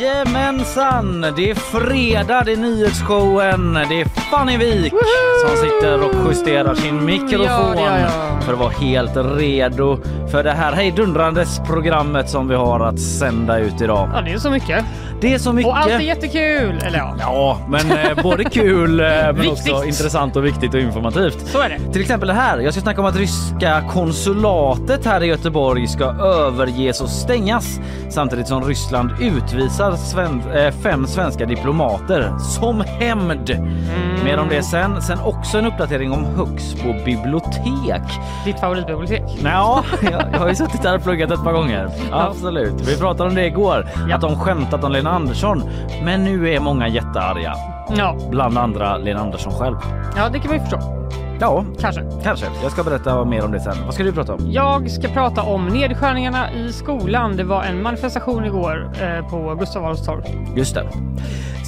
Jajamensan! 0.00 1.26
Det 1.36 1.50
är 1.50 1.54
fredag, 1.54 2.42
det 2.44 2.52
är 2.52 2.56
nyhetsshowen, 2.56 3.74
det 3.74 4.00
är 4.00 4.04
Fanny 4.04 4.56
Wik 4.56 4.92
som 5.46 5.56
sitter 5.56 6.04
och 6.04 6.30
justerar 6.30 6.74
sin 6.74 7.04
mikrofon 7.04 7.76
Ja, 7.76 7.98
ja, 7.98 8.40
för 8.40 8.52
att 8.52 8.58
vara 8.58 8.70
helt 8.70 9.16
redo 9.16 9.98
för 10.30 10.44
det 10.44 10.52
här 10.52 10.72
hejdundrandes 10.72 11.60
programmet 11.66 12.30
som 12.30 12.48
vi 12.48 12.54
har 12.54 12.80
att 12.80 13.00
sända 13.00 13.58
ut 13.58 13.80
idag. 13.80 14.10
Ja, 14.14 14.20
det 14.20 14.32
är 14.32 14.38
så 14.38 14.50
mycket. 14.50 14.84
Det 15.20 15.34
är 15.34 15.38
så 15.38 15.52
mycket. 15.52 15.70
Och 15.70 15.78
allt 15.78 15.90
är 15.90 15.98
jättekul! 16.00 16.78
Eller 16.86 16.98
ja, 16.98 17.14
Ja, 17.20 17.58
men 17.68 17.90
eh, 17.90 18.22
både 18.22 18.44
kul 18.44 19.00
eh, 19.00 19.06
men 19.06 19.48
också 19.50 19.84
intressant 19.84 20.36
och 20.36 20.44
viktigt 20.46 20.74
och 20.74 20.80
informativt. 20.80 21.46
så 21.46 21.60
är 21.60 21.68
det. 21.68 21.92
Till 21.92 22.00
exempel 22.00 22.28
det 22.28 22.34
här. 22.34 22.58
Jag 22.58 22.72
ska 22.72 22.82
snacka 22.82 23.00
om 23.00 23.06
att 23.06 23.16
ryska 23.16 23.82
konsulatet 23.90 25.04
här 25.06 25.22
i 25.22 25.26
Göteborg 25.26 25.86
ska 25.86 26.04
överges 26.24 27.00
och 27.00 27.08
stängas 27.08 27.80
samtidigt 28.10 28.48
som 28.48 28.64
Ryssland 28.64 29.10
utvisar 29.20 29.96
sven 29.96 30.42
eh, 30.54 30.70
fem 30.82 31.06
svenska 31.06 31.46
diplomater 31.46 32.32
som 32.38 32.80
hämnd. 32.80 33.50
Mer 34.24 34.38
om 34.38 34.48
det 34.48 34.62
sen. 34.62 35.02
Sen 35.02 35.18
också 35.20 35.58
en 35.58 35.66
uppdatering 35.66 36.12
om 36.12 36.24
Högsbo 36.24 36.92
bibliotek. 37.04 38.02
Ditt 38.44 38.60
favoritbibliotek. 38.60 39.22
Ja, 39.44 39.84
jag, 40.02 40.22
jag 40.32 40.38
har 40.38 40.48
ju 40.48 40.54
suttit 40.54 40.82
där 40.82 40.94
och 40.96 41.02
pluggat 41.02 41.30
ett 41.30 41.44
par 41.44 41.52
gånger. 41.52 41.88
Absolut. 42.12 42.74
Vi 42.88 42.96
pratade 42.96 43.28
om 43.28 43.34
det 43.34 43.46
igår, 43.46 43.88
Ja. 44.08 44.14
att 44.14 44.20
de 44.20 44.38
skämtat 44.40 44.84
om 44.84 44.92
Lena 44.92 45.09
Andersson. 45.10 45.62
Men 46.04 46.24
nu 46.24 46.50
är 46.50 46.60
många 46.60 46.88
jättearga. 46.88 47.54
Ja. 47.96 48.16
Bland 48.30 48.58
andra 48.58 48.96
Lena 48.96 49.20
Andersson 49.20 49.52
själv. 49.52 49.76
ja, 50.16 50.28
det 50.28 50.38
kan 50.38 50.48
man 50.48 50.56
ju 50.56 50.60
förstå. 50.62 50.96
Ja, 51.42 51.64
Kanske. 51.80 52.02
kanske. 52.22 52.46
Jag 52.62 52.72
ska 52.72 52.82
berätta 52.84 53.24
mer 53.24 53.44
om 53.44 53.52
det 53.52 53.60
sen. 53.60 53.74
Vad 53.84 53.94
ska 53.94 54.02
du 54.02 54.12
prata 54.12 54.34
om? 54.34 54.40
Jag 54.50 54.90
ska 54.90 55.08
prata 55.08 55.42
om 55.42 55.66
nedskärningarna 55.68 56.52
i 56.52 56.72
skolan. 56.72 57.36
Det 57.36 57.44
var 57.44 57.62
en 57.64 57.82
manifestation 57.82 58.44
igår 58.44 58.90
eh, 59.00 59.28
på 59.30 59.54
Gustav 59.54 59.84
Adolfs 59.84 60.06
torg. 60.06 60.24
Just 60.56 60.74
det. 60.74 60.86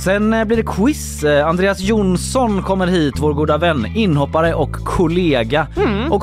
Sen 0.04 0.32
eh, 0.34 0.44
blir 0.44 0.56
det 0.56 0.62
quiz. 0.66 1.24
Eh, 1.24 1.48
Andreas 1.48 1.80
Jonsson 1.80 2.62
kommer 2.62 2.86
hit, 2.86 3.14
vår 3.18 3.32
goda 3.32 3.58
vän, 3.58 3.86
inhoppare 3.94 4.54
och 4.54 4.72
kollega 4.72 5.66
och 6.10 6.22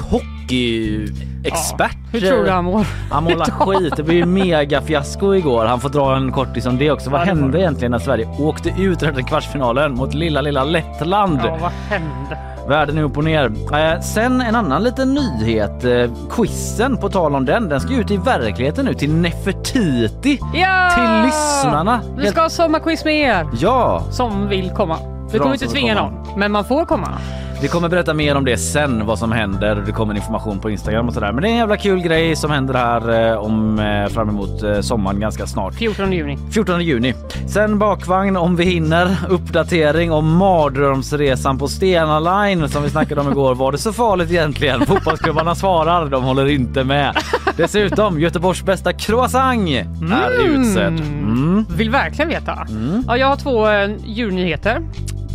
hockeyexpert. 0.49 1.93
Mm. 1.93 2.09
Hur 2.11 2.19
tror 2.21 2.43
du 2.43 2.49
han 2.49 2.65
mår? 2.65 2.85
Han 3.11 3.23
målar 3.23 3.45
skit. 3.65 3.93
Det 3.97 4.03
blev 4.03 4.17
ju 4.17 4.25
mega 4.25 4.81
fiasko 4.81 5.33
igår. 5.35 5.65
Han 5.65 5.79
får 5.79 5.89
dra 5.89 6.15
en 6.15 6.31
kortis 6.31 6.65
om 6.65 6.77
det 6.77 6.91
också. 6.91 7.09
Vad 7.09 7.21
Ja, 7.21 7.25
det 7.25 7.29
hände 7.29 7.59
egentligen 7.59 7.91
när 7.91 7.99
Sverige 7.99 8.27
åkte 8.39 8.69
ut 8.69 9.03
ur 9.03 9.21
kvartsfinalen 9.27 9.95
mot 9.95 10.13
lilla, 10.13 10.41
lilla 10.41 10.63
Lettland? 10.63 11.39
Ja, 11.43 11.57
vad 11.61 11.71
hände? 11.71 12.37
Världen 12.67 12.97
är 12.97 13.03
upp 13.03 13.17
och 13.17 13.23
ner. 13.23 13.51
Eh, 13.73 14.01
sen 14.01 14.41
en 14.41 14.55
annan 14.55 14.83
liten 14.83 15.13
nyhet. 15.13 15.83
Eh, 15.83 16.11
quizen, 16.29 16.97
på 16.97 17.09
tal 17.09 17.35
om 17.35 17.45
den, 17.45 17.69
den 17.69 17.81
ska 17.81 17.93
ut 17.93 18.11
i 18.11 18.17
verkligheten 18.17 18.85
nu 18.85 18.93
till 18.93 19.13
Nefertiti. 19.13 20.39
Ja! 20.53 20.91
Till 20.95 21.25
lyssnarna. 21.25 22.01
Vi 22.17 22.27
ska 22.27 22.41
ha 22.41 22.49
sommarquiz 22.49 23.05
med 23.05 23.15
er 23.15 23.47
Ja, 23.59 24.03
som 24.11 24.47
vill 24.47 24.69
komma. 24.69 24.97
Vi 25.31 25.39
kommer 25.39 25.53
inte 25.53 25.67
tvinga 25.67 25.95
någon, 25.95 26.39
men 26.39 26.51
man 26.51 26.65
får 26.65 26.85
komma. 26.85 27.07
Vi 27.61 27.67
kommer 27.67 27.89
berätta 27.89 28.13
mer 28.13 28.35
om 28.35 28.45
det 28.45 28.57
sen, 28.57 29.05
vad 29.05 29.19
som 29.19 29.31
händer. 29.31 29.83
Det 29.85 29.91
kommer 29.91 30.15
information 30.15 30.59
på 30.59 30.69
Instagram 30.69 31.07
och 31.07 31.13
sådär. 31.13 31.31
Men 31.31 31.41
det 31.41 31.49
är 31.49 31.51
en 31.51 31.57
jävla 31.57 31.77
kul 31.77 32.01
grej 32.01 32.35
som 32.35 32.51
händer 32.51 32.73
här 32.73 33.29
eh, 33.31 33.37
om 33.37 33.79
eh, 33.79 34.07
fram 34.07 34.29
emot 34.29 34.63
eh, 34.63 34.81
sommaren 34.81 35.19
ganska 35.19 35.47
snart. 35.47 35.75
14 35.75 36.11
juni. 36.13 36.37
14 36.51 36.81
juni. 36.81 37.13
Sen 37.47 37.79
bakvagn 37.79 38.37
om 38.37 38.55
vi 38.55 38.63
hinner. 38.63 39.17
Uppdatering 39.29 40.11
om 40.11 40.37
mardrömsresan 40.37 41.57
på 41.57 41.67
Stena 41.67 42.19
Line 42.19 42.69
som 42.69 42.83
vi 42.83 42.89
snackade 42.89 43.21
om 43.21 43.31
igår. 43.31 43.55
Var 43.55 43.71
det 43.71 43.77
så 43.77 43.93
farligt 43.93 44.31
egentligen? 44.31 44.85
Fotbollsklubbarna 44.85 45.55
svarar, 45.55 46.05
de 46.05 46.23
håller 46.23 46.45
inte 46.45 46.83
med. 46.83 47.17
Dessutom 47.57 48.19
Göteborgs 48.19 48.63
bästa 48.63 48.93
croissant 48.93 49.69
är 49.69 50.45
utsedd. 50.45 50.99
Mm. 50.99 51.65
Vill 51.69 51.89
verkligen 51.89 52.29
veta. 52.29 52.67
Ja, 53.07 53.17
jag 53.17 53.27
har 53.27 53.35
två 53.35 53.69
eh, 53.69 53.89
djurnyheter. 54.05 54.81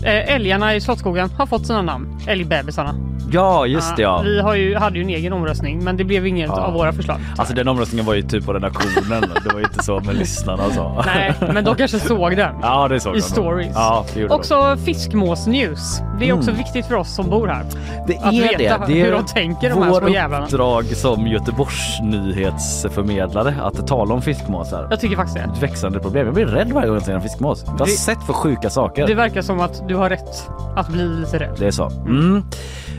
Eh, 0.04 0.34
älgarna 0.34 0.75
i 0.75 0.81
Slottsskogen 0.81 1.31
har 1.38 1.47
fått 1.47 1.66
sina 1.66 1.82
namn. 1.82 2.19
Älgbebisarna. 2.26 2.94
Ja, 3.32 3.66
just 3.66 3.97
det 3.97 4.03
ja. 4.03 4.20
Vi 4.25 4.41
har 4.41 4.54
ju, 4.54 4.76
hade 4.76 4.97
ju 4.98 5.03
en 5.03 5.09
egen 5.10 5.32
omröstning, 5.32 5.84
men 5.84 5.97
det 5.97 6.04
blev 6.04 6.26
inget 6.26 6.48
Ja. 6.48 6.60
av 6.62 6.72
våra 6.72 6.92
förslag. 6.92 7.16
Alltså 7.38 7.54
den 7.54 7.69
omröstningen 7.69 8.06
var 8.06 8.14
ju 8.14 8.22
typ 8.22 8.47
på 8.47 8.53
redaktionen. 8.53 9.20
Det 9.44 9.53
var 9.53 9.59
ju 9.60 9.64
inte 9.64 9.82
så 9.84 10.00
med 10.00 10.14
lyssnarna 10.16 10.64
och 10.66 10.72
så. 10.72 11.03
Nej, 11.06 11.34
men 11.53 11.64
de 11.64 11.75
kanske 11.76 11.98
såg 12.00 12.37
den. 12.37 12.54
Ja, 12.62 12.88
det 12.88 13.00
såg 13.00 13.16
I 13.16 13.19
de. 13.19 13.22
stories. 13.22 13.72
Ja, 13.75 14.04
det. 14.14 14.28
Också 14.28 14.76
fiskmåsnews. 14.84 16.00
Det 16.20 16.28
är 16.28 16.32
också 16.32 16.50
viktigt 16.50 16.87
för 16.87 16.94
oss 16.94 17.14
som 17.14 17.31
bor 17.31 17.47
här. 17.48 17.64
Det 18.06 18.19
Att 18.19 18.32
är 18.34 18.59
veta 18.59 18.78
det. 18.78 18.84
Det 18.93 19.00
är 19.00 19.04
hur 19.04 19.12
de 19.12 19.25
tänker, 19.26 19.70
de 19.70 19.82
här 19.82 19.91
vår 19.91 20.00
små 20.00 20.09
jävlarna. 20.09 20.44
uppdrag 20.44 20.84
som 20.84 21.26
Göteborgs 21.26 22.00
nyhetsförmedlare 22.03 23.54
att 23.62 23.87
tala 23.87 24.14
om 24.14 24.22
fiskmåsar. 24.22 24.87
Jag 24.91 25.00
tycker 25.00 25.16
faktiskt 25.16 25.37
det. 25.37 25.43
Ett 25.53 25.62
växande 25.62 26.00
problem. 26.00 26.26
Jag 26.26 26.34
blir 26.34 26.47
rädd 26.47 26.72
varje 26.72 26.87
gång 26.88 26.97
jag 26.97 27.03
ser 27.04 27.12
en 27.14 27.20
fiskmås. 27.22 27.62
Jag 27.66 27.72
har 27.72 27.87
Det- 27.87 27.93
sett 27.93 28.22
för 28.26 28.32
sjuka 28.32 28.70
saker. 28.70 29.06
Det 29.06 29.14
verkar 29.14 29.43
som 29.43 29.60
att 29.60 29.88
du 29.88 29.94
har 29.97 30.10
rätt 30.10 30.49
att 30.77 30.88
bli 30.88 31.03
lite 31.09 31.38
rädd. 31.38 31.56
Det 31.59 31.66
är 31.66 31.71
så. 31.71 31.91
Mm. 32.06 32.37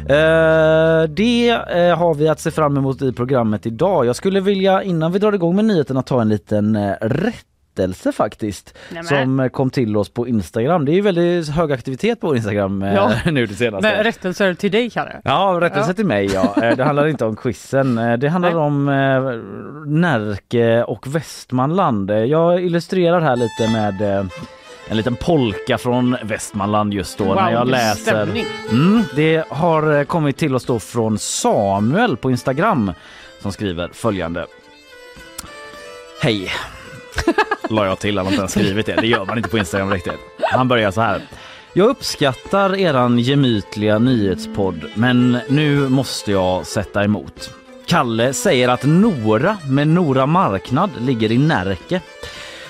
Eh, 0.10 1.10
det 1.10 1.50
eh, 1.50 1.98
har 1.98 2.14
vi 2.16 2.28
att 2.28 2.40
se 2.40 2.52
fram 2.52 2.78
emot 2.78 3.02
i 3.02 3.14
programmet 3.14 3.66
idag. 3.66 4.06
Jag 4.06 4.16
skulle 4.16 4.40
vilja 4.40 4.84
innan 4.84 5.12
vi 5.12 5.20
drar 5.20 5.34
igång 5.34 5.56
med 5.56 5.66
nyheterna 5.66 6.02
ta 6.02 6.22
en 6.22 6.30
liten 6.30 6.76
eh, 6.76 6.94
rättelse 7.02 8.12
faktiskt 8.12 8.78
Nämen. 8.90 9.06
som 9.06 9.40
eh, 9.40 9.48
kom 9.48 9.70
till 9.70 9.98
oss 9.98 10.10
på 10.10 10.28
Instagram. 10.28 10.86
Det 10.86 10.92
är 10.92 10.94
ju 10.94 11.02
väldigt 11.02 11.50
hög 11.50 11.72
aktivitet 11.72 12.22
på 12.22 12.36
Instagram 12.36 12.82
eh, 12.84 12.94
Ja. 12.94 13.12
nu 13.32 13.46
det 13.46 13.54
senaste. 13.56 13.88
Men 13.96 14.04
rättelser 14.04 14.54
till 14.54 14.72
dig 14.72 14.90
Kalle. 14.90 15.22
Ja, 15.24 15.58
rättelse 15.62 15.90
Ja. 15.90 15.94
till 15.94 16.06
mig 16.06 16.26
ja. 16.34 16.56
Eh, 16.64 16.76
Det 16.78 16.84
handlar 16.84 17.08
inte 17.08 17.26
om 17.26 17.36
quizen. 17.36 17.96
Det 17.96 18.30
handlar 18.30 18.50
Nej. 18.50 18.60
om 18.60 18.86
Närke 20.02 20.84
och 20.84 21.16
Västmanland. 21.16 22.12
Jag 22.12 22.64
illustrerar 22.64 23.22
här 23.22 23.36
lite 23.36 23.72
med 23.74 24.26
en 24.88 24.98
liten 24.98 25.16
polka 25.16 25.78
från 25.78 26.18
Västmanland 26.24 26.94
just 26.94 27.18
då 27.18 27.24
Wow, 27.24 27.36
när 27.36 27.52
jag 27.52 27.68
läser. 27.68 28.46
Mm, 28.70 29.04
det 29.16 29.46
har 29.50 29.98
eh, 29.98 30.04
kommit 30.04 30.38
till 30.38 30.56
oss 30.56 30.66
då 30.66 30.80
från 30.80 31.20
Samuel 31.20 32.18
på 32.18 32.32
Instagram 32.32 32.92
som 33.42 33.52
skriver 33.52 33.90
följande. 33.94 34.46
Hej. 36.22 36.52
La 37.70 37.86
jag 37.86 38.00
till, 38.00 38.18
han 38.18 38.26
har 38.26 38.34
inte 38.34 38.42
ens 38.42 38.52
skrivit 38.52 38.86
det. 38.86 38.96
Det 39.02 39.08
gör 39.08 39.26
man 39.26 39.38
inte 39.38 39.50
på 39.50 39.58
Instagram 39.58 39.92
riktigt. 39.92 40.20
Han 40.42 40.68
börjar 40.68 40.92
så 40.92 41.02
här. 41.02 41.22
Jag 41.74 41.88
uppskattar 41.88 42.76
eran 42.76 43.20
gemytliga 43.20 44.00
nyhetspodd, 44.00 44.86
men 44.96 45.40
nu 45.50 45.90
måste 45.90 46.32
jag 46.32 46.66
sätta 46.66 47.04
emot. 47.04 47.50
Kalle 47.86 48.34
säger 48.34 48.70
att 48.70 48.84
Nora 48.84 49.58
med 49.70 49.88
Nora 49.88 50.26
marknad 50.26 50.90
ligger 51.00 51.32
i 51.32 51.38
Närke. 51.38 52.02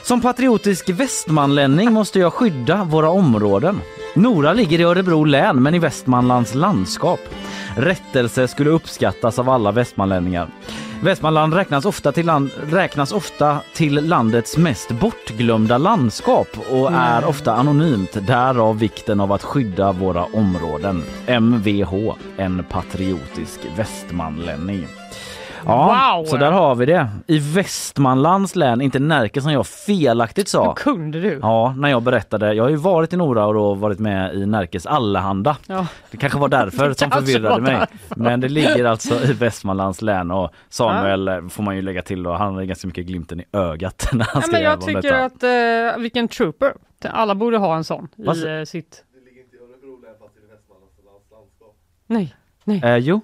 Som 0.05 0.21
patriotisk 0.21 0.89
västmanlänning 0.89 1.93
måste 1.93 2.19
jag 2.19 2.33
skydda 2.33 2.83
våra 2.83 3.09
områden. 3.09 3.81
Nora 4.15 4.53
ligger 4.53 4.79
i 4.79 4.83
Örebro 4.83 5.23
län 5.23 5.63
men 5.63 5.75
i 5.75 5.79
Västmanlands 5.79 6.55
landskap. 6.55 7.19
Rättelse 7.77 8.47
skulle 8.47 8.69
uppskattas 8.69 9.39
av 9.39 9.49
alla 9.49 9.71
västmanlänningar. 9.71 10.49
Västmanland 11.01 11.53
räknas 11.53 11.85
ofta 11.85 12.11
till, 12.11 12.25
land, 12.25 12.51
räknas 12.69 13.11
ofta 13.11 13.59
till 13.73 14.07
landets 14.07 14.57
mest 14.57 14.91
bortglömda 14.91 15.77
landskap 15.77 16.57
och 16.71 16.91
är 16.91 17.25
ofta 17.25 17.53
anonymt. 17.53 18.27
Därav 18.27 18.79
vikten 18.79 19.19
av 19.19 19.31
att 19.31 19.43
skydda 19.43 19.91
våra 19.91 20.25
områden. 20.25 21.03
MVH, 21.27 22.15
en 22.37 22.63
patriotisk 22.69 23.59
västmanlänning. 23.77 24.87
Ja, 25.65 26.13
Wow! 26.17 26.25
så 26.25 26.37
där 26.37 26.51
har 26.51 26.75
vi 26.75 26.85
det. 26.85 27.07
I 27.27 27.39
Västmanlands 27.39 28.55
län, 28.55 28.81
inte 28.81 28.99
Närke 28.99 29.41
som 29.41 29.51
jag 29.51 29.67
felaktigt 29.67 30.47
sa. 30.47 30.67
Hur 30.67 30.73
kunde 30.73 31.19
du? 31.21 31.39
Ja, 31.41 31.73
när 31.77 31.89
jag 31.89 32.03
berättade. 32.03 32.53
Jag 32.53 32.63
har 32.63 32.69
ju 32.69 32.75
varit 32.75 33.13
i 33.13 33.17
Nora 33.17 33.45
och 33.45 33.53
då 33.53 33.73
varit 33.73 33.99
med 33.99 34.35
i 34.35 34.45
Närkes 34.45 34.85
Allehanda. 34.85 35.57
Ja. 35.67 35.87
Det 36.11 36.17
kanske 36.17 36.39
var 36.39 36.47
därför 36.47 36.93
som 36.97 37.11
förvirrade 37.11 37.61
mig. 37.61 37.71
därför. 37.73 38.15
Men 38.15 38.39
det 38.39 38.49
ligger 38.49 38.85
alltså 38.85 39.15
i 39.23 39.33
Västmanlands 39.33 40.01
län 40.01 40.31
och 40.31 40.51
Samuel 40.69 41.27
eh, 41.27 41.47
får 41.47 41.63
man 41.63 41.75
ju 41.75 41.81
lägga 41.81 42.01
till 42.01 42.27
och 42.27 42.37
han 42.37 42.55
har 42.55 42.63
ganska 42.63 42.87
mycket 42.87 43.05
glimten 43.05 43.39
i 43.39 43.45
ögat 43.53 44.09
när 44.13 44.25
han 44.25 44.41
Ja, 44.45 44.49
men 44.51 44.61
jag 44.61 44.81
tycker 44.81 45.01
detta. 45.01 45.25
att, 45.25 45.95
eh, 45.95 46.01
vilken 46.01 46.27
trooper. 46.27 46.73
Alla 47.09 47.35
borde 47.35 47.57
ha 47.57 47.75
en 47.75 47.83
sån 47.83 48.07
Vad 48.15 48.37
i 48.37 48.57
eh, 48.59 48.63
sitt... 48.63 49.03
Nej, 52.07 52.35
nej. 52.63 52.81
Eh, 52.83 52.95
jo. 52.97 53.21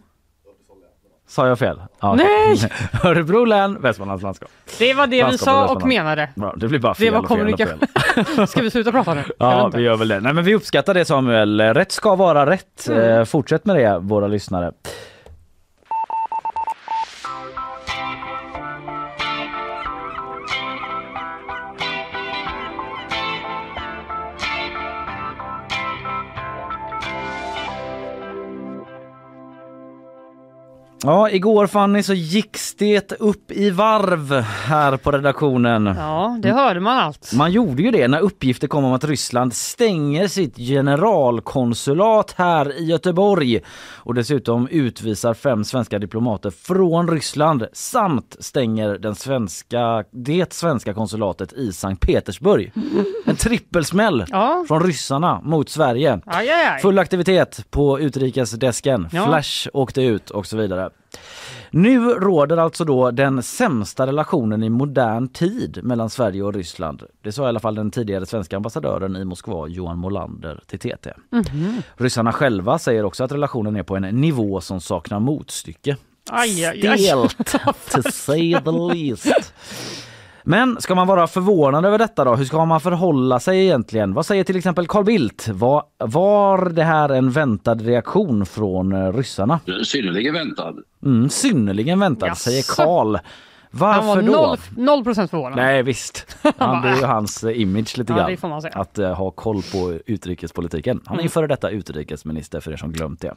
Sa 1.31 1.47
jag 1.47 1.59
fel? 1.59 1.81
Ja, 2.01 2.15
Nej! 2.15 2.57
Örebro 3.03 3.45
län, 3.45 3.81
Västmanlands 3.81 4.23
landskap. 4.23 4.49
Det 4.79 4.93
var 4.93 5.07
det 5.07 5.15
vi 5.15 5.21
Landskap 5.21 5.63
och 5.63 5.69
sa 5.69 5.75
och 5.75 5.87
menade. 5.87 6.29
Bra, 6.35 6.53
det 6.57 6.67
blir 6.67 6.79
bara 6.79 6.93
fel 6.93 7.05
Det 7.05 7.11
var 7.11 7.23
kommunikation. 7.23 7.79
Ska 8.47 8.61
vi 8.61 8.71
sluta 8.71 8.91
prata 8.91 9.13
nu? 9.13 9.23
Ja, 9.37 9.71
vi 9.73 9.81
gör 9.81 9.97
väl 9.97 10.07
det. 10.07 10.19
Nej, 10.19 10.33
men 10.33 10.43
vi 10.43 10.55
uppskattar 10.55 10.93
det 10.93 11.05
Samuel. 11.05 11.61
Rätt 11.61 11.91
ska 11.91 12.15
vara 12.15 12.45
rätt. 12.45 12.87
Mm. 12.87 13.19
Eh, 13.19 13.25
Fortsätt 13.25 13.65
med 13.65 13.75
det, 13.75 13.99
våra 13.99 14.27
lyssnare. 14.27 14.71
Ja, 31.03 31.29
igår 31.29 31.67
Fanny 31.67 32.03
så 32.03 32.13
gicks 32.13 32.75
det 32.75 33.11
upp 33.11 33.51
i 33.51 33.69
varv 33.69 34.31
här 34.41 34.97
på 34.97 35.11
redaktionen. 35.11 35.85
Ja, 35.85 36.37
det 36.41 36.51
hörde 36.51 36.79
man 36.79 36.97
allt. 36.97 37.31
Man 37.35 37.51
gjorde 37.51 37.83
ju 37.83 37.91
det 37.91 38.07
när 38.07 38.19
uppgifter 38.19 38.67
kom 38.67 38.85
om 38.85 38.93
att 38.93 39.03
Ryssland 39.03 39.53
stänger 39.53 40.27
sitt 40.27 40.57
generalkonsulat 40.57 42.33
här 42.37 42.79
i 42.79 42.85
Göteborg 42.85 43.59
och 43.95 44.13
dessutom 44.13 44.67
utvisar 44.67 45.33
fem 45.33 45.63
svenska 45.63 45.99
diplomater 45.99 46.49
från 46.49 47.09
Ryssland 47.11 47.65
samt 47.73 48.35
stänger 48.39 48.97
den 48.97 49.15
svenska, 49.15 50.03
det 50.11 50.53
svenska 50.53 50.93
konsulatet 50.93 51.53
i 51.53 51.73
Sankt 51.73 52.07
Petersburg. 52.07 52.71
En 53.25 53.35
trippelsmäll 53.35 54.25
Ja, 54.29 54.65
från 54.67 54.83
ryssarna 54.83 55.41
mot 55.43 55.69
Sverige. 55.69 56.19
aj, 56.25 56.49
aj, 56.49 56.65
aj. 56.65 56.81
Full 56.81 56.99
aktivitet 56.99 57.65
på 57.69 57.99
utrikesdesken. 57.99 59.07
Ja. 59.11 59.25
Flash 59.25 59.67
åkte 59.73 60.01
ut 60.01 60.29
och 60.29 60.45
så 60.45 60.57
vidare. 60.57 60.89
Nu 61.73 62.09
råder 62.09 62.57
alltså 62.57 62.85
då 62.85 63.11
den 63.11 63.43
sämsta 63.43 64.07
relationen 64.07 64.63
i 64.63 64.69
modern 64.69 65.27
tid 65.27 65.79
mellan 65.83 66.09
Sverige 66.09 66.43
och 66.43 66.53
Ryssland. 66.53 67.03
Det 67.21 67.31
sa 67.31 67.45
i 67.45 67.47
alla 67.47 67.59
fall 67.59 67.75
den 67.75 67.91
tidigare 67.91 68.25
svenska 68.25 68.55
ambassadören 68.55 69.15
i 69.15 69.25
Moskva 69.25 69.67
Johan 69.67 69.97
Molander 69.97 70.63
till 70.67 70.79
TT. 70.79 71.13
Mhm. 71.29 71.81
Ryssarna 71.95 72.33
själva 72.33 72.79
säger 72.79 73.05
också 73.05 73.23
att 73.23 73.31
relationen 73.31 73.75
är 73.75 73.83
på 73.83 73.95
en 73.95 74.03
nivå 74.03 74.61
som 74.61 74.81
saknar 74.81 75.19
motstycke. 75.19 75.97
Aj, 76.29 76.65
aj, 76.65 76.87
aj. 76.87 76.97
Stelt, 76.99 77.37
to 77.91 78.11
say 78.11 78.53
the 78.65 78.71
least. 78.71 79.53
Men 80.43 80.81
ska 80.81 80.95
man 80.95 81.07
vara 81.07 81.27
förvånad 81.27 81.85
över 81.85 81.97
detta 81.97 82.23
då? 82.23 82.35
Hur 82.35 82.45
ska 82.45 82.65
man 82.65 82.81
förhålla 82.81 83.39
sig 83.39 83.63
egentligen? 83.65 84.13
Vad 84.13 84.25
säger 84.25 84.43
till 84.43 84.55
exempel 84.57 84.87
Carl 84.87 85.03
Bildt? 85.05 85.47
Var, 85.47 85.83
var 85.97 86.69
det 86.69 86.83
här 86.83 87.09
en 87.09 87.31
väntad 87.31 87.75
reaktion 87.75 88.45
från 88.45 88.91
eh, 88.93 89.13
ryssarna? 89.13 89.59
Synnerligen 89.83 90.33
väntad. 90.33 90.73
Mm, 91.03 91.29
synnerligen 91.29 91.99
väntad, 91.99 92.27
Jaså? 92.27 92.39
säger 92.49 92.75
Carl. 92.75 93.15
Han 93.73 93.79
var 93.79 94.03
Varför 94.05 94.21
då? 94.21 94.31
noll, 94.31 94.57
noll 94.77 95.03
procent 95.03 95.31
förvånad. 95.31 95.55
Nej 95.55 95.83
visst, 95.83 96.37
han, 96.57 96.81
det 96.81 96.89
är 96.89 96.95
ju 96.95 97.03
hans 97.05 97.43
eh, 97.43 97.61
image 97.61 97.97
lite 97.97 98.13
Ja, 98.13 98.17
grann. 98.17 98.31
det 98.31 98.37
får 98.37 98.47
man 98.47 98.61
säga. 98.61 98.73
Att 98.75 98.99
eh, 98.99 99.13
ha 99.13 99.31
koll 99.31 99.61
på 99.71 99.99
utrikespolitiken. 100.05 101.01
Han 101.05 101.15
är 101.17 101.19
ju 101.19 101.23
Mm. 101.23 101.29
före 101.31 101.47
detta 101.47 101.69
utrikesminister 101.69 102.59
för 102.59 102.71
er 102.71 102.77
som 102.77 102.91
glömt 102.91 103.21
det. 103.21 103.33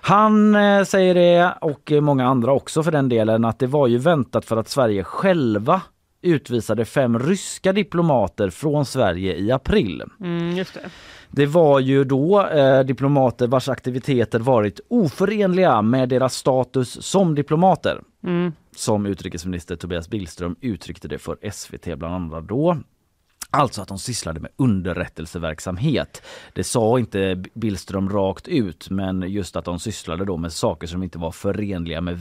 Han 0.00 0.54
eh, 0.54 0.84
säger 0.84 1.14
det 1.14 1.54
och 1.60 1.92
många 2.02 2.26
andra 2.26 2.52
också 2.52 2.82
för 2.82 2.90
den 2.92 3.08
delen 3.08 3.44
att 3.44 3.58
det 3.58 3.66
var 3.66 3.86
ju 3.86 3.98
väntat 3.98 4.44
för 4.44 4.56
att 4.56 4.68
Sverige 4.68 5.04
själva 5.04 5.80
utvisade 6.22 6.84
fem 6.84 7.18
ryska 7.18 7.72
diplomater 7.72 8.50
från 8.50 8.86
Sverige 8.86 9.36
i 9.36 9.52
april. 9.52 10.02
Mm, 10.20 10.56
just 10.56 10.74
det. 10.74 10.80
Det 11.30 11.46
var 11.46 11.80
ju 11.80 12.04
då 12.04 12.46
eh, 12.46 12.80
diplomater 12.80 13.46
vars 13.46 13.68
aktiviteter 13.68 14.38
varit 14.38 14.80
oförenliga 14.88 15.82
med 15.82 16.08
deras 16.08 16.34
status 16.34 17.02
som 17.02 17.34
diplomater. 17.34 18.00
Mm. 18.24 18.52
Som 18.76 19.06
utrikesminister 19.06 19.76
Tobias 19.76 20.08
Billström 20.08 20.56
uttryckte 20.60 21.08
det 21.08 21.18
för 21.18 21.50
SVT 21.52 21.98
bland 21.98 22.14
andra 22.14 22.40
då. 22.40 22.76
Alltså 23.54 23.82
att 23.82 23.88
de 23.88 23.98
sysslade 23.98 24.40
med 24.40 24.50
underrättelseverksamhet. 24.56 26.22
Det 26.54 26.64
sa 26.64 26.98
inte 26.98 27.44
Billström 27.54 28.08
rakt 28.08 28.48
ut 28.48 28.90
men 28.90 29.22
just 29.22 29.56
att 29.56 29.64
de 29.64 29.78
sysslade 29.78 30.24
då 30.24 30.36
med 30.36 30.52
saker 30.52 30.86
som 30.86 31.02
inte 31.02 31.18
var 31.18 31.30
förenliga 31.32 32.00
med 32.00 32.18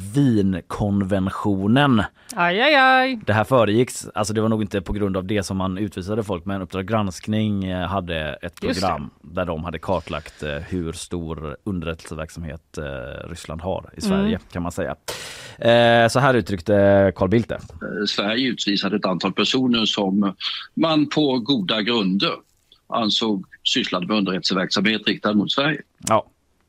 Wienkonventionen. 0.81 2.03
Aj, 2.35 2.61
aj, 2.61 2.75
aj. 2.75 3.19
Det 3.25 3.33
här 3.33 3.43
föregicks, 3.43 4.07
alltså 4.15 4.33
det 4.33 4.41
var 4.41 4.49
nog 4.49 4.61
inte 4.61 4.81
på 4.81 4.93
grund 4.93 5.17
av 5.17 5.25
det 5.25 5.43
som 5.43 5.57
man 5.57 5.77
utvisade 5.77 6.23
folk 6.23 6.45
men 6.45 6.61
Uppdrag 6.61 6.87
granskning 6.87 7.63
eh, 7.65 7.87
hade 7.87 8.33
ett 8.41 8.61
program 8.61 9.09
där 9.21 9.45
de 9.45 9.63
hade 9.63 9.79
kartlagt 9.79 10.43
eh, 10.43 10.49
hur 10.49 10.91
stor 10.91 11.57
underrättelseverksamhet 11.63 12.77
eh, 12.77 12.83
Ryssland 13.29 13.61
har 13.61 13.89
i 13.97 14.01
Sverige 14.01 14.21
Mm. 14.21 14.41
kan 14.51 14.63
man 14.63 14.71
säga. 14.71 14.95
Så 16.09 16.19
här 16.19 16.33
uttryckte 16.33 17.11
Carl 17.15 17.29
Bildt 17.29 17.49
det. 17.49 17.59
Sverige 18.07 18.47
utvisade 18.49 18.95
ett 18.95 19.05
antal 19.05 19.33
personer 19.33 19.85
som 19.85 20.33
man 20.73 21.09
på 21.09 21.20
goda 21.39 21.81
grunder 21.81 22.33
ansåg 22.87 23.45
sysslade 23.63 24.07
med 24.07 24.17
underrättelseverksamhet 24.17 25.07
riktad 25.07 25.33
mot 25.33 25.51
Sverige. 25.51 25.81
Ja, 26.07 26.25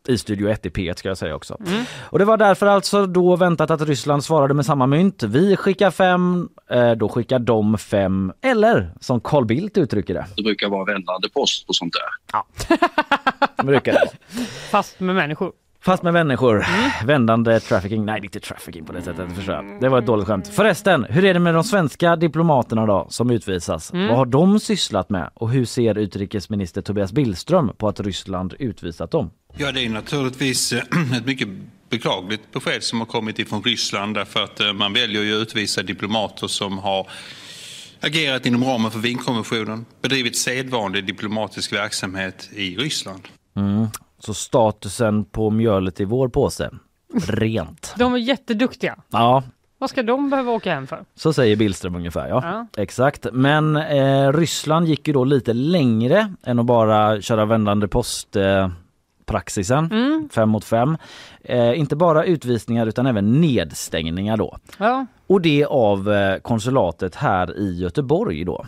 i 0.09 0.19
Studio 0.19 0.49
1 0.49 0.67
i 0.67 0.69
P1 0.69 0.95
ska 0.95 1.09
jag 1.09 1.19
säga 1.19 1.35
också. 1.35 1.59
Och 2.01 2.19
det 2.19 2.25
var 2.25 2.37
därför 2.37 2.67
alltså 2.67 3.07
då 3.07 3.37
väntat 3.37 3.71
att 3.71 3.83
Ryssland 3.83 4.25
svarade 4.25 4.55
med 4.55 4.67
samma 4.67 4.87
mynt. 4.87 5.23
Vi 5.23 5.57
skickar 5.57 5.91
fem, 5.91 6.49
eh, 6.71 6.91
då 6.93 7.09
skickar 7.09 7.39
de 7.39 7.79
fem. 7.79 8.33
Eller 8.41 8.93
som 9.01 9.21
Carl 9.21 9.45
Bildt 9.45 9.79
uttrycker 9.79 10.15
det. 10.15 10.27
Det 10.37 10.43
brukar 10.43 10.69
vara 10.69 10.85
vändande 10.85 11.29
post 11.29 11.69
och 11.69 11.77
sånt 11.77 11.93
där. 11.93 12.03
Brukar 13.65 13.93
det. 13.93 14.09
Fast 14.71 15.01
med 15.01 15.15
människor. 15.15 15.53
Fast 15.85 16.03
med 16.03 16.13
människor. 16.13 16.67
Vändande 17.07 17.61
trafficking. 17.61 18.05
Nej, 18.05 18.21
det 18.21 18.25
är 18.25 18.27
inte 18.27 18.41
trafficking 18.41 18.85
på 18.85 18.93
det 18.93 19.03
sättet. 19.03 19.37
Förstår 19.37 19.55
jag. 19.55 19.81
Det 19.81 19.89
var 19.89 19.99
ett 19.99 20.07
dåligt 20.07 20.27
skämt. 20.27 20.49
Förresten, 20.49 21.07
hur 21.11 21.25
är 21.25 21.35
det 21.35 21.41
med 21.41 21.55
de 21.55 21.65
svenska 21.65 22.17
diplomaterna 22.17 22.87
då 22.87 23.07
som 23.11 23.31
utvisas? 23.31 23.93
Vad 23.93 24.17
har 24.17 24.27
de 24.27 24.61
sysslat 24.61 25.11
med? 25.11 25.31
Och 25.35 25.51
hur 25.51 25.65
ser 25.65 25.99
utrikesminister 25.99 26.83
Tobias 26.83 27.13
Billström 27.13 27.71
på 27.77 27.89
att 27.89 28.01
Ryssland 28.01 28.55
utvisat 28.59 29.11
dem? 29.11 29.31
Ja, 29.57 29.73
det 29.73 29.85
är 29.85 29.89
naturligtvis 29.89 30.73
eh, 30.73 30.79
ett 31.17 31.27
mycket 31.27 31.49
beklagligt 31.91 32.53
besked 32.53 32.83
som 32.83 32.99
har 32.99 33.07
kommit 33.07 33.39
ifrån 33.39 33.63
Ryssland 33.63 34.15
därför 34.15 34.45
att 34.45 34.61
eh, 34.61 34.73
man 34.73 34.93
väljer 34.93 35.23
ju 35.23 35.37
att 35.37 35.43
utvisa 35.43 35.83
diplomater 35.83 36.47
som 36.47 36.79
har 36.79 37.07
agerat 38.01 38.47
inom 38.47 38.65
ramen 38.65 38.91
för 38.91 38.99
Wienkonventionen, 38.99 39.85
bedrivit 40.03 40.37
sedvanlig 40.37 41.07
diplomatisk 41.07 41.73
verksamhet 41.73 42.51
i 42.53 42.77
Ryssland. 42.77 43.29
Så 44.25 44.35
statusen 44.35 45.25
på 45.25 45.51
mjölet 45.51 46.01
i 46.01 46.05
vår 46.05 46.29
påse? 46.29 46.71
Rent. 47.29 47.95
De 47.99 48.15
är 48.15 48.19
jätteduktiga. 48.19 48.97
Ja, 49.11 49.43
Vad 49.79 49.91
ska 49.91 50.03
de 50.03 50.31
behöva 50.31 50.53
åka 50.53 50.75
hem 50.75 50.87
för? 50.87 51.05
Så 51.15 51.33
säger 51.33 51.57
Billström 51.57 51.95
ungefär, 51.95 52.29
ja. 52.29 52.41
Ja. 52.75 52.83
Exakt. 52.83 53.27
Men 53.33 53.77
eh, 53.77 54.33
Ryssland 54.33 54.89
gick 54.89 55.07
ju 55.09 55.13
då 55.15 55.25
lite 55.25 55.53
längre 55.53 56.35
än 56.45 56.59
att 56.59 56.67
bara 56.67 57.21
köra 57.21 57.45
vändande 57.45 57.89
post 57.89 58.37
eh, 58.37 58.69
praxisen, 59.27 59.89
Mm. 59.93 60.29
fem 60.33 60.49
mot 60.49 60.65
fem. 60.65 60.97
Eh, 61.45 61.79
inte 61.79 61.97
bara 61.97 62.25
utvisningar 62.25 62.87
utan 62.87 63.07
även 63.07 63.41
nedstängningar 63.41 64.37
då. 64.37 64.57
Ja. 64.79 65.07
Och 65.27 65.41
det 65.41 65.65
av 65.65 66.13
eh, 66.13 66.39
konsulatet 66.39 67.15
här 67.15 67.59
i 67.59 67.75
Göteborg 67.81 68.45
då. 68.45 68.67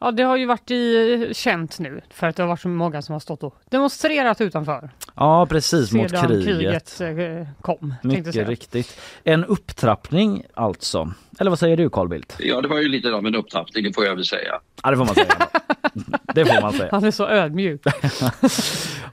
Ja, 0.00 0.10
det 0.10 0.22
har 0.22 0.36
ju 0.36 0.46
varit 0.46 0.70
i, 0.70 1.30
känt 1.34 1.78
nu 1.78 2.00
för 2.10 2.26
att 2.26 2.36
det 2.36 2.42
har 2.42 2.48
varit 2.48 2.60
så 2.60 2.68
många 2.68 3.02
som 3.02 3.12
har 3.12 3.20
stått 3.20 3.42
och 3.42 3.54
demonstrerat 3.70 4.40
utanför. 4.40 4.90
Ja 5.14 5.46
precis, 5.46 5.92
mot 5.92 6.10
kriget. 6.10 6.44
kriget 6.44 7.00
eh, 7.00 7.48
kom. 7.60 7.94
Mycket 8.02 8.48
riktigt. 8.48 9.00
En 9.24 9.44
upptrappning 9.44 10.44
alltså. 10.54 11.12
Eller 11.38 11.50
vad 11.50 11.58
säger 11.58 11.76
du 11.76 11.90
Carl 11.90 12.08
Bildt? 12.08 12.36
Ja, 12.38 12.60
det 12.60 12.68
var 12.68 12.78
ju 12.78 12.88
lite 12.88 13.12
av 13.12 13.26
en 13.26 13.34
upptrappning, 13.34 13.84
det 13.84 13.92
får 13.92 14.04
jag 14.04 14.14
väl 14.14 14.24
säga. 14.24 14.60
Ja 14.82 14.90
det 14.90 14.96
får 14.96 15.04
man 15.04 15.14
säga. 15.14 15.48
det 16.34 16.46
får 16.46 16.62
man 16.62 16.72
säga. 16.72 16.88
Han 16.90 17.04
är 17.04 17.10
så 17.10 17.26
ödmjuk. 17.26 17.82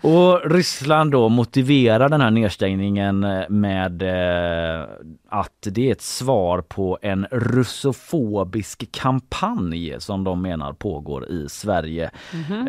Och 0.02 0.52
Ryssland 0.52 1.12
då 1.12 1.30
motiverar 1.30 2.10
den 2.10 2.22
här 2.22 2.32
nedstängningen 2.32 3.20
med 3.50 4.02
eh, 4.02 4.88
att 5.30 5.68
det 5.72 5.88
är 5.88 5.92
ett 5.92 6.02
svar 6.02 6.62
på 6.62 7.00
en 7.02 7.28
russofobisk 7.32 8.92
kampanj 8.92 9.96
som 10.00 10.24
de 10.24 10.42
menar 10.42 10.74
pågår 10.74 11.30
i 11.30 11.50
Sverige 11.50 12.12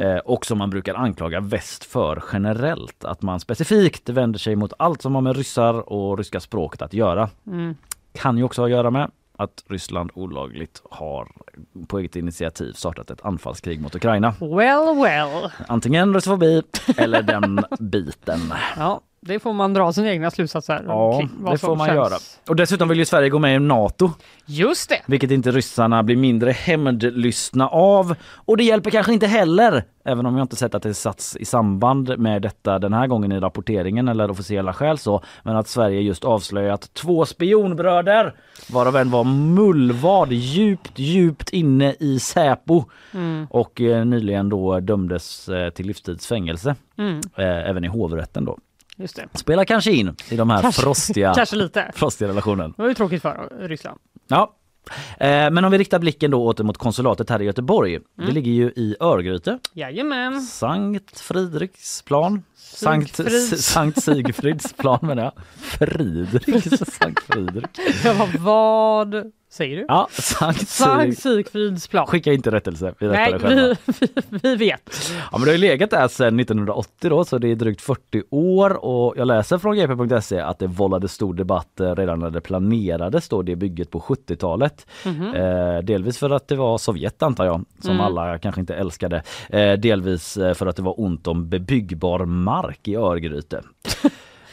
eh, 0.01 0.17
och 0.17 0.47
som 0.47 0.59
man 0.59 0.71
brukar 0.71 0.95
anklaga 0.95 1.41
väst 1.41 1.85
för 1.85 2.23
generellt. 2.33 3.05
Att 3.05 3.23
man 3.23 3.41
specifikt 3.41 4.09
vänder 4.09 4.39
sig 4.39 4.57
mot 4.57 4.73
allt 4.79 5.03
som 5.03 5.15
har 5.15 5.23
med 5.23 5.37
ryssar 5.37 5.93
och 5.93 6.19
ryska 6.19 6.41
språket 6.41 6.83
att 6.83 6.95
göra. 6.95 7.29
Mm. 7.47 7.75
Kan 8.13 8.39
ju 8.39 8.45
också 8.45 8.63
ha 8.63 8.67
att 8.67 8.73
göra 8.73 8.91
med 8.91 9.11
att 9.39 9.65
Ryssland 9.67 10.11
olagligt 10.15 10.83
har 10.91 11.33
på 11.89 11.99
eget 11.99 12.17
initiativ 12.17 12.73
startat 12.73 13.11
ett 13.11 13.25
anfallskrig 13.25 13.81
mot 13.81 13.95
Ukraina. 13.95 14.35
Well, 14.41 15.03
well. 15.03 15.51
Antingen 15.69 16.15
russofobi 16.15 16.63
eller 16.97 17.23
den 17.23 17.65
biten. 17.81 18.41
Ja, 18.77 19.01
det 19.27 19.39
får 19.39 19.53
man 19.53 19.75
dra 19.75 19.93
sina 19.93 20.11
egna 20.11 20.31
slutsatser 20.31 20.85
Ja, 20.87 21.19
kring 21.19 21.31
vad 21.39 21.55
det 21.55 21.59
får 21.59 21.77
man 21.77 21.87
känns. 21.87 21.97
göra. 21.97 22.15
Och 22.49 22.57
dessutom 22.57 22.89
vill 22.89 22.99
ju 22.99 23.05
Sverige 23.05 23.29
gå 23.29 23.39
med 23.39 23.57
i 23.57 23.59
NATO, 23.59 24.11
Just 24.47 24.89
det! 24.89 25.01
vilket 25.07 25.31
inte 25.31 25.51
ryssarna 25.51 26.03
blir 26.03 26.17
mindre 26.17 26.51
hämndlystna 26.53 27.69
av. 27.69 28.15
Och 28.35 28.57
det 28.57 28.65
hjälper 28.65 28.91
kanske 28.91 29.13
inte 29.13 29.27
heller, 29.27 29.85
även 30.05 30.27
om 30.27 30.37
jag 30.37 30.45
inte 30.45 30.57
sett 30.57 30.75
att 30.75 30.83
det 30.83 30.95
satts 30.95 31.37
i 31.37 31.45
samband 31.45 32.19
med 32.19 32.43
detta 32.43 32.79
den 32.79 32.93
här 32.93 33.07
gången 33.07 33.33
i 33.33 33.41
rapporteringen 33.41 34.09
eller 34.09 34.31
officiella 34.31 34.73
skäl 34.73 34.99
så, 34.99 35.23
men 35.43 35.57
att 35.57 35.69
Sverige 35.69 36.01
just 36.01 36.25
avslöjat 36.25 36.95
två 36.95 37.27
spionbröder, 37.27 38.35
varav 38.73 38.97
en 38.97 39.11
var 39.11 39.25
mullvad 39.25 40.33
djupt, 40.33 40.99
djupt 40.99 41.51
inne 41.51 41.95
i 42.01 42.19
Säpo 42.19 42.85
Mm. 43.15 43.47
och 43.51 43.81
eh, 43.81 44.05
nyligen 44.05 44.49
då 44.49 44.81
dömdes 44.81 45.49
eh, 45.49 45.71
till 45.71 45.87
livstidsfängelse, 45.87 46.75
Mm. 46.99 47.21
eh, 47.37 47.71
även 47.71 47.85
i 47.85 47.89
hovrätten 47.89 48.45
då. 48.45 48.59
Just 48.97 49.17
det. 49.17 49.29
Spelar 49.39 49.65
kanske 49.65 49.93
in 49.93 50.17
i 50.31 50.37
de 50.37 50.51
här 50.51 50.63
Kanske- 50.63 50.83
frostiga, 50.83 51.35
Kanske 51.35 51.57
lite. 51.57 51.91
frostiga 51.95 52.29
relationen. 52.29 52.75
Det 52.77 52.83
var 52.83 52.89
ju 52.89 52.95
tråkigt 52.95 53.23
för 53.23 53.49
Ryssland. 53.69 53.99
Ja. 54.29 54.55
Eh, 55.19 55.27
Men 55.51 55.65
om 55.65 55.71
vi 55.73 55.79
riktar 55.79 55.99
blicken 55.99 56.31
då 56.31 56.45
åter 56.47 56.65
mot 56.65 56.79
konsulatet 56.79 57.31
här 57.31 57.43
i 57.43 57.45
Göteborg. 57.45 57.99
Det 58.17 58.33
ligger 58.33 58.53
ju 58.53 58.67
i 58.77 58.97
Örgryte, 59.01 59.59
Jajamän. 59.73 60.41
Sankt 60.43 61.21
Fridriksplan. 61.21 62.43
Sankt, 62.57 63.21
Sankt 63.59 64.03
Sigfridsplan 64.03 64.99
menar 65.03 65.23
jag. 65.23 65.33
Fridriks, 65.57 66.95
Sankt 67.01 67.23
Fridrik. 67.23 67.67
Jag 68.05 68.17
bara, 68.19 68.29
vad 68.39 69.33
säger 69.55 69.77
du? 69.77 69.85
Ja, 69.89 70.09
Sankt 70.11 70.69
Sankt 70.69 71.19
Sig. 71.19 71.37
Sigfrids 71.37 71.89
plan. 71.89 72.07
Skicka 72.07 72.33
inte 72.33 72.51
rättelse, 72.51 72.95
vi 72.99 73.07
Nej, 73.09 73.33
det 73.33 73.77
vi, 73.87 74.07
vi, 74.31 74.39
vi 74.43 74.57
vet. 74.57 75.13
Ja, 75.33 75.39
men 75.39 75.41
det 75.41 75.47
har 75.47 75.53
ju 75.53 75.59
legat 75.59 75.91
där 75.91 76.09
sedan 76.09 76.41
1980 76.41 77.11
då, 77.11 77.25
så 77.25 77.39
det 77.39 77.49
är 77.49 77.57
drygt 77.57 77.81
40 77.81 78.23
år 78.31 78.85
och 78.85 79.15
jag 79.17 79.27
läser 79.27 79.59
från 79.59 79.77
gp.se 79.77 80.41
att 80.41 80.59
det 80.59 80.67
vållade 80.67 81.09
stor 81.09 81.35
debatt 81.35 81.81
eh, 81.81 81.95
redan 81.95 82.19
när 82.19 82.31
det 82.31 82.41
planerades 82.41 83.29
då 83.29 83.43
det 83.43 83.57
bygget 83.57 83.91
på 83.91 84.01
70-talet. 84.01 84.87
Mhm. 85.05 85.35
Eh, 85.35 85.79
delvis 85.79 86.19
för 86.19 86.31
att 86.31 86.49
det 86.49 86.57
var 86.57 86.79
Sovjet 86.79 87.23
antar 87.23 87.45
jag, 87.45 87.65
som 87.83 87.91
Mm. 87.91 88.01
alla 88.07 88.39
kanske 88.39 88.61
inte 88.61 88.75
älskade. 88.75 89.23
Eh, 89.49 89.73
delvis 89.73 90.37
eh, 90.37 90.55
för 90.55 90.67
att 90.67 90.77
det 90.77 90.83
var 90.83 91.01
ont 91.01 91.27
om 91.27 91.49
bebyggbar 91.49 92.25
mark 92.25 92.89
i 92.89 92.95
Örgryte. 92.97 93.63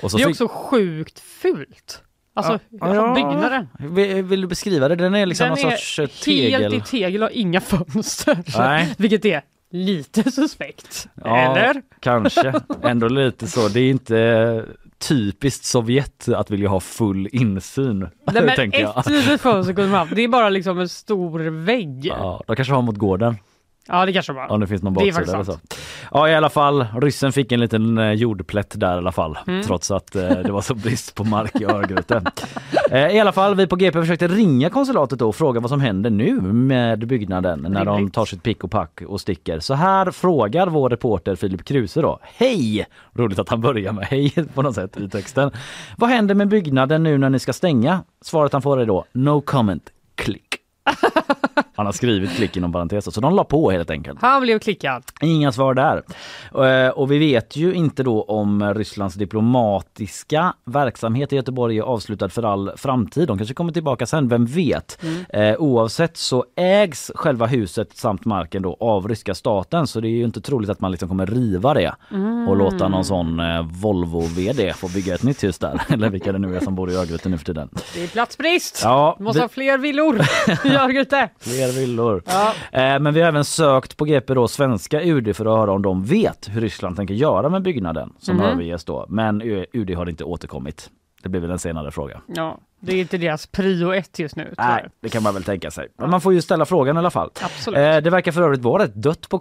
Det 0.01 0.05
är 0.07 0.17
fick- 0.17 0.27
också 0.27 0.47
sjukt 0.47 1.19
fult. 1.19 2.03
Alltså 2.33 2.59
Ja. 2.81 3.13
byggnaden. 3.15 3.67
Vill, 3.79 4.23
vill 4.23 4.41
du 4.41 4.47
beskriva 4.47 4.87
det? 4.87 4.95
Den 4.95 5.15
är 5.15 5.25
liksom 5.25 5.47
Den 5.49 5.57
någon 5.61 5.71
är 5.71 5.75
sorts 5.77 5.99
eh, 5.99 6.07
tegel. 6.07 6.61
helt 6.61 6.75
i 6.87 6.89
tegel 6.91 7.23
och 7.23 7.31
inga 7.31 7.61
fönster. 7.61 8.37
Nej. 8.57 8.93
Vilket 8.97 9.25
är 9.25 9.41
lite 9.71 10.31
suspekt. 10.31 11.07
Ja, 11.23 11.37
Eller? 11.37 11.81
Kanske. 11.99 12.53
Ändå 12.83 13.07
lite 13.07 13.47
så. 13.47 13.67
Det 13.67 13.79
är 13.79 13.89
inte 13.89 14.17
eh, 14.19 14.61
typiskt 15.07 15.65
Sovjet 15.65 16.27
att 16.29 16.51
vilja 16.51 16.69
ha 16.69 16.79
full 16.79 17.29
insyn. 17.31 17.99
Nej, 18.33 18.43
men 18.45 18.55
tänker 18.55 18.79
jag. 18.81 18.97
ett 18.99 19.09
litet 19.09 19.41
fönster 19.41 19.73
kunde 19.73 19.89
man 19.91 19.99
haft. 19.99 20.15
Det 20.15 20.21
är 20.21 20.27
bara 20.27 20.49
liksom 20.49 20.79
en 20.79 20.89
stor 20.89 21.39
vägg. 21.39 22.05
Ja, 22.05 22.15
Ja, 22.17 22.43
de 22.47 22.55
kanske 22.55 22.73
har 22.73 22.81
mot 22.81 22.97
gården 22.97 23.37
det 23.87 24.13
kanske 24.13 24.33
var. 24.33 24.51
om 24.51 24.59
det 24.59 24.67
finns 24.67 24.83
någon 24.83 24.93
Det 24.93 25.11
baksida 25.11 25.33
eller 25.33 25.43
så. 25.43 25.59
Ja 26.11 26.29
i 26.29 26.35
alla 26.35 26.49
fall, 26.49 26.85
ryssen 27.01 27.31
fick 27.33 27.51
en 27.51 27.59
liten 27.59 27.97
eh, 27.97 28.11
jordplätt 28.11 28.79
där 28.79 28.95
i 28.95 28.97
alla 28.97 29.11
fall. 29.11 29.37
Mm. 29.47 29.63
Trots 29.63 29.91
att 29.91 30.15
eh, 30.15 30.29
det 30.29 30.51
var 30.51 30.61
så 30.61 30.75
brist 30.75 31.15
på 31.15 31.23
mark 31.23 31.61
i 31.61 31.65
Örgryte. 31.65 32.23
eh, 32.91 33.07
I 33.07 33.19
alla 33.19 33.31
fall, 33.31 33.55
vi 33.55 33.67
på 33.67 33.75
GP 33.75 33.99
försökte 33.99 34.27
ringa 34.27 34.69
konsulatet 34.69 35.19
då 35.19 35.27
och 35.27 35.35
fråga 35.35 35.59
vad 35.59 35.69
som 35.69 35.81
händer 35.81 36.09
nu 36.09 36.41
med 36.41 37.07
byggnaden 37.07 37.65
när 37.69 37.85
de 37.85 37.95
Rimligt. 37.97 38.13
tar 38.13 38.25
sitt 38.25 38.43
pick 38.43 38.63
och 38.63 38.71
pack 38.71 39.01
och 39.07 39.21
sticker. 39.21 39.59
Så 39.59 39.73
här 39.73 40.11
frågar 40.11 40.67
vår 40.67 40.89
reporter 40.89 41.35
Filip 41.35 41.65
Kruse 41.65 42.01
då. 42.01 42.19
Hej! 42.21 42.85
Roligt 43.13 43.39
att 43.39 43.49
han 43.49 43.61
börjar 43.61 43.93
med 43.93 44.05
hej 44.05 44.33
på 44.53 44.61
något 44.61 44.75
sätt 44.75 44.97
i 44.97 45.09
texten. 45.09 45.51
Vad 45.97 46.09
händer 46.09 46.35
med 46.35 46.47
byggnaden 46.47 47.03
nu 47.03 47.17
när 47.17 47.29
ni 47.29 47.39
ska 47.39 47.53
stänga? 47.53 48.03
Svaret 48.21 48.53
han 48.53 48.61
får 48.61 48.79
är 48.79 48.85
då 48.85 49.05
no 49.11 49.41
comment, 49.41 49.89
klick. 50.15 50.47
Han 51.75 51.85
har 51.85 51.93
skrivit 51.93 52.35
klick 52.35 52.57
inom 52.57 52.71
parenteser 52.73 53.11
så 53.11 53.21
de 53.21 53.35
la 53.35 53.43
på 53.43 53.71
helt 53.71 53.89
enkelt. 53.89 54.21
Han 54.21 54.41
blev 54.41 54.59
klickad. 54.59 55.03
Inga 55.21 55.51
svar 55.51 55.73
där. 55.73 56.03
Eh, 56.85 56.89
Och 56.89 57.11
vi 57.11 57.17
vet 57.17 57.55
ju 57.55 57.73
inte 57.73 58.03
då 58.03 58.21
om 58.23 58.73
Rysslands 58.73 59.15
diplomatiska 59.15 60.53
verksamhet 60.65 61.33
i 61.33 61.35
Göteborg 61.35 61.77
är 61.77 61.81
avslutad 61.83 62.29
för 62.29 62.43
all 62.43 62.71
framtid. 62.77 63.27
De 63.27 63.37
kanske 63.37 63.53
kommer 63.55 63.71
tillbaka 63.73 64.05
sen, 64.05 64.27
vem 64.27 64.45
vet? 64.45 65.03
Eh, 65.29 65.55
Oavsett 65.55 66.17
så 66.17 66.45
ägs 66.55 67.11
själva 67.15 67.45
huset 67.45 67.97
samt 67.97 68.25
marken 68.25 68.61
då 68.61 68.77
av 68.79 69.07
ryska 69.07 69.35
staten 69.35 69.87
så 69.87 69.99
det 69.99 70.07
är 70.07 70.09
ju 70.17 70.23
inte 70.23 70.41
troligt 70.41 70.69
att 70.69 70.79
man 70.81 70.91
liksom 70.91 71.09
kommer 71.09 71.25
riva 71.25 71.73
det 71.73 71.93
och 72.47 72.57
låta 72.57 72.87
någon 72.87 73.05
sån 73.05 73.39
eh, 73.39 73.61
Volvo-VD 73.81 74.73
få 74.73 74.87
bygga 74.87 75.15
ett 75.15 75.23
nytt 75.23 75.43
hus 75.43 75.59
där. 75.59 75.81
Eller 75.89 76.09
vilka 76.09 76.31
det 76.31 76.39
nu 76.39 76.55
är 76.55 76.59
som 76.59 76.75
bor 76.75 76.91
i 76.91 76.95
Örgryte 76.95 77.29
nu 77.29 77.37
för 77.37 77.45
tiden. 77.45 77.69
Det 77.93 78.03
är 78.03 78.07
platsbrist. 78.07 78.81
Ja, 78.83 79.17
måste 79.19 79.37
vi- 79.39 79.41
ha 79.41 79.49
fler 79.49 79.77
villor 79.77 80.21
i 80.65 80.69
Örgryte. 80.75 81.29
Fler 81.55 81.79
villor. 81.81 82.23
Ja. 82.25 82.53
Eh, 82.71 82.99
Men 82.99 83.13
vi 83.13 83.21
har 83.21 83.27
även 83.27 83.45
sökt 83.45 83.97
på 83.97 84.05
GP 84.05 84.33
då 84.33 84.47
svenska 84.47 85.01
UD 85.03 85.35
för 85.35 85.45
att 85.45 85.57
höra 85.59 85.71
om 85.71 85.81
de 85.81 86.03
vet 86.03 86.49
hur 86.51 86.61
Ryssland 86.61 86.95
tänker 86.95 87.13
göra 87.13 87.49
med 87.49 87.61
byggnaden 87.61 88.13
som 88.19 88.35
Mhm. 88.37 88.45
överges 88.45 88.85
då. 88.85 89.05
Men 89.09 89.41
UD 89.73 89.95
har 89.95 90.09
inte 90.09 90.23
återkommit. 90.23 90.89
Det 91.23 91.29
blir 91.29 91.41
väl 91.41 91.51
en 91.51 91.59
senare 91.59 91.91
fråga. 91.91 92.21
ja, 92.35 92.57
det 92.79 92.93
är 92.95 92.99
inte 93.01 93.17
deras 93.17 93.47
prio 93.47 93.93
ett 93.93 94.19
just 94.19 94.35
nu. 94.35 94.53
Nej, 94.57 94.85
det 95.01 95.09
kan 95.09 95.23
man 95.23 95.33
väl 95.33 95.43
tänka 95.43 95.71
sig. 95.71 95.87
Men 95.97 96.09
man 96.09 96.21
får 96.21 96.33
ju 96.33 96.41
ställa 96.41 96.65
frågan 96.65 96.95
i 96.95 96.99
alla 96.99 97.09
fall. 97.09 97.29
Absolut. 97.41 97.77
Eh, 97.77 97.97
Det 97.97 98.09
verkar 98.09 98.31
för 98.31 98.41
övrigt 98.41 98.61
vara 98.61 98.83
rätt 98.83 98.95
dött 98.95 99.29
på 99.29 99.37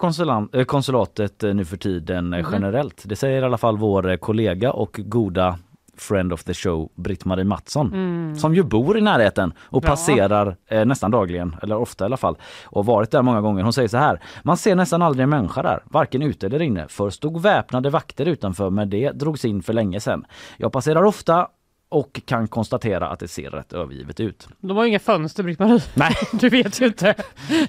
eh, 0.53 0.65
konsulatet 0.65 1.43
eh, 1.45 1.55
nu 1.55 1.65
för 1.65 1.77
tiden 1.77 2.29
Mhm. 2.31 2.45
generellt. 2.53 3.03
Det 3.05 3.17
säger 3.17 3.43
i 3.43 3.45
alla 3.45 3.59
fall 3.59 3.77
vår 3.79 4.11
eh, 4.11 4.17
kollega 4.17 4.73
och 4.73 5.01
goda 5.05 5.59
friend 6.01 6.33
of 6.33 6.45
the 6.45 6.55
show 6.55 6.91
Britt-Marie 6.97 7.45
Mattsson 7.45 8.35
som 8.39 8.55
ju 8.55 8.63
bor 8.63 8.99
i 8.99 9.01
närheten 9.01 9.53
och 9.61 9.83
Mm. 9.85 9.89
Ja. 9.89 9.91
passerar 9.97 10.57
eh, 10.69 10.85
nästan 10.85 11.11
dagligen, 11.11 11.57
eller 11.63 11.77
ofta 11.77 12.05
i 12.05 12.07
alla 12.07 12.17
fall, 12.17 12.37
och 12.65 12.87
varit 12.87 13.11
där 13.11 13.23
många 13.23 13.41
gånger. 13.41 13.63
Hon 13.63 13.73
säger 13.73 13.89
så 13.89 13.97
här, 13.97 14.21
man 14.43 14.57
ser 14.57 14.75
nästan 14.75 15.03
aldrig 15.03 15.23
en 15.25 15.31
människa 15.31 15.63
där, 15.63 15.83
varken 15.85 16.23
ute 16.23 16.47
eller 16.47 16.63
inne. 16.63 16.87
Först 16.89 17.17
stod 17.17 17.43
väpnade 17.43 17.91
vakter 17.91 18.27
utanför 18.27 18.71
men 18.71 18.91
det 18.91 19.11
drogs 19.11 19.45
in 19.45 19.63
för 19.63 19.73
länge 19.73 20.01
sedan. 20.01 20.25
Jag 20.57 20.73
passerar 20.73 21.03
ofta 21.05 21.49
och 21.89 22.21
kan 22.25 22.49
konstatera 22.49 23.09
att 23.09 23.21
det 23.21 23.29
ser 23.29 23.51
rätt 23.51 23.73
övergivet 23.73 24.21
ut. 24.21 24.49
De 24.61 24.77
har 24.77 24.85
ju 24.85 24.89
inga 24.89 24.99
fönster 24.99 25.43
Britt-Marie. 25.43 25.81
Nej, 25.95 26.15
Du 26.33 26.49
vet 26.49 26.81
ju 26.81 26.87
inte. 26.87 27.15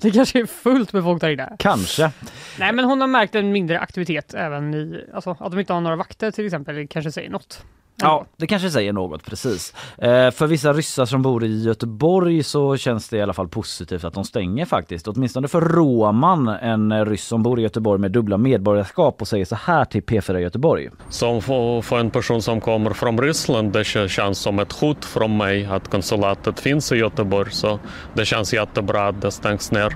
Det 0.01 0.11
kanske 0.11 0.39
är 0.41 0.45
fullt 0.45 0.93
med 0.93 1.03
folk 1.03 1.21
där 1.21 1.29
inne. 1.29 1.55
kanske. 1.59 2.11
Nej 2.59 2.73
men 2.73 2.85
hon 2.85 3.01
har 3.01 3.07
märkt 3.07 3.35
en 3.35 3.51
mindre 3.51 3.79
aktivitet 3.79 4.33
även 4.33 4.73
i, 4.73 5.05
alltså 5.13 5.35
att 5.39 5.51
de 5.51 5.59
inte 5.59 5.73
har 5.73 5.81
några 5.81 5.95
vakter 5.95 6.31
till 6.31 6.45
exempel, 6.45 6.87
kanske 6.87 7.11
säger 7.11 7.29
något. 7.29 7.65
Ja, 7.95 8.25
det 8.37 8.47
kanske 8.47 8.69
säger 8.69 8.93
något 8.93 9.25
precis. 9.25 9.73
Eh, 9.97 10.31
för 10.31 10.47
vissa 10.47 10.73
ryssar 10.73 11.05
som 11.05 11.21
bor 11.21 11.43
i 11.43 11.63
Göteborg 11.63 12.43
så 12.43 12.77
känns 12.77 13.09
det 13.09 13.17
i 13.17 13.21
alla 13.21 13.33
fall 13.33 13.47
positivt 13.47 14.03
att 14.03 14.13
de 14.13 14.25
stänger 14.25 14.65
faktiskt. 14.65 15.07
Åtminstone 15.07 15.47
för 15.47 15.61
Roman, 15.61 16.47
en 16.47 17.05
ryss 17.05 17.25
som 17.25 17.43
bor 17.43 17.59
i 17.59 17.63
Göteborg 17.63 18.01
med 18.01 18.11
dubbla 18.11 18.37
medborgarskap 18.37 19.21
och 19.21 19.27
säger 19.27 19.45
så 19.45 19.55
här 19.55 19.85
till 19.85 20.03
P4 20.03 20.37
Göteborg. 20.37 20.89
Som 21.09 21.41
för, 21.41 21.81
för 21.81 21.99
en 21.99 22.09
person 22.09 22.41
som 22.41 22.61
kommer 22.61 22.93
från 22.93 23.21
Ryssland, 23.21 23.71
det 23.71 23.83
känns 23.83 24.39
som 24.39 24.59
ett 24.59 24.71
hot 24.71 25.05
från 25.05 25.37
mig 25.37 25.65
att 25.65 25.87
konsulatet 25.87 26.59
finns 26.59 26.91
i 26.91 26.95
Göteborg. 26.95 27.51
Så 27.51 27.79
det 28.13 28.25
känns 28.25 28.53
jättebra 28.53 29.07
att 29.07 29.21
det 29.21 29.31
stängs 29.31 29.71
ner. 29.71 29.95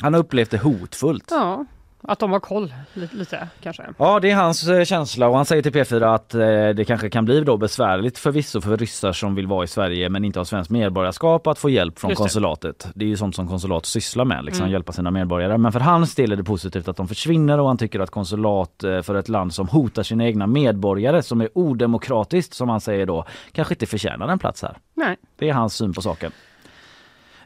Han 0.00 0.14
har 0.14 0.20
upplevt 0.20 0.50
det 0.50 0.58
hotfullt. 0.58 1.28
Ja, 1.30 1.64
att 2.08 2.18
de 2.18 2.32
har 2.32 2.40
koll 2.40 2.74
lite, 2.94 3.16
lite 3.16 3.48
kanske. 3.62 3.82
Ja, 3.98 4.20
det 4.20 4.30
är 4.30 4.34
hans 4.36 4.68
eh, 4.68 4.84
känsla 4.84 5.28
och 5.28 5.36
han 5.36 5.44
säger 5.44 5.62
till 5.62 5.72
P4 5.72 6.14
att 6.14 6.34
eh, 6.34 6.40
det 6.76 6.84
kanske 6.86 7.10
kan 7.10 7.24
bli 7.24 7.40
då 7.40 7.56
besvärligt 7.56 8.18
förvisso 8.18 8.60
för 8.60 8.76
ryssar 8.76 9.12
som 9.12 9.34
vill 9.34 9.46
vara 9.46 9.64
i 9.64 9.66
Sverige 9.66 10.08
men 10.08 10.24
inte 10.24 10.38
har 10.40 10.44
svenskt 10.44 10.70
medborgarskap 10.70 11.46
att 11.46 11.58
få 11.58 11.70
hjälp 11.70 11.98
från 11.98 12.08
Just 12.10 12.18
det. 12.18 12.22
konsulatet. 12.22 12.88
Det 12.94 13.04
är 13.04 13.08
ju 13.08 13.16
sånt 13.16 13.36
som 13.36 13.48
konsulat 13.48 13.86
sysslar 13.86 14.24
med, 14.24 14.44
liksom 14.44 14.62
Mm. 14.64 14.72
hjälpa 14.72 14.92
sina 14.92 15.10
medborgare. 15.10 15.58
Men 15.58 15.72
för 15.72 15.80
hans 15.80 16.14
del 16.14 16.32
är 16.32 16.36
det 16.36 16.44
positivt 16.44 16.88
att 16.88 16.96
de 16.96 17.08
försvinner 17.08 17.60
och 17.60 17.68
han 17.68 17.78
tycker 17.78 18.00
att 18.00 18.10
konsulat 18.10 18.84
eh, 18.84 19.02
för 19.02 19.14
ett 19.14 19.28
land 19.28 19.54
som 19.54 19.68
hotar 19.68 20.02
sina 20.02 20.24
egna 20.24 20.46
medborgare 20.46 21.22
som 21.22 21.40
är 21.40 21.48
odemokratiskt 21.54 22.54
som 22.54 22.68
han 22.68 22.80
säger 22.80 23.06
då 23.06 23.24
kanske 23.52 23.74
inte 23.74 23.86
förtjänar 23.86 24.28
en 24.28 24.38
plats 24.38 24.62
här. 24.62 24.76
Nej. 24.94 25.16
Det 25.38 25.48
är 25.48 25.52
hans 25.52 25.74
syn 25.74 25.92
på 25.92 26.02
saken. 26.02 26.32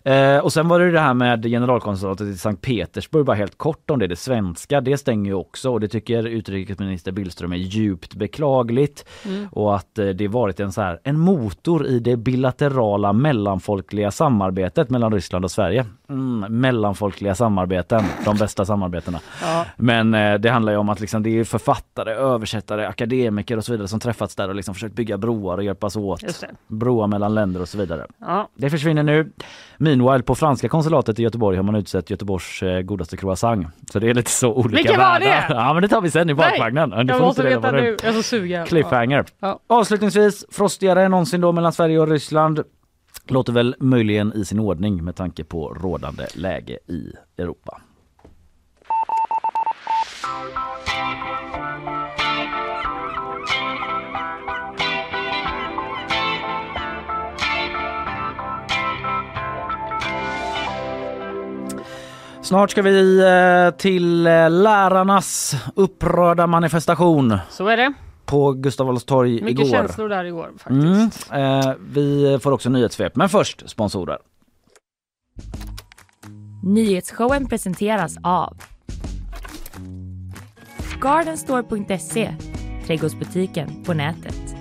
Eh, 0.08 0.38
och 0.38 0.52
sen 0.52 0.68
var 0.68 0.80
det 0.80 0.90
det 0.90 1.00
här 1.00 1.14
med 1.14 1.44
generalkonsulatet 1.44 2.26
i 2.26 2.36
Sankt 2.36 2.62
Petersburg, 2.62 3.26
bara 3.26 3.36
helt 3.36 3.58
kort 3.58 3.90
om 3.90 3.98
det. 3.98 4.06
Det 4.06 4.16
svenska, 4.16 4.80
det 4.80 4.98
stänger 4.98 5.30
ju 5.30 5.34
också 5.34 5.70
och 5.70 5.80
det 5.80 5.88
tycker 5.88 6.26
utrikesminister 6.26 7.12
Billström 7.12 7.52
är 7.52 7.56
djupt 7.56 8.14
beklagligt. 8.14 9.04
Och 9.50 9.76
att 9.76 9.98
eh, 9.98 10.06
det 10.06 10.28
varit 10.28 10.60
en, 10.60 10.72
så 10.72 10.80
här, 10.80 11.00
en 11.04 11.18
motor 11.18 11.86
i 11.86 11.98
det 11.98 12.16
bilaterala 12.16 13.12
mellanfolkliga 13.12 14.10
samarbetet 14.10 14.90
mellan 14.90 15.12
Ryssland 15.12 15.44
och 15.44 15.50
Sverige. 15.50 15.86
Mm, 16.08 16.60
mellanfolkliga 16.60 17.34
samarbeten, 17.34 18.04
de 18.24 18.36
bästa 18.36 18.64
samarbetena. 18.64 19.20
Ja. 19.42 19.64
Men 19.76 20.14
eh, 20.14 20.34
det 20.34 20.50
handlar 20.50 20.72
ju 20.72 20.78
om 20.78 20.88
att 20.88 21.00
liksom, 21.00 21.22
det 21.22 21.30
är 21.30 21.44
författare, 21.44 22.12
översättare, 22.12 22.86
akademiker 22.86 23.56
och 23.56 23.64
så 23.64 23.72
vidare 23.72 23.88
som 23.88 24.00
träffats 24.00 24.34
där 24.34 24.48
och 24.48 24.54
liksom 24.54 24.74
försökt 24.74 24.94
bygga 24.94 25.18
broar 25.18 25.56
och 25.58 25.64
hjälpas 25.64 25.96
åt. 25.96 26.44
Broar 26.66 27.06
mellan 27.06 27.34
länder 27.34 27.60
och 27.60 27.68
så 27.68 27.78
vidare. 27.78 28.06
Ja. 28.18 28.48
Det 28.54 28.70
försvinner 28.70 29.02
nu. 29.02 29.32
Minus 29.76 29.97
Meanwhile 29.98 30.22
på 30.22 30.34
franska 30.34 30.68
konsulatet 30.68 31.18
i 31.18 31.22
Göteborg 31.22 31.56
har 31.56 31.64
man 31.64 31.74
utsett 31.74 32.10
Göteborgs 32.10 32.62
eh, 32.62 32.80
godaste 32.80 33.16
croissant. 33.16 33.66
Så 33.92 33.98
det 33.98 34.10
är 34.10 34.14
lite 34.14 34.30
så 34.30 34.54
olika 34.54 34.76
Vilken 34.76 35.00
var 35.00 35.20
världar. 35.20 35.48
det? 35.48 35.54
Ja 35.54 35.72
men 35.72 35.82
det 35.82 35.88
tar 35.88 36.00
vi 36.00 36.10
sen 36.10 36.30
i 36.30 36.34
bakvagnen. 36.34 36.90
Du 36.90 37.12
Jag 37.12 37.20
måste 37.20 37.42
veta 37.42 37.70
nu. 37.72 37.96
Jag 38.02 38.04
är 38.04 38.12
så 38.12 38.22
sugen. 38.22 38.66
Cliffhanger. 38.66 39.24
Ja. 39.40 39.60
Avslutningsvis, 39.66 40.44
frostigare 40.50 41.04
än 41.04 41.10
någonsin 41.10 41.40
då 41.40 41.52
mellan 41.52 41.72
Sverige 41.72 42.00
och 42.00 42.08
Ryssland. 42.08 42.60
Låter 43.28 43.52
väl 43.52 43.74
möjligen 43.80 44.32
i 44.32 44.44
sin 44.44 44.58
ordning 44.58 45.04
med 45.04 45.16
tanke 45.16 45.44
på 45.44 45.68
rådande 45.74 46.26
läge 46.34 46.78
i 46.86 47.12
Europa. 47.38 47.80
Snart 62.48 62.70
ska 62.70 62.82
vi 62.82 63.18
eh, 63.20 63.76
till 63.76 64.26
eh, 64.26 64.50
lärarnas 64.50 65.56
upprörda 65.74 66.46
manifestation 66.46 67.38
Så 67.50 67.66
är 67.68 67.76
det. 67.76 67.92
på 68.26 68.52
Gustav 68.52 68.86
Adolfs 68.88 69.04
torg 69.04 69.32
Mycket 69.42 69.50
igår. 69.50 69.64
känslor 69.70 70.08
där 70.08 70.24
igår 70.24 70.50
faktiskt. 70.58 71.30
Mm, 71.30 71.60
eh, 71.60 71.74
vi 71.92 72.38
får 72.42 72.52
också 72.52 72.70
nyhetssvep, 72.70 73.16
men 73.16 73.28
först 73.28 73.70
sponsorer. 73.70 74.18
Nyhetsshowen 76.62 77.48
presenteras 77.48 78.16
av 78.22 78.56
Gardenstore.se 81.00 82.34
Trädgårdsbutiken 82.86 83.84
på 83.84 83.94
nätet. 83.94 84.54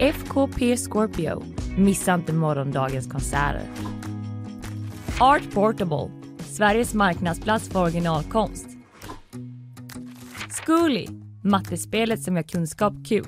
FKP 0.00 0.76
Scorpio 0.76 1.42
Missa 1.76 2.14
inte 2.14 2.32
morgondagens 2.32 3.06
konserter. 3.12 3.62
Art 5.20 5.54
Portable 5.54 6.10
Sveriges 6.38 6.94
marknadsplats 6.94 7.68
för 7.68 7.82
originalkonst. 7.82 8.66
Zcooly 10.50 11.06
Mattespelet 11.44 12.22
som 12.22 12.36
gör 12.36 12.42
kunskap 12.42 12.92
kul. 13.08 13.26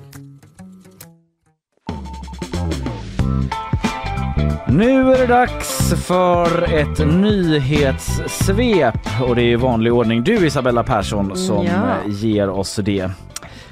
Nu 4.69 5.13
är 5.13 5.17
det 5.17 5.27
dags 5.27 5.93
för 6.07 6.63
ett 6.73 6.99
nyhetssvep 7.15 8.95
och 9.29 9.35
det 9.35 9.41
är 9.41 9.51
i 9.51 9.55
vanlig 9.55 9.93
ordning 9.93 10.23
du 10.23 10.47
Isabella 10.47 10.83
Persson 10.83 11.37
som 11.37 11.65
Ja. 11.65 11.95
ger 12.07 12.49
oss 12.49 12.75
det. 12.75 13.11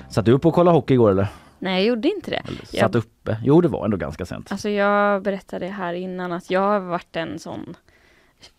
Satt 0.10 0.26
du 0.26 0.32
upp 0.32 0.46
och 0.46 0.54
kollade 0.54 0.78
hockey 0.78 0.94
igår 0.94 1.12
eller? 1.12 1.28
Nej, 1.60 1.76
jag 1.78 1.86
gjorde 1.88 2.08
inte 2.08 2.32
det. 2.32 2.42
Satt 2.66 2.74
Jag, 2.74 2.96
uppe? 2.96 3.38
Jo 3.44 3.62
det 3.62 3.68
var 3.68 3.86
ändå 3.86 3.98
ganska 3.98 4.26
sent. 4.26 4.52
alltså 4.52 4.70
jag 4.70 5.24
berättade 5.24 5.68
här 5.68 5.94
innan 5.94 6.32
att 6.32 6.52
jag 6.52 6.62
har 6.62 6.80
varit 6.80 7.16
en 7.16 7.40
sån... 7.40 7.76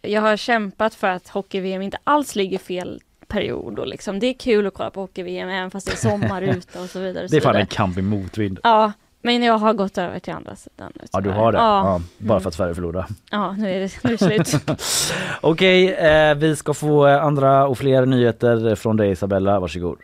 Jag 0.02 0.20
har 0.20 0.36
kämpat 0.36 0.94
för 0.94 1.06
att 1.08 1.28
hockey-VM 1.28 1.82
inte 1.82 1.98
alls 2.04 2.36
ligger 2.36 2.58
fel 2.58 3.00
period 3.28 3.78
och 3.78 3.86
liksom 3.86 4.18
det 4.20 4.26
är 4.26 4.34
kul 4.34 4.66
att 4.66 4.74
kolla 4.74 4.90
på 4.90 5.00
hockey-VM 5.00 5.48
även 5.48 5.70
fast 5.70 5.86
det 5.86 5.92
är 5.92 5.96
sommar 5.96 6.42
ute 6.42 6.78
och 6.80 6.86
så 6.90 6.98
vidare. 7.00 7.24
och 7.24 7.30
Det 7.30 7.36
är 7.36 7.40
fan 7.40 7.56
en 7.56 7.66
kamp 7.66 7.98
i 7.98 8.02
motvind. 8.02 8.60
Ja, 8.62 8.92
men 9.22 9.42
jag 9.42 9.58
har 9.58 9.72
gått 9.74 9.98
över 9.98 10.18
till 10.18 10.32
andra 10.32 10.56
sidan 10.56 10.92
nu. 10.94 11.04
Ja 11.12 11.20
du 11.20 11.30
har 11.30 11.52
det? 11.52 11.58
Ja, 11.58 11.84
Ja, 11.84 12.00
bara 12.18 12.40
för 12.40 12.48
att 12.48 12.54
Sverige 12.54 12.74
förlorar. 12.74 13.06
ja 13.30 13.52
nu, 13.52 13.70
är 13.70 13.80
det, 13.80 14.04
nu 14.04 14.10
är 14.14 14.38
det 14.38 14.44
slut. 14.44 14.62
Okej, 15.40 15.94
eh, 15.94 16.34
vi 16.34 16.56
ska 16.56 16.74
få 16.74 17.06
andra 17.06 17.66
och 17.66 17.78
fler 17.78 18.06
nyheter 18.06 18.74
från 18.74 18.96
dig 18.96 19.10
Isabella, 19.10 19.60
varsågod. 19.60 19.98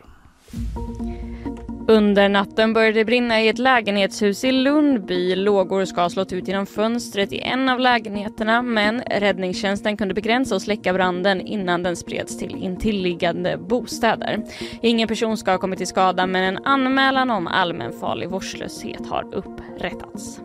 Under 1.87 2.29
natten 2.29 2.73
började 2.73 2.99
det 2.99 3.05
brinna 3.05 3.41
i 3.41 3.47
ett 3.47 3.59
lägenhetshus 3.59 4.43
i 4.43 4.51
Lundby. 4.51 5.35
Lågor 5.35 5.85
ska 5.85 6.01
ha 6.01 6.09
slått 6.09 6.33
ut 6.33 6.47
genom 6.47 6.65
fönstret 6.65 7.33
i 7.33 7.39
en 7.39 7.69
av 7.69 7.79
lägenheterna 7.79 8.61
men 8.61 9.01
räddningstjänsten 9.01 9.97
kunde 9.97 10.13
begränsa 10.13 10.55
och 10.55 10.61
släcka 10.61 10.93
branden 10.93 11.41
innan 11.41 11.83
den 11.83 11.95
spreds 11.95 12.37
till 12.37 12.55
intilliggande 12.55 13.57
bostäder. 13.57 14.43
Ingen 14.81 15.07
person 15.07 15.37
ska 15.37 15.51
ha 15.51 15.57
kommit 15.57 15.77
till 15.77 15.87
skada 15.87 16.27
men 16.27 16.43
en 16.43 16.65
anmälan 16.65 17.31
om 17.31 17.47
allmänfarlig 17.47 18.29
vårdslöshet 18.29 19.07
har 19.07 19.35
upprättats. 19.35 20.39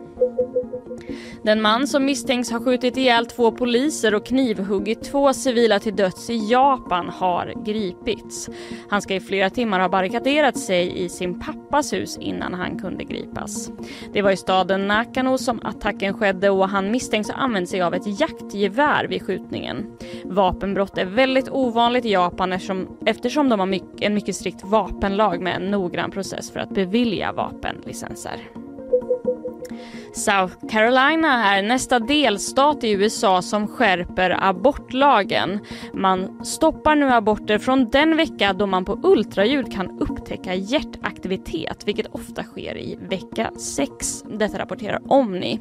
Den 1.43 1.61
man 1.61 1.87
som 1.87 2.05
misstänks 2.05 2.51
ha 2.51 2.59
skjutit 2.59 2.97
ihjäl 2.97 3.25
två 3.25 3.51
poliser 3.51 4.15
och 4.15 4.25
knivhuggit 4.25 5.03
två 5.03 5.33
civila 5.33 5.79
till 5.79 5.95
döds 5.95 6.29
i 6.29 6.51
Japan 6.51 7.09
har 7.09 7.53
gripits. 7.65 8.49
Han 8.89 9.01
ska 9.01 9.15
i 9.15 9.19
flera 9.19 9.49
timmar 9.49 9.79
ha 9.79 9.89
barrikaderat 9.89 10.57
sig 10.57 11.03
i 11.03 11.09
sin 11.09 11.39
pappas 11.39 11.93
hus 11.93 12.17
innan 12.17 12.53
han 12.53 12.79
kunde 12.79 13.03
gripas. 13.03 13.71
Det 14.13 14.21
var 14.21 14.31
i 14.31 14.37
staden 14.37 14.87
Nakano 14.87 15.37
som 15.37 15.59
attacken 15.63 16.13
skedde 16.13 16.49
och 16.49 16.69
han 16.69 16.91
misstänks 16.91 17.29
ha 17.29 17.35
använt 17.35 17.69
sig 17.69 17.81
av 17.81 17.93
ett 17.93 18.19
jaktgevär 18.19 19.07
vid 19.07 19.21
skjutningen. 19.21 19.97
Vapenbrott 20.23 20.97
är 20.97 21.05
väldigt 21.05 21.49
ovanligt 21.49 22.05
i 22.05 22.11
Japan 22.11 22.53
eftersom, 22.53 22.97
eftersom 23.05 23.49
de 23.49 23.59
har 23.59 23.67
mycket, 23.67 24.01
en 24.01 24.13
mycket 24.13 24.35
strikt 24.35 24.63
vapenlag 24.63 25.41
med 25.41 25.55
en 25.55 25.71
noggrann 25.71 26.11
process 26.11 26.51
för 26.51 26.59
att 26.59 26.69
bevilja 26.69 27.31
vapenlicenser. 27.31 28.60
South 30.13 30.67
Carolina 30.69 31.55
är 31.55 31.61
nästa 31.63 31.99
delstat 31.99 32.83
i 32.83 32.91
USA 32.91 33.41
som 33.41 33.67
skärper 33.67 34.37
abortlagen. 34.43 35.59
Man 35.93 36.45
stoppar 36.45 36.95
nu 36.95 37.09
aborter 37.09 37.57
från 37.57 37.89
den 37.89 38.17
vecka 38.17 38.53
då 38.53 38.67
man 38.67 38.85
på 38.85 38.99
ultraljud 39.03 39.71
kan 39.71 39.99
upptäcka 39.99 40.55
hjärtaktivitet, 40.55 41.83
vilket 41.87 42.07
ofta 42.07 42.43
sker 42.43 42.77
i 42.77 42.97
vecka 43.09 43.51
6. 43.57 44.23
Detta 44.23 44.59
rapporterar 44.59 45.01
Omni. 45.07 45.59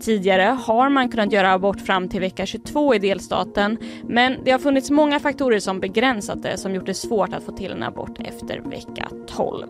Tidigare 0.00 0.56
har 0.66 0.88
man 0.88 1.08
kunnat 1.08 1.32
göra 1.32 1.52
abort 1.52 1.80
fram 1.80 2.08
till 2.08 2.20
vecka 2.20 2.46
22 2.46 2.94
i 2.94 2.98
delstaten, 2.98 3.78
men 4.04 4.36
det 4.44 4.50
har 4.50 4.58
funnits 4.58 4.90
många 4.90 5.20
faktorer 5.20 5.58
som 5.58 5.80
begränsat 5.80 6.42
det 6.42 6.58
som 6.58 6.74
gjort 6.74 6.86
det 6.86 6.94
svårt 6.94 7.34
att 7.34 7.44
få 7.44 7.52
till 7.52 7.70
en 7.72 7.82
abort 7.82 8.18
efter 8.18 8.60
vecka 8.60 9.08
12. 9.26 9.66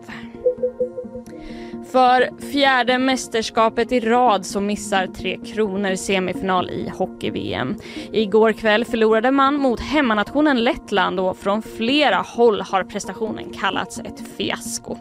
För 1.91 2.41
fjärde 2.51 2.97
mästerskapet 2.97 3.91
i 3.91 3.99
rad 3.99 4.45
så 4.45 4.61
missar 4.61 5.07
Tre 5.07 5.39
Kronor 5.45 5.95
semifinal 5.95 6.69
i 6.69 6.91
hockey-VM. 6.97 7.75
Igår 8.11 8.51
kväll 8.51 8.85
förlorade 8.85 9.31
man 9.31 9.55
mot 9.55 9.79
hemmanationen 9.79 10.63
Lettland 10.63 11.19
och 11.19 11.37
från 11.37 11.61
flera 11.61 12.17
håll 12.17 12.61
har 12.61 12.83
prestationen 12.83 13.53
kallats 13.53 13.99
ett 13.99 14.37
fiasko. 14.37 14.97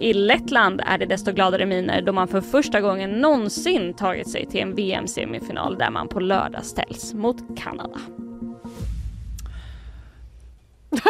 I 0.00 0.12
Lettland 0.12 0.82
är 0.86 0.98
det 0.98 1.06
desto 1.06 1.32
gladare 1.32 1.66
miner 1.66 2.02
då 2.02 2.12
man 2.12 2.28
för 2.28 2.40
första 2.40 2.80
gången 2.80 3.10
någonsin 3.10 3.94
tagit 3.94 4.30
sig 4.30 4.46
till 4.46 4.60
en 4.60 4.74
VM-semifinal 4.74 5.78
där 5.78 5.90
man 5.90 6.08
på 6.08 6.20
lördag 6.20 6.64
ställs 6.64 7.14
mot 7.14 7.58
Kanada. 7.58 8.00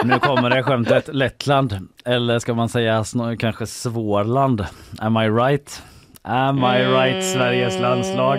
Nu 0.05 0.19
kommer 0.19 0.51
det 0.51 0.63
skämtet 0.63 1.09
Lettland 1.15 1.89
eller 2.05 2.39
ska 2.39 2.55
man 2.55 2.69
säga 2.69 3.05
kanske 3.39 3.67
Svårland. 3.67 4.67
Am 4.99 5.17
I 5.17 5.29
right? 5.31 5.83
Am 6.23 6.59
I 6.59 6.85
right 6.87 7.25
Sveriges 7.25 7.81
landslag? 7.81 8.39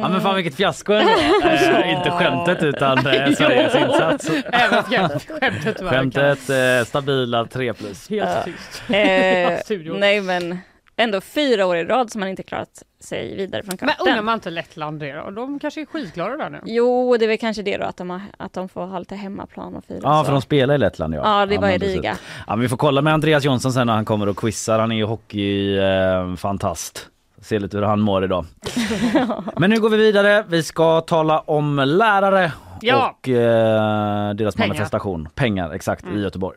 Ja 0.00 0.08
men 0.08 0.20
fan 0.20 0.36
vilket 0.36 0.54
fiasko 0.54 0.92
ändå. 0.92 1.10
eh, 1.44 1.92
inte 1.92 2.10
skämtet 2.10 2.62
utan 2.62 2.98
eh, 2.98 3.04
Sveriges 3.32 3.74
insats. 3.74 4.30
Även 4.52 4.82
skämt- 4.82 5.26
skämtet 5.40 5.80
Skämtet 5.88 6.50
eh, 6.50 6.86
stabila 6.86 7.44
3 7.44 7.72
plus. 7.74 8.10
Helt 8.10 8.44
tyst. 8.44 8.82
Eh, 8.88 9.94
nej 9.98 10.20
men 10.20 10.58
ändå 10.98 11.20
fyra 11.20 11.66
år 11.66 11.76
i 11.76 11.84
rad 11.84 12.10
som 12.12 12.20
man 12.20 12.28
inte 12.28 12.42
klarat 12.42 12.82
sig 13.00 13.36
vidare 13.36 13.62
från 13.62 13.68
Men 13.68 13.78
kvarten. 13.78 14.06
undrar 14.06 14.22
man 14.22 14.34
inte 14.34 14.50
Lettland 14.50 15.00
det 15.00 15.12
då? 15.12 15.30
De 15.30 15.58
kanske 15.58 15.80
är 15.80 15.86
skitglada 15.86 16.36
där 16.36 16.50
nu. 16.50 16.60
Jo, 16.64 17.16
det 17.18 17.24
är 17.24 17.28
väl 17.28 17.38
kanske 17.38 17.62
det 17.62 17.76
då 17.76 17.84
att 17.84 17.96
de, 17.96 18.10
har, 18.10 18.20
att 18.36 18.52
de 18.52 18.68
får 18.68 18.86
ha 18.86 18.98
lite 18.98 19.14
hemmaplan 19.16 19.74
och 19.76 19.84
fira. 19.84 20.00
Ja 20.02 20.18
så. 20.18 20.24
för 20.24 20.32
de 20.32 20.42
spelar 20.42 20.74
i 20.74 20.78
Lettland 20.78 21.14
ja. 21.14 21.40
Ja, 21.40 21.46
det 21.46 21.58
var 21.58 21.68
i 21.68 21.78
men. 21.78 21.88
Riga. 21.88 22.16
Ja, 22.46 22.56
men 22.56 22.60
vi 22.60 22.68
får 22.68 22.76
kolla 22.76 23.02
med 23.02 23.12
Andreas 23.14 23.44
Jonsson 23.44 23.72
sen 23.72 23.86
när 23.86 23.94
han 23.94 24.04
kommer 24.04 24.28
och 24.28 24.36
quizar. 24.36 24.78
Han 24.78 24.92
är 24.92 24.96
ju 24.96 25.04
hockeyfantast. 25.04 26.30
Eh, 26.30 26.36
fantast. 26.36 27.08
Se 27.40 27.58
lite 27.58 27.76
hur 27.76 27.84
han 27.84 28.00
mår 28.00 28.24
idag. 28.24 28.44
Men 29.56 29.70
nu 29.70 29.80
går 29.80 29.88
vi 29.90 29.96
vidare. 29.96 30.44
Vi 30.48 30.62
ska 30.62 31.00
tala 31.00 31.40
om 31.40 31.82
lärare 31.86 32.52
Ja. 32.80 33.14
och 33.22 33.28
eh, 33.28 34.34
deras 34.34 34.54
Pengar. 34.56 34.68
manifestation. 34.68 35.28
Pengar, 35.34 35.70
exakt, 35.72 36.04
i 36.14 36.20
Göteborg. 36.20 36.56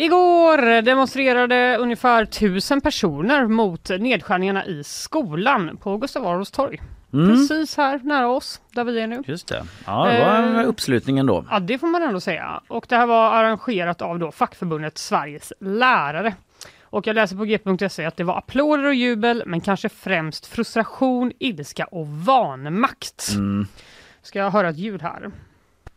Igår 0.00 0.82
demonstrerade 0.82 1.76
ungefär 1.76 2.24
tusen 2.24 2.80
personer 2.80 3.46
mot 3.46 3.88
nedskärningarna 3.90 4.66
i 4.66 4.84
skolan 4.84 5.76
på 5.76 5.96
Gustav 5.96 6.26
Adolfs 6.26 6.50
torg. 6.50 6.80
Mm. 7.12 7.28
Precis 7.28 7.76
här 7.76 8.00
nära 8.02 8.28
oss, 8.28 8.60
där 8.72 8.84
vi 8.84 9.00
är 9.00 9.06
nu. 9.06 9.22
Just 9.26 9.48
det. 9.48 9.64
Ja, 9.86 10.06
det 10.06 10.20
var 10.20 10.34
en 10.36 10.56
Eh. 10.56 10.68
uppslutning 10.68 11.18
ändå. 11.18 11.44
Ja, 11.50 11.60
det 11.60 11.78
får 11.78 11.86
man 11.86 12.02
ändå 12.02 12.20
säga. 12.20 12.60
Och 12.68 12.86
det 12.88 12.96
här 12.96 13.06
var 13.06 13.32
arrangerat 13.32 14.02
av 14.02 14.18
då 14.18 14.32
fackförbundet 14.32 14.98
Sveriges 14.98 15.52
lärare. 15.60 16.34
Och 16.82 17.06
jag 17.06 17.14
läser 17.14 17.36
på 17.36 17.44
g.se 17.44 18.04
att 18.04 18.16
det 18.16 18.24
var 18.24 18.38
applåder 18.38 18.84
och 18.84 18.94
jubel, 18.94 19.42
men 19.46 19.60
kanske 19.60 19.88
främst 19.88 20.46
frustration, 20.46 21.32
ilska 21.38 21.84
och 21.84 22.08
vanmakt. 22.08 23.28
Mm. 23.34 23.66
Ska 24.22 24.38
jag 24.38 24.50
höra 24.50 24.68
ett 24.68 24.78
ljud 24.78 25.02
här? 25.02 25.30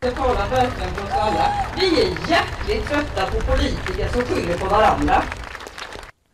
Jag 0.06 0.16
talar 0.16 0.50
verkligen 0.50 0.92
för 0.94 1.04
oss 1.04 1.12
alla. 1.12 1.46
Vi 1.80 2.02
är 2.02 2.30
hjärtligt 2.30 2.90
trötta 2.90 3.26
på 3.26 3.52
politiker 3.52 4.08
som 4.08 4.22
skyller 4.22 4.58
på 4.58 4.66
varandra. 4.66 5.16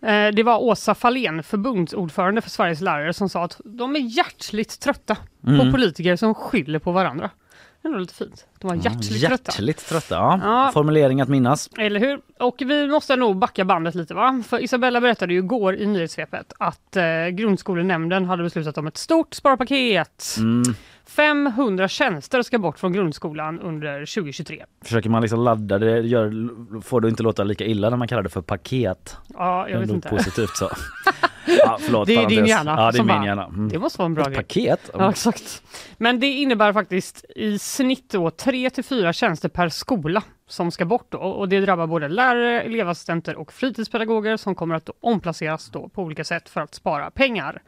Eh, 0.06 0.34
Det 0.36 0.44
var 0.44 0.58
Åsa 0.58 0.96
Fahlén, 0.96 1.44
förbundsordförande 1.44 2.42
för 2.42 2.50
Sveriges 2.50 2.82
lärare, 2.82 3.14
som 3.14 3.30
sa 3.30 3.44
att 3.44 3.62
de 3.66 3.96
är 3.96 4.00
hjärtligt 4.00 4.80
trötta 4.80 5.18
Mm. 5.48 5.60
på 5.66 5.72
politiker 5.72 6.16
som 6.16 6.34
skyller 6.36 6.80
på 6.80 6.92
varandra. 6.92 7.30
Det 7.82 7.88
är 7.88 7.92
nog 7.92 8.02
lite 8.02 8.14
fint. 8.14 8.46
De 8.60 8.68
var 8.68 8.76
hjärtligt 8.76 9.22
trötta. 9.28 9.52
Hjärtligt 9.52 9.88
trötta. 9.90 10.16
Ja. 10.16 10.40
Ja. 10.44 10.72
Formulering 10.74 11.22
att 11.22 11.30
minnas. 11.30 11.70
Eller 11.78 12.00
hur? 12.00 12.20
Och 12.40 12.56
vi 12.60 12.88
måste 12.88 13.16
nog 13.16 13.38
backa 13.38 13.66
bandet 13.66 13.96
lite 13.96 14.14
va? 14.14 14.44
För 14.48 14.60
Isabella 14.64 15.02
berättade 15.02 15.34
ju 15.34 15.40
igår 15.40 15.76
i 15.76 15.86
nyhetssvepet 15.86 16.54
att 16.60 16.96
eh, 16.96 17.28
grundskolenämnden 17.32 18.26
hade 18.26 18.44
beslutat 18.44 18.78
om 18.78 18.88
ett 18.88 18.98
stort 18.98 19.34
sparpaket. 19.34 20.36
Mm. 20.38 20.64
500 21.06 21.88
tjänster 21.88 22.42
ska 22.42 22.60
bort 22.60 22.80
från 22.80 22.94
grundskolan 22.94 23.60
under 23.60 24.00
2023. 24.00 24.66
Försöker 24.84 25.10
man 25.10 25.22
liksom 25.22 25.40
ladda 25.40 25.78
det 25.78 26.00
gör, 26.00 26.32
får 26.82 27.02
det 27.02 27.10
inte 27.10 27.24
låta 27.24 27.44
lika 27.44 27.66
illa 27.66 27.90
när 27.90 27.98
man 27.98 28.08
kallar 28.08 28.24
det 28.24 28.30
för 28.30 28.42
paket. 28.42 29.16
Ja, 29.34 29.70
jag 29.70 29.80
vet 29.80 29.90
inte. 29.90 30.10
positivt 30.10 30.56
så. 30.58 30.70
ja, 31.46 31.78
förlåt, 31.82 32.08
Det 32.08 32.16
är 32.16 32.30
din 32.30 32.46
hjärna 32.46 32.76
Ja, 32.78 32.92
det 32.92 32.98
är 32.98 33.04
min 33.04 33.08
bara, 33.08 33.26
hjärna. 33.26 33.46
Mm. 33.46 33.70
Det 33.70 33.80
måste 33.80 33.98
vara 34.00 34.06
en 34.06 34.14
bra 34.14 34.24
Ett 34.24 34.28
grej. 34.30 34.38
paket? 34.38 34.90
Ja, 34.94 35.10
exakt. 35.10 35.64
Men 35.98 36.20
det 36.20 36.28
innebär 36.28 36.74
faktiskt 36.74 37.26
i 37.36 37.60
snitt 37.60 38.10
då 38.10 38.30
3 38.30 38.70
till 38.70 38.84
4 38.84 39.14
tjänster 39.14 39.50
per 39.50 39.70
skola 39.70 40.24
som 40.48 40.72
ska 40.72 40.86
bort 40.86 41.06
då. 41.10 41.18
och 41.18 41.50
det 41.50 41.60
drabbar 41.60 41.88
både 41.88 42.08
lärare, 42.08 42.62
elevassistenter 42.62 43.36
och 43.36 43.54
fritidspedagoger 43.54 44.38
som 44.38 44.56
kommer 44.56 44.76
att 44.76 44.90
omplaceras 45.00 45.70
då 45.70 45.90
på 45.90 46.04
olika 46.04 46.24
sätt 46.24 46.50
för 46.50 46.62
att 46.62 46.74
spara 46.76 47.12
pengar. 47.12 47.62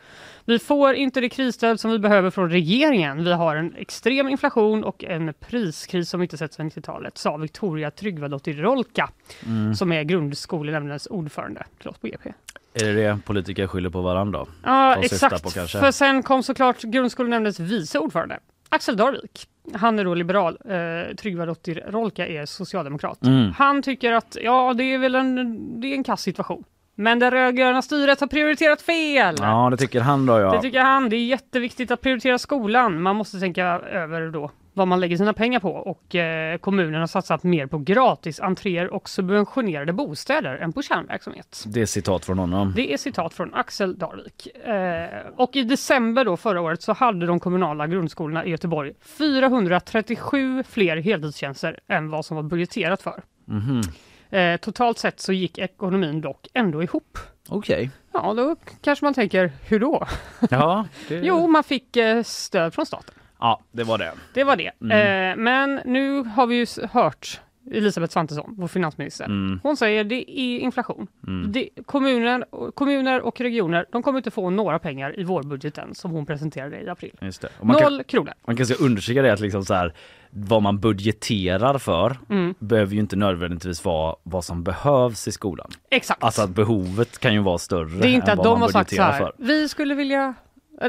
Vi 0.45 0.59
får 0.59 0.93
inte 0.93 1.21
det 1.21 1.29
krisstöd 1.29 1.79
som 1.79 1.91
vi 1.91 1.99
behöver 1.99 2.29
från 2.29 2.49
regeringen. 2.49 3.23
Vi 3.23 3.33
har 3.33 3.55
en 3.55 3.75
extrem 3.75 4.29
inflation 4.29 4.83
och 4.83 5.03
en 5.03 5.33
priskris 5.39 6.09
som 6.09 6.21
inte 6.21 6.37
sett 6.37 6.53
sedan 6.53 6.69
90-talet, 6.69 7.17
sa 7.17 7.37
Victoria 7.37 7.91
Tryggvadottir 7.91 8.53
Rolka 8.53 9.09
Mm. 9.45 9.75
som 9.75 9.91
är 9.91 10.03
grundskolenämndens 10.03 11.07
ordförande 11.11 11.65
oss 11.85 11.97
på 11.97 12.07
GP. 12.07 12.33
Är 12.73 12.85
det 12.85 12.93
det 12.93 13.19
politiker 13.25 13.67
skyller 13.67 13.89
på 13.89 14.01
varandra? 14.01 14.45
Ja, 14.63 14.95
exakt. 14.95 15.43
på. 15.43 15.49
För 15.49 15.91
sen 15.91 16.23
kom 16.23 16.43
såklart 16.43 16.81
grundskolenämndens 16.81 17.59
vice 17.59 17.99
ordförande, 17.99 18.39
Axel 18.69 18.97
Darvik. 18.97 19.47
Han 19.73 19.99
är 19.99 20.05
då 20.05 20.13
liberal. 20.13 20.57
Eh, 20.65 21.15
Tryggvadottir 21.15 21.83
Rolka 21.87 22.27
är 22.27 22.45
socialdemokrat. 22.45 23.25
Mm. 23.25 23.51
Han 23.51 23.81
tycker 23.81 24.11
att 24.11 24.37
ja, 24.41 24.73
det 24.73 24.83
är 24.83 24.97
väl 24.97 25.15
en, 25.15 25.81
det 25.81 25.87
är 25.87 25.93
en 25.93 26.03
kass 26.03 26.21
situation. 26.21 26.63
Men 26.95 27.19
det 27.19 27.31
rödgröna 27.31 27.81
styret 27.81 28.19
har 28.19 28.27
prioriterat 28.27 28.81
fel. 28.81 29.35
Ja, 29.39 29.69
det 29.71 29.77
tycker 29.77 30.01
han 30.01 30.25
då 30.25 30.39
ja. 30.39 30.51
Det 30.51 30.61
tycker 30.61 30.79
han. 30.79 31.09
Det 31.09 31.15
är 31.15 31.25
jätteviktigt 31.25 31.91
att 31.91 32.01
prioritera 32.01 32.37
skolan. 32.37 33.01
Man 33.01 33.15
måste 33.15 33.39
tänka 33.39 33.65
över 33.65 34.27
då 34.27 34.51
vad 34.73 34.87
man 34.87 34.99
lägger 34.99 35.17
sina 35.17 35.33
pengar 35.33 35.59
på 35.59 35.71
och 35.71 36.15
eh, 36.15 36.57
kommunen 36.57 36.99
har 36.99 37.07
satsat 37.07 37.43
mer 37.43 37.67
på 37.67 37.77
gratis 37.77 38.39
entréer 38.39 38.93
och 38.93 39.09
subventionerade 39.09 39.93
bostäder 39.93 40.57
än 40.57 40.73
på 40.73 40.81
kärnverksamhet. 40.81 41.63
Det 41.67 41.81
är 41.81 41.85
citat 41.85 42.25
från 42.25 42.39
honom. 42.39 42.73
Det 42.75 42.93
är 42.93 42.97
citat 42.97 43.33
från 43.33 43.53
Axel 43.53 43.97
Darvik. 43.97 44.47
Eh, 44.67 45.27
och 45.35 45.55
i 45.55 45.63
december 45.63 46.25
då 46.25 46.37
förra 46.37 46.61
året 46.61 46.81
så 46.81 46.93
hade 46.93 47.25
de 47.25 47.39
kommunala 47.39 47.87
grundskolorna 47.87 48.45
i 48.45 48.49
Göteborg 48.49 48.93
437 49.01 50.63
fler 50.63 50.97
heltidstjänster 50.97 51.79
än 51.87 52.09
vad 52.09 52.25
som 52.25 52.35
var 52.35 52.43
budgeterat 52.43 53.01
för. 53.01 53.23
Mhm. 53.45 53.81
Eh, 54.29 54.57
totalt 54.57 54.97
sett 54.97 55.19
så 55.19 55.33
gick 55.33 55.57
ekonomin 55.57 56.21
dock 56.21 56.47
ändå 56.53 56.83
ihop. 56.83 57.17
Okej. 57.49 57.89
Ja, 58.13 58.33
då 58.33 58.55
kanske 58.81 59.05
man 59.05 59.13
tänker, 59.13 59.51
hur 59.67 59.79
då? 59.79 60.07
Ja, 60.49 60.85
det... 61.07 61.15
Jo, 61.15 61.47
man 61.47 61.63
fick 61.63 61.95
eh, 61.95 62.23
stöd 62.23 62.73
från 62.73 62.85
staten. 62.85 63.15
Ja, 63.39 63.61
det 63.71 63.83
var 63.83 63.97
det. 63.97 64.11
Det 64.33 64.43
var 64.43 64.55
det. 64.55 64.71
Mm. 64.81 64.91
Eh, 65.31 65.43
men 65.43 65.81
nu 65.85 66.23
har 66.23 66.47
vi 66.47 66.55
ju 66.55 66.65
hört 66.91 67.39
Elisabeth 67.71 68.13
Svantesson, 68.13 68.55
vår 68.57 68.67
finansminister. 68.67 69.25
Mm. 69.25 69.59
Hon 69.63 69.77
säger 69.77 70.03
det 70.03 70.39
är 70.39 70.59
inflation. 70.59 71.07
Mm. 71.27 71.51
Det, 71.51 71.69
kommuner, 71.85 72.45
kommuner 72.71 73.21
och 73.21 73.41
regioner 73.41 73.85
de 73.91 74.03
kommer 74.03 74.17
inte 74.19 74.31
få 74.31 74.49
några 74.49 74.79
pengar 74.79 75.19
i 75.19 75.23
vårbudgeten 75.23 75.95
som 75.95 76.11
hon 76.11 76.25
presenterade 76.25 76.81
i 76.81 76.89
april. 76.89 77.11
Just 77.21 77.45
man, 77.61 77.75
kan, 77.75 77.93
Noll 77.93 78.03
kronor. 78.03 78.33
man 78.47 78.55
kan 78.55 78.65
ska 78.65 78.75
undersöka 78.83 79.21
det 79.21 79.33
att 79.33 79.39
liksom 79.39 79.65
så 79.65 79.73
här, 79.73 79.93
vad 80.29 80.61
man 80.61 80.79
budgeterar 80.79 81.77
för 81.77 82.17
Mm. 82.29 82.55
behöver 82.59 82.93
ju 82.93 82.99
inte 82.99 83.15
nödvändigtvis 83.15 83.85
vara 83.85 84.15
vad 84.23 84.43
som 84.43 84.63
behövs 84.63 85.27
i 85.27 85.31
skolan. 85.31 85.71
Exakt. 85.91 86.23
Alltså 86.23 86.41
att 86.41 86.49
behovet 86.49 87.19
kan 87.19 87.33
ju 87.33 87.39
vara 87.39 87.57
större 87.57 87.99
det 88.01 88.07
är 88.07 88.13
inte 88.13 88.31
att 88.33 88.43
de 88.43 88.61
har 88.61 88.69
sagt 88.69 88.95
så 88.95 89.01
här, 89.01 89.17
för. 89.17 89.33
vi 89.37 89.69
skulle 89.69 89.95
vilja 89.95 90.33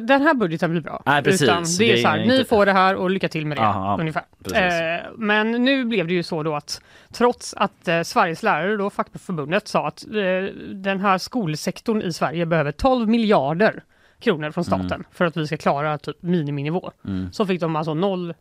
den 0.01 0.23
här 0.23 0.35
budgeten 0.35 0.71
blir 0.71 0.81
bra. 0.81 1.03
Nej, 1.07 1.23
precis. 1.23 1.43
Utan 1.43 1.65
det 1.79 1.85
är, 1.85 1.89
Det 1.89 1.93
är 1.93 2.03
så 2.03 2.09
här, 2.09 2.19
inte- 2.23 2.37
ni 2.39 2.45
får 2.45 2.67
det 2.67 2.73
här 2.73 2.95
och 2.95 3.11
lycka 3.11 3.29
till 3.29 3.47
med 3.47 3.57
det. 3.59 3.63
Aha, 3.63 3.97
ungefär. 4.01 4.25
Eh, 4.55 5.01
men 5.17 5.51
nu 5.51 5.85
blev 5.85 6.07
det 6.07 6.15
ju 6.15 6.23
så 6.23 6.43
då 6.43 6.55
att 6.55 6.81
trots 7.13 7.55
att 7.55 7.89
eh, 7.89 8.03
Sveriges 8.03 8.43
lärare, 8.43 8.77
då 8.77 8.91
fackförbundet, 8.91 9.69
sa 9.69 9.87
att 9.89 10.05
eh, 10.07 10.55
den 10.75 11.01
här 11.01 11.19
skolsektorn 11.19 12.03
i 12.03 12.13
Sverige 12.13 12.47
behöver 12.47 12.73
12 12.73 13.09
miljarder 13.09 13.83
kronor 14.21 14.51
från 14.51 14.65
staten 14.65 14.87
Mm. 14.93 15.05
för 15.13 15.25
att 15.25 15.37
vi 15.37 15.47
ska 15.47 15.57
klara 15.57 15.99
typ 15.99 16.23
miniminivå. 16.23 16.91
Mm. 17.09 17.33
Så 17.33 17.47
fick 17.47 17.61
de 17.61 17.77
alltså 17.77 17.95
noll 17.95 18.35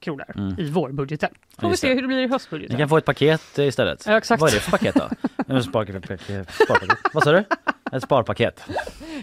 kronor 0.00 0.24
Mm. 0.36 0.54
i 0.58 0.70
vårbudgeten. 0.70 1.30
Får 1.60 1.68
vi 1.70 1.76
se 1.76 1.88
det. 1.88 1.94
hur 1.94 2.02
det 2.02 2.08
blir 2.08 2.18
i 2.18 2.26
Ni 2.26 2.32
höstbudgeten. 2.32 2.78
kan 2.78 2.88
få 2.88 2.96
ett 2.96 3.04
paket 3.04 3.58
istället. 3.58 4.06
Ja, 4.06 4.16
exakt. 4.18 4.40
Vad 4.40 4.50
är 4.50 4.54
det 4.54 4.60
för 4.60 4.70
paket 4.70 4.94
då? 4.94 5.08
En 5.54 5.62
sparpaket. 5.62 6.20
sparpaket. 6.50 6.98
Vad 7.14 7.22
sa 7.24 7.32
du? 7.32 7.44
Ett 7.92 8.02
sparpaket. 8.02 8.64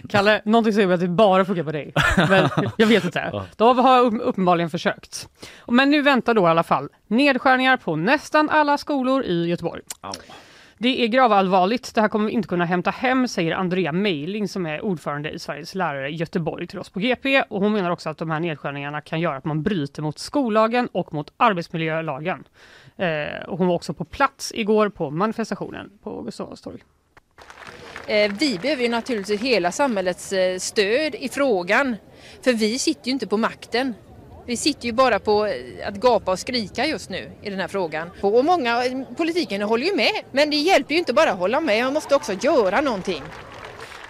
Kalle, 0.09 0.41
någonting 0.45 0.73
säger 0.73 0.87
mig 0.87 0.93
att 0.93 0.99
det 0.99 1.07
bara 1.07 1.45
funkar 1.45 1.63
på 1.63 1.71
dig. 1.71 1.93
Men 2.17 2.49
jag 2.77 2.87
vet 2.87 3.03
inte. 3.03 3.43
De 3.57 3.79
har 3.79 4.01
upp- 4.01 4.21
uppenbarligen 4.21 4.69
försökt. 4.69 5.29
Men 5.67 5.89
nu 5.91 6.01
väntar 6.01 6.33
då 6.33 6.41
i 6.41 6.45
alla 6.45 6.63
fall 6.63 6.89
nedskärningar 7.07 7.77
på 7.77 7.95
nästan 7.95 8.49
alla 8.49 8.77
skolor 8.77 9.23
i 9.23 9.47
Göteborg. 9.47 9.81
Det 10.77 11.03
är 11.03 11.07
gravallvarligt. 11.07 11.95
Det 11.95 12.01
här 12.01 12.07
kommer 12.07 12.25
vi 12.25 12.31
inte 12.31 12.47
kunna 12.47 12.65
hämta 12.65 12.91
hem, 12.91 13.27
säger 13.27 13.51
Andrea 13.51 13.91
Meiling 13.91 14.47
som 14.47 14.65
är 14.65 14.81
ordförande 14.81 15.31
i 15.31 15.39
Sveriges 15.39 15.75
lärare 15.75 16.09
i 16.09 16.15
Göteborg 16.15 16.67
till 16.67 16.79
oss 16.79 16.89
på 16.89 16.99
GP. 16.99 17.41
Och 17.41 17.61
hon 17.61 17.73
menar 17.73 17.89
också 17.89 18.09
att 18.09 18.17
de 18.17 18.31
här 18.31 18.39
nedskärningarna 18.39 19.01
kan 19.01 19.19
göra 19.19 19.37
att 19.37 19.45
man 19.45 19.63
bryter 19.63 20.01
mot 20.01 20.19
skollagen 20.19 20.89
och 20.91 21.13
mot 21.13 21.33
arbetsmiljölagen. 21.37 22.43
Eh, 22.97 23.43
och 23.47 23.57
hon 23.57 23.67
var 23.67 23.75
också 23.75 23.93
på 23.93 24.05
plats 24.05 24.51
igår 24.55 24.89
på 24.89 25.09
manifestationen 25.09 25.91
på 26.03 26.21
Gustav 26.21 26.45
Adolfs 26.45 26.61
torg. 26.61 26.83
Eh, 28.07 28.31
vi 28.39 28.59
behöver 28.61 28.83
ju 28.83 28.89
naturligtvis 28.89 29.41
hela 29.41 29.71
samhällets 29.71 30.33
eh, 30.33 30.57
stöd 30.59 31.15
i 31.15 31.29
frågan. 31.29 31.95
För 32.41 32.53
vi 32.53 32.79
sitter 32.79 33.07
ju 33.07 33.11
inte 33.11 33.27
på 33.27 33.37
makten. 33.37 33.93
Vi 34.47 34.57
sitter 34.57 34.85
ju 34.85 34.91
bara 34.91 35.19
på 35.19 35.45
eh, 35.45 35.87
att 35.87 35.95
gapa 35.95 36.31
och 36.31 36.39
skrika 36.39 36.85
just 36.85 37.09
nu 37.09 37.31
i 37.41 37.49
den 37.49 37.59
här 37.59 37.67
frågan. 37.67 38.09
Och 38.21 38.45
många, 38.45 38.85
eh, 38.85 39.01
politiken 39.17 39.61
håller 39.61 39.85
ju 39.85 39.95
med. 39.95 40.23
Men 40.31 40.49
det 40.49 40.55
hjälper 40.55 40.93
ju 40.93 40.99
inte 40.99 41.13
bara 41.13 41.31
att 41.31 41.37
hålla 41.37 41.59
med, 41.59 41.83
man 41.83 41.93
måste 41.93 42.15
också 42.15 42.33
göra 42.33 42.81
någonting. 42.81 43.23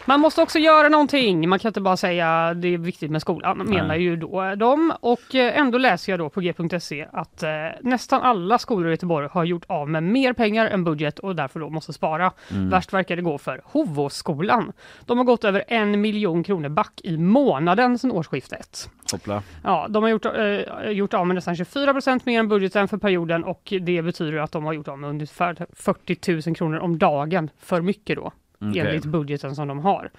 Man 0.07 0.19
måste 0.19 0.41
också 0.41 0.59
göra 0.59 0.89
någonting. 0.89 1.49
Man 1.49 1.59
kan 1.59 1.69
inte 1.69 1.81
bara 1.81 1.97
säga 1.97 2.53
det 2.53 2.67
är 2.67 2.77
viktigt 2.77 3.11
med 3.11 3.21
skolan, 3.21 3.57
menar 3.57 3.87
Nej. 3.87 4.01
ju 4.01 4.15
då 4.15 4.55
de. 4.55 4.93
Och 4.99 5.35
eh, 5.35 5.59
ändå 5.59 5.77
läser 5.77 6.11
jag 6.11 6.19
då 6.19 6.29
på 6.29 6.41
g.se 6.41 7.07
att 7.11 7.43
eh, 7.43 7.49
nästan 7.81 8.21
alla 8.21 8.57
skolor 8.57 8.87
i 8.87 8.91
Göteborg 8.91 9.27
har 9.31 9.43
gjort 9.43 9.65
av 9.67 9.89
med 9.89 10.03
mer 10.03 10.33
pengar 10.33 10.67
än 10.67 10.83
budget 10.83 11.19
och 11.19 11.35
därför 11.35 11.59
då 11.59 11.69
måste 11.69 11.93
spara. 11.93 12.31
Mm. 12.51 12.69
Värst 12.69 12.93
verkar 12.93 13.15
det 13.15 13.21
gå 13.21 13.37
för 13.37 13.61
Hovåsskolan. 13.65 14.71
De 15.05 15.17
har 15.17 15.25
gått 15.25 15.43
över 15.43 15.63
en 15.67 16.01
miljon 16.01 16.43
kronor 16.43 16.69
back 16.69 17.01
i 17.03 17.17
månaden 17.17 17.99
sedan 17.99 18.11
årsskiftet. 18.11 18.89
Hoppla. 19.11 19.43
Ja, 19.63 19.87
de 19.89 20.03
har 20.03 20.09
gjort, 20.09 20.25
eh, 20.25 20.89
gjort 20.89 21.13
av 21.13 21.27
med 21.27 21.35
nästan 21.35 21.55
24 21.55 21.93
procent 21.93 22.25
mer 22.25 22.39
än 22.39 22.47
budgeten 22.47 22.87
för 22.87 22.97
perioden 22.97 23.43
och 23.43 23.73
det 23.81 24.01
betyder 24.01 24.37
att 24.37 24.51
de 24.51 24.65
har 24.65 24.73
gjort 24.73 24.87
av 24.87 24.99
med 24.99 25.09
ungefär 25.09 25.67
40 25.73 26.49
000 26.49 26.55
kronor 26.55 26.79
om 26.79 26.97
dagen 26.97 27.49
för 27.59 27.81
mycket 27.81 28.15
då 28.15 28.31
Mm, 28.61 28.71
okay. 28.71 28.87
enligt 28.87 29.05
budgeten 29.05 29.55
som 29.55 29.67
de 29.67 29.79
har. 29.79 30.11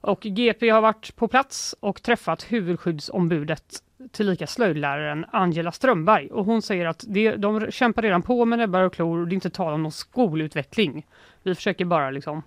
Och 0.00 0.20
GP 0.20 0.70
har 0.70 0.80
varit 0.80 1.16
på 1.16 1.28
plats 1.28 1.74
och 1.80 2.02
träffat 2.02 2.42
huvudskyddsombudet 2.42 3.82
tillika 4.12 4.46
slöjdläraren 4.46 5.24
Angela 5.32 5.72
Strömberg 5.72 6.30
och 6.30 6.44
hon 6.44 6.62
säger 6.62 6.86
att 6.86 7.04
det, 7.08 7.36
de 7.36 7.70
kämpar 7.70 8.02
redan 8.02 8.22
på 8.22 8.44
med 8.44 8.58
näbbar 8.58 8.82
och 8.82 8.94
klor 8.94 9.18
och 9.18 9.28
det 9.28 9.32
är 9.32 9.34
inte 9.34 9.50
tal 9.50 9.72
om 9.72 9.82
någon 9.82 9.92
skolutveckling. 9.92 11.06
Vi 11.42 11.54
försöker 11.54 11.84
bara 11.84 12.10
liksom 12.10 12.42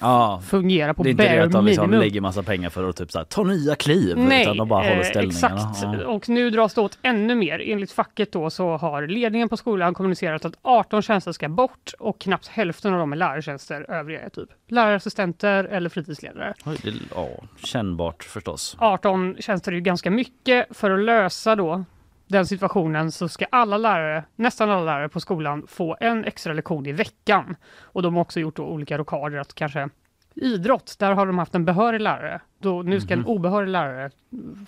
Ja, 0.00 0.42
fungera 0.46 0.94
på 0.94 1.02
det 1.02 1.08
är 1.08 1.10
inte 1.10 1.22
det 1.22 1.28
bare 1.28 1.44
att 1.44 1.52
de 1.52 1.64
liksom 1.64 1.82
minimum. 1.82 2.00
lägger 2.00 2.20
massa 2.20 2.42
pengar 2.42 2.70
för 2.70 2.88
att 2.88 2.96
typ 2.96 3.12
så 3.12 3.18
här, 3.18 3.24
ta 3.24 3.42
nya 3.44 3.74
kliv. 3.74 4.18
Nej, 4.18 4.42
utan 4.42 4.56
de 4.56 4.68
bara 4.68 4.82
håller 4.82 4.96
eh, 4.96 5.02
ställningarna. 5.02 5.70
exakt. 5.70 5.82
Ja. 5.82 6.06
Och 6.06 6.28
nu 6.28 6.50
dras 6.50 6.74
det 6.74 6.80
åt 6.80 6.98
ännu 7.02 7.34
mer. 7.34 7.58
Enligt 7.58 7.92
facket 7.92 8.32
då 8.32 8.50
så 8.50 8.76
har 8.76 9.06
ledningen 9.06 9.48
på 9.48 9.56
skolan 9.56 9.94
kommunicerat 9.94 10.44
att 10.44 10.54
18 10.62 11.02
tjänster 11.02 11.32
ska 11.32 11.48
bort 11.48 11.92
och 11.98 12.20
knappt 12.20 12.46
hälften 12.46 12.92
av 12.92 12.98
dem 12.98 13.12
är 13.12 13.16
lärartjänster. 13.16 13.90
Övriga 13.90 14.20
är 14.20 14.28
typ 14.28 14.48
lärarassistenter 14.68 15.64
eller 15.64 15.88
fritidsledare. 15.90 16.54
Oj, 16.66 16.76
det, 16.82 16.92
ja, 17.14 17.28
kännbart 17.64 18.24
förstås. 18.24 18.76
18 18.78 19.36
tjänster 19.38 19.72
är 19.72 19.76
ju 19.76 19.80
ganska 19.82 20.10
mycket. 20.10 20.66
För 20.70 20.90
att 20.90 21.00
lösa 21.00 21.56
då 21.56 21.84
den 22.32 22.46
situationen 22.46 23.12
så 23.12 23.28
ska 23.28 23.46
alla 23.50 23.78
lärare, 23.78 24.24
nästan 24.36 24.70
alla 24.70 24.84
lärare 24.84 25.08
på 25.08 25.20
skolan 25.20 25.66
få 25.68 25.96
en 26.00 26.24
extra 26.24 26.52
lektion 26.52 26.86
i 26.86 26.92
veckan. 26.92 27.56
Och 27.80 28.02
de 28.02 28.14
har 28.14 28.22
också 28.22 28.40
gjort 28.40 28.58
olika 28.58 28.98
rockader 28.98 29.38
att 29.38 29.54
kanske 29.54 29.88
idrott, 30.34 30.96
där 30.98 31.12
har 31.14 31.26
de 31.26 31.38
haft 31.38 31.54
en 31.54 31.64
behörig 31.64 32.00
lärare. 32.00 32.40
Då, 32.58 32.82
nu 32.82 33.00
ska 33.00 33.16
Mhm. 33.16 33.20
en 33.24 33.26
obehörig 33.30 33.68
lärare 33.68 34.10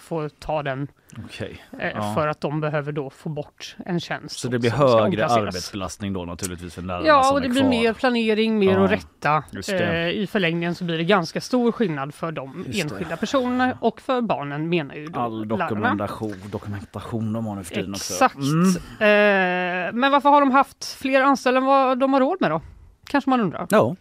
få 0.00 0.29
ta 0.29 0.62
den 0.62 0.88
Okej. 1.24 1.64
eh, 1.79 1.90
Ja. 1.94 2.14
för 2.14 2.29
att 2.29 2.40
de 2.40 2.61
behöver 2.61 2.92
då 2.92 3.11
få 3.11 3.29
bort 3.29 3.77
en 3.87 4.00
tjänst. 4.00 4.38
Så 4.38 4.48
det 4.48 4.59
blir 4.59 4.70
högre 4.70 5.27
arbetsbelastning 5.27 6.12
då 6.12 6.24
naturligtvis 6.24 6.74
för 6.74 6.83
lärarna 6.83 7.07
Ja, 7.07 7.33
och 7.33 7.40
det 7.40 7.48
blir 7.48 7.64
mer 7.64 7.92
planering, 7.92 8.59
mer 8.59 8.72
Ja, 8.72 8.85
att 8.85 8.90
rätta. 8.90 9.42
det. 9.50 9.81
Eh, 9.81 10.09
I 10.09 10.27
förlängningen 10.27 10.74
så 10.74 10.85
blir 10.85 10.96
det 10.98 11.05
ganska 11.05 11.40
stor 11.40 11.72
skillnad 11.72 12.14
för 12.14 12.33
de 12.33 12.64
Just 12.66 12.72
det. 12.72 12.81
enskilda 12.94 13.16
personerna 13.16 13.79
och 13.81 14.00
för 14.00 14.20
barnen 14.20 14.68
menar 14.68 14.94
ju 14.94 15.07
då 15.07 15.20
All 15.20 15.46
lärarna. 15.48 15.66
dokumentation, 15.68 16.35
dokumentation 16.50 17.33
de 17.33 17.46
har 17.46 17.57
nu 17.57 17.64
för 17.64 17.74
tiden 17.74 17.94
Exakt. 17.94 18.37
också. 18.37 18.50
Mm. 18.50 18.68
Eh, 19.00 19.92
men 19.94 20.12
varför 20.12 20.29
har 20.29 20.40
de 20.40 20.50
haft 20.50 20.85
fler 20.85 21.22
anställda 21.22 21.59
än 21.61 21.66
vad 21.66 21.98
de 21.98 22.12
har 22.12 22.20
råd 22.20 22.37
med 22.40 22.50
då? 22.50 22.61
Kanske 23.07 23.31
man 23.31 23.40
undrar. 23.40 23.66
Ja. 23.70 23.96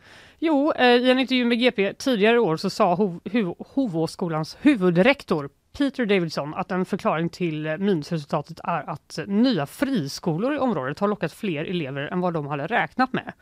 Jo, 0.46 0.72
eh, 0.76 0.86
i 0.96 1.12
en 1.12 1.20
intervju 1.20 1.46
med 1.46 1.60
GP 1.60 1.94
tidigare 1.94 2.36
i 2.36 2.40
år 2.40 2.58
så 2.58 2.70
sa 2.70 2.96
Hov- 2.96 3.20
Hu- 3.26 3.56
Hovåskolans 3.74 4.58
huvudrektor 4.62 5.50
Peter 5.78 6.06
Davidson 6.06 6.54
att 6.54 6.72
en 6.72 6.86
förklaring 6.86 7.30
till 7.30 7.66
eh, 7.66 7.78
minusresultatet 7.78 8.60
är 8.64 8.90
att 8.90 9.18
eh, 9.18 9.26
nya 9.28 9.66
friskolor 9.66 10.54
i 10.56 10.58
området 10.58 11.00
har 11.00 11.08
lockat 11.08 11.34
fler 11.34 11.66
elever 11.66 12.02
än 12.02 12.20
vad 12.22 12.34
de 12.34 12.48
hade 12.48 12.68
räknat 12.68 13.10
med. 13.14 13.34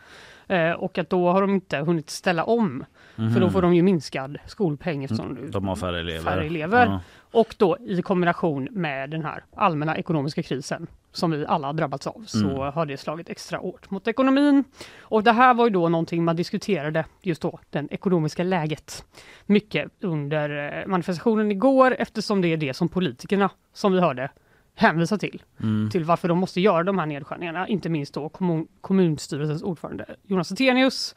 Och 0.77 0.97
att 0.97 1.09
då 1.09 1.31
har 1.31 1.41
de 1.41 1.53
inte 1.53 1.77
hunnit 1.77 2.09
ställa 2.09 2.43
om, 2.43 2.85
för 3.15 3.23
då 3.39 3.45
Mhm. 3.45 3.51
får 3.51 3.61
de 3.61 3.73
ju 3.75 3.81
minskad 3.83 4.37
skolpeng 4.45 5.03
eftersom 5.03 5.35
du 5.35 5.47
De 5.49 5.67
har 5.67 5.75
färre 5.75 5.99
elever. 5.99 6.21
färre 6.31 6.45
elever. 6.45 6.85
Ja. 6.85 6.99
Och 7.31 7.55
då 7.57 7.77
i 7.79 8.01
kombination 8.01 8.67
med 8.71 9.09
den 9.09 9.23
här 9.25 9.43
allmänna 9.55 9.97
ekonomiska 9.97 10.43
krisen 10.43 10.87
som 11.11 11.31
vi 11.31 11.45
alla 11.45 11.67
har 11.67 11.73
drabbats 11.73 12.07
av 12.07 12.23
så 12.27 12.45
Mm. 12.49 12.73
har 12.73 12.85
det 12.85 12.97
slagit 12.97 13.29
extra 13.29 13.57
hårt 13.57 13.89
mot 13.91 14.07
ekonomin. 14.07 14.63
Och 15.01 15.23
det 15.23 15.31
här 15.31 15.53
var 15.53 15.65
ju 15.65 15.69
då 15.71 15.89
någonting 15.89 16.23
man 16.23 16.35
diskuterade 16.35 17.05
just 17.21 17.41
då, 17.41 17.59
det 17.69 17.87
ekonomiska 17.91 18.43
läget. 18.43 19.05
Mycket 19.45 19.91
under 20.01 20.79
eh, 20.81 20.87
manifestationen 20.87 21.51
igår 21.51 21.95
eftersom 21.99 22.41
det 22.41 22.47
är 22.47 22.57
det 22.57 22.73
som 22.73 22.89
politikerna, 22.89 23.49
som 23.73 23.93
vi 23.93 23.99
hörde, 23.99 24.31
hänvisar 24.75 25.17
till. 25.17 25.43
Mm. 25.63 25.89
Till 25.89 26.03
varför 26.03 26.27
de 26.27 26.37
måste 26.37 26.61
göra 26.61 26.83
de 26.83 26.99
här 26.99 27.05
nedskärningarna, 27.05 27.67
inte 27.67 27.89
minst 27.89 28.13
då 28.13 28.29
kommun, 28.29 28.67
kommunstyrelsens 28.81 29.63
ordförande 29.63 30.05
Jonas 30.23 30.51
Attenius. 30.51 31.15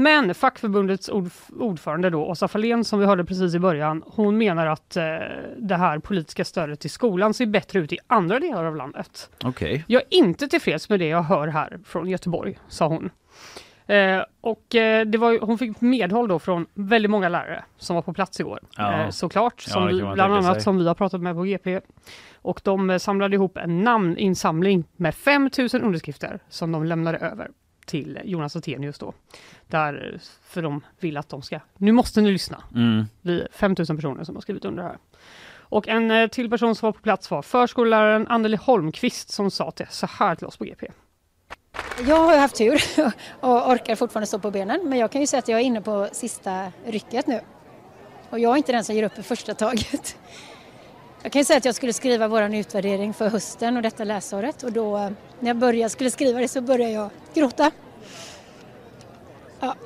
Men 0.00 0.34
fackförbundets 0.34 1.10
ordf- 1.10 1.52
ordförande 1.60 2.10
då, 2.10 2.24
Åsa 2.26 2.48
Fahlén, 2.48 2.84
som 2.84 2.98
vi 3.00 3.06
hörde 3.06 3.24
precis 3.24 3.54
i 3.54 3.58
början, 3.58 4.02
hon 4.06 4.38
menar 4.38 4.66
att 4.66 4.96
eh, 4.96 5.04
det 5.58 5.76
här 5.76 5.98
politiska 5.98 6.44
stödet 6.44 6.80
till 6.80 6.90
skolan 6.90 7.34
ser 7.34 7.46
bättre 7.46 7.78
ut 7.78 7.92
i 7.92 7.98
andra 8.06 8.40
delar 8.40 8.64
av 8.64 8.76
landet. 8.76 9.30
Okej. 9.44 9.84
Jag 9.86 10.02
är 10.02 10.14
inte 10.18 10.48
tillfreds 10.48 10.88
med 10.88 11.00
det 11.00 11.06
jag 11.08 11.22
hör 11.22 11.48
här 11.48 11.78
från 11.84 12.08
Göteborg, 12.08 12.58
sa 12.68 12.86
hon. 12.86 13.10
Eh, 13.86 14.22
och 14.40 14.74
eh, 14.74 15.06
det 15.06 15.18
var, 15.18 15.38
hon 15.46 15.58
fick 15.58 15.80
medhåll 15.80 16.28
då 16.28 16.38
från 16.38 16.66
väldigt 16.74 17.10
många 17.10 17.28
lärare 17.28 17.64
som 17.76 17.94
var 17.96 18.02
på 18.02 18.12
plats 18.12 18.40
igår. 18.40 18.60
Ja. 18.76 19.02
Eh, 19.02 19.10
såklart, 19.10 19.64
Ja, 19.66 19.72
som 19.72 19.86
det 19.86 19.92
vi, 19.92 19.98
bland 20.00 20.20
annat 20.34 20.54
sig. 20.54 20.62
som 20.62 20.78
vi 20.78 20.86
har 20.88 20.94
pratat 20.94 21.20
med 21.20 21.34
på 21.34 21.42
GP. 21.44 21.80
Och 22.42 22.60
de 22.64 22.90
eh, 22.90 22.98
samlade 22.98 23.34
ihop 23.34 23.56
en 23.56 23.84
namninsamling 23.84 24.84
med 24.96 25.14
5000 25.14 25.82
underskrifter 25.82 26.38
som 26.48 26.72
de 26.72 26.84
lämnade 26.84 27.18
över 27.18 27.48
till 27.88 28.18
Jonas 28.24 28.56
Attenius 28.56 28.98
då. 28.98 29.12
Där, 29.66 30.20
för 30.42 30.62
de 30.62 30.84
vill 31.00 31.16
att 31.16 31.28
de 31.28 31.42
ska, 31.42 31.60
nu 31.76 31.92
måste 31.92 32.20
ni 32.20 32.30
lyssna. 32.30 32.62
Mm. 32.74 33.04
Vi 33.20 33.40
är 33.40 33.48
5000 33.52 33.96
personer 33.96 34.24
som 34.24 34.36
har 34.36 34.42
skrivit 34.42 34.64
under 34.64 34.82
det 34.82 34.88
här. 34.88 34.98
Och 35.70 35.88
en 35.88 36.10
eh, 36.10 36.28
till 36.28 36.50
person 36.50 36.74
som 36.74 36.86
var 36.86 36.92
på 36.92 37.00
plats 37.00 37.30
var 37.30 37.42
förskolläraren 37.42 38.26
Anneli 38.26 38.56
Holmqvist 38.56 39.30
som 39.30 39.50
sa 39.50 39.70
till 39.70 39.86
så 39.90 40.06
här 40.06 40.34
till 40.34 40.46
oss 40.46 40.56
på 40.56 40.64
GP. 40.64 40.86
Jag 42.06 42.16
har 42.16 42.36
haft 42.36 42.56
tur 42.56 42.82
och 43.40 43.70
orkar 43.70 43.96
fortfarande 43.96 44.26
stå 44.26 44.38
på 44.38 44.50
benen 44.50 44.80
men 44.84 44.98
jag 44.98 45.12
kan 45.12 45.20
ju 45.20 45.26
säga 45.26 45.38
att 45.38 45.48
jag 45.48 45.60
är 45.60 45.64
inne 45.64 45.80
på 45.80 46.08
sista 46.12 46.72
rycket 46.86 47.26
nu. 47.26 47.40
Och 48.30 48.38
jag 48.38 48.52
är 48.52 48.56
inte 48.56 48.72
den 48.72 48.84
som 48.84 48.94
ger 48.94 49.02
upp 49.02 49.18
i 49.18 49.22
första 49.22 49.54
taget. 49.54 50.16
Jag 51.22 51.32
kan 51.32 51.40
ju 51.40 51.44
säga 51.44 51.56
att 51.56 51.64
jag 51.64 51.74
skulle 51.74 51.92
skriva 51.92 52.28
vår 52.28 52.54
utvärdering 52.54 53.14
för 53.14 53.28
hösten 53.28 53.76
och 53.76 53.82
detta 53.82 54.04
läsåret 54.04 54.62
och 54.62 54.72
då 54.72 54.98
när 55.40 55.48
jag 55.48 55.56
började, 55.56 55.90
skulle 55.90 56.10
skriva 56.10 56.40
det 56.40 56.48
så 56.48 56.60
började 56.60 56.92
jag 56.92 57.10
gråta. 57.34 57.70
Ja. 59.60 59.74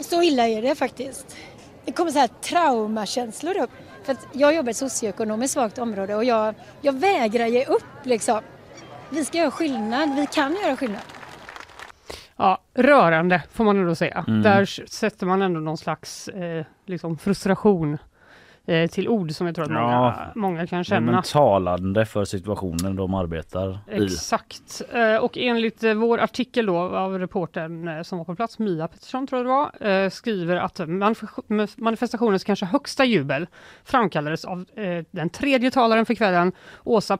Så 0.00 0.22
illa 0.22 0.48
är 0.48 0.62
det 0.62 0.74
faktiskt. 0.74 1.36
Det 1.84 1.92
kommer 1.92 2.10
så 2.10 2.18
här 2.18 2.28
traumakänslor 2.28 3.56
upp. 3.56 3.70
För 4.04 4.12
att 4.12 4.26
jag 4.32 4.54
jobbar 4.54 4.68
i 4.68 4.70
ett 4.70 4.76
socioekonomiskt 4.76 5.54
svagt 5.54 5.78
område 5.78 6.14
och 6.14 6.24
jag, 6.24 6.54
jag 6.80 6.92
vägrar 6.92 7.46
ge 7.46 7.64
upp 7.64 7.84
liksom. 8.02 8.40
Vi 9.10 9.24
ska 9.24 9.38
göra 9.38 9.50
skillnad, 9.50 10.14
vi 10.16 10.26
kan 10.26 10.56
göra 10.56 10.76
skillnad. 10.76 11.00
Ja, 12.36 12.60
rörande 12.74 13.42
får 13.52 13.64
man 13.64 13.78
ändå 13.78 13.94
säga. 13.94 14.24
Mm. 14.28 14.42
Där 14.42 14.64
sätter 14.88 15.26
man 15.26 15.42
ändå 15.42 15.60
någon 15.60 15.78
slags 15.78 16.28
eh, 16.28 16.64
liksom 16.86 17.18
frustration 17.18 17.98
till 18.90 19.08
ord 19.08 19.30
som 19.32 19.46
jag 19.46 19.54
tror 19.56 19.64
att 19.64 19.70
många, 19.70 19.90
Ja. 19.92 20.14
många 20.34 20.66
kan 20.66 20.84
känna. 20.84 21.12
men 21.12 21.22
talande 21.22 22.06
för 22.06 22.24
situationen 22.24 22.96
de 22.96 23.14
arbetar 23.14 23.78
i. 23.92 24.04
Exakt. 24.04 24.82
Eh, 24.92 25.16
och 25.16 25.38
enligt 25.38 25.84
eh, 25.84 25.94
vår 25.94 26.18
artikel 26.20 26.66
då 26.66 26.76
av 26.78 27.18
reportern 27.18 27.88
eh, 27.88 28.02
som 28.02 28.18
var 28.18 28.24
på 28.24 28.34
plats, 28.34 28.58
Mia 28.58 28.88
Pettersson 28.88 29.26
tror 29.26 29.38
jag 29.38 29.46
det 29.46 29.88
var, 29.88 30.04
eh, 30.04 30.10
skriver 30.10 30.56
att 30.56 30.78
manif- 30.80 31.74
manifestationens 31.76 32.44
kanske 32.44 32.66
högsta 32.66 33.04
jubel 33.04 33.46
framkallades 33.84 34.44
av 34.44 34.64
eh, 34.76 35.04
den 35.10 35.30
tredje 35.30 35.70
talaren 35.70 36.06
för 36.06 36.14
kvällen, 36.14 36.52
Åsa 36.84 37.16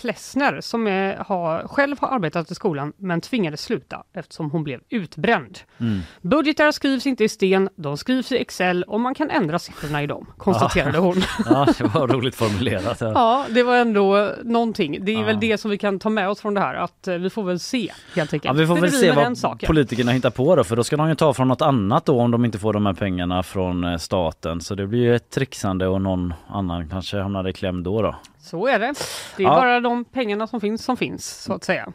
Plessner, 0.00 0.60
som 0.60 0.86
är, 0.86 1.16
har, 1.16 1.68
själv 1.68 1.96
har 2.00 2.08
arbetat 2.08 2.50
i 2.50 2.54
skolan 2.54 2.92
men 2.96 3.20
tvingades 3.20 3.62
sluta 3.62 4.02
eftersom 4.14 4.50
hon 4.50 4.64
blev 4.64 4.80
utbränd. 4.90 5.58
Mm. 5.80 6.00
Budgetar 6.22 6.70
skrivs 6.70 7.06
inte 7.06 7.24
i 7.24 7.28
sten, 7.28 7.68
de 7.76 7.96
skrivs 7.96 8.32
i 8.32 8.36
Excel 8.38 8.82
och 8.82 9.00
man 9.00 9.14
kan 9.14 9.30
ändra 9.30 9.58
siffrorna 9.58 10.02
i 10.02 10.06
dem, 10.06 10.26
konstaterade 10.38 10.98
hon. 10.98 11.16
Ja, 11.50 11.66
det 11.78 11.84
var 11.84 12.08
roligt 12.08 12.34
formulerat. 12.34 13.00
Ja. 13.00 13.12
Ja, 13.14 13.44
det 13.50 13.62
var 13.62 13.76
ändå 13.76 14.30
någonting. 14.44 15.04
Det 15.04 15.12
är 15.12 15.18
Ja. 15.18 15.24
väl 15.26 15.40
det 15.40 15.58
som 15.58 15.70
vi 15.70 15.78
kan 15.78 15.98
ta 15.98 16.08
med 16.10 16.28
oss 16.28 16.40
från 16.40 16.54
det 16.54 16.60
här, 16.60 16.74
att 16.74 17.08
eh, 17.08 17.14
vi 17.14 17.30
får 17.30 17.42
väl 17.42 17.58
se 17.60 17.92
helt 18.14 18.32
Ja, 18.32 18.36
enkelt. 18.36 18.58
vi 18.58 18.66
får 18.66 18.76
väl 18.76 18.92
se 18.92 19.12
vad 19.12 19.60
politikerna 19.66 20.12
hittar 20.12 20.30
på 20.30 20.56
då 20.56 20.64
för 20.64 20.76
då 20.76 20.84
ska 20.84 20.96
de 20.96 21.08
ju 21.08 21.14
ta 21.14 21.34
från 21.34 21.48
något 21.48 21.62
annat 21.62 22.04
då 22.06 22.20
om 22.20 22.30
de 22.30 22.44
inte 22.44 22.58
får 22.58 22.72
de 22.72 22.86
här 22.86 22.92
pengarna 22.92 23.42
från 23.42 23.84
eh, 23.84 23.96
staten. 23.96 24.60
Så 24.60 24.74
det 24.74 24.86
blir 24.86 25.00
ju 25.00 25.14
ett 25.16 25.30
trixande 25.30 25.86
och 25.86 26.02
någon 26.02 26.34
annan 26.48 26.88
kanske 26.88 27.18
hamnar 27.20 27.48
i 27.48 27.52
kläm 27.52 27.82
då. 27.82 28.02
då. 28.02 28.14
Så 28.44 28.66
är 28.66 28.78
det. 28.78 28.94
Det 29.36 29.42
är 29.42 29.46
Ja. 29.46 29.54
bara 29.54 29.80
de 29.80 30.04
pengarna 30.04 30.46
som 30.46 30.60
finns 30.60 30.84
som 30.84 30.96
finns, 30.96 31.42
så 31.42 31.52
att 31.52 31.64
säga. 31.64 31.92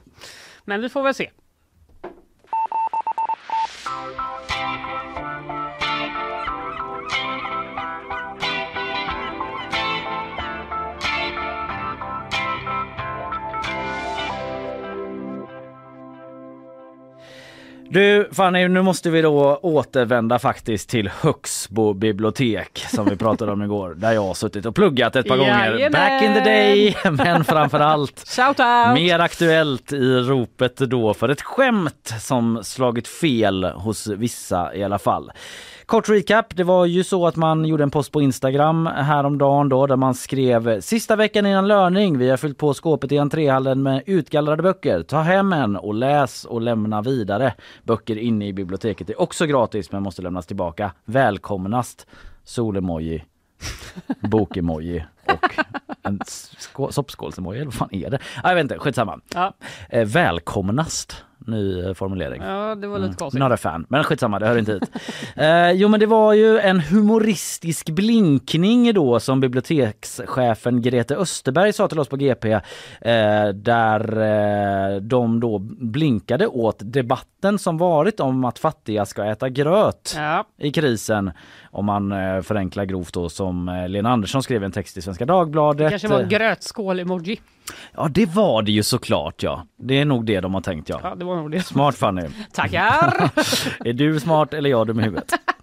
Men 0.65 0.81
vi 0.81 0.89
får 0.89 1.03
väl 1.03 1.13
se. 1.13 1.29
Du 17.91 18.29
Fanny, 18.31 18.67
nu 18.67 18.81
måste 18.81 19.09
vi 19.09 19.21
då 19.21 19.59
återvända 19.61 20.39
faktiskt 20.39 20.89
till 20.89 21.09
Högsbo 21.09 21.93
bibliotek 21.93 22.85
som 22.89 23.09
vi 23.09 23.15
pratade 23.15 23.51
om 23.51 23.63
igår. 23.63 23.93
Där 23.97 24.11
jag 24.11 24.21
har 24.21 24.33
suttit 24.33 24.65
och 24.65 24.75
pluggat 24.75 25.15
ett 25.15 25.27
par 25.27 25.37
gånger. 25.37 25.73
Jajamän. 25.73 25.91
Back 25.91 26.23
in 26.23 26.33
the 26.33 26.39
day, 26.39 26.95
men 27.11 27.43
framför 27.43 27.79
allt 27.79 28.27
Shout 28.27 28.59
out! 28.59 28.93
Mer 28.93 29.19
aktuellt 29.19 29.93
i 29.93 30.15
ropet 30.15 30.77
då 30.77 31.13
för 31.13 31.29
ett 31.29 31.41
skämt 31.41 32.13
som 32.19 32.63
slagit 32.63 33.07
fel 33.07 33.63
hos 33.63 34.07
vissa 34.07 34.75
i 34.75 34.83
alla 34.83 34.99
fall. 34.99 35.31
Kort 35.89 36.09
recap, 36.09 36.55
det 36.55 36.63
var 36.63 36.85
ju 36.85 37.03
så 37.03 37.27
att 37.27 37.35
man 37.35 37.65
gjorde 37.65 37.83
en 37.83 37.91
post 37.91 38.11
på 38.11 38.21
Instagram 38.21 38.85
häromdagen 38.85 39.69
då 39.69 39.87
där 39.87 39.95
man 39.95 40.13
skrev 40.13 40.81
sista 40.81 41.15
veckan 41.15 41.45
innan 41.45 41.67
löning. 41.67 42.17
Vi 42.17 42.29
har 42.29 42.37
fyllt 42.37 42.57
på 42.57 42.73
skåpet 42.73 43.11
i 43.11 43.17
entréhallen 43.17 43.83
med 43.83 44.03
utgallrade 44.05 44.63
böcker. 44.63 45.03
Ta 45.03 45.21
hem 45.21 45.53
en 45.53 45.75
och 45.75 45.93
läs 45.93 46.45
och 46.45 46.61
lämna 46.61 47.01
vidare. 47.01 47.53
Böcker 47.83 48.17
inne 48.17 48.47
i 48.47 48.53
biblioteket 48.53 49.09
är 49.09 49.21
också 49.21 49.45
gratis 49.45 49.91
men 49.91 50.03
måste 50.03 50.21
lämnas 50.21 50.47
tillbaka. 50.47 50.91
Välkomnast 51.05 52.07
solemoji, 52.43 53.23
bokemoji 54.21 55.05
och 55.25 55.55
en 56.03 56.19
skå- 56.19 56.91
soppskålsemoji 56.91 57.57
eller 57.57 57.65
vad 57.65 57.73
fan 57.73 57.89
är 57.95 58.09
det? 58.09 58.19
Ah, 58.43 58.49
jag 58.49 58.55
vet 58.55 58.61
inte, 58.63 58.79
skitsamma. 58.79 59.19
Ja. 59.33 59.53
Eh, 59.89 60.05
välkomnast, 60.07 61.23
ny 61.37 61.81
eh, 61.81 61.93
formulering. 61.93 62.41
Ja, 62.41 62.75
det 62.75 62.87
var 62.87 62.99
lite 62.99 63.15
konstigt. 63.15 63.39
Mm. 63.39 63.49
Not 63.49 63.59
a 63.59 63.61
fan, 63.61 63.85
men 63.89 64.03
skitsamma, 64.03 64.39
det 64.39 64.47
hör 64.47 64.57
inte 64.57 64.71
hit. 64.73 64.83
eh, 65.35 65.71
jo 65.71 65.87
men 65.87 65.99
det 65.99 66.05
var 66.05 66.33
ju 66.33 66.59
en 66.59 66.79
humoristisk 66.79 67.89
blinkning 67.89 68.93
då 68.93 69.19
som 69.19 69.39
bibliotekschefen 69.39 70.81
Grete 70.81 71.15
Österberg 71.15 71.73
sa 71.73 71.87
till 71.87 71.99
oss 71.99 72.07
på 72.07 72.15
GP 72.17 72.51
eh, 72.51 72.61
där 73.53 74.17
eh, 74.93 75.01
de 75.01 75.39
då 75.39 75.57
blinkade 75.79 76.47
åt 76.47 76.77
debatten 76.79 77.59
som 77.59 77.77
varit 77.77 78.19
om 78.19 78.45
att 78.45 78.59
fattiga 78.59 79.05
ska 79.05 79.25
äta 79.25 79.49
gröt 79.49 80.13
Ja. 80.17 80.43
i 80.57 80.71
krisen. 80.71 81.31
Om 81.71 81.85
man 81.85 82.11
eh, 82.11 82.41
förenklar 82.41 82.85
grovt 82.85 83.13
då 83.13 83.29
som 83.29 83.69
eh, 83.69 83.87
Lena 83.89 84.09
Andersson 84.11 84.43
skrev 84.43 84.63
en 84.63 84.71
text 84.71 84.97
i 84.97 85.01
Svenska 85.09 85.25
Dagbladet 85.25 85.77
Det 85.77 85.89
kanske 85.89 86.07
var 86.07 86.19
en 86.19 86.23
eh, 86.23 86.29
grötskål-emoji. 86.29 87.41
Ja 87.95 88.07
det 88.11 88.25
var 88.25 88.61
det 88.61 88.71
ju 88.71 88.83
såklart 88.83 89.43
ja. 89.43 89.65
Det 89.77 89.99
är 89.99 90.05
nog 90.05 90.25
det 90.25 90.39
de 90.39 90.53
har 90.53 90.61
tänkt 90.61 90.89
ja. 90.89 90.99
Ja, 91.03 91.15
det 91.15 91.25
var 91.25 91.35
nog 91.35 91.51
det. 91.51 91.61
Smart 91.61 91.95
Fanny. 91.95 92.21
Tackar! 92.53 93.29
är 93.87 93.93
du 93.93 94.19
smart 94.19 94.53
eller 94.53 94.69
jag 94.69 94.87
dum 94.87 94.99
i 94.99 95.03
huvudet? 95.03 95.33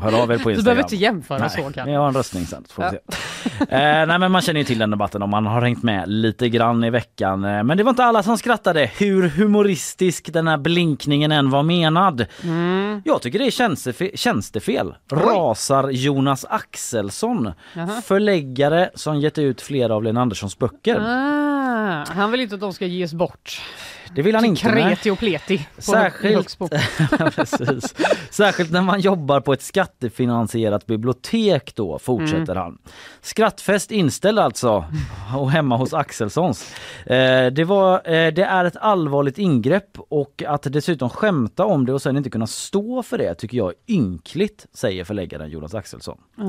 Hör 0.00 0.22
av 0.22 0.32
er 0.32 0.38
på 0.38 0.50
Instagram. 0.50 0.54
Du 0.56 0.62
behöver 0.62 0.82
inte 0.82 0.96
jämföra 0.96 1.38
Nej, 1.38 1.50
så 1.50 1.56
kan. 1.72 1.84
men 1.84 1.94
jag 1.94 2.00
har 2.00 2.08
en 2.08 2.14
röstning 2.14 2.46
sen. 2.46 2.64
Får 2.70 2.82
vi 2.82 2.90
se. 2.90 2.96
eh, 3.76 4.06
nej 4.06 4.18
men 4.18 4.32
man 4.32 4.42
känner 4.42 4.60
ju 4.60 4.64
till 4.64 4.78
den 4.78 4.90
debatten 4.90 5.22
om 5.22 5.30
man 5.30 5.46
har 5.46 5.62
hängt 5.62 5.82
med 5.82 6.08
lite 6.08 6.48
grann 6.48 6.84
i 6.84 6.90
veckan. 6.90 7.44
Eh, 7.44 7.62
Men 7.62 7.76
det 7.76 7.82
var 7.82 7.90
inte 7.90 8.04
alla 8.04 8.22
som 8.22 8.38
skrattade 8.38 8.90
hur 8.98 9.28
humoristisk 9.28 10.32
den 10.32 10.48
här 10.48 10.56
blinkningen 10.58 11.32
än 11.32 11.50
var 11.50 11.62
menad. 11.62 12.26
Mm. 12.42 13.02
Jag 13.04 13.22
tycker 13.22 13.38
det 13.38 13.46
är 13.46 13.50
tjänstefe- 13.50 14.16
tjänstefel. 14.16 14.94
Rasar 15.12 15.88
Jonas 15.90 16.44
Axelsson, 16.48 17.52
Jaha. 17.74 18.02
förläggare 18.04 18.90
som 18.94 19.20
gett 19.20 19.38
ut 19.38 19.60
flera 19.60 19.94
av 19.94 20.02
Lena 20.04 20.20
Anderssons 20.22 20.58
böcker. 20.58 21.00
Ah, 21.00 22.04
han 22.14 22.30
vill 22.30 22.40
inte 22.40 22.54
att 22.54 22.60
de 22.60 22.72
ska 22.72 22.86
ges 22.86 23.14
bort. 23.14 23.60
Det 24.14 24.22
vill 24.22 24.34
han 24.34 24.44
inte. 24.44 24.62
Kreti 24.62 25.10
och 25.10 25.18
pleti. 25.18 25.66
Särskilt, 25.78 26.58
precis. 27.36 27.94
Särskilt 28.30 28.70
när 28.70 28.82
man 28.82 29.00
jobbar 29.00 29.40
på 29.40 29.52
ett 29.52 29.62
skattefinansierat 29.62 30.86
bibliotek 30.86 31.74
då, 31.74 31.98
fortsätter 31.98 32.40
Mm. 32.52 32.56
han. 32.56 32.78
Skrattfest 33.20 33.90
inställd 33.90 34.38
alltså, 34.38 34.84
och 35.36 35.50
hemma 35.50 35.76
hos 35.76 35.94
Axelssons. 35.94 36.74
Eh, 37.06 37.46
det, 37.46 37.64
var, 37.64 37.94
eh, 37.94 38.32
det 38.32 38.42
är 38.42 38.64
ett 38.64 38.76
allvarligt 38.76 39.38
ingrepp 39.38 39.98
och 40.08 40.42
att 40.46 40.62
dessutom 40.62 41.10
skämta 41.10 41.64
om 41.64 41.86
det 41.86 41.92
och 41.92 42.02
sen 42.02 42.16
inte 42.16 42.30
kunna 42.30 42.46
stå 42.46 43.02
för 43.02 43.18
det 43.18 43.34
tycker 43.34 43.56
jag 43.56 43.68
är 43.68 43.94
ynkligt, 43.94 44.66
säger 44.72 45.04
förläggaren 45.04 45.50
Jonas 45.50 45.74
Axelsson. 45.74 46.18
Ja. 46.36 46.44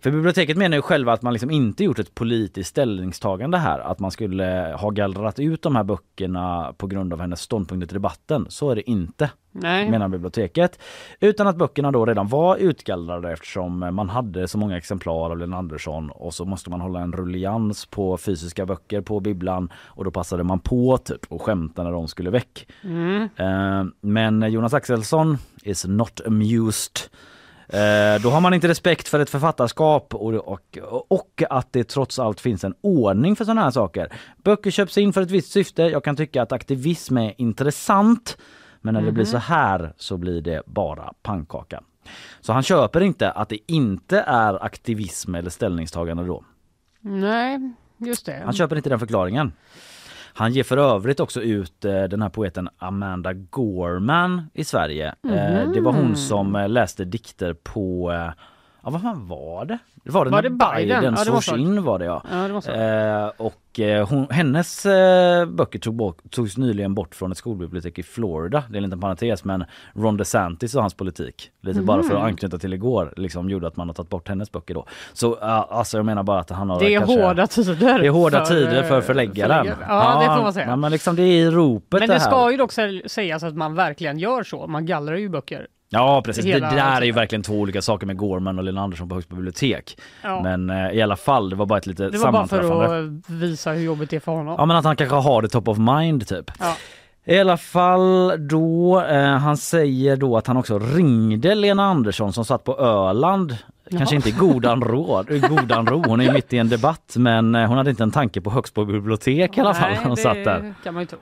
För 0.00 0.10
biblioteket 0.10 0.56
menar 0.56 0.76
ju 0.76 0.82
själva 0.82 1.12
att 1.12 1.22
man 1.22 1.32
liksom 1.32 1.50
inte 1.50 1.84
gjort 1.84 1.98
ett 1.98 2.14
politiskt 2.14 2.70
ställningstagande 2.70 3.58
här. 3.58 3.78
Att 3.78 3.98
man 3.98 4.10
skulle 4.10 4.76
ha 4.80 4.90
gallrat 4.90 5.38
ut 5.38 5.62
de 5.62 5.76
här 5.76 5.84
böckerna 5.84 6.74
på 6.76 6.86
grund 6.92 7.12
av 7.12 7.20
hennes 7.20 7.40
ståndpunkt 7.40 7.90
i 7.90 7.94
debatten. 7.94 8.46
Så 8.48 8.70
är 8.70 8.74
det 8.74 8.90
inte, 8.90 9.30
Nej. 9.52 9.90
menar 9.90 10.08
biblioteket. 10.08 10.78
Utan 11.20 11.46
att 11.46 11.56
böckerna 11.56 11.90
då 11.90 12.06
redan 12.06 12.28
var 12.28 12.56
utgallrade 12.56 13.32
eftersom 13.32 13.78
man 13.78 14.08
hade 14.08 14.48
så 14.48 14.58
många 14.58 14.76
exemplar 14.76 15.30
av 15.30 15.38
Lena 15.38 15.56
Andersson 15.56 16.10
och 16.10 16.34
så 16.34 16.44
måste 16.44 16.70
man 16.70 16.80
hålla 16.80 17.00
en 17.00 17.12
rullians 17.12 17.86
på 17.86 18.16
fysiska 18.16 18.66
böcker 18.66 19.00
på 19.00 19.20
bibblan 19.20 19.70
och 19.76 20.04
då 20.04 20.10
passade 20.10 20.44
man 20.44 20.60
på 20.60 20.98
typ 20.98 21.20
och 21.28 21.42
skämta 21.42 21.82
när 21.82 21.92
de 21.92 22.08
skulle 22.08 22.30
väck. 22.30 22.66
Mm. 22.84 23.28
Eh, 23.36 23.84
Men 24.00 24.52
Jonas 24.52 24.74
Axelsson 24.74 25.38
is 25.62 25.84
not 25.86 26.20
amused. 26.26 26.98
Eh, 27.72 28.22
Då 28.22 28.30
har 28.30 28.40
man 28.40 28.54
inte 28.54 28.68
respekt 28.68 29.08
för 29.08 29.20
ett 29.20 29.30
författarskap 29.30 30.14
och, 30.14 30.34
och, 30.34 30.78
och 31.08 31.42
att 31.50 31.72
det 31.72 31.84
trots 31.84 32.18
allt 32.18 32.40
finns 32.40 32.64
en 32.64 32.74
ordning 32.80 33.36
för 33.36 33.44
sådana 33.44 33.62
här 33.62 33.70
saker. 33.70 34.12
Böcker 34.44 34.70
köps 34.70 34.98
in 34.98 35.12
för 35.12 35.22
ett 35.22 35.30
visst 35.30 35.52
syfte. 35.52 35.82
Jag 35.82 36.04
kan 36.04 36.16
tycka 36.16 36.42
att 36.42 36.52
aktivism 36.52 37.16
är 37.18 37.34
intressant. 37.38 38.36
Men 38.80 38.94
när 38.94 39.02
det 39.02 39.12
blir 39.12 39.24
så 39.24 39.38
här 39.38 39.92
så 39.96 40.16
blir 40.16 40.40
det 40.40 40.62
bara 40.66 41.12
pannkaka. 41.22 41.82
Så 42.40 42.52
han 42.52 42.62
köper 42.62 43.00
inte 43.00 43.30
att 43.30 43.48
det 43.48 43.58
inte 43.72 44.20
är 44.20 44.64
aktivism 44.64 45.34
eller 45.34 45.50
ställningstagande 45.50 46.24
då. 46.24 46.44
Nej, 47.00 47.72
just 47.98 48.26
det. 48.26 48.42
Han 48.44 48.52
köper 48.54 48.76
inte 48.76 48.88
den 48.88 48.98
förklaringen. 48.98 49.52
Han 50.34 50.52
ger 50.52 50.62
för 50.62 50.76
övrigt 50.76 51.20
också 51.20 51.42
ut 51.42 51.84
eh, 51.84 52.02
den 52.02 52.22
här 52.22 52.28
poeten 52.28 52.68
Amanda 52.78 53.32
Gorman 53.32 54.42
i 54.54 54.64
Sverige. 54.64 55.06
Eh, 55.08 55.70
det 55.74 55.80
var 55.80 55.92
hon 55.92 56.16
som 56.16 56.56
eh, 56.56 56.68
läste 56.68 57.04
dikter 57.04 57.54
på 57.54 58.12
Ja 58.84 58.90
vad 58.90 59.02
fan 59.02 59.28
var 59.28 59.64
det? 59.64 59.78
Det 60.04 60.10
var 60.10 60.24
det 60.24 60.30
Var 60.30 60.42
när 60.42 60.42
det 60.42 60.50
Biden? 60.50 61.00
Biden 61.00 61.14
Ja, 61.18 61.24
svors 61.24 61.52
in 61.52 61.82
var 61.84 61.98
det 61.98 62.04
ja. 62.04 62.22
Ja, 62.30 62.36
det 62.48 62.72
Eh, 62.72 63.30
och 63.36 63.80
eh, 63.80 64.08
hon, 64.08 64.26
hennes 64.30 64.86
eh, 64.86 65.46
böcker 65.46 65.78
tog 65.78 65.94
bort, 65.94 66.18
togs 66.30 66.56
nyligen 66.56 66.94
bort 66.94 67.14
från 67.14 67.32
ett 67.32 67.38
skolbibliotek 67.38 67.98
i 67.98 68.02
Florida. 68.02 68.64
Det 68.68 68.74
är 68.74 68.76
en 68.76 68.82
liten 68.82 69.00
parentes 69.00 69.44
men 69.44 69.64
Ron 69.94 70.16
DeSantis 70.16 70.74
och 70.74 70.80
hans 70.80 70.94
politik, 70.94 71.50
lite 71.60 71.80
bara 71.80 72.02
för 72.02 72.14
att 72.14 72.20
Mhm. 72.20 72.26
anknyta 72.26 72.58
till 72.58 72.72
igår, 72.72 73.12
liksom 73.16 73.50
gjorde 73.50 73.66
att 73.66 73.76
man 73.76 73.88
har 73.88 73.94
tagit 73.94 74.10
bort 74.10 74.28
hennes 74.28 74.52
böcker 74.52 74.74
då. 74.74 74.86
Så 75.12 75.32
uh, 75.34 75.38
alltså 75.42 75.96
jag 75.96 76.06
menar 76.06 76.22
bara 76.22 76.40
att 76.40 76.50
han 76.50 76.70
har 76.70 76.80
Det 76.80 76.94
är 76.94 76.98
kanske, 76.98 77.22
hårda 77.24 77.46
tider. 77.46 77.98
Det 77.98 78.06
är 78.06 78.10
hårda 78.10 78.44
för, 78.44 78.54
tider 78.54 78.82
för 78.82 78.96
eh, 78.96 79.02
förläggaren. 79.02 79.64
förläggare. 79.64 79.86
Ja, 79.88 80.20
det 80.20 80.36
får 80.36 80.42
man 80.42 80.52
säga. 80.52 80.66
Ja, 80.66 80.76
men 80.76 80.92
liksom 80.92 81.16
det 81.16 81.22
är 81.22 81.26
i 81.46 81.50
ropet 81.50 82.00
Men 82.00 82.08
det 82.08 82.14
det 82.14 82.20
ska 82.20 82.50
ju 82.50 82.56
dock 82.56 82.70
sä- 82.72 83.08
sägas 83.08 83.42
att 83.42 83.54
man 83.56 83.74
verkligen 83.74 84.18
gör 84.18 84.42
så. 84.42 84.66
Man 84.66 84.86
gallrar 84.86 85.16
ju 85.16 85.28
böcker. 85.28 85.66
Ja 85.94 86.22
precis, 86.24 86.44
Hela- 86.44 86.70
det 86.70 86.76
där 86.76 87.00
är 87.00 87.04
ju 87.04 87.12
verkligen 87.12 87.42
två 87.42 87.54
olika 87.54 87.82
saker 87.82 88.06
med 88.06 88.16
Gorman 88.16 88.58
och 88.58 88.64
Lena 88.64 88.80
Andersson 88.82 89.08
på 89.08 89.14
Högsbo 89.14 89.36
bibliotek. 89.36 89.98
Ja. 90.22 90.42
Men 90.42 90.70
eh, 90.70 90.90
i 90.90 91.02
alla 91.02 91.16
fall, 91.16 91.50
det 91.50 91.56
var 91.56 91.66
bara 91.66 91.78
ett 91.78 91.86
litet 91.86 92.12
Det 92.12 92.18
var 92.18 92.32
bara 92.32 92.46
sammanträffande. 92.46 92.86
för 92.88 93.04
att 93.04 93.30
visa 93.42 93.72
hur 93.72 93.82
jobbigt 93.84 94.10
det 94.10 94.16
är 94.16 94.20
för 94.20 94.32
honom. 94.32 94.54
Ja 94.58 94.66
men 94.66 94.76
att 94.76 94.84
han 94.84 94.96
kanske 94.96 95.16
har 95.16 95.42
det 95.42 95.48
top 95.48 95.68
of 95.68 95.78
mind 95.78 96.26
typ. 96.28 96.50
Ja. 96.60 96.74
I 97.24 97.38
alla 97.38 97.56
fall 97.56 98.32
då, 98.48 99.00
eh, 99.00 99.22
han 99.36 99.56
säger 99.56 100.16
då 100.16 100.36
att 100.36 100.46
han 100.46 100.56
också 100.56 100.78
ringde 100.78 101.54
Lena 101.54 101.84
Andersson 101.84 102.32
som 102.32 102.44
satt 102.44 102.64
på 102.64 102.78
Öland. 102.78 103.56
Kanske 103.98 104.16
inte 104.16 104.30
godan, 104.30 104.82
råd, 104.82 105.48
godan 105.48 105.86
ro, 105.86 106.02
hon 106.06 106.20
är 106.20 106.32
mitt 106.32 106.52
i 106.52 106.58
en 106.58 106.68
debatt 106.68 107.14
men 107.16 107.54
eh, 107.54 107.66
hon 107.68 107.76
hade 107.76 107.90
inte 107.90 108.02
en 108.02 108.10
tanke 108.10 108.40
på 108.40 108.50
Högsbo 108.50 108.84
bibliotek 108.84 109.58
i 109.58 109.60
alla 109.60 109.74
fall 109.74 109.90
Nej, 109.90 110.00
hon 110.04 110.16
satt 110.16 110.44
där. 110.44 110.74
kan 110.84 110.94
man 110.94 111.02
ju 111.02 111.06
tro. 111.06 111.18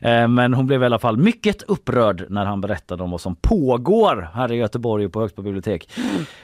Eh, 0.00 0.28
Men 0.28 0.54
hon 0.54 0.66
blev 0.66 0.82
i 0.82 0.86
alla 0.86 0.98
fall 0.98 1.16
mycket 1.16 1.62
upprörd 1.62 2.26
när 2.28 2.44
han 2.44 2.60
berättade 2.60 3.02
om 3.02 3.10
vad 3.10 3.20
som 3.20 3.36
pågår 3.36 4.30
här 4.34 4.52
i 4.52 4.56
Göteborg 4.56 5.08
på 5.08 5.20
Högsbo 5.20 5.42
bibliotek. 5.42 5.90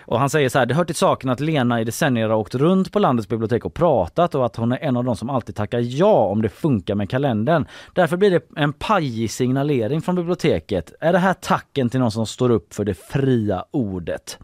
Och 0.05 0.19
han 0.21 0.31
säger 0.31 0.49
så 0.49 0.59
här, 0.59 0.67
det 0.67 0.75
hör 0.75 0.85
till 0.85 0.95
saken 0.95 1.31
att 1.31 1.41
Lena 1.41 1.81
i 1.81 1.85
decennier 1.85 2.29
har 2.29 2.37
åkt 2.37 2.55
runt 2.55 2.93
på 2.93 2.99
landets 2.99 3.29
bibliotek 3.29 3.64
och 3.64 3.75
pratat 3.75 4.35
och 4.35 4.47
att 4.47 4.57
hon 4.57 4.73
är 4.73 4.77
en 4.79 4.97
av 4.97 5.05
de 5.05 5.17
som 5.17 5.31
alltid 5.31 5.55
tackar 5.55 5.81
ja 5.85 6.14
om 6.27 6.43
det 6.43 6.49
funkar 6.49 6.95
med 6.95 7.11
kalendern. 7.11 7.67
Därför 7.95 8.17
blir 8.17 8.31
det 8.31 8.41
en 8.57 8.73
pajig 8.73 9.31
signalering 9.31 10.03
från 10.03 10.14
biblioteket. 10.14 10.93
Är 11.01 11.12
det 11.12 11.19
här 11.19 11.35
tacken 11.35 11.91
till 11.91 12.01
någon 12.01 12.11
som 12.11 12.27
står 12.27 12.51
upp 12.51 12.75
för 12.75 12.85
det 12.85 12.95
fria 12.95 13.64
ordet? 13.71 14.38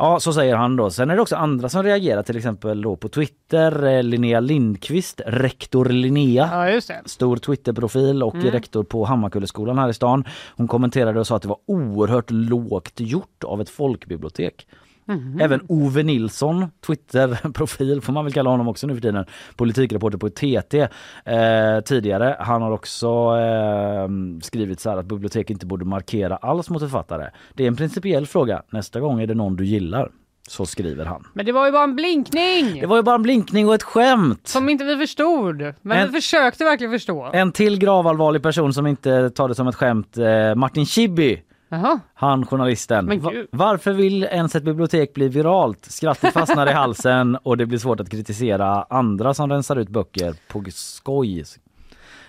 Ja, 0.00 0.20
så 0.20 0.32
säger 0.32 0.56
han 0.56 0.76
då. 0.76 0.90
Sen 0.90 1.10
är 1.10 1.16
det 1.16 1.22
också 1.22 1.36
andra 1.36 1.68
som 1.68 1.82
reagerar, 1.82 2.22
till 2.22 2.36
exempel 2.36 2.82
då 2.82 2.96
på 2.96 3.08
Twitter. 3.08 3.84
Eh, 3.86 4.02
Linnea 4.02 4.40
Lindqvist, 4.40 5.20
rektor 5.26 5.84
Linnea. 5.84 6.48
Ja. 6.52 7.00
Stor 7.06 7.36
Twitterprofil 7.36 8.22
och 8.22 8.34
Mm. 8.34 8.50
rektor 8.50 8.82
på 8.84 9.04
Hammarkullskolan 9.04 9.78
här 9.78 9.88
i 9.88 9.94
stan. 9.94 10.24
Hon 10.56 10.68
kommenterade 10.68 11.20
och 11.20 11.26
sa 11.26 11.36
att 11.36 11.42
det 11.42 11.48
var 11.48 11.58
oerhört 11.66 12.30
lågt 12.30 13.00
gjort 13.00 13.44
av 13.44 13.60
ett 13.60 13.70
folkbibliotek. 13.70 14.66
Mhm. 15.10 15.40
Även 15.40 15.60
Ove 15.68 16.02
Nilsson, 16.02 16.66
Twitterprofil 16.86 18.00
får 18.00 18.12
man 18.12 18.24
väl 18.24 18.32
kalla 18.34 18.50
honom 18.50 18.68
också 18.68 18.86
nu 18.86 18.94
för 18.94 19.00
tiden, 19.00 19.24
politikreporter 19.56 20.18
på 20.18 20.28
TT 20.30 20.80
eh, 21.24 21.80
tidigare. 21.84 22.36
Han 22.40 22.62
har 22.62 22.70
också 22.70 23.06
eh, 23.36 24.08
skrivit 24.42 24.80
så 24.80 24.90
här 24.90 24.96
att 24.96 25.06
bibliotek 25.06 25.50
inte 25.50 25.66
borde 25.66 25.84
markera 25.84 26.36
alls 26.36 26.70
mot 26.70 26.82
författare. 26.82 27.26
Det 27.54 27.62
är 27.62 27.68
en 27.68 27.76
principiell 27.76 28.26
fråga. 28.26 28.62
Nästa 28.70 29.00
gång 29.00 29.20
är 29.20 29.26
det 29.26 29.34
någon 29.34 29.56
du 29.56 29.64
gillar. 29.64 30.10
Så 30.48 30.66
skriver 30.66 31.04
han. 31.04 31.26
Men 31.34 31.46
det 31.46 31.52
var 31.52 31.66
ju 31.66 31.72
bara 31.72 31.84
en 31.84 31.96
blinkning! 31.96 32.80
Det 32.80 32.86
var 32.86 32.96
ju 32.96 33.02
bara 33.02 33.14
en 33.14 33.22
blinkning 33.22 33.68
och 33.68 33.74
ett 33.74 33.82
skämt. 33.82 34.48
Som 34.48 34.68
inte 34.68 34.84
vi 34.84 34.96
förstod. 34.96 35.62
Men 35.82 35.98
En- 35.98 36.06
vi 36.06 36.12
försökte 36.20 36.64
verkligen 36.64 36.92
förstå. 36.92 37.30
En 37.32 37.52
till 37.52 37.78
gravallvarlig 37.78 38.42
person 38.42 38.72
som 38.74 38.86
inte 38.86 39.30
tar 39.30 39.48
det 39.48 39.54
som 39.54 39.68
ett 39.68 39.74
skämt, 39.74 40.18
eh, 40.18 40.54
Martin 40.54 40.86
Schibbye. 40.86 41.38
Jaha. 41.72 42.00
Han 42.14 42.46
journalisten. 42.46 43.20
Va- 43.20 43.32
varför 43.52 43.92
vill 43.92 44.24
ens 44.24 44.54
ett 44.56 44.62
bibliotek 44.64 45.14
bli 45.14 45.28
viralt? 45.28 45.84
Skrattet 45.84 46.32
fastnar 46.32 46.66
i 46.66 46.72
halsen 46.74 47.36
och 47.36 47.56
det 47.56 47.66
blir 47.66 47.78
svårt 47.78 48.00
att 48.00 48.10
kritisera 48.10 48.82
andra 48.82 49.34
som 49.34 49.50
rensar 49.50 49.76
ut 49.76 49.88
böcker 49.88 50.34
på 50.52 50.64
skoj. 50.70 51.44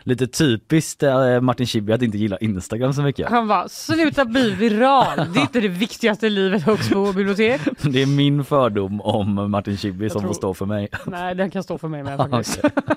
Lite 0.03 0.27
typiskt 0.27 1.03
eh, 1.03 1.41
Martin 1.41 1.65
Schibbye 1.67 1.95
att 1.95 2.01
inte 2.01 2.17
gilla 2.17 2.37
Instagram 2.37 2.93
så 2.93 3.01
mycket. 3.01 3.29
Han 3.29 3.47
bara, 3.47 3.69
sluta 3.69 4.25
bli 4.25 4.51
viral. 4.51 5.17
Det 5.33 5.39
är 5.39 5.41
inte 5.41 5.59
det 5.61 5.67
viktigaste 5.67 6.27
i 6.27 6.29
livet, 6.29 6.63
Högsbo 6.63 7.13
bibliotek. 7.13 7.61
Det 7.81 8.01
är 8.01 8.05
min 8.05 8.43
fördom 8.43 9.01
om 9.01 9.51
Martin 9.51 9.77
Schibbye 9.77 10.09
som 10.09 10.21
tror- 10.21 10.29
får 10.29 10.33
stå 10.35 10.53
för 10.53 10.65
mig. 10.65 10.87
Nej, 11.05 11.35
den 11.35 11.49
kan 11.51 11.63
stå 11.63 11.77
för 11.77 11.87
mig 11.87 12.03
med 12.03 12.17
faktiskt. 12.17 12.59
Okej. 12.63 12.71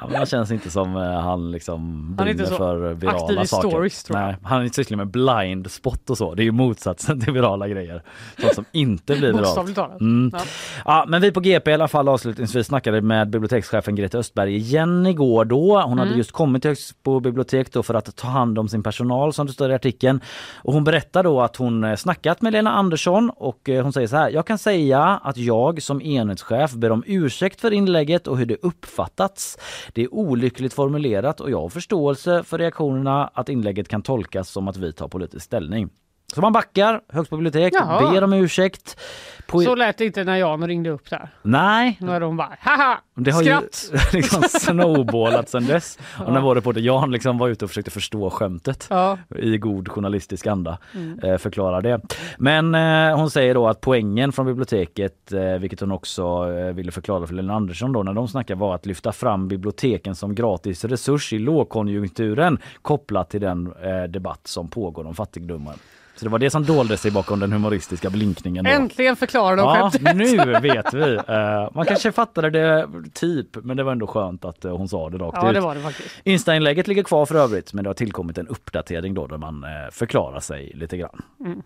ja, 0.00 0.06
men 0.06 0.16
han 0.16 0.26
känns 0.26 0.50
inte 0.50 0.70
som 0.70 0.96
eh, 0.96 1.02
han 1.20 1.50
liksom 1.50 2.14
Han 2.18 2.26
är 2.28 2.30
inte 2.30 2.46
så 2.46 2.56
för 2.56 2.94
virala 2.94 3.18
aktiv 3.18 3.40
i 3.40 3.46
saker. 3.46 3.68
stories, 3.68 4.04
tror 4.04 4.18
jag. 4.18 4.26
Nej, 4.26 4.36
han 4.42 4.70
sysslar 4.70 4.96
med 4.96 5.06
blind 5.10 5.70
spot 5.70 6.10
och 6.10 6.18
så. 6.18 6.34
Det 6.34 6.42
är 6.42 6.44
ju 6.44 6.52
motsatsen 6.52 7.20
till 7.20 7.32
virala 7.32 7.68
grejer. 7.68 8.02
Sånt 8.40 8.54
som 8.54 8.64
inte 8.72 9.16
blir 9.16 9.32
viralt. 9.32 9.78
Mm. 10.00 10.30
Ja. 10.34 10.40
Ja, 10.84 11.04
men 11.08 11.20
vi 11.22 11.32
på 11.32 11.40
GP 11.40 11.70
i 11.70 11.74
alla 11.74 11.88
fall 11.88 12.08
avslutningsvis 12.08 12.66
snackade 12.66 13.00
med 13.00 13.30
bibliotekschefen 13.30 13.94
Greta 13.96 14.18
Östberg 14.18 14.56
igen 14.56 15.06
igår 15.06 15.44
då. 15.44 15.80
Hon 15.80 15.98
hade 15.98 16.06
Mm 16.10 16.18
just 16.26 16.32
kommit 16.32 16.62
till 16.62 16.68
Högsbo 16.68 17.20
bibliotek 17.20 17.72
då 17.72 17.82
för 17.82 17.94
att 17.94 18.16
ta 18.16 18.28
hand 18.28 18.58
om 18.58 18.68
sin 18.68 18.82
personal 18.82 19.32
som 19.32 19.46
det 19.46 19.52
står 19.52 19.70
i 19.70 19.74
artikeln. 19.74 20.20
Och 20.64 20.72
hon 20.72 20.84
berättar 20.84 21.22
då 21.22 21.40
att 21.40 21.56
hon 21.56 21.84
eh, 21.84 21.96
snackat 21.96 22.42
med 22.42 22.52
Lena 22.52 22.72
Andersson 22.72 23.30
och 23.30 23.68
eh, 23.68 23.82
hon 23.82 23.92
säger 23.92 24.06
så 24.06 24.16
här. 24.16 24.30
Jag 24.30 24.46
kan 24.46 24.58
säga 24.58 25.00
att 25.02 25.36
jag 25.36 25.82
som 25.82 26.02
enhetschef 26.02 26.72
ber 26.72 26.92
om 26.92 27.02
ursäkt 27.06 27.60
för 27.60 27.72
inlägget 27.72 28.26
och 28.26 28.38
hur 28.38 28.46
det 28.46 28.56
uppfattats. 28.62 29.58
Det 29.92 30.02
är 30.02 30.14
olyckligt 30.14 30.74
formulerat 30.74 31.40
och 31.40 31.50
jag 31.50 31.60
har 31.60 31.68
förståelse 31.68 32.42
för 32.42 32.58
reaktionerna 32.58 33.30
att 33.34 33.48
inlägget 33.48 33.88
kan 33.88 34.02
tolkas 34.02 34.48
som 34.50 34.68
att 34.68 34.76
vi 34.76 34.92
tar 34.92 35.08
politisk 35.08 35.44
ställning. 35.44 35.90
Så 36.34 36.40
man 36.40 36.52
backar, 36.52 37.00
Högsbo 37.08 37.36
bibliotek, 37.36 37.74
Jaha. 37.76 38.10
ber 38.12 38.24
om 38.24 38.32
ursäkt. 38.32 39.00
På... 39.46 39.60
Så 39.60 39.74
lät 39.74 39.98
det 39.98 40.04
inte 40.04 40.24
när 40.24 40.36
Jan 40.36 40.66
ringde 40.68 40.90
upp 40.90 41.10
där. 41.10 41.28
Nej, 41.42 41.96
När 42.00 42.20
de 42.20 42.36
bara 42.36 42.56
haha, 42.60 42.98
det 43.14 43.30
har 43.30 43.42
skratt. 43.42 43.90
ju 43.92 43.98
liksom 44.18 44.42
snowballat 44.42 45.48
sen 45.48 45.66
dess. 45.66 45.98
Och 46.26 46.32
när 46.32 46.40
vår 46.40 46.54
reporter 46.54 46.80
Jan 46.80 47.10
liksom 47.10 47.38
var 47.38 47.48
ute 47.48 47.64
och 47.64 47.70
försökte 47.70 47.90
förstå 47.90 48.30
skämtet 48.30 48.86
Ja. 48.90 49.18
i 49.36 49.58
god 49.58 49.88
journalistisk 49.88 50.46
anda 50.46 50.78
Mm. 50.94 51.18
eh, 51.18 51.38
förklara 51.38 51.80
det. 51.80 52.00
Men 52.38 52.74
eh, 52.74 53.16
hon 53.18 53.30
säger 53.30 53.54
då 53.54 53.68
att 53.68 53.80
poängen 53.80 54.32
från 54.32 54.46
biblioteket, 54.46 55.32
eh, 55.32 55.40
vilket 55.58 55.80
hon 55.80 55.92
också 55.92 56.44
ville 56.72 56.92
förklara 56.92 57.26
för 57.26 57.34
Lena 57.34 57.54
Andersson 57.54 57.92
då 57.92 58.02
när 58.02 58.12
de 58.14 58.28
snackar 58.28 58.54
var 58.54 58.74
att 58.74 58.86
lyfta 58.86 59.12
fram 59.12 59.48
biblioteken 59.48 60.14
som 60.14 60.34
gratis 60.34 60.84
resurs 60.84 61.32
i 61.32 61.38
lågkonjunkturen 61.38 62.58
kopplat 62.82 63.30
till 63.30 63.40
den 63.40 63.72
debatt 64.08 64.40
som 64.44 64.68
pågår 64.68 65.06
om 65.06 65.14
fattigdomen. 65.14 65.74
Så 66.16 66.24
det 66.24 66.28
var 66.30 66.38
det 66.38 66.50
som 66.50 66.64
dolde 66.64 66.96
sig 66.96 67.10
bakom 67.10 67.40
den 67.40 67.52
humoristiska 67.52 68.10
blinkningen. 68.10 68.64
Då. 68.64 68.70
Äntligen 68.70 69.16
förklarade 69.16 69.62
de 69.62 69.68
Ja, 69.68 69.90
skämtet. 69.90 70.16
nu 70.36 70.60
vet 70.60 70.94
vi. 70.94 71.14
Eh, 71.28 71.68
man 71.74 71.86
kanske 71.86 72.12
fattade 72.12 72.50
det 72.50 72.88
typ, 73.14 73.56
men 73.64 73.76
det 73.76 73.82
var 73.82 73.92
ändå 73.92 74.06
skönt 74.06 74.44
att 74.44 74.64
eh, 74.64 74.76
hon 74.76 74.88
sa 74.88 75.10
det 75.10 75.18
rakt 75.18 75.38
Ja, 75.42 75.48
ut. 75.48 75.54
det 75.54 75.60
var 75.60 75.74
det 75.74 75.80
faktiskt. 75.80 76.14
Insta-inlägget 76.24 76.88
ligger 76.88 77.02
kvar 77.02 77.26
för 77.26 77.34
övrigt, 77.34 77.72
men 77.72 77.84
det 77.84 77.90
har 77.90 77.94
tillkommit 77.94 78.38
en 78.38 78.48
uppdatering 78.48 79.14
då 79.14 79.26
där 79.26 79.38
man 79.38 79.64
eh, 79.64 79.70
förklarar 79.92 80.40
sig 80.40 80.72
lite 80.74 80.96
grann. 80.96 81.22
Mm. 81.40 81.62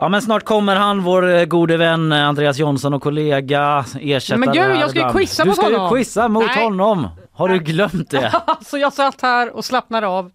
Ja 0.00 0.08
men 0.08 0.22
snart 0.22 0.44
kommer 0.44 0.76
han, 0.76 1.02
vår 1.02 1.28
eh, 1.28 1.44
gode 1.44 1.76
vän 1.76 2.12
eh, 2.12 2.28
Andreas 2.28 2.58
Jonsson 2.58 2.94
och 2.94 3.02
kollega, 3.02 3.84
ersättare 4.00 4.38
Men 4.38 4.52
gud, 4.52 4.76
jag 4.80 4.90
ska 4.90 5.06
ju 5.06 5.12
quizza 5.12 5.42
Du 5.42 5.48
mot 5.48 5.56
ska 5.56 5.70
ju 5.70 5.76
honom. 5.76 5.90
quizza 5.94 6.28
mot 6.28 6.46
Nej. 6.46 6.64
honom! 6.64 7.08
Har 7.32 7.48
du 7.48 7.58
glömt 7.58 8.10
det? 8.10 8.32
Så 8.66 8.78
jag 8.78 8.92
satt 8.92 9.20
här 9.22 9.56
och 9.56 9.64
slappnade 9.64 10.06
av. 10.06 10.30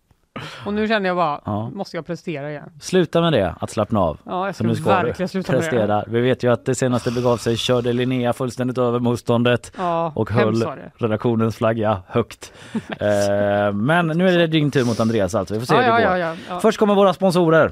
Och 0.65 0.73
nu 0.73 0.87
känner 0.87 1.09
jag 1.09 1.17
bara, 1.17 1.41
Ja. 1.45 1.69
måste 1.69 1.97
jag 1.97 2.05
prestera 2.05 2.49
igen? 2.51 2.69
Sluta 2.81 3.21
med 3.21 3.33
det, 3.33 3.55
att 3.59 3.69
slappna 3.69 3.99
av. 3.99 4.17
Ja, 4.25 4.45
jag 4.45 4.55
ska 4.55 4.63
nu 4.63 4.75
ska 4.75 4.89
verkligen 4.89 5.15
du 5.17 5.27
sluta 5.27 5.51
med 5.51 5.61
det. 5.61 5.69
prestera. 5.69 6.03
Vi 6.07 6.21
vet 6.21 6.43
ju 6.43 6.51
att 6.53 6.65
det 6.65 6.75
senaste 6.75 7.11
begav 7.11 7.37
sig 7.37 7.57
körde 7.57 7.93
Linnea 7.93 8.33
fullständigt 8.33 8.77
över 8.77 8.99
motståndet 8.99 9.71
Ja, 9.77 10.11
och 10.15 10.29
höll 10.31 10.65
redaktionens 10.97 11.55
flagga 11.55 12.01
högt. 12.07 12.53
eh, 12.73 13.73
men 13.73 14.07
nu 14.07 14.29
är 14.29 14.37
det 14.37 14.47
din 14.47 14.71
tur 14.71 14.85
mot 14.85 14.99
Andreas 14.99 15.35
alltså. 15.35 15.53
Vi 15.53 15.59
får 15.59 15.67
se 15.67 15.75
hur 15.75 15.81
det 15.83 16.35
går. 16.49 16.59
Först 16.59 16.79
kommer 16.79 16.95
våra 16.95 17.13
sponsorer. 17.13 17.71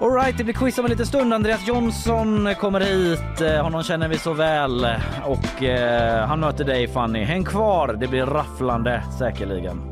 Alright, 0.00 0.38
det 0.38 0.44
blir 0.44 0.54
quiz 0.54 0.78
om 0.78 0.84
en 0.84 0.90
liten 0.90 1.06
stund. 1.06 1.34
Andreas 1.34 1.68
Jonsson 1.68 2.54
kommer 2.54 2.80
hit. 2.80 3.40
Eh, 3.40 3.62
honom 3.62 3.82
känner 3.82 4.08
vi 4.08 4.18
så 4.18 4.32
väl. 4.32 4.86
Och 5.24 5.62
eh, 5.62 6.26
han 6.26 6.40
möter 6.40 6.64
dig 6.64 6.88
Fanny. 6.88 7.24
Häng 7.24 7.44
kvar, 7.44 7.96
det 8.00 8.06
blir 8.08 8.26
rafflande 8.26 9.02
säkerligen. 9.18 9.89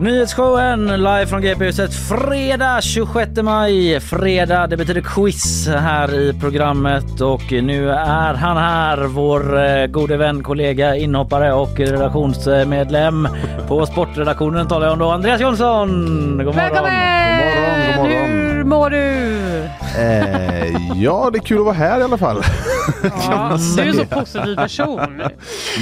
Nyhetsshowen 0.00 0.86
live 0.86 1.26
från 1.26 1.42
GP-huset 1.42 1.94
fredag 1.94 2.80
26 2.82 3.30
maj. 3.42 4.00
Fredag, 4.00 4.66
det 4.66 4.76
betyder 4.76 5.00
quiz 5.00 5.68
här 5.68 6.14
i 6.14 6.32
programmet 6.40 7.20
och 7.20 7.52
nu 7.52 7.90
är 7.90 8.34
han 8.34 8.56
här, 8.56 8.98
vår 8.98 9.64
eh, 9.64 9.86
gode 9.86 10.16
vän, 10.16 10.42
kollega, 10.42 10.96
inhoppare 10.96 11.52
och 11.52 11.78
redaktionsmedlem 11.78 13.28
på 13.68 13.86
sportredaktionen 13.86 14.68
talar 14.68 14.86
jag 14.86 14.92
om 14.92 14.98
då, 14.98 15.10
Andreas 15.10 15.40
Jonsson. 15.40 15.88
God 16.44 16.46
morgon! 16.46 16.54
Välkommen! 16.54 16.92
God 17.38 17.62
morgon, 17.62 17.86
god 17.86 17.96
morgon. 17.96 18.30
Hur 18.56 18.64
mår 18.64 18.90
du? 18.90 19.41
Eh, 19.98 20.76
ja, 21.02 21.30
det 21.32 21.38
är 21.38 21.42
kul 21.42 21.58
att 21.58 21.64
vara 21.64 21.74
här 21.74 22.00
i 22.00 22.02
alla 22.02 22.18
fall. 22.18 22.42
Ja, 23.02 23.58
du 23.76 23.82
är 23.82 23.86
en 23.86 23.94
så 23.94 24.04
positiv 24.04 24.56
person. 24.56 25.00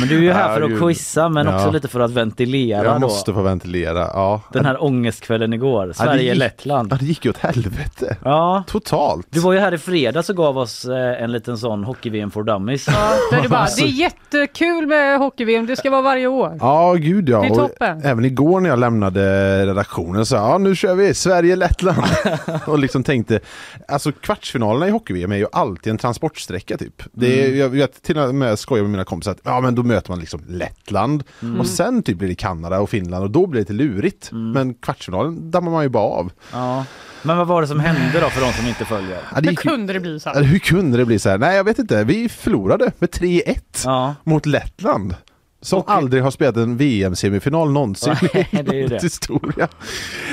Men 0.01 0.09
du 0.09 0.17
är 0.17 0.21
ju 0.23 0.33
här 0.33 0.49
Ja, 0.51 0.55
för 0.55 0.75
att 0.75 0.81
quizza 0.81 1.29
men 1.29 1.47
Ja. 1.47 1.57
också 1.57 1.71
lite 1.71 1.89
för 1.89 2.01
att 2.01 2.11
ventilera 2.11 2.85
Jag 2.85 2.95
då. 2.95 2.99
måste 2.99 3.33
få 3.33 3.43
ventilera. 3.43 3.99
Ja. 3.99 4.41
Den 4.53 4.65
här 4.65 4.83
ångestkvällen 4.85 5.53
igår, 5.53 5.93
Sverige-Lettland. 5.95 6.93
Ja, 6.93 6.97
det 7.01 7.05
gick 7.07 7.25
ju 7.25 7.31
åt 7.31 7.39
helvete. 7.39 8.17
Ja. 8.25 8.63
Totalt. 8.67 9.27
Du 9.31 9.41
var 9.41 9.53
ju 9.53 9.59
här 9.59 9.75
i 9.75 9.79
fredags 9.79 10.31
och 10.31 10.37
gav 10.37 10.59
oss 10.59 10.85
eh, 10.85 11.23
en 11.23 11.33
liten 11.33 11.59
sån 11.59 11.85
hockey-VM 11.85 12.31
for 12.31 12.43
dummies. 12.43 12.87
Ja, 12.89 13.11
där 13.31 13.43
du 13.43 13.49
bara, 13.49 13.67
det 13.77 13.83
är 13.83 13.87
jättekul 13.87 14.87
med 14.87 15.19
hockey-VM, 15.19 15.67
det 15.67 15.77
ska 15.77 15.91
vara 15.91 16.03
varje 16.03 16.27
år. 16.27 16.57
Ja, 16.61 16.93
gud 16.93 17.29
ja. 17.29 17.41
Det 17.41 17.47
är 17.47 17.51
Och 17.51 17.57
toppen. 17.59 18.01
även 18.05 18.25
igår 18.25 18.61
när 18.61 18.71
jag 18.71 18.79
lämnade 18.79 19.67
redaktionen 19.67 20.27
så 20.27 20.35
ja, 20.37 20.59
nu 20.59 20.77
kör 20.77 20.95
vi 20.95 21.15
Sverige-Lettland. 21.15 22.05
och 22.67 22.79
liksom 22.79 23.03
tänkte, 23.05 23.41
alltså 23.89 24.13
kvartsfinalerna 24.13 24.89
i 24.89 24.91
hockey-VM 24.91 25.33
är 25.33 25.37
ju 25.37 25.47
alltid 25.53 25.91
en 25.91 25.99
transportsträcka 25.99 26.77
typ. 26.79 27.03
Det 27.13 27.41
är, 27.43 27.47
Mm. 27.47 27.59
Jag 27.59 27.69
vet 27.69 28.03
till 28.03 28.19
och 28.19 28.35
med 28.35 28.59
skojar 28.59 28.83
med 28.83 28.91
mina 28.91 29.05
kompisar 29.05 29.31
att 29.33 29.41
ja 29.45 29.61
men 29.61 29.75
då 29.75 29.83
möter 29.83 30.11
man 30.11 30.21
liksom 30.21 30.43
Lettland 30.49 31.25
Mm. 31.43 31.61
och 31.61 31.67
sen 31.67 32.03
typ 32.03 32.19
blir 32.19 32.29
det 32.29 32.35
Kanada 32.35 32.81
och 32.81 32.91
Finland 32.91 33.25
och 33.25 33.31
då 33.31 33.47
blir 33.47 33.65
det 33.65 33.73
lite 33.73 33.85
lurigt. 33.85 34.33
Mm. 34.33 34.53
Men 34.53 34.75
kvartsfinalen 34.75 35.51
dammar 35.51 35.71
man 35.73 35.83
ju 35.83 35.89
bara 35.89 36.05
av. 36.05 36.33
Ja. 36.53 36.85
Men 37.23 37.37
vad 37.39 37.47
var 37.47 37.61
det 37.63 37.69
som 37.69 37.81
hände 37.81 38.21
då 38.21 38.31
för 38.31 38.41
de 38.41 38.53
som 38.53 38.67
inte 38.67 38.85
följer? 38.85 39.19
Ja, 39.35 39.41
det 39.41 39.47
Hur 39.47 39.51
gick 39.51 39.65
ju- 39.65 39.71
kunde 39.71 39.93
det 39.93 40.01
bli 40.01 40.21
så? 40.21 40.31
Här? 40.31 40.43
hur 40.43 40.59
kunde 40.59 40.99
det 40.99 41.05
bli 41.05 41.19
så 41.19 41.29
här? 41.31 41.39
Nej 41.39 41.57
jag 41.57 41.65
vet 41.65 41.79
inte, 41.79 42.05
vi 42.05 42.29
förlorade 42.29 42.93
med 42.99 43.11
3-1 43.11 43.83
Ja. 43.85 44.15
mot 44.25 44.47
Lettland. 44.47 45.15
Som 45.63 45.79
Och- 45.79 45.91
aldrig 45.91 46.23
har 46.23 46.31
spelat 46.31 46.57
en 46.57 46.77
VM-semifinal 46.77 47.73
någonsin 47.73 48.15
Nej, 48.35 48.49
i 48.51 48.57
det 48.63 48.71
är 48.71 48.75
ju 48.75 48.87
det. 48.89 49.03
historia. 49.03 49.69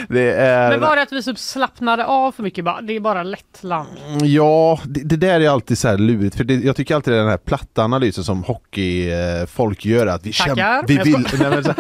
Det 0.10 0.32
är... 0.34 0.70
Men 0.70 0.80
var 0.80 0.96
det 0.96 1.02
att 1.02 1.12
vi 1.12 1.24
typ 1.24 1.40
slappnade 1.40 2.06
av 2.06 2.32
för 2.32 2.44
mycket? 2.44 2.66
Bara, 2.66 2.82
det 2.82 2.96
är 2.96 3.00
bara 3.00 3.24
Lettland. 3.24 3.88
Ja, 4.22 4.80
det, 4.86 5.00
det 5.04 5.16
där 5.18 5.40
är 5.42 5.50
alltid 5.50 5.78
så 5.78 5.88
här 5.88 5.98
lurigt 5.98 6.36
för 6.36 6.44
det, 6.44 6.54
jag 6.56 6.76
tycker 6.76 6.96
alltid 6.96 7.14
det 7.14 7.18
är 7.18 7.22
den 7.22 7.30
här 7.30 7.38
platta 7.38 7.84
analysen 7.84 8.24
som 8.24 8.44
hockeyfolk 8.44 9.86
gör 9.86 10.08
att 10.08 10.26
vi 10.26 10.34
Tackar. 10.34 10.56
kämpar, 10.56 10.84
vi 10.88 10.98
vill, 10.98 11.28
nej, 11.40 11.50
men 11.50 11.64
så, 11.64 11.74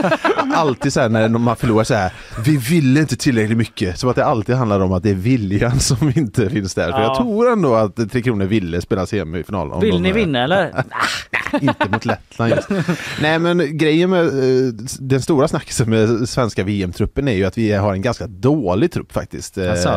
alltid 0.55 0.93
så 0.93 0.99
här 1.01 1.09
när 1.09 1.27
man 1.29 1.55
förlorar 1.55 1.83
så 1.83 1.93
här, 1.93 2.13
vi 2.45 2.57
ville 2.57 2.99
inte 2.99 3.15
tillräckligt 3.15 3.57
mycket, 3.57 3.99
som 3.99 4.09
att 4.09 4.15
det 4.15 4.25
alltid 4.25 4.55
handlar 4.55 4.79
om 4.79 4.93
att 4.93 5.03
det 5.03 5.09
är 5.09 5.13
viljan 5.13 5.79
som 5.79 6.09
inte 6.15 6.49
finns 6.49 6.73
där. 6.75 6.91
För 6.91 6.99
Ja. 6.99 7.03
jag 7.03 7.15
tror 7.17 7.51
ändå 7.51 7.75
att 7.75 8.11
Tre 8.11 8.21
Kronor 8.21 8.45
ville 8.45 8.81
spela 8.81 9.05
semifinal. 9.05 9.71
om 9.71 9.79
Vill 9.81 10.01
ni 10.01 10.09
eh, 10.09 10.15
vinna 10.15 10.43
eller? 10.43 10.83
inte 11.61 11.89
mot 11.89 12.05
Lettland 12.05 12.51
just. 12.51 12.69
Nej 13.21 13.36
men 13.39 13.77
grejen 13.77 14.09
med 14.09 14.25
eh, 14.25 14.73
den 14.99 15.21
stora 15.21 15.47
snackisen 15.47 15.89
med 15.89 16.29
svenska 16.29 16.63
VM-truppen 16.63 17.27
är 17.27 17.33
ju 17.33 17.45
att 17.45 17.57
vi 17.57 17.71
har 17.73 17.93
en 17.93 18.01
ganska 18.01 18.27
dålig 18.27 18.91
trupp 18.91 19.11
faktiskt. 19.11 19.57
Asså? 19.57 19.89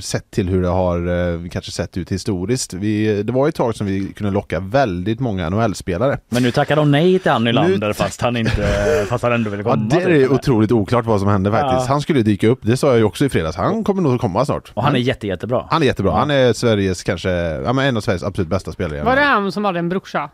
sett 0.00 0.30
till 0.30 0.48
hur 0.48 0.62
det 0.62 0.68
har 0.68 0.96
eh, 1.34 1.48
kanske 1.50 1.72
sett 1.72 1.96
ut 1.96 2.12
historiskt. 2.12 2.72
Vi, 2.74 3.22
det 3.22 3.32
var 3.32 3.46
ju 3.46 3.48
ett 3.48 3.54
tag 3.54 3.74
som 3.74 3.86
vi 3.86 4.12
kunde 4.16 4.32
locka 4.32 4.60
väldigt 4.60 5.20
många 5.20 5.50
NHL-spelare. 5.50 6.18
Men 6.28 6.42
nu 6.42 6.50
tackar 6.50 6.76
de 6.76 6.90
nej 6.90 7.18
till 7.18 7.30
Anny 7.30 7.52
Lander 7.52 7.88
Nu- 7.88 7.94
fast 7.94 8.20
han 8.20 8.36
inte, 8.36 8.68
fast 9.08 9.22
han 9.22 9.32
ändå 9.32 9.50
vill 9.50 9.60
Ja, 9.64 9.70
komma. 9.72 9.86
det 9.90 9.96
är 10.02 10.06
typ. 10.22 10.30
otroligt 10.30 10.72
oklart 10.72 11.06
vad 11.06 11.20
som 11.20 11.28
hände 11.28 11.50
faktiskt. 11.50 11.86
Ja. 11.88 11.92
Han 11.92 12.00
skulle 12.00 12.22
dyka 12.22 12.48
upp, 12.48 12.58
det 12.62 12.76
sa 12.76 12.86
jag 12.88 12.96
ju 12.98 13.04
också 13.04 13.24
i 13.24 13.28
fredags. 13.28 13.56
Han 13.56 13.84
kommer 13.84 14.02
nog 14.02 14.14
att 14.14 14.20
komma 14.20 14.44
snart. 14.44 14.72
Och 14.74 14.82
han 14.82 14.94
är 14.94 14.98
jätte, 14.98 15.26
jättebra. 15.26 15.66
Han 15.70 15.82
är 15.82 15.86
jättebra. 15.86 16.12
Han 16.12 16.30
är 16.30 16.52
Sveriges 16.52 17.02
kanske, 17.02 17.30
ja 17.64 17.72
men 17.72 17.86
en 17.86 17.96
av 17.96 18.00
Sveriges 18.00 18.22
absolut 18.22 18.48
bästa 18.48 18.72
spelare. 18.72 19.02
Var 19.02 19.16
det 19.16 19.22
han 19.22 19.52
som 19.52 19.64
hade 19.64 19.78
en 19.78 19.88
brorsa? 19.88 20.30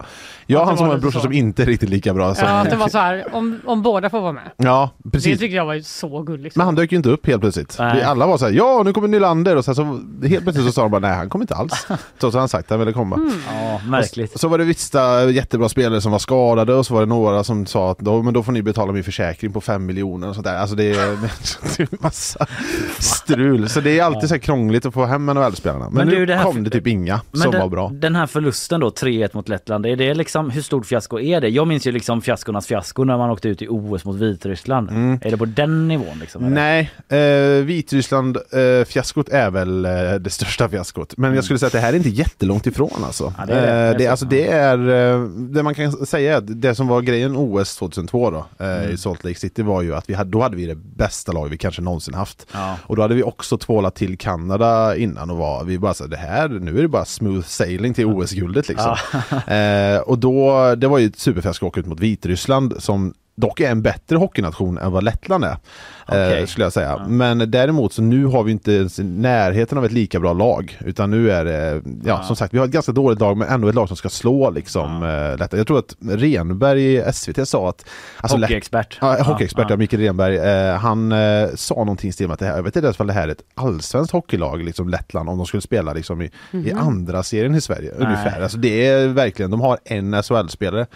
Ja, 0.46 0.64
han 0.64 0.76
som 0.76 0.86
har 0.86 0.94
en 0.94 1.00
brorsa 1.00 1.18
så? 1.18 1.22
som 1.22 1.32
inte 1.32 1.62
är 1.62 1.66
riktigt 1.66 1.88
lika 1.88 2.14
bra 2.14 2.34
som... 2.34 2.44
Ja, 2.54 2.60
att 2.62 2.70
det 2.70 2.76
var 2.76 2.88
så 2.88 2.98
här, 2.98 3.24
om, 3.32 3.60
om 3.66 3.82
båda 3.82 4.10
får 4.10 4.20
vara 4.20 4.32
med. 4.32 4.50
Ja, 4.56 4.90
Det 4.98 5.10
precis. 5.10 5.38
tyckte 5.38 5.56
jag 5.56 5.66
var 5.66 5.74
ju 5.74 5.82
så 5.82 6.22
gulligt. 6.22 6.56
Men 6.56 6.66
han 6.66 6.74
dök 6.74 6.92
ju 6.92 6.96
inte 6.96 7.08
upp 7.08 7.26
helt 7.26 7.40
plötsligt. 7.40 7.76
Nej. 7.78 7.96
Vi 7.96 8.02
alla 8.02 8.26
var 8.26 8.38
så 8.38 8.44
här, 8.44 8.52
ja 8.52 8.82
nu 8.84 8.92
kommer 8.92 9.08
Nylander 9.08 9.56
och 9.56 9.64
sen 9.64 9.74
så 9.74 9.82
helt 10.28 10.42
plötsligt 10.44 10.66
så 10.66 10.72
sa 10.72 10.82
de 10.82 10.90
bara 10.90 10.98
nej 11.00 11.14
han 11.16 11.28
kommer 11.28 11.42
inte 11.42 11.54
alls. 11.54 11.86
Trots 12.20 12.34
att 12.36 12.40
han 12.40 12.48
sagt 12.48 12.64
att 12.66 12.70
han 12.70 12.78
ville 12.78 12.92
komma. 12.92 13.16
Mm. 13.16 13.32
Ja, 13.52 13.80
märkligt. 13.88 14.40
Så 14.40 14.48
var 14.48 14.58
det 14.58 14.64
vissa 14.64 15.24
jättebra 15.30 15.68
spelare 15.68 16.00
som 16.00 16.12
var 16.12 16.18
skadade 16.18 16.74
och 16.74 16.86
så 16.86 16.94
var 16.94 17.00
det 17.00 17.06
några 17.06 17.44
som 17.44 17.66
sa 17.66 17.90
att 17.90 17.98
då, 17.98 18.22
men 18.22 18.34
då 18.34 18.42
får 18.42 18.52
ni 18.52 18.62
betala 18.62 18.92
min 18.92 19.04
försäkring 19.04 19.52
på 19.52 19.60
fem 19.60 19.86
miljoner 19.86 20.28
och 20.28 20.34
sånt 20.34 20.46
där. 20.46 20.56
Alltså 20.56 20.76
det 20.76 20.84
är, 20.90 21.18
det 21.76 21.82
är 21.82 21.88
massa 22.02 22.46
strul. 22.98 23.68
Så 23.68 23.80
det 23.80 23.98
är 23.98 24.04
alltid 24.04 24.28
så 24.28 24.34
här 24.34 24.40
krångligt 24.40 24.86
att 24.86 24.94
få 24.94 25.04
hem 25.04 25.26
NHL-spelarna. 25.26 25.84
Men, 25.84 25.94
Men 25.94 26.08
nu 26.08 26.14
du, 26.16 26.26
det 26.26 26.34
här- 26.36 26.44
kom 26.44 26.64
det 26.64 26.70
typ 26.70 26.86
inga 26.86 27.20
Men 27.30 27.40
som 27.40 27.50
den, 27.50 27.60
var 27.60 27.68
bra. 27.68 27.90
den 27.92 28.16
här 28.16 28.26
förlusten 28.26 28.80
då, 28.80 28.88
3-1 28.90 29.28
mot 29.32 29.48
Lettland, 29.48 29.86
är 29.86 29.96
det 29.96 30.14
liksom, 30.14 30.50
hur 30.50 30.62
stort 30.62 30.86
fiasko 30.86 31.18
är 31.20 31.40
det? 31.40 31.48
Jag 31.48 31.66
minns 31.68 31.86
ju 31.86 31.92
liksom 31.92 32.22
fiaskornas 32.44 32.66
fiasko 32.66 33.04
när 33.04 33.16
man 33.18 33.30
åkte 33.30 33.48
ut 33.48 33.62
i 33.62 33.68
OS 33.68 34.04
mot 34.04 34.16
Vitryssland. 34.16 34.90
Är 35.22 35.30
det 35.30 35.36
på 35.36 35.44
den 35.44 35.88
nivån? 35.88 36.18
Liksom? 36.20 36.54
Nej, 36.54 36.90
eh, 37.08 37.64
Vitryssland 37.64 38.36
eh, 38.36 38.84
fiaskot 38.86 39.28
är 39.28 39.50
väl 39.50 39.84
eh, 39.84 39.90
det 40.20 40.30
största 40.30 40.68
fiaskot. 40.68 41.16
Men 41.16 41.34
jag 41.34 41.44
skulle 41.44 41.58
säga 41.58 41.66
att 41.66 41.72
det 41.72 41.78
här 41.80 41.92
är 41.92 41.96
inte 41.96 42.08
jättelångt 42.08 42.66
ifrån 42.66 43.04
alltså. 43.04 43.32
Ja, 43.38 43.46
det 43.46 43.52
är 43.52 43.84
det. 43.84 43.90
Eh, 43.92 43.98
Det 43.98 44.06
alltså 44.06 44.26
det 44.26 44.48
är, 44.48 44.78
eh, 44.78 45.24
det 45.28 45.62
man 45.62 45.74
kan 45.74 45.92
säga 46.06 46.40
det 46.40 46.74
som 46.74 46.88
var 46.88 47.00
grejen 47.02 47.36
OS 47.36 47.76
2002 47.76 48.30
då, 48.30 48.46
eh, 48.64 48.90
i 48.90 48.96
Salt 48.96 49.24
Lake 49.24 49.38
City 49.38 49.62
var 49.62 49.82
ju 49.82 49.94
att 49.94 50.10
vi 50.10 50.14
hade, 50.14 50.30
då 50.30 50.42
hade 50.42 50.56
vi 50.56 50.66
det 50.66 50.74
bästa 50.74 51.32
lag 51.32 51.48
vi 51.48 51.56
kanske 51.56 51.82
någonsin 51.82 52.14
haft. 52.14 52.46
Ja. 52.52 52.76
Och 52.82 52.96
då 52.96 53.02
hade 53.02 53.14
vi 53.14 53.22
också 53.22 53.58
tvålat 53.58 53.94
till 53.94 54.18
Kanada 54.18 54.96
innan 54.96 55.30
och 55.30 55.36
var, 55.36 55.64
vi 55.64 55.78
bara 55.78 55.94
så 55.94 56.06
det 56.06 56.16
här, 56.16 56.48
nu 56.48 56.78
är 56.78 56.82
det 56.82 56.88
bara 56.88 57.04
smooth 57.04 57.46
sailing 57.46 57.94
till 57.94 58.06
OS-guldet 58.06 58.68
liksom. 58.68 58.96
eh, 59.54 59.98
och 59.98 60.18
då, 60.18 60.74
det 60.74 60.88
var 60.88 60.98
ju 60.98 61.06
ett 61.06 61.18
superfiasko 61.18 61.66
att 61.66 61.68
åka 61.70 61.80
ut 61.80 61.86
mot 61.86 62.00
Vitryssland 62.00 62.33
som 62.36 63.14
dock 63.36 63.60
är 63.60 63.70
en 63.70 63.82
bättre 63.82 64.16
hockeynation 64.16 64.78
än 64.78 64.92
vad 64.92 65.04
Lettland 65.04 65.44
är. 65.44 65.56
Okej. 66.08 66.40
Eh, 66.40 66.46
skulle 66.46 66.64
jag 66.66 66.72
säga. 66.72 67.06
Men 67.08 67.50
däremot 67.50 67.92
så 67.92 68.02
nu 68.02 68.24
har 68.26 68.42
vi 68.42 68.52
inte 68.52 68.72
ens 68.72 68.98
närheten 69.02 69.78
av 69.78 69.84
ett 69.84 69.92
lika 69.92 70.20
bra 70.20 70.32
lag. 70.32 70.78
Utan 70.84 71.10
nu 71.10 71.30
är 71.30 71.44
det, 71.44 71.82
ja, 72.04 72.22
som 72.22 72.36
sagt, 72.36 72.54
vi 72.54 72.58
har 72.58 72.64
ett 72.66 72.70
ganska 72.72 72.92
dåligt 72.92 73.20
lag 73.20 73.36
men 73.36 73.48
ändå 73.48 73.68
ett 73.68 73.74
lag 73.74 73.88
som 73.88 73.96
ska 73.96 74.08
slå 74.08 74.50
liksom 74.50 75.02
eh, 75.02 75.30
Lettland. 75.30 75.58
Jag 75.60 75.66
tror 75.66 75.78
att 75.78 75.96
Renberg 76.08 76.94
i 76.94 77.02
SVT 77.12 77.48
sa 77.48 77.68
att... 77.68 77.84
Alltså, 78.20 78.38
Hockeyexpert. 78.38 78.98
Ja, 79.00 79.22
hockeyexpert, 79.22 79.64
Ja, 79.68 79.72
ja, 79.72 79.76
Mikael 79.76 80.02
Renberg. 80.02 80.36
Eh, 80.36 80.76
han 80.76 81.12
eh, 81.12 81.48
sa 81.54 81.74
någonting 81.74 82.12
stil 82.12 82.26
med 82.26 82.32
att 82.34 82.40
det 82.40 82.46
här, 82.46 82.56
jag 82.56 82.62
vet 82.62 82.76
inte 82.76 82.86
ens 82.86 83.00
om 83.00 83.06
det 83.06 83.12
här 83.12 83.28
är 83.28 83.32
ett 83.32 83.42
allsvenskt 83.54 84.12
hockeylag, 84.12 84.62
liksom 84.64 84.88
Lettland, 84.88 85.28
om 85.28 85.36
de 85.36 85.46
skulle 85.46 85.60
spela 85.60 85.92
liksom 85.92 86.22
i, 86.22 86.24
i 86.24 86.30
Mhm. 86.50 86.78
andra 86.78 87.22
serien 87.22 87.54
i 87.54 87.60
Sverige. 87.60 87.90
Ungefär. 87.90 88.42
Alltså 88.42 88.58
det 88.58 88.86
är 88.86 89.08
verkligen, 89.08 89.50
de 89.50 89.60
har 89.60 89.78
en 89.84 90.14
SHL-spelare. 90.22 90.86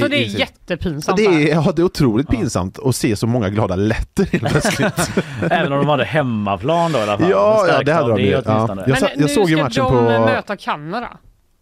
Så 0.00 0.08
det 0.08 0.16
är 0.16 0.20
i 0.20 0.38
jättepinsamt. 0.38 1.16
det 1.18 1.28
här. 1.28 1.40
är, 1.40 1.48
ja, 1.48 1.72
det 1.76 1.82
är 1.82 1.84
otroligt 1.84 2.28
pinsamt 2.28 2.78
att 2.84 2.96
se 2.96 3.16
så 3.16 3.26
många 3.26 3.48
glada 3.48 3.76
letter 3.76 4.24
helt 4.32 4.48
plötsligt. 4.48 5.10
Även 5.50 5.72
om 5.72 5.78
de 5.78 5.88
hade 5.88 6.04
hemmaplan 6.04 6.92
då 6.92 6.98
i 6.98 7.02
alla 7.02 7.18
fall. 7.18 7.30
Ja, 7.30 7.66
ja, 7.68 7.82
det 7.82 7.92
hade 7.92 8.08
de 8.08 8.20
ju. 8.20 8.30
Ja. 8.30 8.40
Jag 8.86 8.98
sa- 8.98 9.08
Men 9.14 9.20
nu 9.22 9.28
såg 9.28 9.50
ju 9.50 9.56
ska 9.56 9.62
matchen 9.64 9.84
de 9.84 9.90
på- 9.92 10.24
möta 10.26 10.56
Kanada. 10.56 11.08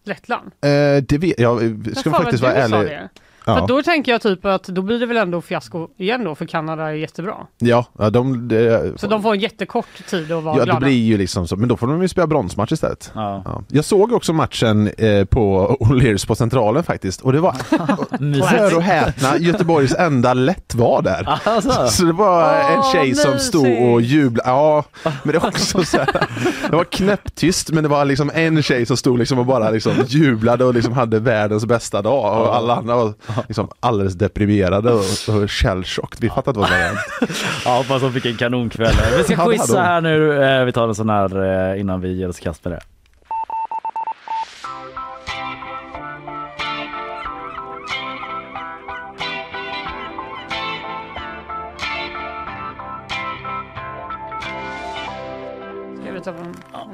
Lettland. 0.06 0.46
Eh, 0.46 1.02
det 1.08 1.18
vet, 1.18 1.38
jag 1.40 1.62
Jag 1.86 1.96
ska 1.96 2.10
för 2.10 2.22
faktiskt 2.22 2.42
vara 2.42 2.52
ärlig. 2.52 2.80
det. 2.80 3.08
Ja. 3.46 3.58
För 3.58 3.66
då 3.66 3.82
tänker 3.82 4.12
jag 4.12 4.22
typ 4.22 4.44
att 4.44 4.62
då 4.64 4.82
blir 4.82 5.00
det 5.00 5.06
väl 5.06 5.16
ändå 5.16 5.40
fiasko 5.40 5.88
igen 5.98 6.24
då 6.24 6.34
för 6.34 6.46
Kanada 6.46 6.82
är 6.82 6.94
jättebra. 6.94 7.34
Ja, 7.58 7.86
ja, 7.98 8.10
de, 8.10 8.48
de, 8.48 8.92
Så 8.96 9.06
de 9.06 9.22
får 9.22 9.34
en 9.34 9.40
jättekort 9.40 10.06
tid 10.10 10.32
att 10.32 10.42
vara 10.42 10.54
ja, 10.54 10.60
det 10.60 10.64
glada. 10.64 10.80
blir 10.80 11.04
ju 11.04 11.18
liksom 11.18 11.48
så, 11.48 11.56
men 11.56 11.68
då 11.68 11.76
får 11.76 11.86
de 11.86 12.02
ju 12.02 12.08
spela 12.08 12.26
bronsmatch 12.26 12.72
istället. 12.72 13.12
Ja. 13.14 13.42
Ja. 13.44 13.62
Jag 13.68 13.84
såg 13.84 14.12
också 14.12 14.32
matchen 14.32 14.90
eh, 14.98 15.24
på 15.24 15.76
O'Learys 15.80 16.26
på 16.26 16.34
Centralen 16.34 16.82
faktiskt 16.82 17.20
och 17.20 17.32
det 17.32 17.40
var, 17.40 17.54
hör 18.58 18.76
och 18.76 18.82
häpna, 18.82 19.38
Göteborgs 19.38 19.94
enda 19.94 20.34
lätt 20.34 20.74
var 20.74 21.02
där. 21.02 21.40
Alltså. 21.54 21.86
Så 21.88 22.04
det 22.04 22.12
var 22.12 22.54
en 22.54 22.82
tjej 22.92 23.14
som 23.14 23.38
stod 23.38 23.92
och 23.92 24.00
jublade. 24.00 24.50
Ja, 24.50 24.84
men 25.02 25.32
det 25.32 25.38
var 25.38 25.48
också 25.48 25.84
så 25.84 25.96
här, 25.96 26.26
det 26.70 26.76
var 26.76 26.84
knäpptyst 26.84 27.70
men 27.70 27.82
det 27.82 27.88
var 27.88 28.04
liksom 28.04 28.30
en 28.34 28.62
tjej 28.62 28.86
som 28.86 28.96
stod 28.96 29.18
liksom 29.18 29.38
och 29.38 29.46
bara 29.46 29.70
liksom 29.70 29.92
jublade 30.06 30.64
och 30.64 30.74
liksom 30.74 30.92
hade 30.92 31.18
världens 31.18 31.66
bästa 31.66 32.02
dag 32.02 32.42
och 32.42 32.56
alla 32.56 32.76
andra 32.76 32.96
var 32.96 33.14
liksom 33.48 33.68
alldeles 33.80 34.14
deprimerade 34.14 34.92
och, 34.92 35.00
och 35.28 35.50
shellshocked. 35.50 36.20
Vi 36.20 36.28
fattade 36.30 36.58
vad 36.58 36.68
som 36.68 36.76
hade 36.76 36.88
hänt. 36.88 36.98
Ja, 37.64 37.76
hoppas 37.76 38.02
de 38.02 38.12
fick 38.12 38.26
en 38.26 38.36
kanonkväll. 38.36 38.94
Vi 39.16 39.24
ska 39.24 39.32
Ja, 39.38 39.46
quizza 39.50 39.82
här 39.82 40.00
nu. 40.00 40.44
Eh, 40.44 40.64
Vi 40.64 40.72
tar 40.72 40.88
en 40.88 40.94
sån 40.94 41.08
här 41.10 41.70
eh, 41.72 41.80
innan 41.80 42.00
vi 42.00 42.12
ger 42.12 42.28
oss 42.28 42.38
i 42.38 42.42
kast 42.42 42.64
med 42.64 42.72
det. 42.72 42.80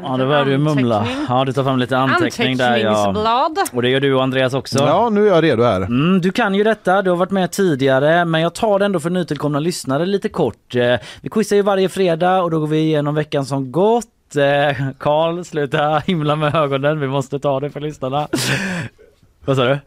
Ja, 0.03 0.17
då 0.17 0.27
börjar 0.27 0.45
du 0.45 0.59
mumla. 0.59 1.07
Ja, 1.29 1.45
du 1.45 1.53
tar 1.53 1.65
fram 1.65 1.79
lite 1.79 1.99
anteckning 1.99 2.57
där. 2.57 2.77
Ja. 2.77 3.51
Och 3.73 3.83
det 3.83 3.89
gör 3.89 4.01
du 4.01 4.21
Andreas 4.21 4.55
också. 4.55 4.79
Ja, 4.79 5.09
nu 5.09 5.29
är 5.29 5.35
jag 5.35 5.45
redo 5.45 5.63
här. 5.63 5.81
Mm, 5.81 6.21
du 6.21 6.31
kan 6.33 6.55
ju 6.55 6.65
detta, 6.65 7.03
du 7.03 7.11
har 7.11 7.17
varit 7.17 7.31
med 7.31 7.51
tidigare 7.51 8.25
men 8.25 8.41
jag 8.41 8.55
tar 8.55 8.79
det 8.79 8.85
ändå 8.85 9.01
för 9.01 9.11
nytillkomna 9.11 9.59
lyssnare 9.59 10.07
lite 10.07 10.29
kort. 10.29 10.75
Eh, 10.75 10.95
Vi 11.23 11.29
quizar 11.31 11.57
ju 11.57 11.63
varje 11.63 11.89
fredag 11.89 12.43
och 12.43 12.51
då 12.51 12.61
går 12.61 12.67
vi 12.67 12.79
igenom 12.79 13.15
veckan 13.15 13.45
som 13.45 13.73
gått. 13.73 14.37
Eh, 14.37 14.77
Karl, 14.99 15.45
sluta 15.45 15.99
himla 15.99 16.37
med 16.37 16.55
ögonen, 16.55 17.01
vi 17.01 17.07
måste 17.07 17.39
ta 17.39 17.61
det 17.61 17.71
för 17.71 17.81
lyssnarna. 17.81 18.29
Vad 19.45 19.57
sa 19.57 19.65
du? 19.65 19.79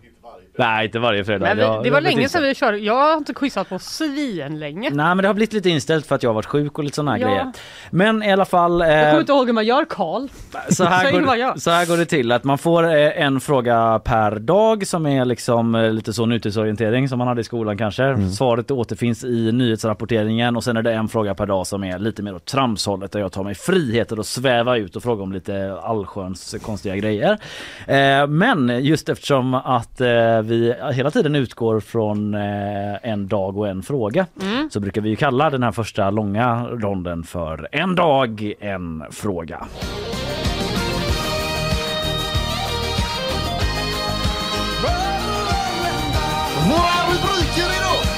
Nej, 0.56 0.86
inte 0.86 1.00
varje 1.00 1.26
fredag. 1.26 1.56
Men 1.56 1.58
vi, 1.58 1.84
det 1.84 1.90
var 1.94 2.02
länge 2.02 2.30
sedan 2.30 2.44
vi 2.44 2.56
körde. 2.56 2.78
Jag 2.78 2.94
har 2.94 3.18
inte 3.18 3.34
quizat 3.34 3.70
på 3.70 3.80
svin 3.80 4.60
länge. 4.60 4.90
Nej 4.90 5.06
men 5.06 5.18
det 5.18 5.28
har 5.28 5.34
blivit 5.34 5.54
lite 5.54 5.70
inställt 5.70 6.06
för 6.06 6.16
att 6.16 6.24
jag 6.24 6.30
har 6.30 6.36
varit 6.36 6.46
sjuk 6.46 6.78
och 6.78 6.84
lite 6.84 6.96
sådana 6.96 7.12
här 7.12 7.18
Ja. 7.20 7.28
grejer. 7.28 7.52
Men 7.92 8.24
i 8.24 8.32
alla 8.32 8.46
fall. 8.46 8.82
eh, 8.82 8.88
Jag 8.88 9.06
kommer 9.10 9.20
inte 9.20 9.32
ihåg 9.32 9.46
hur 9.46 9.54
man 9.54 9.66
gör 9.66 9.86
Karl. 9.86 10.28
så 10.70 10.84
här, 10.84 11.12
går, 11.12 11.60
så 11.60 11.72
här 11.72 11.86
går 11.86 11.98
det 11.98 12.06
till 12.06 12.32
att 12.32 12.44
man 12.44 12.58
får 12.58 12.84
eh, 12.96 13.22
en 13.24 13.40
fråga 13.40 14.02
per 14.04 14.40
dag 14.40 14.88
som 14.88 15.06
är 15.06 15.26
liksom 15.26 15.76
eh, 15.76 15.92
lite 15.92 16.14
så 16.14 16.26
nutidsorientering 16.26 17.10
som 17.10 17.18
man 17.18 17.28
hade 17.28 17.42
i 17.42 17.44
skolan 17.44 17.78
kanske. 17.78 18.04
Mm. 18.04 18.30
Svaret 18.32 18.72
återfinns 18.72 19.24
i 19.24 19.52
nyhetsrapporteringen 19.52 20.56
och 20.56 20.64
sen 20.64 20.78
är 20.78 20.82
det 20.82 20.94
en 20.94 21.08
fråga 21.08 21.36
per 21.36 21.46
dag 21.46 21.68
som 21.68 21.84
är 21.84 22.00
lite 22.00 22.24
mer 22.24 22.36
åt 22.36 22.46
tramshållet 22.46 23.12
där 23.12 23.20
jag 23.20 23.32
tar 23.32 23.44
mig 23.44 23.56
friheter 23.56 24.20
att 24.20 24.26
sväva 24.26 24.78
ut 24.78 24.96
och 24.96 25.04
fråga 25.04 25.24
om 25.24 25.34
lite 25.34 25.78
allsköns 25.84 26.56
konstiga 26.62 26.96
grejer. 26.96 27.38
Eh, 27.88 28.28
men 28.28 28.80
just 28.86 29.10
eftersom 29.10 29.54
att 29.54 30.02
eh, 30.02 30.42
vi 30.44 30.74
hela 30.94 31.12
tiden 31.12 31.36
utgår 31.36 31.80
från 31.80 32.34
eh, 32.34 33.10
en 33.10 33.28
dag 33.28 33.58
och 33.58 33.68
en 33.68 33.84
fråga 33.84 34.26
Mm. 34.42 34.70
så 34.70 34.80
brukar 34.80 35.02
vi 35.02 35.10
ju 35.10 35.16
kalla 35.16 35.50
den 35.50 35.64
här 35.64 35.72
första 35.72 36.10
långa 36.10 36.68
ronden 36.68 37.24
för 37.24 37.68
en 37.72 37.96
dag, 37.96 38.54
en 38.60 39.04
fråga. 39.12 39.68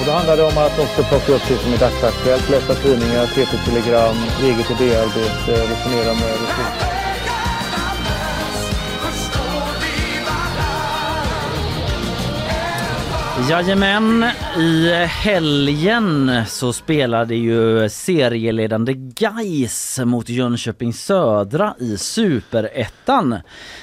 Och 0.00 0.06
då 0.06 0.12
handlar 0.12 0.36
det 0.36 0.42
om 0.42 0.58
att 0.58 0.78
också 0.78 1.02
plocka 1.02 1.32
upp 1.32 1.42
det 1.48 1.56
som 1.56 1.72
är 1.72 1.78
dagsaktuellt, 1.78 2.50
läsa 2.50 2.74
tidningar, 2.74 3.26
TT-telegram, 3.26 4.16
eget 4.42 4.70
idéarbete, 4.70 5.52
resonera 5.72 6.12
med 6.14 6.32
resurser. 6.42 6.85
Jajamän, 13.50 14.24
i 14.56 14.90
helgen 15.04 16.30
så 16.46 16.72
spelade 16.72 17.34
ju 17.34 17.88
serieledande 17.88 18.94
Gais 18.94 20.00
mot 20.04 20.28
Jönköping 20.28 20.92
Södra 20.92 21.74
i 21.78 21.96
Superettan. 21.96 23.38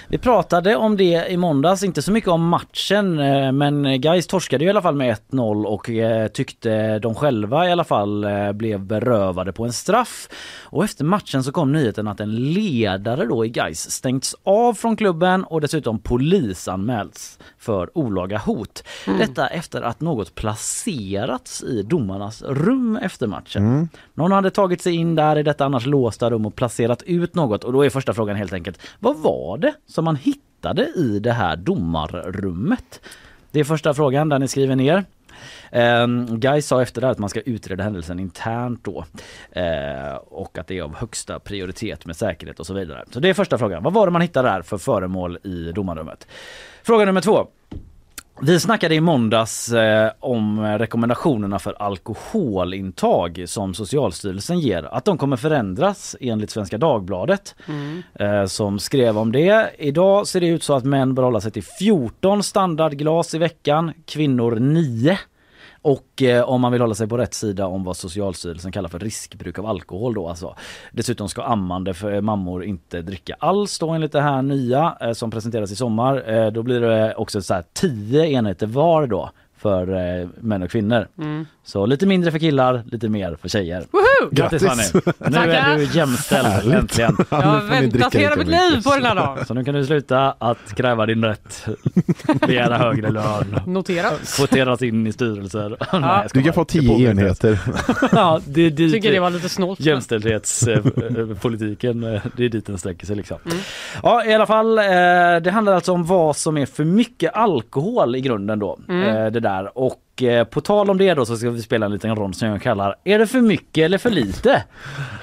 Vi 0.07 0.17
pratade 0.17 0.75
om 0.75 0.97
det 0.97 1.31
i 1.31 1.37
måndags, 1.37 1.83
inte 1.83 2.01
så 2.01 2.11
mycket 2.11 2.29
om 2.29 2.47
matchen 2.47 3.19
eh, 3.19 3.51
men 3.51 4.01
Gais 4.01 4.27
torskade 4.27 4.65
i 4.65 4.69
alla 4.69 4.81
fall 4.81 4.95
med 4.95 5.17
1-0 5.31 5.65
och 5.65 5.89
eh, 5.89 6.27
tyckte 6.27 6.99
de 6.99 7.15
själva 7.15 7.67
i 7.67 7.71
alla 7.71 7.83
fall 7.83 8.23
eh, 8.23 8.51
blev 8.51 8.79
berövade 8.79 9.53
på 9.53 9.65
en 9.65 9.73
straff. 9.73 10.29
Och 10.63 10.83
efter 10.83 11.05
matchen 11.05 11.43
så 11.43 11.51
kom 11.51 11.71
nyheten 11.71 12.07
att 12.07 12.19
en 12.19 12.35
ledare 12.35 13.25
då 13.25 13.45
i 13.45 13.49
Gais 13.49 13.91
stängts 13.91 14.35
av 14.43 14.73
från 14.73 14.95
klubben 14.95 15.43
och 15.43 15.61
dessutom 15.61 15.99
polisanmälts 15.99 17.39
för 17.57 17.97
olaga 17.97 18.37
hot. 18.37 18.83
Mm. 19.07 19.19
Detta 19.19 19.52
efter 19.53 19.81
att 19.81 20.01
något 20.01 20.35
placerats 20.35 21.63
i 21.63 21.81
domarnas 21.81 22.41
rum 22.41 22.99
efter 23.01 23.27
matchen. 23.27 23.63
Mm. 23.63 23.89
Någon 24.13 24.31
hade 24.31 24.51
tagit 24.51 24.81
sig 24.81 24.95
in 24.95 25.15
där 25.15 25.37
i 25.37 25.43
detta 25.43 25.65
annars 25.65 25.85
låsta 25.85 26.29
rum 26.29 26.45
och 26.45 26.55
placerat 26.55 27.03
ut 27.03 27.35
något 27.35 27.63
och 27.63 27.73
då 27.73 27.85
är 27.85 27.89
första 27.89 28.13
frågan 28.13 28.35
helt 28.35 28.53
enkelt 28.53 28.81
vad 28.99 29.17
var 29.17 29.57
det 29.57 29.73
som 29.87 30.05
man 30.05 30.15
hittade 30.15 30.85
i 30.95 31.19
det 31.19 31.31
här 31.31 31.55
domarrummet? 31.55 33.01
Det 33.51 33.59
är 33.59 33.63
första 33.63 33.93
frågan 33.93 34.29
där 34.29 34.39
ni 34.39 34.47
skriver 34.47 34.75
ner. 34.75 35.05
Um, 35.71 36.39
Guy 36.39 36.61
sa 36.61 36.81
efter 36.81 37.01
det 37.01 37.07
här 37.07 37.11
att 37.11 37.19
man 37.19 37.29
ska 37.29 37.41
utreda 37.41 37.83
händelsen 37.83 38.19
internt 38.19 38.83
då 38.83 39.05
Eh, 39.55 40.15
och 40.15 40.57
att 40.57 40.67
det 40.67 40.77
är 40.77 40.81
av 40.81 40.95
högsta 40.95 41.39
prioritet 41.39 42.05
med 42.05 42.15
säkerhet 42.15 42.59
och 42.59 42.65
så 42.65 42.73
vidare. 42.73 43.05
Så 43.11 43.19
det 43.19 43.29
är 43.29 43.33
första 43.33 43.57
frågan. 43.57 43.83
Vad 43.83 43.93
var 43.93 44.07
det 44.07 44.11
man 44.11 44.21
hittade 44.21 44.49
där 44.49 44.61
för 44.61 44.77
föremål 44.77 45.37
i 45.43 45.71
domarrummet? 45.71 46.27
Fråga 46.83 47.05
nummer 47.05 47.21
två. 47.21 47.47
Vi 48.45 48.59
snackade 48.59 48.95
i 48.95 49.01
måndags 49.01 49.71
eh, 49.71 50.11
om 50.19 50.59
rekommendationerna 50.59 51.59
för 51.59 51.81
alkoholintag 51.81 53.43
som 53.47 53.73
Socialstyrelsen 53.73 54.59
ger. 54.59 54.83
Att 54.83 55.05
de 55.05 55.17
kommer 55.17 55.37
förändras 55.37 56.15
enligt 56.19 56.49
Svenska 56.49 56.77
Dagbladet 56.77 57.55
eh, 58.19 58.45
som 58.45 58.79
skrev 58.79 59.17
om 59.17 59.31
det. 59.31 59.69
Idag 59.77 60.27
ser 60.27 60.39
det 60.39 60.47
ut 60.47 60.63
så 60.63 60.73
att 60.73 60.83
män 60.83 61.15
bör 61.15 61.23
hålla 61.23 61.41
sig 61.41 61.51
till 61.51 61.63
14 61.63 62.43
standardglas 62.43 63.33
i 63.33 63.37
veckan, 63.37 63.93
kvinnor 64.05 64.55
9. 64.55 65.17
Och 65.83 66.21
eh, 66.21 66.49
om 66.49 66.61
man 66.61 66.71
vill 66.71 66.81
hålla 66.81 66.95
sig 66.95 67.07
på 67.07 67.17
rätt 67.17 67.33
sida 67.33 67.67
om 67.67 67.83
vad 67.83 67.97
Socialstyrelsen 67.97 68.71
kallar 68.71 68.89
för 68.89 68.99
riskbruk 68.99 69.59
av 69.59 69.65
alkohol 69.65 70.13
då 70.13 70.29
alltså. 70.29 70.55
Dessutom 70.91 71.29
ska 71.29 71.43
ammande 71.43 71.93
för 71.93 72.13
eh, 72.13 72.21
mammor 72.21 72.63
inte 72.63 73.01
dricka 73.01 73.35
alls 73.39 73.79
då 73.79 73.89
enligt 73.89 74.11
det 74.11 74.21
här 74.21 74.41
nya 74.41 74.97
eh, 75.01 75.11
som 75.11 75.31
presenteras 75.31 75.71
i 75.71 75.75
sommar. 75.75 76.29
Eh, 76.29 76.51
då 76.51 76.63
blir 76.63 76.81
det 76.81 77.15
också 77.15 77.41
så 77.41 77.53
här 77.53 77.63
10 77.73 78.25
enheter 78.25 78.67
var 78.67 79.07
då 79.07 79.31
för 79.63 80.19
eh, 80.21 80.27
män 80.41 80.63
och 80.63 80.71
kvinnor. 80.71 81.07
Mm. 81.17 81.45
Så 81.65 81.85
lite 81.85 82.05
mindre 82.05 82.31
för 82.31 82.39
killar, 82.39 82.83
lite 82.91 83.09
mer 83.09 83.37
för 83.41 83.49
tjejer. 83.49 83.83
Woho! 83.91 84.29
Grattis 84.31 84.63
Grattis! 84.63 84.91
Fanny! 84.91 85.03
Nu 85.45 85.51
är 85.51 85.77
du 85.77 85.83
jämställd 85.83 86.47
Härligt. 86.47 86.73
äntligen. 86.73 87.17
Jag 87.29 87.37
har 87.37 87.61
väntat 87.69 88.15
hela 88.15 88.35
mitt 88.35 88.47
liv 88.47 88.83
på 88.83 88.95
den 88.95 89.05
här 89.05 89.15
dagen. 89.15 89.45
Så 89.45 89.53
nu 89.53 89.63
kan 89.63 89.75
du 89.75 89.85
sluta 89.85 90.35
att 90.37 90.75
kräva 90.75 91.05
din 91.05 91.25
rätt, 91.25 91.65
begära 92.47 92.77
högre 92.77 93.11
lön, 93.11 93.59
Notera. 93.65 94.09
kvoteras 94.37 94.81
in 94.81 95.07
i 95.07 95.11
styrelser. 95.11 95.77
Nej, 95.99 96.29
ska 96.29 96.39
Du 96.39 96.43
kan 96.45 96.53
få 96.53 96.63
det 96.63 96.69
10 96.69 96.87
pågår 96.89 97.09
inte. 97.09 97.21
enheter. 97.21 97.59
Ja, 98.11 98.39
det 98.45 98.61
är 98.61 98.69
dit 98.69 98.93
Tycker 98.93 99.11
det 99.11 99.19
var 99.19 99.29
lite 99.29 99.49
snålt. 99.49 99.79
jämställdhetspolitiken, 99.79 102.03
eh, 102.03 102.21
det 102.37 102.45
är 102.45 102.49
dit 102.49 102.65
den 102.65 102.77
sträcker 102.77 103.05
sig 103.05 103.15
liksom. 103.15 103.37
Mm. 103.45 103.57
Ja 104.03 104.25
i 104.25 104.33
alla 104.33 104.45
fall, 104.45 104.77
eh, 104.77 104.83
det 105.43 105.51
handlar 105.53 105.73
alltså 105.73 105.91
om 105.91 106.05
vad 106.05 106.35
som 106.37 106.57
är 106.57 106.65
för 106.65 106.83
mycket 106.85 107.33
alkohol 107.33 108.15
i 108.15 108.21
grunden 108.21 108.59
då. 108.59 108.79
Mm. 108.89 109.07
Eh, 109.25 109.31
Det 109.31 109.39
där 109.39 109.52
och 109.61 110.23
eh, 110.23 110.43
på 110.43 110.61
tal 110.61 110.89
om 110.89 110.97
det 110.97 111.13
då 111.13 111.25
så 111.25 111.37
ska 111.37 111.49
vi 111.49 111.61
spela 111.61 111.85
en 111.85 111.91
liten 111.91 112.15
rond 112.15 112.35
som 112.35 112.47
jag 112.47 112.61
kallar 112.61 112.95
Är 113.03 113.19
det 113.19 113.27
för 113.27 113.41
mycket 113.41 113.85
eller 113.85 113.97
för 113.97 114.09
lite? 114.09 114.63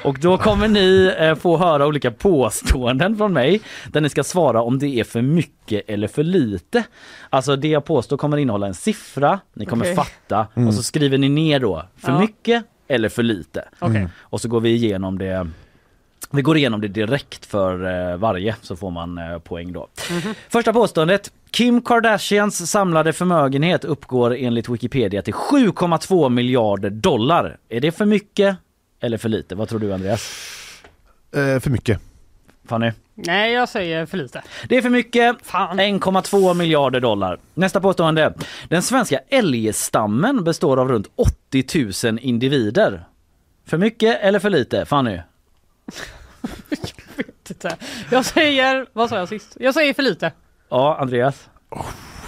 Och 0.04 0.18
då 0.20 0.38
kommer 0.38 0.68
ni 0.68 1.14
eh, 1.18 1.34
få 1.34 1.56
höra 1.56 1.86
olika 1.86 2.10
påståenden 2.10 3.16
från 3.16 3.32
mig 3.32 3.60
där 3.88 4.00
ni 4.00 4.08
ska 4.08 4.24
svara 4.24 4.62
om 4.62 4.78
det 4.78 4.86
är 5.00 5.04
för 5.04 5.22
mycket 5.22 5.82
eller 5.90 6.08
för 6.08 6.22
lite. 6.22 6.84
Alltså 7.30 7.56
det 7.56 7.68
jag 7.68 7.84
påstår 7.84 8.16
kommer 8.16 8.36
innehålla 8.36 8.66
en 8.66 8.74
siffra, 8.74 9.40
ni 9.54 9.66
kommer 9.66 9.84
Okej. 9.84 9.96
fatta 9.96 10.46
och 10.66 10.74
så 10.74 10.82
skriver 10.82 11.18
ni 11.18 11.28
ner 11.28 11.60
då 11.60 11.82
för 11.96 12.12
Ja. 12.12 12.20
mycket 12.20 12.64
eller 12.88 13.08
för 13.08 13.22
lite. 13.22 13.64
Okej. 13.78 14.08
Och 14.20 14.40
så 14.40 14.48
går 14.48 14.60
vi 14.60 14.70
igenom 14.70 15.18
det 15.18 15.48
vi 16.30 16.42
går 16.42 16.56
igenom 16.56 16.80
det 16.80 16.88
direkt 16.88 17.46
för 17.46 18.10
eh, 18.12 18.16
varje 18.16 18.56
så 18.62 18.76
får 18.76 18.90
man 18.90 19.18
eh, 19.18 19.38
poäng 19.38 19.72
då. 19.72 19.88
Första 20.48 20.72
påståendet. 20.72 21.32
Kim 21.50 21.82
Kardashians 21.82 22.70
samlade 22.70 23.12
förmögenhet 23.12 23.84
uppgår 23.84 24.36
enligt 24.36 24.68
Wikipedia 24.68 25.22
till 25.22 25.34
7,2 25.34 26.28
miljarder 26.28 26.90
dollar. 26.90 27.58
Är 27.68 27.80
det 27.80 27.92
för 27.92 28.04
mycket 28.04 28.56
eller 29.00 29.18
för 29.18 29.28
lite? 29.28 29.54
Vad 29.54 29.68
tror 29.68 29.78
du 29.78 29.92
Andreas? 29.94 30.30
Eh, 31.34 31.60
för 31.60 31.70
mycket. 31.70 32.00
Fanny? 32.68 32.92
Nej, 33.14 33.52
jag 33.52 33.68
säger 33.68 34.06
för 34.06 34.16
lite. 34.18 34.42
Det 34.68 34.76
är 34.76 34.82
för 34.82 34.90
mycket. 34.90 35.36
Fan. 35.42 35.80
1,2 35.80 36.54
miljarder 36.54 37.00
dollar. 37.00 37.38
Nästa 37.54 37.80
påstående. 37.80 38.34
Den 38.68 38.82
svenska 38.82 39.20
älgstammen 39.28 40.44
består 40.44 40.76
av 40.80 40.88
runt 40.88 41.10
80 41.16 42.06
000 42.06 42.18
individer. 42.22 43.04
För 43.66 43.78
mycket 43.78 44.20
eller 44.22 44.38
för 44.38 44.50
lite? 44.50 44.84
Fanny? 44.84 45.18
Titta. 47.44 47.70
Jag 48.10 48.24
säger, 48.24 48.86
vad 48.92 49.08
sa 49.08 49.18
jag 49.18 49.28
sist? 49.28 49.56
Jag 49.60 49.74
säger 49.74 49.94
för 49.94 50.02
lite. 50.02 50.32
Ja, 50.68 50.96
Andreas? 51.00 51.48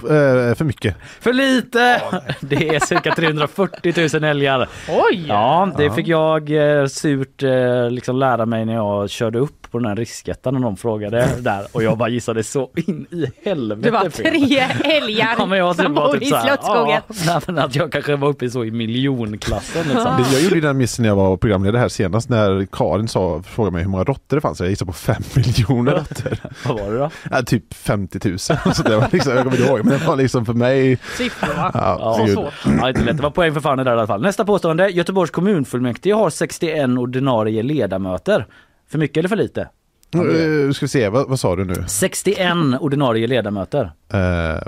Eh, 0.02 0.54
för 0.54 0.64
mycket. 0.64 0.96
För 1.20 1.32
lite! 1.32 2.02
Det 2.40 2.68
är 2.68 2.80
cirka 2.80 3.14
340 3.14 4.08
000 4.14 4.24
älgar. 4.24 4.68
Oj! 4.88 5.24
Ja, 5.28 5.72
det 5.76 5.90
fick 5.90 6.08
jag 6.08 6.50
eh, 6.50 6.86
surt 6.86 7.42
eh, 7.42 7.90
liksom 7.90 8.16
lära 8.16 8.46
mig 8.46 8.64
när 8.64 8.74
jag 8.74 9.10
körde 9.10 9.38
upp 9.38 9.61
på 9.72 9.78
den 9.78 9.88
här 9.88 9.96
riskettan 9.96 10.54
när 10.54 10.60
någon 10.60 10.76
frågade 10.76 11.28
där 11.40 11.66
och 11.72 11.82
jag 11.82 11.98
bara 11.98 12.08
gissade 12.08 12.42
så 12.44 12.70
in 12.76 13.06
i 13.10 13.26
helvete 13.48 13.80
Det 13.82 13.90
var 13.90 14.08
tre 14.08 14.58
älgar 14.84 15.34
Ja, 15.38 15.46
men 15.46 15.58
jag 15.58 15.76
som 15.76 15.94
var 15.94 16.06
bor 16.06 16.12
typ 16.12 16.22
i 16.22 16.26
Slottsskogen. 16.26 17.02
ja, 17.26 17.40
men 17.46 17.58
att 17.58 17.76
jag 17.76 17.92
kanske 17.92 18.16
var 18.16 18.28
uppe 18.28 18.44
i 18.44 18.50
så 18.50 18.64
i 18.64 18.70
miljonklassen 18.70 19.82
liksom. 19.88 20.10
Det, 20.18 20.32
jag 20.32 20.42
gjorde 20.42 20.60
den 20.60 20.76
missen 20.76 21.02
när 21.02 21.08
jag 21.08 21.16
var 21.16 21.36
programledare 21.36 21.80
här 21.80 21.88
senast 21.88 22.28
när 22.28 22.66
Karin 22.72 23.08
sa, 23.08 23.42
frågade 23.42 23.72
mig 23.72 23.82
hur 23.82 23.90
många 23.90 24.04
råttor 24.04 24.36
det 24.36 24.40
fanns. 24.40 24.60
Jag 24.60 24.70
gissade 24.70 24.86
på 24.86 24.92
5 24.92 25.16
miljoner 25.36 25.92
råttor. 25.92 26.38
Vad 26.68 26.80
var 26.80 26.90
det 26.92 26.98
då? 26.98 27.10
Ja, 27.30 27.42
typ 27.42 27.74
50 27.74 28.28
000. 28.28 28.38
Så 28.38 28.82
det 28.82 28.96
var 28.96 29.08
liksom, 29.12 29.32
jag 29.32 29.42
kommer 29.44 29.56
inte 29.56 29.68
ihåg, 29.68 29.84
men 29.84 29.98
det 29.98 30.06
var 30.06 30.16
liksom 30.16 30.46
för 30.46 30.52
mig... 30.54 30.98
Siffror 31.16 31.54
va? 31.56 31.70
Ja, 31.74 32.26
Så. 32.34 32.50
Ja, 32.80 32.88
inte 32.88 33.04
lätt. 33.04 33.16
Det 33.16 33.22
var 33.22 33.30
poäng 33.30 33.54
för 33.54 33.60
fan 33.60 33.78
där 33.78 33.86
i 33.86 33.88
alla 33.88 34.06
fall. 34.06 34.22
Nästa 34.22 34.44
påstående. 34.44 34.88
Göteborgs 34.88 35.30
kommunfullmäktige 35.30 36.12
har 36.14 36.30
61 36.30 36.88
ordinarie 36.98 37.62
ledamöter. 37.62 38.46
För 38.92 38.98
mycket 38.98 39.16
eller 39.16 39.28
för 39.28 39.36
lite? 39.36 39.68
Uh, 40.16 40.72
ska 40.72 40.84
vi 40.84 40.88
se, 40.88 41.08
vad, 41.08 41.28
vad 41.28 41.40
sa 41.40 41.56
du 41.56 41.64
nu? 41.64 41.74
61 41.88 42.38
ordinarie 42.80 43.26
ledamöter. 43.26 43.84
Eh, 44.08 44.62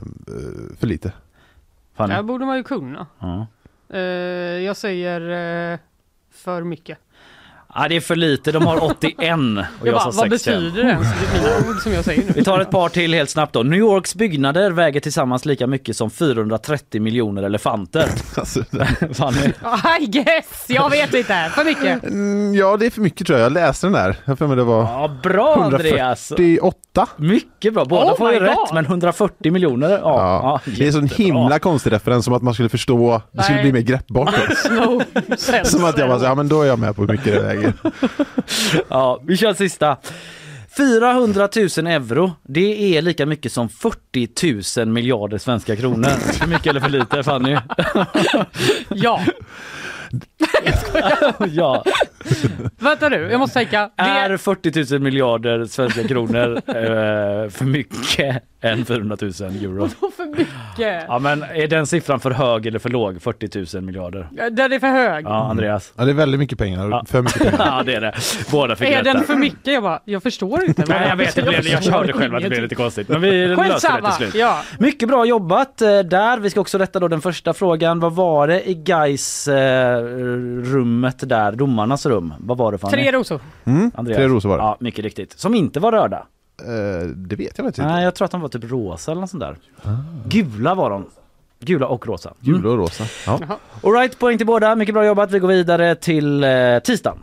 för 0.79 0.87
lite. 0.87 1.13
Fanny? 1.95 2.15
Det 2.15 2.23
borde 2.23 2.45
man 2.45 2.57
ju 2.57 2.63
kunna. 2.63 3.07
Ja. 3.19 3.47
Eh, 3.89 4.01
jag 4.63 4.77
säger 4.77 5.79
för 6.31 6.63
mycket. 6.63 6.99
Ja, 7.75 7.89
det 7.89 7.97
är 7.97 8.01
för 8.01 8.17
lite. 8.17 8.53
De 8.53 8.67
har 8.67 8.85
81 8.91 9.15
och 9.21 9.27
jag, 9.27 9.67
Jag 9.83 9.95
bara, 9.95 10.01
sa 10.01 10.05
vad 10.05 10.15
61. 10.15 10.31
betyder 10.31 10.83
det? 10.83 10.89
Det 10.89 11.39
är 11.39 11.43
mina 11.63 11.71
ord 11.71 11.83
som 11.83 11.93
jag 11.93 12.05
säger 12.05 12.23
nu. 12.25 12.33
Vi 12.35 12.45
tar 12.45 12.61
ett 12.61 12.71
par 12.71 12.89
till 12.89 13.15
helt 13.15 13.31
snabbt 13.31 13.53
då. 13.53 13.63
New 13.63 13.79
Yorks 13.79 14.15
byggnader 14.15 14.71
väger 14.71 15.01
tillsammans 15.01 15.45
lika 15.45 15.67
mycket 15.67 15.97
som 15.97 16.11
430 16.11 17.01
miljoner 17.03 17.43
elefanter. 17.43 18.09
Alltså, 18.37 18.65
Fanny? 19.15 19.53
I 20.01 20.07
guess! 20.07 20.65
Jag 20.69 20.91
vet 20.91 21.15
inte. 21.15 21.51
För 21.55 21.65
mycket. 21.65 22.05
mm, 22.05 22.55
ja, 22.55 22.77
det 22.77 22.87
är 22.87 22.91
för 22.91 23.01
mycket 23.01 23.27
tror 23.27 23.39
jag. 23.39 23.45
Jag 23.45 23.53
läste 23.53 23.87
den 23.87 23.93
där. 23.93 24.17
Jag 24.25 24.39
för 24.39 24.47
mig 24.47 24.57
det 24.57 24.65
var 24.65 24.83
Ja, 24.83 25.17
bra 25.23 25.55
Andreas! 25.65 26.31
148. 26.33 26.79
Mycket 27.17 27.75
bra. 27.75 27.85
Båda 27.85 28.13
Oh 28.13 28.17
får 28.17 28.33
ju 28.33 28.39
rätt, 28.41 28.73
men 28.75 28.85
140 28.85 29.53
miljoner. 29.53 29.91
Ja, 29.91 29.99
Ja, 30.03 30.61
ja, 30.67 30.73
det 30.79 30.89
är 30.89 30.93
så 30.93 30.99
en 30.99 31.09
himla 31.09 31.59
konstig 31.59 31.93
referens 31.93 32.25
som 32.25 32.35
att 32.35 32.43
man 32.43 32.55
skulle 32.55 32.69
förstå, 32.69 33.23
det 33.33 33.43
skulle 33.43 33.63
bli 33.63 33.73
mer 33.73 33.81
greppbart. 33.81 34.35
No. 34.71 35.03
Som 35.65 35.85
att 35.85 35.99
jag 35.99 36.09
bara, 36.09 36.19
så, 36.19 36.25
ja 36.25 36.35
men 36.35 36.49
då 36.49 36.63
är 36.63 36.67
jag 36.67 36.79
med 36.79 36.97
på 36.97 37.03
hur 37.03 37.09
mycket 37.09 37.33
det 37.33 37.41
väger. 37.41 37.73
Ja, 38.89 39.21
vi 39.25 39.37
kör 39.37 39.55
sista. 39.55 39.97
400 40.77 41.49
000 41.57 41.87
euro, 41.87 42.33
det 42.43 42.97
är 42.97 43.03
lika 43.03 43.27
mycket 43.27 43.53
som 43.53 43.69
40 43.69 44.81
000 44.81 44.89
miljarder 44.89 45.39
svenska 45.39 45.77
kronor. 45.77 46.09
För 46.39 46.47
mycket 46.47 46.67
eller 46.67 46.81
för 46.81 46.89
lite 46.89 47.23
Fanny? 47.23 47.57
Ja. 48.89 49.21
ja. 51.51 51.85
Vänta 52.79 53.09
nu, 53.09 53.29
jag 53.31 53.39
måste 53.41 53.55
tänka. 53.59 53.91
Det 53.97 54.03
Är 54.03 54.37
40 54.37 54.93
000 54.95 55.03
miljarder 55.03 55.65
svenska 55.65 56.09
kronor 56.09 56.57
eh, 56.67 57.51
för 57.51 57.65
mycket 57.65 58.43
än 58.61 58.85
400 58.85 59.17
000 59.21 59.31
euro? 59.31 59.85
är 59.85 59.89
för 60.17 60.27
mycket. 60.37 61.05
Ja 61.09 61.19
men 61.19 61.43
är 61.43 61.69
den 61.69 61.87
siffran 61.87 62.21
för 62.21 62.31
hög 62.31 62.67
eller 62.67 62.79
för 62.79 62.89
låg? 62.91 63.23
40 63.23 63.77
000 63.77 63.85
miljarder? 63.85 64.29
Den 64.51 64.73
är 64.73 64.79
för 64.79 64.87
hög. 64.87 65.25
Ja 65.25 65.51
Andreas? 65.51 65.93
Ja, 65.97 66.05
det 66.05 66.11
är 66.11 66.15
väldigt 66.15 66.41
mycket 66.41 66.59
pengar. 66.59 66.89
Ja. 66.91 67.05
För 67.09 67.23
mycket 67.23 67.39
pengar. 67.43 67.55
Ja 67.77 67.83
det 67.83 67.95
är 67.95 68.01
det. 68.01 68.15
Båda 68.51 68.77
fick 68.77 68.89
Är 68.89 68.97
rätt 68.97 69.05
den 69.05 69.17
där. 69.17 69.23
för 69.23 69.35
mycket? 69.35 69.67
Jag 69.75 69.83
bara, 69.83 70.01
jag 70.05 70.23
förstår 70.23 70.65
inte. 70.65 70.85
Nej 70.89 71.09
jag 71.09 71.17
vet, 71.17 71.35
det 71.35 71.43
blev, 71.43 71.67
jag 71.67 71.85
körde 71.85 72.13
själv 72.13 72.35
att 72.35 72.43
det 72.43 72.49
blev 72.49 72.63
lite 72.63 72.75
konstigt. 72.75 73.09
Men 73.09 73.21
vi 73.21 73.47
löser 73.47 73.63
det 73.65 73.71
Skitsamma. 73.73 74.11
till 74.11 74.17
slut. 74.17 74.35
Ja. 74.35 74.61
Mycket 74.79 75.09
bra 75.09 75.25
jobbat 75.25 75.83
eh, 75.83 75.99
där. 75.99 76.39
Vi 76.39 76.51
ska 76.51 76.61
också 76.61 76.79
rätta 76.79 77.01
då 77.01 77.09
den 77.09 77.21
första 77.21 77.53
frågan. 77.55 78.01
Vad 78.01 78.15
var 78.15 78.47
det 78.49 78.69
i 78.69 78.75
Gais 78.75 79.49
eh, 79.49 79.99
rummet 80.63 81.29
där, 81.29 81.53
domarnas 81.53 82.07
rum? 82.07 82.14
Vad 82.39 82.59
var 82.59 82.73
det 82.73 82.79
för 82.79 82.89
Tre 82.89 83.13
rosor. 83.13 83.41
Mm, 83.65 83.91
Andreas? 83.95 84.17
tre 84.17 84.29
rosor 84.29 84.49
var 84.49 84.57
det. 84.57 84.63
Ja, 84.63 84.77
mycket 84.81 85.05
riktigt. 85.05 85.39
Som 85.39 85.55
inte 85.55 85.81
var 85.81 85.93
röda. 85.93 86.27
Eh, 86.63 87.07
det 87.09 87.37
vet 87.37 87.59
jag 87.59 87.67
faktiskt 87.67 87.79
inte. 87.79 87.93
Nej, 87.93 88.05
jag 88.05 88.15
tror 88.15 88.25
att 88.25 88.31
de 88.31 88.41
var 88.41 88.49
typ 88.49 88.71
rosa 88.71 89.11
eller 89.13 89.21
något 89.21 89.31
sånt 89.31 89.41
där. 89.41 89.57
Gula 90.27 90.75
var 90.75 90.91
de. 90.91 91.07
Gula 91.61 91.87
och 91.87 92.07
rosa. 92.07 92.35
Mm. 92.47 92.61
Gula 92.61 92.71
och 92.71 92.79
rosa. 92.79 93.05
Ja. 93.27 93.41
Alright, 93.83 94.19
poäng 94.19 94.39
till 94.39 94.47
båda. 94.47 94.77
Mycket 94.77 94.95
bra 94.95 95.07
jobbat. 95.07 95.31
Vi 95.31 95.39
går 95.39 95.49
vidare 95.49 95.95
till 95.95 96.45
eh, 96.45 96.79
tisdag. 96.85 97.15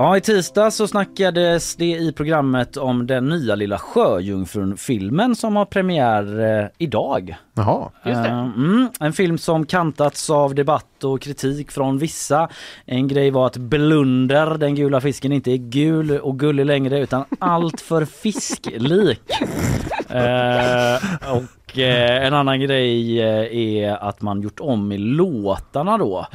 Ja, 0.00 0.16
i 0.16 0.20
tisdag 0.20 0.70
så 0.70 0.88
snackades 0.88 1.76
det 1.76 1.96
i 1.96 2.12
programmet 2.12 2.76
om 2.76 3.06
den 3.06 3.28
nya 3.28 3.54
Lilla 3.54 3.78
Sjöjungfrun-filmen 3.78 5.34
som 5.34 5.56
har 5.56 5.64
premiär 5.64 6.40
eh, 6.40 6.68
idag. 6.78 7.36
Jaha. 7.58 7.90
Just 8.04 8.22
det. 8.22 8.28
Eh, 8.28 8.38
Mm, 8.38 8.88
en 9.00 9.12
film 9.12 9.38
som 9.38 9.66
kantats 9.66 10.30
av 10.30 10.54
debatt 10.54 11.04
och 11.04 11.20
kritik 11.20 11.70
från 11.70 11.98
vissa. 11.98 12.48
En 12.86 13.08
grej 13.08 13.30
var 13.30 13.46
att 13.46 13.56
Blunder, 13.56 14.58
den 14.58 14.74
gula 14.74 15.00
fisken, 15.00 15.32
inte 15.32 15.50
är 15.52 15.56
gul 15.56 16.10
och 16.10 16.38
gullig 16.38 16.66
längre 16.66 16.98
utan 16.98 17.24
allt 17.38 17.80
för 17.80 18.04
fisklik. 18.04 19.20
Eh, 20.10 20.96
och 21.32 21.78
eh, 21.78 22.26
en 22.26 22.34
annan 22.34 22.60
grej 22.60 23.20
eh, 23.22 23.56
är 23.58 24.08
att 24.08 24.22
man 24.22 24.42
gjort 24.42 24.60
om 24.60 24.92
i 24.92 24.98
låtarna 24.98 25.98
då. 25.98 26.26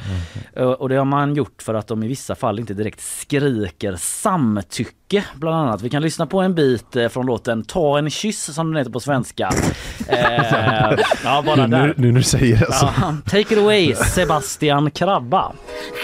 Eh, 0.52 0.64
och 0.64 0.88
det 0.88 0.96
har 0.96 1.04
man 1.04 1.34
gjort 1.34 1.62
för 1.62 1.74
att 1.74 1.86
de 1.86 2.02
i 2.02 2.08
vissa 2.08 2.34
fall 2.34 2.58
inte 2.58 2.74
direkt 2.74 3.00
skriker 3.00 3.96
samtycke 3.96 4.94
bland 5.34 5.56
annat. 5.56 5.82
Vi 5.82 5.90
kan 5.90 6.02
lyssna 6.02 6.26
på 6.26 6.40
en 6.40 6.54
bit 6.54 6.96
eh, 6.96 7.08
från 7.08 7.26
låten 7.26 7.64
Ta 7.64 7.98
en 7.98 8.10
kyss 8.10 8.54
som 8.54 8.66
den 8.68 8.76
heter 8.76 8.90
på 8.92 9.00
svenska. 9.00 9.50
Eh, 10.08 10.98
ja, 11.24 11.42
bara 11.46 11.56
Nu, 11.56 11.62
nu, 11.66 11.76
där. 11.76 11.94
nu 11.96 12.06
när 12.12 12.18
du 12.18 12.22
säger 12.22 12.56
det 12.58 12.72
så. 12.72 12.88
Ja, 13.00 13.14
take 13.24 13.40
it 13.54 13.58
away 13.58 13.94
Sebastian 13.94 14.90
Krabba. 14.90 15.52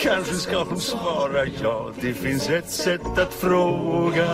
Kanske 0.02 0.34
ska 0.34 0.64
hon 0.64 0.80
svara 0.80 1.46
ja, 1.62 1.90
det 2.00 2.14
finns 2.14 2.50
ett 2.50 2.70
sätt 2.70 3.18
att 3.18 3.34
fråga. 3.34 4.26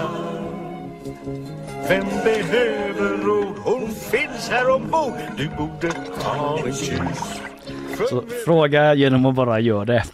Vem 1.89 2.07
behöver 2.25 3.17
råd? 3.25 3.55
Hon 3.65 3.89
finns 4.11 4.49
här 4.51 4.71
ombord. 4.75 5.13
Du 5.37 5.49
borde 5.49 5.93
ta 6.23 6.59
en 6.67 6.75
kyss. 6.75 7.41
Så 8.11 8.25
fråga 8.45 8.95
genom 8.95 9.27
att 9.27 9.35
bara 9.35 9.61
göra 9.61 9.85
det. 9.85 10.05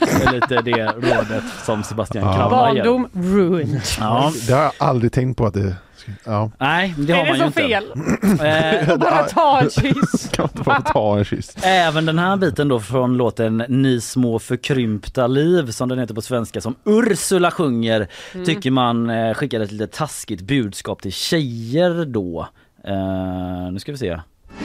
Det 0.00 0.24
är 0.24 0.32
lite 0.32 0.62
det 0.62 0.86
rådet 0.86 1.44
som 1.64 1.82
Sebastian 1.82 2.24
Ja. 2.24 2.34
Krammar 2.34 2.74
ger. 2.74 2.84
Barndom 2.84 3.08
ruined. 3.12 3.80
Ja. 4.00 4.32
Det 4.46 4.52
har 4.52 4.62
jag 4.62 4.72
aldrig 4.78 5.12
tänkt 5.12 5.36
på 5.36 5.46
att 5.46 5.54
det... 5.54 5.76
Ja. 6.24 6.50
Nej, 6.58 6.94
det 6.98 7.12
har 7.12 7.20
är 7.20 7.26
man 7.26 7.38
det 7.38 7.44
ju 7.44 7.52
så 7.52 7.60
inte. 7.60 8.40
fel? 8.40 8.86
Eh, 8.88 8.96
Bara 8.98 9.22
ta 9.22 9.60
en 9.60 9.70
kyss. 9.70 10.28
Kan 10.32 10.44
inte 10.44 10.62
bara 10.62 10.80
ta 10.80 11.18
en 11.18 11.24
kyss. 11.24 11.56
Även 11.62 12.06
den 12.06 12.18
här 12.18 12.36
biten 12.36 12.68
då 12.68 12.80
från 12.80 13.16
låten 13.16 13.64
Ni 13.68 14.00
små 14.00 14.38
förkrympta 14.38 15.26
liv 15.26 15.70
som 15.70 15.88
den 15.88 15.98
heter 15.98 16.14
på 16.14 16.22
svenska 16.22 16.60
som 16.60 16.74
Ursula 16.84 17.50
sjunger 17.50 18.08
Mm. 18.34 18.46
tycker 18.46 18.70
man 18.70 19.10
eh, 19.10 19.34
skickar 19.34 19.60
ett 19.60 19.72
lite 19.72 19.86
taskigt 19.96 20.40
budskap 20.40 21.02
till 21.02 21.12
tjejer 21.12 22.04
då. 22.04 22.48
Eh, 22.84 23.72
nu 23.72 23.78
ska 23.78 23.92
vi 23.92 23.98
se. 23.98 24.20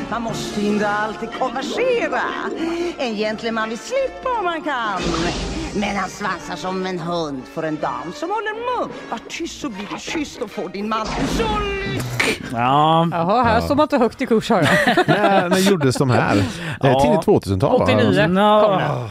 Man 0.09 0.21
måste 0.21 0.61
inte 0.61 0.89
alltid 0.89 1.29
konversera. 1.39 2.19
En 2.97 3.15
gentleman 3.15 3.69
vill 3.69 3.77
slippa 3.77 4.29
om 4.39 4.45
man 4.45 4.61
kan. 4.61 5.01
Men 5.75 5.95
han 5.95 6.09
svansar 6.09 6.55
som 6.55 6.85
en 6.85 6.99
hund 6.99 7.41
för 7.53 7.63
en 7.63 7.75
dam 7.79 8.13
som 8.15 8.29
håller 8.29 8.79
mun. 8.79 8.89
Var 9.09 9.19
tyst 9.29 9.61
så 9.61 9.69
blir 9.69 9.87
du 9.93 9.99
kysst 9.99 10.41
och 10.41 10.51
får 10.51 10.69
din 10.69 10.89
man 10.89 11.05
så. 11.05 11.43
Ja. 12.51 13.07
Jaha, 13.11 13.43
här 13.43 13.55
Ja. 13.55 13.61
står 13.61 13.75
man 13.75 13.83
inte 13.83 13.97
högt 13.97 14.21
i 14.21 14.25
kurs 14.25 14.49
hör 14.49 14.61
jag. 14.95 15.07
När, 15.49 15.57
gjordes 15.57 15.95
de 15.97 16.09
här? 16.09 16.43
Ja. 16.81 16.99
Tidigt 17.01 17.25
2000-tal 17.25 17.79
va? 17.79 17.83
89 17.85 18.27
Nå- 18.27 18.61
kom 18.61 18.77
det. 18.77 19.09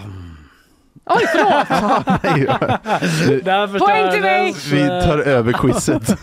Oj, 1.10 1.26
förlåt! 1.32 2.22
Nej, 2.22 3.40
Där 3.44 3.78
Poäng 3.78 4.10
till 4.12 4.22
mig! 4.22 4.54
Vi 4.70 4.80
eh, 4.82 4.88
tar 4.88 5.18
över 5.18 5.52
quizet. 5.52 6.16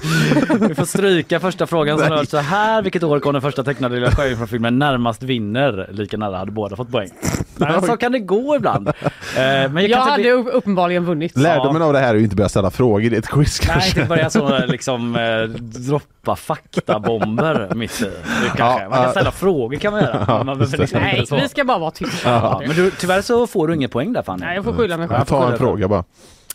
Vi 0.69 0.75
får 0.75 0.85
stryka 0.85 1.39
första 1.39 1.67
frågan 1.67 1.97
som 1.99 2.09
Nej. 2.09 2.17
rör 2.17 2.23
så 2.25 2.37
här. 2.37 2.81
Vilket 2.81 3.03
år 3.03 3.19
kom 3.19 3.33
den 3.33 3.41
första 3.41 3.63
tecknade 3.63 3.95
lilla 3.95 4.11
sjöjungfrun 4.11 4.37
från 4.37 4.47
filmen 4.47 4.79
Närmast 4.79 5.23
vinner? 5.23 5.87
Lika 5.91 6.17
nära 6.17 6.37
hade 6.37 6.51
båda 6.51 6.75
fått 6.75 6.91
poäng. 6.91 7.09
Men 7.55 7.81
så 7.81 7.97
kan 7.97 8.11
det 8.11 8.19
gå 8.19 8.55
ibland. 8.55 8.91
Eh, 9.37 9.43
Men 9.43 9.75
jag 9.75 9.89
Jag 9.89 9.97
hade 9.97 10.31
upp- 10.31 10.47
uppenbarligen 10.53 11.05
vunnit. 11.05 11.37
Lärdomen 11.37 11.81
av 11.81 11.93
det 11.93 11.99
här 11.99 12.09
är 12.09 12.13
ju 12.17 12.23
inte 12.23 12.35
börja 12.35 12.49
ställa 12.49 12.71
frågor 12.71 13.13
i 13.13 13.15
ett 13.15 13.27
quiz 13.27 13.59
Nej, 13.61 13.69
kanske. 13.73 13.89
inte 13.99 14.09
börja 14.09 14.29
så 14.29 14.57
liksom 14.65 15.15
eh, 15.15 15.41
droppa 15.59 16.35
faktabomber 16.35 17.69
mitt 17.75 18.01
i. 18.01 18.11
Ja, 18.57 18.81
Man 18.89 19.03
kan 19.03 19.11
ställa 19.11 19.31
frågor 19.31 19.77
kan 19.77 19.93
man 19.93 20.01
göra. 20.01 20.25
Ja, 20.27 20.43
man 20.43 20.59
liksom 20.59 20.99
Nej, 21.01 21.25
vi 21.31 21.49
ska 21.49 21.63
bara 21.63 21.77
vara 21.77 21.91
tysta. 21.91 22.29
Ja, 22.29 22.61
men 22.67 22.75
du, 22.75 22.91
tyvärr 22.91 23.21
så 23.21 23.47
får 23.47 23.67
du 23.67 23.75
inget 23.75 23.91
poäng 23.91 24.13
där 24.13 24.21
Fanny. 24.21 24.45
Nej, 24.45 24.55
jag 24.55 24.63
får 24.63 24.73
skylla 24.77 24.97
mig 24.97 25.07
själv. 25.07 25.19
Jag 25.19 25.27
tar 25.27 25.51
en 25.51 25.57
fråga 25.57 25.87
bara. 25.87 26.03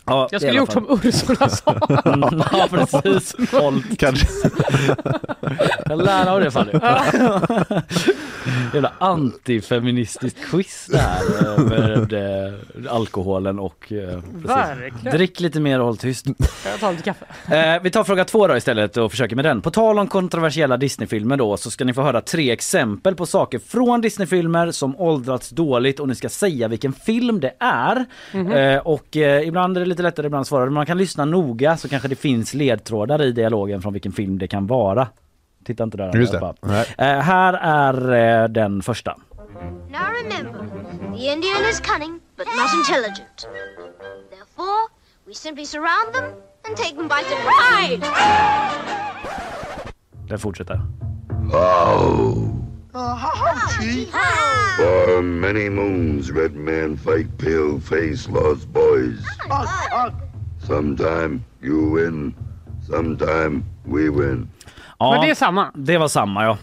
Ja, 0.05 0.27
Jag 0.31 0.41
skulle 0.41 0.57
gjort 0.57 0.71
som 0.71 0.99
Ursula 1.03 1.49
sa. 1.49 1.71
Mm, 2.05 2.43
ja 2.51 2.67
precis. 2.71 3.35
Håll. 3.51 3.83
Kanske. 3.97 4.27
Jag 5.85 6.03
lär 6.03 6.27
av 6.27 6.39
det 6.39 6.51
Fanny. 6.51 6.71
Jävla 8.73 8.91
antifeministiskt 8.97 10.37
quiz 10.45 10.87
där 10.91 11.19
eh, 11.47 12.07
med 12.07 12.53
alkoholen 12.89 13.59
och 13.59 13.91
eh, 13.91 14.21
precis. 14.45 15.11
Drick 15.11 15.39
lite 15.39 15.59
mer 15.59 15.79
och 15.79 15.85
håll 15.85 15.97
tyst. 15.97 16.25
Jag 16.65 16.79
tar 16.79 16.91
lite 16.91 17.03
kaffe. 17.03 17.25
Eh, 17.55 17.81
vi 17.81 17.89
tar 17.89 18.03
fråga 18.03 18.25
två 18.25 18.47
då 18.47 18.57
istället 18.57 18.97
och 18.97 19.11
försöker 19.11 19.35
med 19.35 19.45
den. 19.45 19.61
På 19.61 19.71
tal 19.71 19.99
om 19.99 20.07
kontroversiella 20.07 20.77
Disneyfilmer 20.77 21.37
då 21.37 21.57
så 21.57 21.71
ska 21.71 21.85
ni 21.85 21.93
få 21.93 22.01
höra 22.01 22.21
tre 22.21 22.51
exempel 22.51 23.15
på 23.15 23.25
saker 23.25 23.59
från 23.59 24.01
Disneyfilmer 24.01 24.71
som 24.71 24.95
åldrats 24.97 25.49
dåligt 25.49 25.99
och 25.99 26.07
ni 26.07 26.15
ska 26.15 26.29
säga 26.29 26.67
vilken 26.67 26.93
film 26.93 27.39
det 27.39 27.53
är. 27.59 28.05
Mhm. 28.33 28.51
Eh, 28.51 28.77
och 28.77 29.17
eh, 29.17 29.47
ibland 29.47 29.77
är 29.77 29.81
det 29.81 29.87
lite 29.93 30.03
lättare, 30.03 30.27
ibland 30.27 30.47
svårare. 30.47 30.65
Men 30.65 30.73
man 30.73 30.85
kan 30.85 30.97
lyssna 30.97 31.25
noga 31.25 31.77
så 31.77 31.89
kanske 31.89 32.07
det 32.07 32.15
finns 32.15 32.53
ledtrådar 32.53 33.21
i 33.21 33.31
dialogen 33.31 33.81
från 33.81 33.93
vilken 33.93 34.11
film 34.11 34.37
det 34.37 34.47
kan 34.47 34.67
vara. 34.67 35.07
Titta 35.65 35.83
inte 35.83 35.97
där. 35.97 36.17
Just 36.17 36.33
det. 36.33 36.53
Eh, 36.97 37.19
här 37.19 37.53
är 37.53 38.41
eh, 38.43 38.47
den 38.49 38.81
första. 38.81 39.15
Now 39.89 40.07
remember, 40.23 40.59
the 41.17 41.33
Indian 41.33 41.63
is 41.69 41.79
cunning 41.79 42.19
but 42.37 42.47
not 42.47 42.69
intelligent. 42.79 43.47
Therefore, 44.29 44.89
we 45.27 45.33
simply 45.33 45.65
surround 45.65 46.13
them 46.13 46.25
and 46.67 46.77
take 46.77 46.95
them 46.95 47.07
by 47.07 47.23
surprise. 47.23 48.11
Den 50.27 50.39
fortsätter. 50.39 50.81
For 54.77 55.21
many 55.21 55.69
moons, 55.69 56.31
red 56.31 56.55
men 56.55 56.97
fight 56.97 57.37
pale 57.39 57.79
face 57.79 58.29
lost 58.29 58.67
boys. 58.73 59.19
Sometime 60.67 61.43
you 61.61 61.95
win, 61.95 62.35
sometime 62.87 63.63
we 63.85 64.09
win. 64.09 64.49
Ja, 64.99 65.11
Men 65.11 65.21
det 65.21 65.29
är 65.29 65.35
samma. 65.35 65.71
Det 65.75 65.97
var 65.97 66.07
samma 66.07 66.43
ja. 66.43 66.57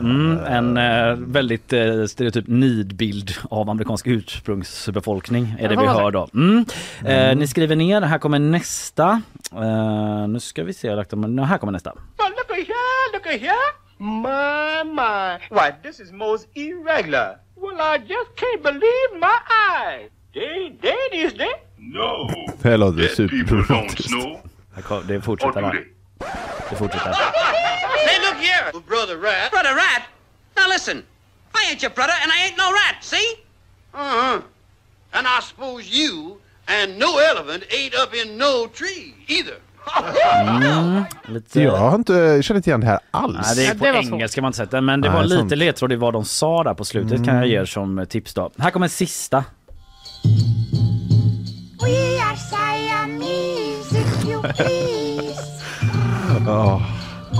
Mm, 0.00 0.38
en 0.38 0.76
eh, 0.76 1.16
väldigt 1.16 1.72
eh, 1.72 2.04
stereotyp 2.04 2.46
nidbild 2.48 3.30
av 3.50 3.70
amerikansk 3.70 4.06
ursprungsbefolkning 4.06 5.56
är 5.58 5.68
det 5.68 5.74
Ja, 5.74 5.80
vi 5.80 5.86
hör 5.86 6.10
då. 6.10 6.28
Mm. 6.34 6.64
Eh, 7.04 7.36
ni 7.36 7.46
skriver 7.46 7.76
ner, 7.76 8.00
här 8.00 8.18
kommer 8.18 8.38
nästa. 8.38 9.22
Eh, 9.52 10.28
nu 10.28 10.40
ska 10.40 10.64
vi 10.64 10.72
se, 10.72 10.88
här 10.88 11.04
kommer 11.04 11.72
nästa. 11.72 11.92
Look 11.92 12.50
here, 12.50 13.12
look 13.12 13.26
here. 13.26 13.83
My, 13.98 14.82
my. 14.84 15.38
Why, 15.50 15.72
this 15.82 16.00
is 16.00 16.12
most 16.12 16.46
irregular. 16.54 17.38
Well, 17.56 17.80
I 17.80 17.98
just 17.98 18.34
can't 18.36 18.62
believe 18.62 19.20
my 19.20 19.38
eyes. 19.76 20.10
They 20.34 20.70
dead, 20.82 21.12
is 21.12 21.32
they? 21.34 21.52
No. 21.78 22.28
Det 22.62 22.68
här 22.68 22.76
låter 22.78 23.08
superproblematiskt. 23.08 24.10
Här 24.74 24.82
kom- 24.82 25.06
Det 25.06 25.20
fortsätter 25.20 25.62
här. 25.62 25.84
Det 26.70 26.76
fortsätter. 26.76 27.12
Hey, 27.12 28.18
look 28.20 28.36
here, 28.36 28.72
brother 28.88 29.16
rat. 29.16 29.50
Brother 29.50 29.74
rat? 29.74 30.02
Now 30.56 30.68
listen, 30.68 30.98
I 31.54 31.70
ain't 31.70 31.82
your 31.82 31.92
brother 31.94 32.14
and 32.22 32.32
I 32.32 32.46
ain't 32.46 32.56
no 32.58 32.70
rat, 32.72 32.96
see? 33.04 33.34
Uh-huh. 33.94 34.40
And 35.12 35.26
I 35.26 35.40
suppose 35.42 35.88
you 35.88 36.40
and 36.66 36.98
no 36.98 37.18
elephant 37.18 37.64
ain't 37.72 37.94
up 37.94 38.14
in 38.14 38.36
no 38.38 38.66
tree 38.66 39.14
either. 39.28 39.56
Mm, 40.40 41.04
lite... 41.28 41.62
Jag 41.62 41.76
har 41.76 41.94
inte, 41.94 42.12
jag 42.12 42.44
känner 42.44 42.58
inte 42.58 42.70
igen 42.70 42.80
det 42.80 42.86
här 42.86 42.98
alls. 43.10 43.56
Nej, 43.56 43.56
det 43.56 43.66
är 43.66 43.74
på 43.78 43.84
det 43.84 44.14
engelska 44.14 44.42
man 44.42 44.48
inte 44.48 44.56
sett 44.56 44.70
den, 44.70 44.84
men 44.84 45.00
det 45.00 45.08
Nej, 45.08 45.16
var 45.16 45.24
lite 45.24 45.36
sant. 45.36 45.56
ledtråd 45.56 45.92
i 45.92 45.96
vad 45.96 46.12
de 46.12 46.24
sa 46.24 46.62
där 46.64 46.74
på 46.74 46.84
slutet 46.84 47.24
kan 47.24 47.36
jag 47.36 47.46
ge 47.46 47.56
er 47.60 47.64
som 47.64 48.06
tips 48.08 48.34
då. 48.34 48.50
Här 48.58 48.70
kommer 48.70 48.88
sista. 48.88 49.44
We 51.82 52.20
are 52.20 52.36
Siamese, 52.36 53.92
if 54.00 54.24
you 54.28 54.42
please. 54.42 55.40
Ja, 56.46 56.82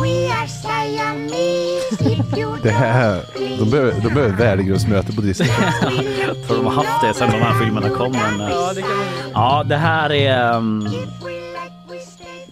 We 0.02 0.28
are 0.28 0.48
Siamese, 0.48 2.20
if 2.20 2.38
you 2.38 2.56
det 2.62 2.70
här, 2.70 3.22
de 3.58 3.70
behöver, 3.70 3.92
de 4.00 4.14
behöver 4.14 4.36
värdegrundsmöte 4.36 5.12
på 5.12 5.20
Disney. 5.20 5.48
För 6.46 6.56
de 6.56 6.66
har 6.66 6.72
haft 6.72 7.02
det 7.02 7.14
sen 7.14 7.30
de 7.30 7.38
här 7.38 7.60
filmerna 7.64 7.88
kom. 7.88 8.12
Men, 8.12 8.40
eh, 8.40 8.84
ja, 9.34 9.64
det 9.66 9.76
här 9.76 10.12
är... 10.12 10.56
um, 10.56 10.88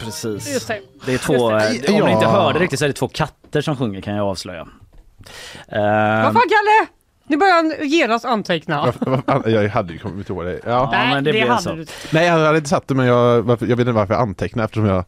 precis. 0.05 0.53
Just 0.55 0.69
det. 0.69 0.81
Det 1.07 1.15
är 1.15 1.19
två, 1.19 1.51
eh, 1.57 1.73
Just 1.75 1.89
om 1.89 1.95
det. 1.99 2.05
ni 2.07 2.13
inte 2.13 2.27
hörde 2.27 2.59
riktigt 2.59 2.79
så 2.79 2.85
är 2.85 2.89
det 2.89 2.93
två 2.95 3.09
katter 3.09 3.61
som 3.61 3.77
sjunger 3.77 4.01
kan 4.01 4.15
jag 4.15 4.27
avslöja. 4.29 4.61
Eh, 5.69 5.79
Vad 6.23 6.33
fan 6.33 6.35
Kalle? 6.35 6.87
Nu 7.27 7.37
börjar 7.37 7.55
han 7.55 7.75
genast 7.89 8.25
anteckna. 8.25 8.93
Jag 9.47 9.69
hade 9.69 9.93
ju 9.93 9.99
kommit 9.99 10.29
ihåg 10.31 10.45
det. 10.45 10.61
Ja. 10.67 10.89
Nej, 10.93 11.15
men 11.15 11.25
det 11.25 11.29
det 11.33 11.39
blev 11.39 11.49
hade 11.49 11.63
så. 11.63 11.73
du. 11.75 11.87
Nej, 12.11 12.27
jag 12.27 12.39
hade 12.39 12.57
inte 12.59 12.71
satt 12.71 12.89
det 12.89 12.95
men 12.95 13.07
jag, 13.07 13.37
jag 13.49 13.59
vet 13.59 13.79
inte 13.79 13.93
varför 13.93 14.15
jag 14.15 14.21
antecknade 14.23 14.65
eftersom 14.65 14.87
jag... 14.87 15.05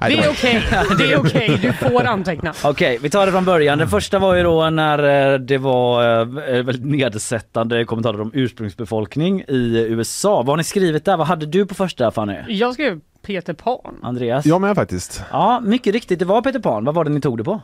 Det 0.00 0.18
är 0.18 0.30
okej. 0.30 0.62
Det 0.98 1.12
är 1.12 1.20
okej. 1.20 1.58
Du 1.62 1.72
får 1.72 2.04
anteckna. 2.04 2.54
Okej, 2.64 2.98
vi 3.02 3.10
tar 3.10 3.26
det 3.26 3.32
från 3.32 3.44
början. 3.44 3.78
Den 3.78 3.88
första 3.88 4.18
var 4.18 4.34
ju 4.34 4.42
då 4.42 4.70
när 4.70 5.32
eh, 5.32 5.38
det 5.38 5.58
var 5.58 6.18
eh, 6.20 6.24
väldigt 6.62 6.84
nedsättande 6.84 7.84
kommentarer 7.84 8.20
om 8.20 8.30
ursprungsbefolkning 8.34 9.40
i 9.48 9.86
USA. 9.88 10.36
Vad 10.36 10.46
har 10.48 10.56
ni 10.56 10.64
skrivit 10.64 11.04
där? 11.04 11.16
Vad 11.16 11.26
hade 11.26 11.46
du 11.46 11.66
på 11.66 11.74
första 11.74 12.10
Fanny? 12.10 12.36
Jag 12.48 12.74
skrev 12.74 13.00
Peter 13.22 13.52
Pan. 13.54 13.98
Andreas? 14.02 14.46
Jag 14.46 14.60
med 14.60 14.74
faktiskt. 14.74 15.22
Ja, 15.30 15.60
mycket 15.60 15.92
riktigt. 15.92 16.18
Det 16.18 16.24
var 16.24 16.42
Peter 16.42 16.60
Pan. 16.60 16.84
Vad 16.84 16.94
var 16.94 17.04
det 17.04 17.10
ni 17.10 17.20
tog 17.20 17.38
det 17.38 17.44
på? 17.44 17.60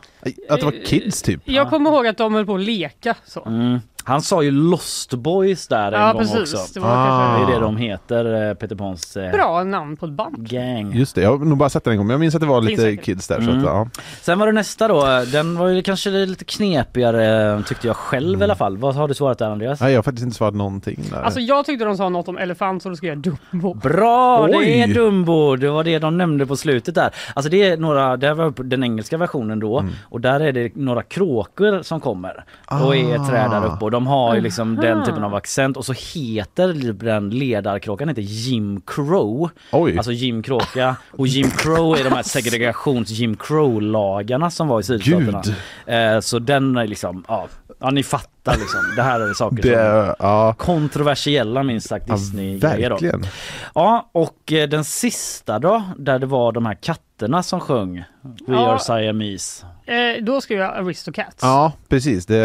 Att 0.48 0.58
det 0.60 0.64
var 0.64 0.84
kids 0.84 1.22
typ. 1.22 1.40
Jag 1.44 1.70
kommer 1.70 1.90
ihåg 1.90 2.06
att 2.06 2.16
de 2.16 2.34
höll 2.34 2.46
på 2.46 2.54
att 2.54 2.60
leka 2.60 3.14
så. 3.24 3.44
Mm. 3.44 3.78
Han 4.06 4.22
sa 4.22 4.42
ju 4.42 4.50
Lost 4.50 5.14
Boys 5.14 5.68
där 5.68 5.92
en 5.92 6.00
Ja, 6.00 6.12
gång 6.12 6.20
precis. 6.22 6.54
också. 6.54 6.74
Det 6.74 6.80
var 6.80 6.94
kanske- 7.06 7.46
det 7.46 7.56
är 7.56 7.60
det 7.60 7.66
de 7.66 7.76
heter, 7.76 8.48
eh, 8.48 8.54
Peter 8.54 8.76
Pans 8.76 9.16
eh, 9.16 9.32
Bra 9.32 9.64
namn 9.64 9.96
på 9.96 10.06
ett 10.06 10.12
band. 10.12 10.48
gang. 10.50 10.92
Just 10.92 11.14
det, 11.14 11.20
jag 11.22 11.38
har 11.38 11.44
nog 11.44 11.58
bara 11.58 11.68
sett 11.68 11.84
den 11.84 11.90
en 11.92 11.96
gång 11.98 12.06
men 12.06 12.14
jag 12.14 12.20
minns 12.20 12.34
att 12.34 12.40
det 12.40 12.46
var 12.46 12.60
lite 12.62 12.82
säkert. 12.82 13.04
kids 13.04 13.28
där. 13.28 13.40
Så 13.40 13.50
Mm. 13.50 13.58
att, 13.58 13.64
ja. 13.64 13.88
Sen 14.22 14.38
var 14.38 14.46
det 14.46 14.52
nästa 14.52 14.88
då. 14.88 15.24
Den 15.32 15.58
var 15.58 15.68
ju 15.68 15.82
kanske 15.82 16.10
lite 16.10 16.44
knepigare 16.44 17.62
tyckte 17.68 17.86
jag 17.86 17.96
själv 17.96 18.40
i 18.40 18.44
alla 18.44 18.54
fall. 18.54 18.76
Vad 18.76 18.94
har 18.94 19.08
du 19.08 19.14
svarat 19.14 19.38
där 19.38 19.50
Andreas? 19.50 19.80
Nej, 19.80 19.92
jag 19.92 19.98
har 19.98 20.02
faktiskt 20.02 20.24
inte 20.24 20.36
svarat 20.36 20.54
någonting 20.54 21.00
där. 21.10 21.22
Alltså 21.22 21.40
jag 21.40 21.64
tyckte 21.66 21.84
de 21.84 21.96
sa 21.96 22.08
något 22.08 22.28
om 22.28 22.38
elefant 22.38 22.82
så 22.82 22.88
då 22.88 22.96
skrev 22.96 23.08
jag 23.10 23.18
Dumbo. 23.52 23.74
Bra, 23.74 24.46
det 24.46 24.56
Oj. 24.56 24.80
är 24.80 24.94
Dumbo. 24.94 25.56
Det 25.56 25.70
var 25.70 25.84
det 25.84 25.98
de 25.98 26.18
nämnde 26.18 26.46
på 26.46 26.56
slutet 26.56 26.94
där. 26.94 27.10
Alltså 27.34 27.50
det 27.50 27.62
är 27.62 27.76
några, 27.76 28.16
det 28.16 28.34
var 28.34 28.62
den 28.62 28.84
engelska 28.84 29.16
versionen 29.16 29.60
då 29.60 29.78
Mm. 29.78 29.92
och 30.04 30.20
där 30.20 30.40
är 30.40 30.52
det 30.52 30.76
några 30.76 31.02
kråkor 31.02 31.82
som 31.82 32.00
kommer 32.00 32.44
och 32.70 32.96
är 32.96 33.28
träd 33.30 33.50
där 33.50 33.66
uppe 33.66 33.84
och 33.84 33.90
de 33.96 34.06
har 34.06 34.34
ju 34.34 34.40
liksom 34.40 34.76
den 34.76 35.04
typen 35.04 35.24
av 35.24 35.34
accent 35.34 35.76
och 35.76 35.84
så 35.84 35.92
heter 35.92 36.92
den 36.92 37.30
ledarkråkan 37.30 38.08
heter 38.08 38.22
Jim 38.22 38.80
Crow. 38.86 39.50
Oj. 39.72 39.96
Alltså 39.96 40.12
Jim 40.12 40.42
Kråka 40.42 40.96
och 41.10 41.26
Jim 41.26 41.50
Crow 41.50 41.98
är 41.98 42.04
de 42.04 42.12
här 42.12 42.22
segregations 42.22 43.10
Jim 43.10 43.36
Crow-lagarna 43.36 44.50
som 44.50 44.68
var 44.68 44.80
i 44.80 44.82
sydstaterna. 44.82 45.42
Eh, 45.86 46.20
så 46.20 46.38
den 46.38 46.76
är 46.76 46.86
liksom, 46.86 47.24
ja, 47.28 47.48
ja 47.80 47.90
ni 47.90 48.02
fattar 48.02 48.36
fatta 48.46 48.60
liksom. 48.60 48.80
Det 48.96 49.02
här 49.02 49.20
är 49.20 49.34
saker 49.34 49.62
Det, 49.62 50.04
som 50.04 50.14
ja. 50.18 50.54
kontroversiella 50.58 51.62
minst 51.62 51.88
sagt 51.88 52.06
Disney-grejer 52.06 52.90
verkligen. 52.90 53.26
Ja, 53.74 54.10
och 54.12 54.52
eh, 54.52 54.68
den 54.68 54.84
sista 54.84 55.58
då, 55.58 55.82
där 55.98 56.18
det 56.18 56.26
var 56.26 56.52
de 56.52 56.66
här 56.66 56.74
katterna 57.16 57.42
som 57.42 57.60
sjöng 57.60 58.04
We 58.46 58.52
Ja. 58.54 58.72
are 58.72 58.78
Siamese. 58.78 59.64
Eh, 59.86 60.24
då 60.24 60.40
ska 60.40 60.54
jag 60.54 60.76
Aristocats. 60.76 61.36
Ja, 61.42 61.72
precis. 61.88 62.26
Det, 62.26 62.36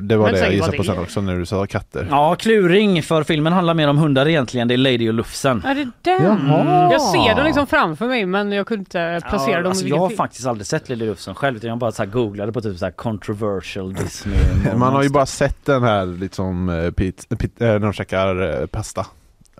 det 0.00 0.16
var 0.16 0.24
Men 0.24 0.34
det 0.34 0.40
jag 0.40 0.52
gissade 0.52 0.76
på 0.76 0.84
sen 0.84 0.98
också 0.98 1.20
när 1.20 1.36
du 1.38 1.46
sa 1.46 1.66
katter. 1.66 2.06
Ja, 2.10 2.34
kluring 2.34 3.02
för 3.02 3.22
filmen 3.24 3.52
handlar 3.52 3.74
mer 3.74 3.88
om 3.88 3.98
hundar 3.98 4.28
egentligen. 4.28 4.68
Det 4.68 4.74
är 4.74 4.78
Lady 4.78 5.08
och 5.08 5.14
Lufsen. 5.14 5.62
Är 5.66 5.74
det 5.74 5.90
den? 6.02 6.24
Jaha. 6.24 6.92
Jag 6.92 7.00
ser 7.02 7.34
den 7.34 7.44
liksom 7.46 7.66
framför 7.66 8.06
mig 8.06 8.26
men 8.26 8.52
jag 8.52 8.66
kunde 8.66 8.80
inte 8.80 9.20
placera 9.28 9.50
Ja, 9.56 9.58
dem 9.62 9.70
alltså 9.70 9.86
i 9.86 9.88
jag 9.88 9.98
har 9.98 10.08
film. 10.08 10.16
faktiskt 10.16 10.46
aldrig 10.46 10.66
sett 10.66 10.88
Lady 10.88 11.06
Lufsen 11.06 11.34
själv 11.34 11.56
utan 11.56 11.70
jag 11.70 11.78
bara 11.78 11.92
så 11.92 12.02
här 12.02 12.10
googlade 12.10 12.52
på 12.52 12.60
typ 12.60 12.78
så 12.78 12.84
här 12.84 12.92
controversial 12.92 13.94
Disney. 13.94 14.38
Man 14.76 14.92
har 14.92 15.02
ju 15.02 15.08
bara 15.10 15.26
sett 15.26 15.64
den 15.66 15.82
här 15.82 16.06
liksom 16.06 16.68
eh, 16.68 16.90
pit, 16.90 17.26
pit, 17.38 17.60
eh, 17.60 17.66
när 17.68 17.78
de 17.78 17.92
käkar 17.92 18.60
eh, 18.60 18.66
pasta. 18.66 19.06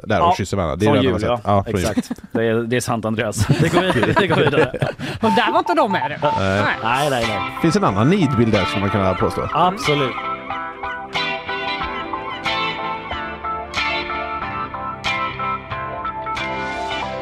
Där 0.05 0.19
Ja, 0.19 0.31
och 0.31 0.37
kysser 0.37 0.57
varandra. 0.57 0.77
Det 0.77 0.87
är 0.87 0.93
från 0.93 1.03
jul, 1.03 1.23
ja. 1.23 1.37
sett. 1.37 1.45
från 1.45 1.81
jul. 1.81 1.91
Exakt. 1.91 2.11
Det 2.33 2.47
är, 2.47 2.55
det 2.55 2.77
är 2.77 2.81
sant 2.81 3.05
Andreas. 3.05 3.47
Det 3.61 3.69
går 3.73 3.81
vidare. 3.81 4.13
Det 4.21 4.27
går 4.27 4.37
vidare. 4.37 4.73
Och 5.21 5.31
där 5.31 5.53
var 5.53 5.59
inte 5.59 5.75
de 5.75 5.93
med 5.93 6.11
det. 6.11 6.19
Nej. 6.39 6.77
Nej, 6.83 7.11
nej, 7.11 7.25
nej. 7.29 7.39
Finns 7.63 7.77
en 7.77 7.85
annan 7.85 8.11
nidbild 8.11 8.53
där 8.53 8.65
skulle 8.65 8.81
man 8.81 8.91
kunna 8.91 9.15
påstå. 9.15 9.49
Absolut. 9.53 10.38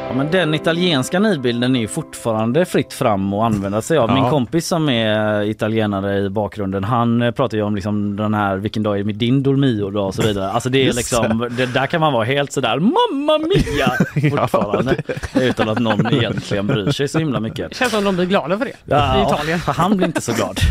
Ja, 0.09 0.13
men 0.13 0.31
den 0.31 0.53
italienska 0.53 1.19
nidbilden 1.19 1.75
är 1.75 1.79
ju 1.79 1.87
fortfarande 1.87 2.65
fritt 2.65 2.93
fram 2.93 3.33
att 3.33 3.43
använda 3.45 3.81
sig 3.81 3.97
av. 3.97 4.13
Min 4.13 4.23
Ja. 4.23 4.29
kompis 4.29 4.67
som 4.67 4.89
är 4.89 5.41
italienare 5.43 6.17
i 6.19 6.29
bakgrunden 6.29 6.83
han 6.83 7.21
eh, 7.21 7.31
pratar 7.31 7.57
ju 7.57 7.63
om 7.63 7.75
liksom 7.75 8.15
den 8.15 8.33
här 8.33 8.57
vilken 8.57 8.83
dag 8.83 8.99
är 8.99 9.03
med 9.03 9.15
din 9.15 9.43
Dolmio 9.43 9.89
då 9.89 10.01
och 10.01 10.15
så 10.15 10.21
vidare. 10.21 10.49
Alltså 10.51 10.69
det 10.69 10.87
är 10.87 10.93
liksom, 10.93 11.47
det, 11.57 11.65
där 11.65 11.87
kan 11.87 12.01
man 12.01 12.13
vara 12.13 12.23
helt 12.23 12.51
sådär 12.51 12.79
mamma 12.79 13.37
mia 13.47 14.29
fortfarande. 14.29 14.95
Utan 15.41 15.69
att 15.69 15.79
någon 15.79 16.13
egentligen 16.13 16.67
bryr 16.67 16.91
sig 16.91 17.07
så 17.07 17.19
himla 17.19 17.39
mycket. 17.39 17.69
Det 17.69 17.75
känns 17.75 17.91
som 17.91 18.03
de 18.03 18.15
blir 18.15 18.25
glada 18.25 18.57
för 18.57 18.65
det. 18.65 18.71
Ja, 18.85 19.19
I 19.19 19.21
Italien. 19.33 19.59
Han 19.65 19.97
blir 19.97 20.07
inte 20.07 20.21
så 20.21 20.33
glad. 20.33 20.59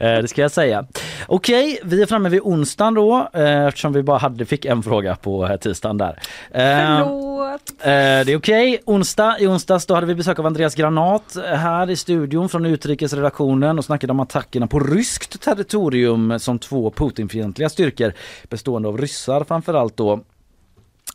Eh, 0.00 0.18
det 0.22 0.28
ska 0.28 0.42
jag 0.42 0.50
säga. 0.50 0.84
Okej, 1.26 1.78
vi 1.84 2.02
är 2.02 2.06
framme 2.06 2.28
vid 2.28 2.40
onsdagen 2.40 2.94
då 2.94 3.28
eh, 3.32 3.66
eftersom 3.66 3.92
vi 3.92 4.02
bara 4.02 4.18
hade, 4.18 4.44
fick 4.44 4.64
en 4.64 4.82
fråga 4.82 5.16
på 5.16 5.56
tisdagen 5.60 5.98
där. 5.98 6.18
Eh, 6.52 6.98
Förlåt. 6.98 7.60
Eh, 8.06 8.24
det 8.24 8.32
är 8.32 8.38
okej. 8.38 8.82
Onsdag, 8.84 9.36
I 9.40 9.46
onsdags 9.46 9.86
då 9.86 9.94
hade 9.94 10.06
vi 10.06 10.14
besök 10.14 10.38
av 10.38 10.46
Andreas 10.46 10.74
Granat 10.74 11.36
här 11.44 11.90
i 11.90 11.96
studion 11.96 12.48
från 12.48 12.66
utrikesredaktionen 12.66 13.78
och 13.78 13.84
snackade 13.84 14.10
om 14.10 14.20
attackerna 14.20 14.66
på 14.66 14.80
ryskt 14.80 15.40
territorium 15.40 16.38
som 16.38 16.58
två 16.58 16.90
Putinfientliga 16.90 17.68
styrkor 17.68 18.12
bestående 18.48 18.88
av 18.88 18.98
ryssar 18.98 19.44
framförallt 19.44 19.96
då 19.96 20.20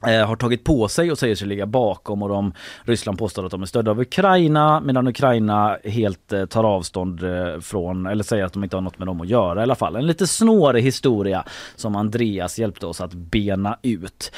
eh, 0.08 0.28
har 0.28 0.36
tagit 0.36 0.64
på 0.64 0.88
sig 0.88 1.12
och 1.12 1.18
säger 1.18 1.36
sig 1.36 1.48
ligga 1.48 1.66
bakom 1.66 2.24
och 2.24 2.30
de, 2.30 2.54
Ryssland 2.84 3.20
påstår 3.20 3.46
att 3.46 3.52
de 3.52 3.62
är 3.62 3.66
stödda 3.66 3.92
av 3.92 4.00
Ukraina 4.00 4.80
medan 4.80 5.08
Ukraina 5.08 5.78
helt 5.84 6.34
eh, 6.34 6.46
tar 6.46 6.64
avstånd 6.64 7.20
från 7.62 8.06
eller 8.06 8.24
säger 8.24 8.46
att 8.46 8.54
de 8.54 8.64
inte 8.64 8.76
har 8.78 8.82
något 8.82 9.00
med 9.00 9.08
dem 9.08 9.22
att 9.22 9.30
göra 9.30 9.60
i 9.60 9.64
alla 9.64 9.76
fall. 9.76 9.96
En 9.96 10.08
lite 10.08 10.28
snårig 10.28 10.84
historia 10.84 11.46
som 11.76 11.96
Andreas 11.96 12.60
hjälpte 12.60 12.86
oss 12.86 13.02
att 13.02 13.14
bena 13.14 13.78
ut. 13.82 14.32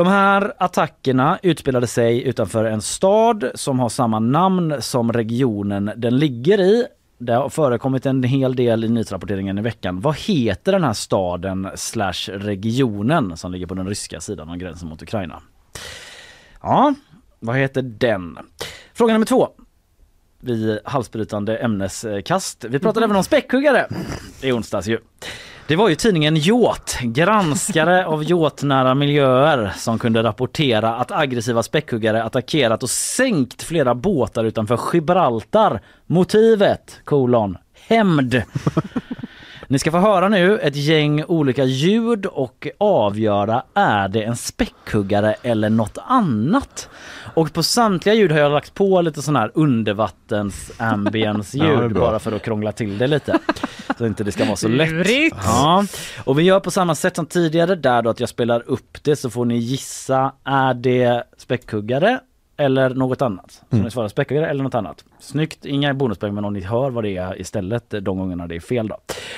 De 0.00 0.06
här 0.06 0.52
attackerna 0.58 1.38
utspelade 1.42 1.86
sig 1.86 2.22
utanför 2.22 2.64
en 2.64 2.82
stad 2.82 3.50
som 3.54 3.78
har 3.80 3.88
samma 3.88 4.18
namn 4.18 4.82
som 4.82 5.12
regionen 5.12 5.92
den 5.96 6.18
ligger 6.18 6.60
i. 6.60 6.86
Det 7.18 7.32
har 7.32 7.48
förekommit 7.48 8.06
en 8.06 8.22
hel 8.22 8.56
del 8.56 8.84
i 8.84 8.88
nyhetsrapporteringen 8.88 9.58
i 9.58 9.62
veckan. 9.62 10.00
Vad 10.00 10.16
heter 10.16 10.72
den 10.72 10.84
här 10.84 10.92
staden 10.92 11.70
slash 11.74 12.28
regionen 12.28 13.36
som 13.36 13.52
ligger 13.52 13.66
på 13.66 13.74
den 13.74 13.88
ryska 13.88 14.20
sidan 14.20 14.50
av 14.50 14.56
gränsen 14.56 14.88
mot 14.88 15.02
Ukraina? 15.02 15.42
Ja, 16.62 16.94
vad 17.40 17.56
heter 17.56 17.82
den? 17.82 18.38
Fråga 18.94 19.12
nummer 19.12 19.26
två. 19.26 19.48
Vi 20.40 20.80
halsbrytande 20.84 21.56
ämneskast. 21.56 22.64
Vi 22.64 22.78
pratade 22.78 23.04
även 23.04 23.16
om 23.16 23.24
späckhuggare 23.24 23.88
i 24.42 24.52
onsdags 24.52 24.86
ju. 24.86 24.98
Det 25.70 25.76
var 25.76 25.88
ju 25.88 25.94
tidningen 25.94 26.36
Jåt, 26.36 26.98
granskare 27.02 28.06
av 28.06 28.24
jåtnära 28.24 28.94
miljöer 28.94 29.72
som 29.76 29.98
kunde 29.98 30.22
rapportera 30.22 30.94
att 30.94 31.12
aggressiva 31.12 31.62
späckhuggare 31.62 32.22
attackerat 32.22 32.82
och 32.82 32.90
sänkt 32.90 33.62
flera 33.62 33.94
båtar 33.94 34.44
utanför 34.44 34.80
Gibraltar. 34.92 35.80
Motivet, 36.06 37.00
kolon, 37.04 37.56
hämnd. 37.88 38.42
Ni 39.70 39.78
ska 39.78 39.90
få 39.90 39.98
höra 39.98 40.28
nu 40.28 40.58
ett 40.58 40.76
gäng 40.76 41.24
olika 41.24 41.64
ljud 41.64 42.26
och 42.26 42.68
avgöra 42.78 43.62
är 43.74 44.08
det 44.08 44.22
en 44.22 44.36
späckhuggare 44.36 45.34
eller 45.42 45.70
något 45.70 45.98
annat. 46.06 46.88
Och 47.34 47.52
på 47.52 47.62
samtliga 47.62 48.14
ljud 48.14 48.32
har 48.32 48.38
jag 48.38 48.52
lagt 48.52 48.74
på 48.74 49.00
lite 49.00 49.22
sån 49.22 49.36
här 49.36 49.50
undervattens 49.54 50.72
ambience 50.78 51.58
Ja, 51.58 51.82
ljud 51.82 51.92
bra. 51.92 52.00
bara 52.00 52.18
för 52.18 52.32
att 52.32 52.42
krångla 52.42 52.72
till 52.72 52.98
det 52.98 53.06
lite. 53.06 53.38
Så 53.98 54.06
inte 54.06 54.24
det 54.24 54.32
ska 54.32 54.44
vara 54.44 54.56
så 54.56 54.68
lätt. 54.68 55.32
Ja. 55.44 55.84
Och 56.24 56.38
vi 56.38 56.42
gör 56.42 56.60
på 56.60 56.70
samma 56.70 56.94
sätt 56.94 57.16
som 57.16 57.26
tidigare 57.26 57.74
där 57.74 58.02
då 58.02 58.10
att 58.10 58.20
jag 58.20 58.28
spelar 58.28 58.62
upp 58.66 58.98
det 59.02 59.16
så 59.16 59.30
får 59.30 59.44
ni 59.44 59.56
gissa 59.58 60.32
är 60.44 60.74
det 60.74 61.22
späckhuggare 61.36 62.20
eller 62.60 62.90
något 62.90 63.22
annat. 63.22 63.50
Så 63.50 63.64
Mm. 63.76 63.84
ni 63.84 63.90
svarar 63.90 64.08
späckhuggare 64.08 64.46
eller 64.50 64.62
något 64.62 64.74
annat. 64.74 65.04
Snyggt, 65.18 65.64
inga 65.64 65.94
bonuspoäng 65.94 66.34
men 66.34 66.44
om 66.44 66.52
ni 66.52 66.60
hör 66.60 66.90
vad 66.90 67.04
det 67.04 67.16
är 67.16 67.40
istället 67.40 67.90
de 67.90 68.18
gångerna 68.18 68.46
det 68.46 68.56
är 68.56 68.60
fel 68.60 68.88
då. 68.88 68.96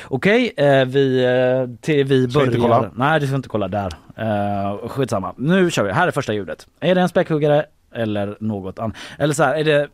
Okej, 0.08 0.52
eh, 0.56 0.84
vi, 0.84 1.24
eh, 1.24 1.76
till 1.80 2.04
vi 2.04 2.28
börjar. 2.28 2.46
inte 2.46 2.58
kolla? 2.60 2.90
Nej 2.94 3.20
du 3.20 3.26
ska 3.26 3.36
inte 3.36 3.48
kolla 3.48 3.68
där. 3.68 3.92
Uh, 4.18 4.88
skitsamma. 4.88 5.34
Nu 5.36 5.70
kör 5.70 5.84
vi, 5.84 5.92
här 5.92 6.06
är 6.06 6.10
första 6.10 6.32
ljudet. 6.32 6.66
Är 6.80 6.94
det 6.94 7.00
en 7.00 7.08
späckhuggare 7.08 7.64
eller 7.94 8.36
något 8.40 8.78
annat? 8.78 8.96
Eller 9.18 9.34
så 9.34 9.42
här, 9.42 9.54
är 9.54 9.64
det, 9.64 9.88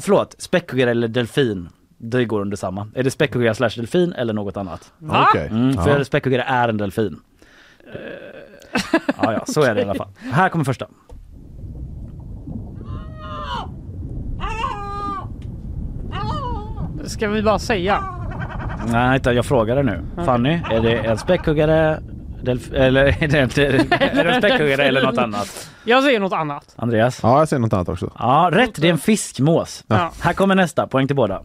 förlåt, 0.00 0.34
späckhuggare 0.38 0.90
eller 0.90 1.08
delfin? 1.08 1.68
Det 1.98 2.24
går 2.24 2.40
under 2.40 2.56
samma. 2.56 2.88
Är 2.94 3.02
det 3.02 3.10
späckhuggare 3.10 3.54
slash 3.54 3.70
delfin 3.76 4.12
eller 4.12 4.32
något 4.32 4.56
annat? 4.56 4.92
Va? 4.98 5.26
Okej. 5.30 5.46
Mm, 5.48 5.74
för 5.74 5.98
Ja. 5.98 6.04
späckhuggare 6.04 6.42
är 6.42 6.68
en 6.68 6.76
delfin. 6.76 7.20
Ja, 9.22 9.32
ja, 9.32 9.44
så 9.46 9.62
är 9.62 9.74
det 9.74 9.80
i 9.80 9.84
alla 9.84 9.94
fall. 9.94 10.08
Här 10.32 10.48
kommer 10.48 10.64
första. 10.64 10.86
Ska 17.04 17.28
vi 17.28 17.42
bara 17.42 17.58
säga? 17.58 18.04
Nej, 18.92 19.20
jag 19.24 19.46
frågar 19.46 19.74
dig 19.74 19.84
nu. 19.84 20.24
Fanny, 20.24 20.60
är 20.70 20.80
det 20.80 20.96
en 20.96 21.18
späckhuggare 21.18 22.00
delf- 22.42 22.74
eller 22.74 23.22
är 23.22 23.28
det, 23.28 23.42
inte, 23.42 23.66
är 23.66 23.72
det 24.24 24.30
en 24.32 24.38
späckhuggare 24.42 24.84
eller 24.84 25.02
något 25.02 25.18
annat? 25.18 25.70
Jag 25.84 26.02
säger 26.02 26.20
något 26.20 26.32
annat. 26.32 26.74
Andreas? 26.76 27.20
Ja, 27.22 27.38
jag 27.38 27.48
ser 27.48 27.58
något 27.58 27.72
annat 27.72 27.88
också. 27.88 28.12
Ja, 28.18 28.50
rätt. 28.52 28.80
Det 28.80 28.88
är 28.88 28.92
en 28.92 28.98
fiskmås. 28.98 29.84
Ja. 29.86 30.12
Här 30.20 30.32
kommer 30.32 30.54
nästa. 30.54 30.86
Poäng 30.86 31.06
till 31.06 31.16
båda. 31.16 31.42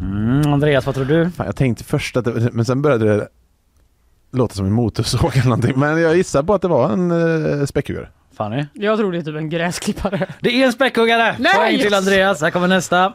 Mm, 0.00 0.52
Andreas, 0.52 0.86
vad 0.86 0.94
tror 0.94 1.04
du? 1.04 1.30
Fan, 1.30 1.46
jag 1.46 1.56
tänkte 1.56 1.84
först 1.84 2.16
att 2.16 2.24
det, 2.24 2.50
men 2.52 2.64
sen 2.64 2.82
började 2.82 3.16
det 3.16 3.28
låta 4.36 4.54
som 4.54 4.66
en 4.66 4.72
motorsåg 4.72 5.30
eller 5.36 5.44
någonting. 5.44 5.72
Men 5.80 6.00
jag 6.02 6.16
gissar 6.16 6.42
på 6.42 6.54
att 6.54 6.62
det 6.62 6.68
var 6.68 6.90
en 6.90 7.10
uh, 7.10 7.66
späckhuggare. 7.66 8.08
Fanny? 8.36 8.64
Jag 8.72 8.98
tror 8.98 9.12
det 9.12 9.18
är 9.18 9.22
typ 9.22 9.36
en 9.36 9.48
gräsklippare. 9.50 10.26
Det 10.40 10.62
är 10.62 10.66
en 10.66 10.72
späckhuggare! 10.72 11.36
Nej! 11.38 11.54
Poäng 11.56 11.78
till 11.78 11.94
Andreas. 11.94 12.40
Här 12.40 12.50
kommer 12.50 12.68
nästa. 12.68 13.12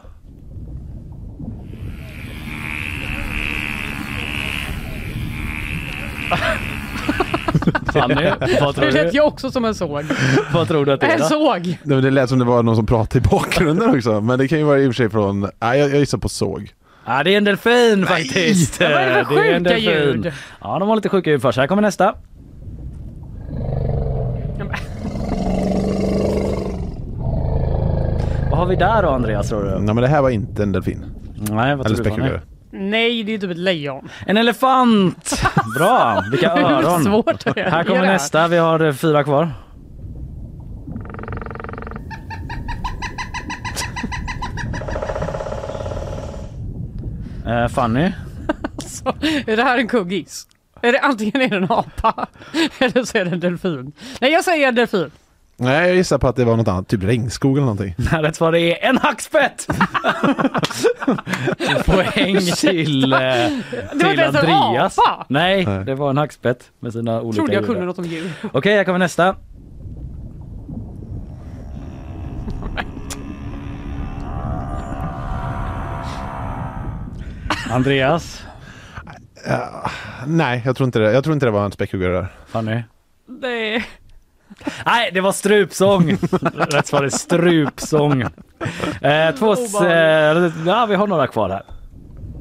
Fanny, 7.92 8.30
vad 8.60 8.74
tror 8.74 8.84
Det 8.84 8.90
du? 8.90 9.04
lät 9.04 9.14
jag 9.14 9.26
också 9.26 9.50
som 9.50 9.64
en 9.64 9.74
såg. 9.74 10.04
Vad 10.52 10.68
tror 10.68 10.86
du 10.86 10.92
att 10.92 11.00
det 11.00 11.06
är 11.06 11.14
En 11.14 11.18
då? 11.20 11.24
såg! 11.26 11.66
Nej, 11.66 11.78
men 11.82 12.02
Det 12.02 12.10
lät 12.10 12.28
som 12.28 12.38
det 12.38 12.44
var 12.44 12.62
någon 12.62 12.76
som 12.76 12.86
pratade 12.86 13.18
i 13.26 13.28
bakgrunden 13.30 13.96
också. 13.96 14.20
Men 14.20 14.38
det 14.38 14.48
kan 14.48 14.58
ju 14.58 14.64
vara 14.64 14.78
i 14.78 14.82
och 14.88 14.88
för 14.88 14.94
sig 14.94 15.10
från... 15.10 15.40
Nej, 15.60 15.78
jag, 15.78 15.90
jag 15.90 15.98
gissar 15.98 16.18
på 16.18 16.28
såg. 16.28 16.70
Ja, 17.06 17.22
det 17.24 17.34
är 17.34 17.38
en 17.38 17.44
delfin 17.44 18.06
faktiskt. 18.06 18.80
Vad 18.80 18.90
är 18.90 19.18
det 19.18 19.24
för 19.24 19.44
är 19.44 19.54
en 19.54 19.62
delfin. 19.62 19.84
ljud? 19.84 20.32
Ja, 20.60 20.78
de 20.78 20.88
har 20.88 20.96
lite 20.96 21.08
sjuka 21.08 21.30
ljud 21.30 21.42
för 21.42 21.52
sig. 21.52 21.60
Här 21.62 21.68
kommer 21.68 21.82
nästa. 21.82 22.14
Vad 28.50 28.58
har 28.58 28.66
vi 28.66 28.76
där 28.76 29.02
då 29.02 29.08
Andreas 29.08 29.48
tror 29.48 29.64
du? 29.64 29.70
Nej, 29.70 29.94
men 29.94 29.96
det 29.96 30.08
här 30.08 30.22
var 30.22 30.30
inte 30.30 30.62
en 30.62 30.72
delfin. 30.72 31.04
Nej, 31.50 31.76
vad 31.76 31.86
Eller 31.86 31.96
tror 31.96 32.04
du 32.04 32.10
Fanny? 32.10 32.38
Nej, 32.70 33.22
det 33.22 33.34
är 33.34 33.38
typ 33.38 33.50
ett 33.50 33.56
lejon. 33.56 34.08
En 34.26 34.36
elefant! 34.36 35.42
Bra! 35.78 36.22
Vilka 36.30 36.54
Hur 36.54 36.62
öron! 36.64 37.04
svårt 37.04 37.46
är 37.46 37.54
det? 37.54 37.70
Här 37.70 37.84
kommer 37.84 38.06
nästa. 38.06 38.48
Vi 38.48 38.56
har 38.56 38.80
eh, 38.80 38.92
fyra 38.92 39.24
kvar. 39.24 39.50
Eh, 47.46 47.68
Fanny? 47.68 48.12
Så, 48.86 49.14
är 49.46 49.56
det 49.56 49.62
här 49.62 49.78
en 49.78 49.88
kuggis? 49.88 50.46
Är 50.82 50.92
det 50.92 50.98
antingen 51.00 51.40
är 51.42 51.48
det 51.48 51.56
en 51.56 51.64
apa 51.72 52.26
eller 52.78 53.04
så 53.04 53.18
är 53.18 53.24
det 53.24 53.30
en 53.30 53.40
delfin. 53.40 53.92
Nej, 54.20 54.32
jag 54.32 54.44
säger 54.44 54.72
delfin. 54.72 55.10
Nej, 55.56 55.86
jag 55.88 55.96
gissar 55.96 56.18
på 56.18 56.28
att 56.28 56.36
det 56.36 56.44
var 56.44 56.56
något 56.56 56.68
annat, 56.68 56.88
typ 56.88 57.02
regnskog 57.02 57.52
eller 57.56 57.66
någonting. 57.66 57.94
Rätt 58.12 58.36
svar 58.36 58.54
är 58.56 58.84
en 58.84 58.98
hackspett! 58.98 59.66
Poäng 61.86 62.38
till, 62.40 63.12
eh, 63.12 63.52
inte 63.52 63.98
till 63.98 64.20
ens 64.20 64.36
en 64.36 64.50
Andreas. 64.50 64.98
apa. 64.98 65.26
Nej, 65.28 65.64
det 65.86 65.94
var 65.94 66.10
en 66.10 66.16
hackspett 66.16 66.70
med 66.80 66.92
sina 66.92 67.20
olika 67.20 67.36
Trodde 67.36 67.54
jag 67.54 67.62
djur. 67.62 67.66
kunde 67.72 67.86
något 67.86 67.98
om 67.98 68.04
djur. 68.04 68.30
Okej, 68.52 68.76
här 68.76 68.84
kommer 68.84 68.98
nästa. 68.98 69.36
Andreas. 77.72 78.42
Ja, 79.46 79.90
nej, 80.26 80.62
jag 80.64 80.76
tror 80.76 80.84
inte 80.86 80.98
det. 80.98 81.12
Jag 81.12 81.24
tror 81.24 81.34
inte 81.34 81.46
det 81.46 81.52
var 81.52 81.64
en 81.64 81.72
späckhuggare 81.72 82.12
där. 82.12 82.28
Fanny? 82.46 82.82
Det 83.40 83.74
är... 83.74 83.84
Nej, 84.86 85.10
det 85.14 85.20
var 85.20 85.32
strupsång. 85.32 86.16
Rätt 86.54 86.86
svar 86.86 87.02
är 87.02 87.08
strupsång. 87.08 88.22
Eh, 89.00 89.34
två... 89.38 89.52
Eh, 89.84 90.52
ja, 90.66 90.86
vi 90.86 90.94
har 90.94 91.06
några 91.06 91.26
kvar 91.26 91.48
här. 91.48 91.62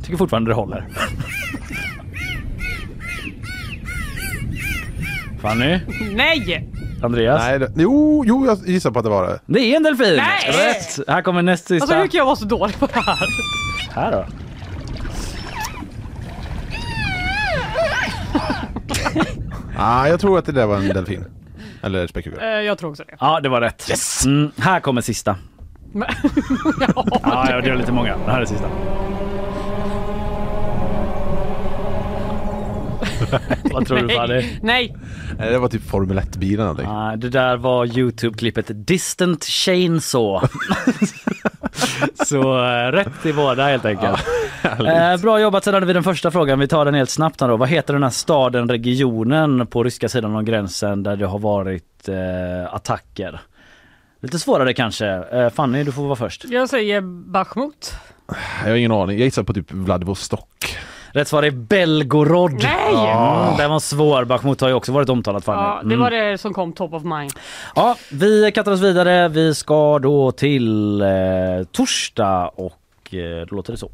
Tycker 0.03 0.17
fortfarande 0.17 0.51
det 0.51 0.55
håller. 0.55 0.87
Fanny? 5.41 5.79
Nej! 6.15 6.69
Andreas? 7.03 7.41
Nej, 7.41 7.59
det, 7.59 7.71
jo, 7.75 8.23
jo, 8.27 8.45
jag 8.45 8.57
gissar 8.65 8.91
på 8.91 8.99
att 8.99 9.05
det 9.05 9.11
var 9.11 9.27
det. 9.27 9.39
Det 9.45 9.59
är 9.59 9.75
en 9.77 9.83
delfin! 9.83 10.15
Nej! 10.15 10.67
Rätt! 10.67 11.07
Här 11.07 11.21
kommer 11.21 11.41
näst 11.41 11.67
sista. 11.67 11.83
Alltså 11.83 11.95
hur 11.95 12.07
kan 12.07 12.17
jag 12.17 12.25
vara 12.25 12.35
så 12.35 12.45
dålig 12.45 12.79
på 12.79 12.85
det 12.85 12.99
här? 12.99 13.27
Här 13.91 14.11
då. 14.11 14.25
Ah, 19.77 20.07
jag 20.07 20.19
tror 20.19 20.37
att 20.39 20.45
det 20.45 20.51
där 20.51 20.65
var 20.65 20.77
en 20.77 20.87
delfin. 20.87 21.25
Eller. 21.81 22.07
Eh, 22.41 22.47
jag 22.47 22.77
tror 22.77 22.89
också 22.89 23.03
det. 23.07 23.15
Ja, 23.19 23.39
det 23.39 23.49
var 23.49 23.61
rätt. 23.61 23.87
Mm, 24.25 24.51
här 24.57 24.79
kommer 24.79 25.01
sista. 25.01 25.35
Men- 25.93 26.07
Ja, 27.23 27.47
ja, 27.49 27.61
det 27.61 27.69
är 27.69 27.75
lite 27.75 27.91
många. 27.91 28.17
Det 28.25 28.31
här 28.31 28.41
är 28.41 28.45
sista. 28.45 28.67
Vad 33.63 33.87
tror 33.87 33.97
du 33.97 34.15
Fanny? 34.15 34.59
Nej! 34.61 34.95
Nej, 35.37 35.51
det 35.51 35.59
var 35.59 35.69
typ 35.69 35.89
Formel 35.89 36.19
1-bilen 36.19 36.53
eller 36.53 36.63
någonting. 36.63 36.87
Ah, 36.89 37.15
det 37.15 37.29
där 37.29 37.57
var 37.57 37.85
Youtube-klippet 37.85 38.65
Distant 38.69 39.43
Chainsaw. 39.43 40.47
Så 42.25 42.65
eh, 42.65 42.91
rätt 42.91 43.25
i 43.25 43.33
båda 43.33 43.67
helt 43.67 43.85
enkelt. 43.85 44.19
eh, 44.63 45.21
bra 45.21 45.39
jobbat 45.39 45.63
sedan 45.63 45.87
vid 45.87 45.95
den 45.95 46.03
första 46.03 46.31
frågan. 46.31 46.59
Vi 46.59 46.67
tar 46.67 46.85
den 46.85 46.93
helt 46.93 47.09
snabbt 47.09 47.41
här 47.41 47.47
då. 47.47 47.57
Vad 47.57 47.69
heter 47.69 47.93
den 47.93 48.03
här 48.03 48.09
staden, 48.09 48.69
regionen 48.69 49.67
på 49.67 49.83
ryska 49.83 50.09
sidan 50.09 50.35
av 50.35 50.43
gränsen 50.43 51.03
där 51.03 51.15
det 51.15 51.25
har 51.25 51.39
varit 51.39 52.09
eh, 52.09 52.75
attacker? 52.75 53.41
Lite 54.21 54.39
svårare 54.39 54.73
kanske. 54.73 55.07
Eh, 55.07 55.49
Fanny, 55.49 55.83
du 55.83 55.91
får 55.91 56.03
vara 56.03 56.15
först. 56.15 56.45
Jag 56.49 56.69
säger 56.69 57.01
Bachmut. 57.31 57.93
Jag 58.63 58.69
har 58.69 58.75
ingen 58.75 58.91
aning. 58.91 59.17
Jag 59.17 59.25
gissar 59.25 59.43
på 59.43 59.53
typ 59.53 59.71
Vladivostok. 59.71 60.77
Rätt 61.13 61.27
svar 61.27 61.43
är 61.43 61.51
Belgorod. 61.51 62.53
Nej! 62.53 63.11
Mm, 63.11 63.57
den 63.57 63.69
var 63.71 63.79
svår. 63.79 64.25
Bachmut 64.25 64.61
har 64.61 64.67
ju 64.67 64.73
också 64.73 64.91
varit 64.91 65.09
omtalat 65.09 65.45
Fanny. 65.45 65.61
Ja, 65.61 65.79
det 65.83 65.85
Mm. 65.93 65.99
var 65.99 66.11
det 66.11 66.37
som 66.37 66.53
kom 66.53 66.73
top 66.73 66.93
of 66.93 67.03
mind. 67.03 67.31
Ja, 67.75 67.95
vi 68.11 68.51
kastar 68.51 68.71
oss 68.71 68.79
vidare. 68.81 69.27
Vi 69.27 69.55
ska 69.55 69.99
då 69.99 70.31
till 70.31 71.01
eh, 71.01 71.07
torsdag 71.71 72.47
och 72.55 73.13
eh, 73.13 73.45
då 73.49 73.55
låter 73.55 73.71
det 73.71 73.77
så. 73.77 73.91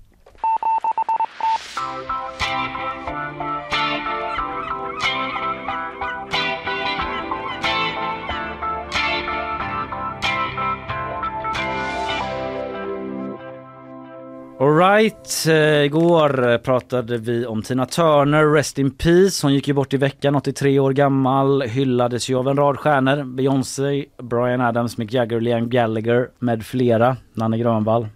Alright, 14.59 15.45
eh, 15.47 15.83
igår 15.83 16.57
pratade 16.57 17.17
vi 17.17 17.45
om 17.45 17.61
Tina 17.61 17.85
Turner, 17.85 18.45
Rest 18.53 18.79
in 18.79 18.91
Peace. 18.91 19.45
Hon 19.47 19.53
gick 19.53 19.67
ju 19.67 19.73
bort 19.73 19.93
i 19.93 19.97
veckan, 19.97 20.35
83 20.35 20.79
år 20.79 20.93
gammal, 20.93 21.61
hyllades 21.61 22.29
ju 22.29 22.35
av 22.37 22.47
en 22.47 22.57
rad 22.57 22.79
stjärnor. 22.79 23.23
Beyoncé, 23.23 24.05
Brian 24.21 24.61
Adams, 24.61 24.97
Mick 24.97 25.13
Jagger, 25.13 25.41
Liam 25.41 25.69
Gallagher 25.69 26.29
med 26.39 26.65
flera. 26.65 27.17
Nanne 27.33 27.57
Grönvall 27.57 28.07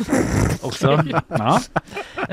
också. 0.62 1.00
Ja. 1.28 1.60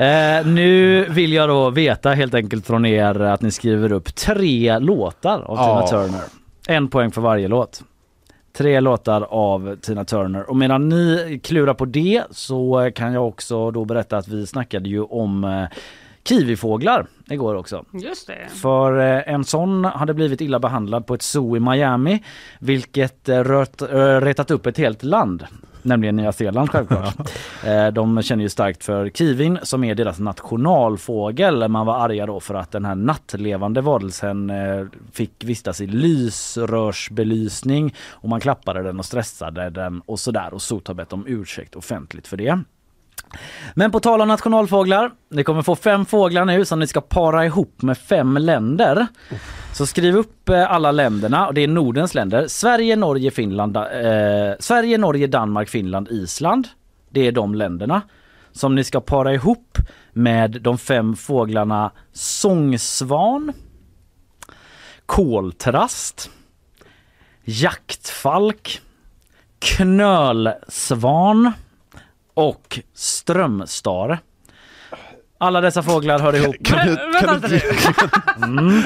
Eh, 0.04 0.46
nu 0.46 1.04
vill 1.10 1.32
jag 1.32 1.48
då 1.48 1.70
veta 1.70 2.10
helt 2.10 2.34
enkelt 2.34 2.66
från 2.66 2.86
er 2.86 3.20
att 3.20 3.42
ni 3.42 3.50
skriver 3.50 3.92
upp 3.92 4.14
tre 4.14 4.78
låtar 4.78 5.40
av 5.40 5.56
Tina 5.56 5.80
Ja. 5.80 5.86
Turner. 5.86 6.22
En 6.68 6.88
poäng 6.88 7.10
för 7.10 7.20
varje 7.20 7.48
låt. 7.48 7.82
Tre 8.58 8.80
låtar 8.80 9.22
av 9.22 9.76
Tina 9.76 10.04
Turner. 10.04 10.50
Och 10.50 10.56
medan 10.56 10.88
ni 10.88 11.40
klurar 11.44 11.74
på 11.74 11.84
det 11.84 12.22
så 12.30 12.90
kan 12.94 13.12
jag 13.12 13.28
också 13.28 13.70
då 13.70 13.84
berätta 13.84 14.16
att 14.16 14.28
vi 14.28 14.46
snackade 14.46 14.88
ju 14.88 15.02
om 15.02 15.44
eh, 15.44 15.64
kiwifåglar 16.24 17.06
igår 17.30 17.54
också. 17.54 17.84
Just 17.92 18.26
det. 18.26 18.48
För 18.48 18.98
eh, 18.98 19.34
en 19.34 19.44
sån 19.44 19.84
hade 19.84 20.14
blivit 20.14 20.40
illa 20.40 20.58
behandlad 20.58 21.06
på 21.06 21.14
ett 21.14 21.22
zoo 21.22 21.56
i 21.56 21.60
Miami 21.60 22.24
vilket 22.58 23.28
eh, 23.28 23.44
rört, 23.44 23.82
retat 24.22 24.50
upp 24.50 24.66
ett 24.66 24.78
helt 24.78 25.02
land. 25.02 25.46
Nämligen 25.88 26.16
Nya 26.16 26.32
Zeeland 26.32 26.70
självklart. 26.70 27.16
Eh, 27.64 27.86
De 27.88 28.22
känner 28.22 28.42
ju 28.42 28.48
starkt 28.48 28.84
för 28.84 29.08
kiwin 29.08 29.58
som 29.62 29.84
är 29.84 29.94
deras 29.94 30.18
nationalfågel. 30.18 31.68
Man 31.68 31.86
var 31.86 31.98
arga 31.98 32.26
då 32.26 32.40
för 32.40 32.54
att 32.54 32.70
den 32.70 32.84
här 32.84 32.94
nattlevande 32.94 33.80
varelsen 33.80 34.50
eh, 34.50 34.86
fick 35.12 35.44
vistas 35.44 35.80
i 35.80 35.86
lysrörsbelysning 35.86 37.94
och 38.10 38.28
man 38.28 38.40
klappade 38.40 38.82
den 38.82 38.98
och 38.98 39.04
stressade 39.04 39.70
den 39.70 40.00
och 40.06 40.20
sådär 40.20 40.54
och 40.54 40.62
Sot 40.62 40.88
har 40.88 40.94
bett 40.94 41.12
om 41.12 41.24
ursäkt 41.26 41.76
offentligt 41.76 42.28
för 42.28 42.36
det. 42.36 42.58
Men 43.74 43.90
på 43.90 44.00
tal 44.00 44.20
om 44.20 44.28
nationalfåglar, 44.28 45.10
ni 45.30 45.44
kommer 45.44 45.62
få 45.62 45.76
fem 45.76 46.04
fåglar 46.06 46.44
nu 46.44 46.64
som 46.64 46.78
ni 46.78 46.86
ska 46.86 47.00
para 47.00 47.46
ihop 47.46 47.82
med 47.82 47.98
fem 47.98 48.36
länder. 48.36 49.06
Så 49.72 49.86
skriv 49.86 50.16
upp 50.16 50.48
eh, 50.48 50.72
alla 50.72 50.92
länderna 50.92 51.46
och 51.46 51.54
det 51.54 51.60
är 51.60 51.68
Nordens 51.68 52.14
länder. 52.14 52.46
Sverige, 52.48 52.96
Norge, 52.96 53.30
Finland, 53.30 53.76
eh, 53.76 53.82
Sverige, 54.58 54.98
Norge, 54.98 55.26
Danmark, 55.26 55.68
Finland, 55.68 56.08
Island. 56.10 56.68
Det 57.10 57.26
är 57.26 57.32
de 57.32 57.54
länderna 57.54 58.02
som 58.52 58.74
ni 58.74 58.84
ska 58.84 59.00
para 59.00 59.34
ihop 59.34 59.78
med 60.12 60.62
de 60.62 60.78
fem 60.78 61.16
fåglarna 61.16 61.92
sångsvan, 62.12 63.52
koltrast, 65.06 66.30
jaktfalk, 67.44 68.80
knölsvan 69.58 71.52
och 72.38 72.80
strömstare. 72.94 74.18
Alla 75.40 75.60
dessa 75.60 75.82
fåglar 75.82 76.18
hör 76.18 76.36
ihop. 76.36 76.56
Men, 76.70 76.94
vänta 77.12 77.46
lite 77.46 77.66
nu. 78.36 78.42
Mm. 78.44 78.82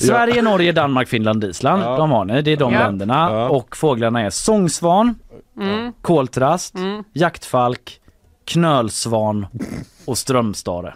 Sverige, 0.00 0.42
Norge, 0.42 0.72
Danmark, 0.72 1.08
Finland, 1.08 1.44
Island. 1.44 1.82
De 1.82 2.10
har 2.10 2.24
ni. 2.24 2.42
Det 2.42 2.52
är 2.52 2.56
de 2.56 2.72
Ja. 2.72 2.78
länderna. 2.78 3.48
Och 3.48 3.76
fåglarna 3.76 4.20
är 4.20 4.30
sångsvan, 4.30 5.14
Mm. 5.56 5.92
koltrast, 6.02 6.74
Mm. 6.74 7.04
jaktfalk, 7.12 8.00
knölsvan 8.44 9.46
och 10.04 10.18
strömstare. 10.18 10.94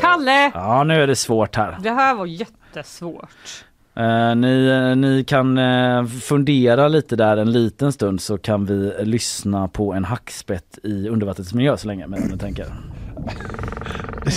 Kalle! 0.00 0.50
Ja, 0.54 0.84
nu 0.84 1.02
är 1.02 1.06
det 1.06 1.16
svårt 1.16 1.56
här. 1.56 1.76
Det 1.80 1.90
här 1.90 2.14
var 2.14 2.26
jättesvårt. 2.26 3.64
Eh, 3.96 4.34
ni, 4.34 4.68
eh, 4.68 4.96
ni 4.96 5.24
kan 5.24 5.58
eh, 5.58 6.06
fundera 6.06 6.88
lite 6.88 7.16
där 7.16 7.36
en 7.36 7.52
liten 7.52 7.92
stund 7.92 8.20
så 8.20 8.38
kan 8.38 8.66
vi 8.66 8.92
lyssna 9.00 9.68
på 9.68 9.92
en 9.92 10.04
hackspett 10.04 10.78
i 10.82 11.08
undervattnets 11.08 11.54
miljö 11.54 11.76
så 11.76 11.88
länge 11.88 12.06
medan 12.06 12.28
ni 12.28 12.38
tänker. 12.38 12.66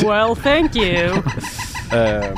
Well, 0.04 0.36
thank 0.36 0.76
you. 0.76 1.14
Ehm, 1.94 2.36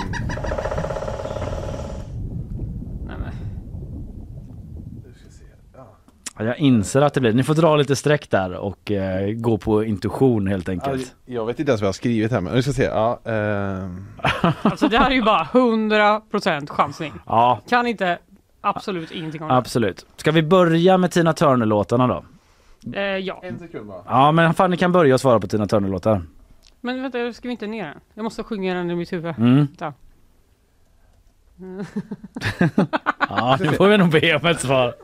Jag 6.45 6.57
inser 6.57 7.01
att 7.01 7.13
det 7.13 7.21
blir, 7.21 7.33
ni 7.33 7.43
får 7.43 7.53
dra 7.55 7.75
lite 7.75 7.95
streck 7.95 8.29
där 8.29 8.53
och 8.53 8.91
eh, 8.91 9.31
gå 9.33 9.57
på 9.57 9.83
intuition 9.83 10.47
helt 10.47 10.69
enkelt. 10.69 11.15
jag 11.25 11.45
vet 11.45 11.59
inte 11.59 11.71
ens 11.71 11.81
vad 11.81 11.85
jag 11.85 11.89
har 11.89 11.93
skrivit 11.93 12.31
här 12.31 12.41
men 12.41 12.53
vi 12.53 12.63
ska 12.63 12.71
se. 12.73 12.83
Ja, 12.83 13.19
ehm. 13.25 14.05
Alltså 14.61 14.87
det 14.87 14.97
här 14.97 15.09
är 15.11 15.15
ju 15.15 15.23
bara 15.23 15.43
100% 15.43 16.67
chansning. 16.67 17.13
Ja, 17.25 17.59
Kan 17.69 17.87
inte 17.87 18.17
absolut 18.61 19.11
ingenting 19.11 19.41
om 19.41 19.47
det. 19.47 19.55
absolut. 19.55 20.05
Ska 20.15 20.31
vi 20.31 20.43
börja 20.43 20.97
med 20.97 21.11
Tina 21.11 21.33
Turner-låtarna 21.33 22.07
då? 22.07 22.23
Eh, 22.93 23.01
ja. 23.03 23.43
Ja, 24.05 24.31
men 24.31 24.53
fan 24.53 24.71
ni 24.71 24.77
kan 24.77 24.91
börja 24.91 25.13
och 25.13 25.21
svara 25.21 25.39
på 25.39 25.47
Tina 25.47 25.67
Turner-låtar. 25.67 26.21
Men 26.81 27.01
vänta, 27.01 27.19
jag 27.19 27.35
skriver 27.35 27.51
inte 27.51 27.67
ner 27.67 27.85
den. 27.85 27.97
Jag 28.13 28.23
måste 28.23 28.43
sjunga 28.43 28.73
den 28.73 28.91
i 28.91 28.95
mitt 28.95 29.13
huvud. 29.13 29.35
Mm. 29.37 29.67
Ja, 33.29 33.57
nu 33.59 33.65
får 33.71 33.87
vi 33.87 33.97
nog 33.97 34.09
be 34.11 34.35
om 34.35 34.45
ett 34.45 34.59
svar. 34.61 34.95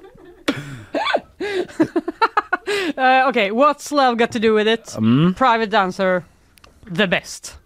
Eh, 2.97 3.28
Okej, 3.28 3.51
What's 3.51 3.91
Love 3.91 4.16
Got 4.16 4.32
To 4.32 4.39
Do 4.39 4.56
With 4.58 4.68
It? 4.68 4.95
Mm. 4.97 5.34
Private 5.34 5.66
Dancer. 5.66 6.24
The 6.97 7.08
Best. 7.08 7.60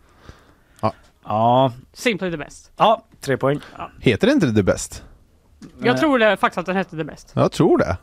Ja, 1.24 1.72
Simply 1.94 2.32
the 2.32 2.38
best. 2.38 2.72
ja 2.78 3.04
tre 3.22 3.38
poäng. 3.38 3.60
Heter 4.00 4.28
det 4.28 4.34
inte 4.34 4.54
The 4.54 4.64
Best? 4.64 5.04
Jag 5.82 5.98
tror 5.98 6.20
det, 6.20 6.38
faktiskt 6.38 6.58
att 6.58 6.66
den 6.66 6.76
hette 6.76 6.98
The 6.98 7.04
Best. 7.04 7.32
Jag 7.34 7.52
tror 7.52 7.78
det. 7.78 7.98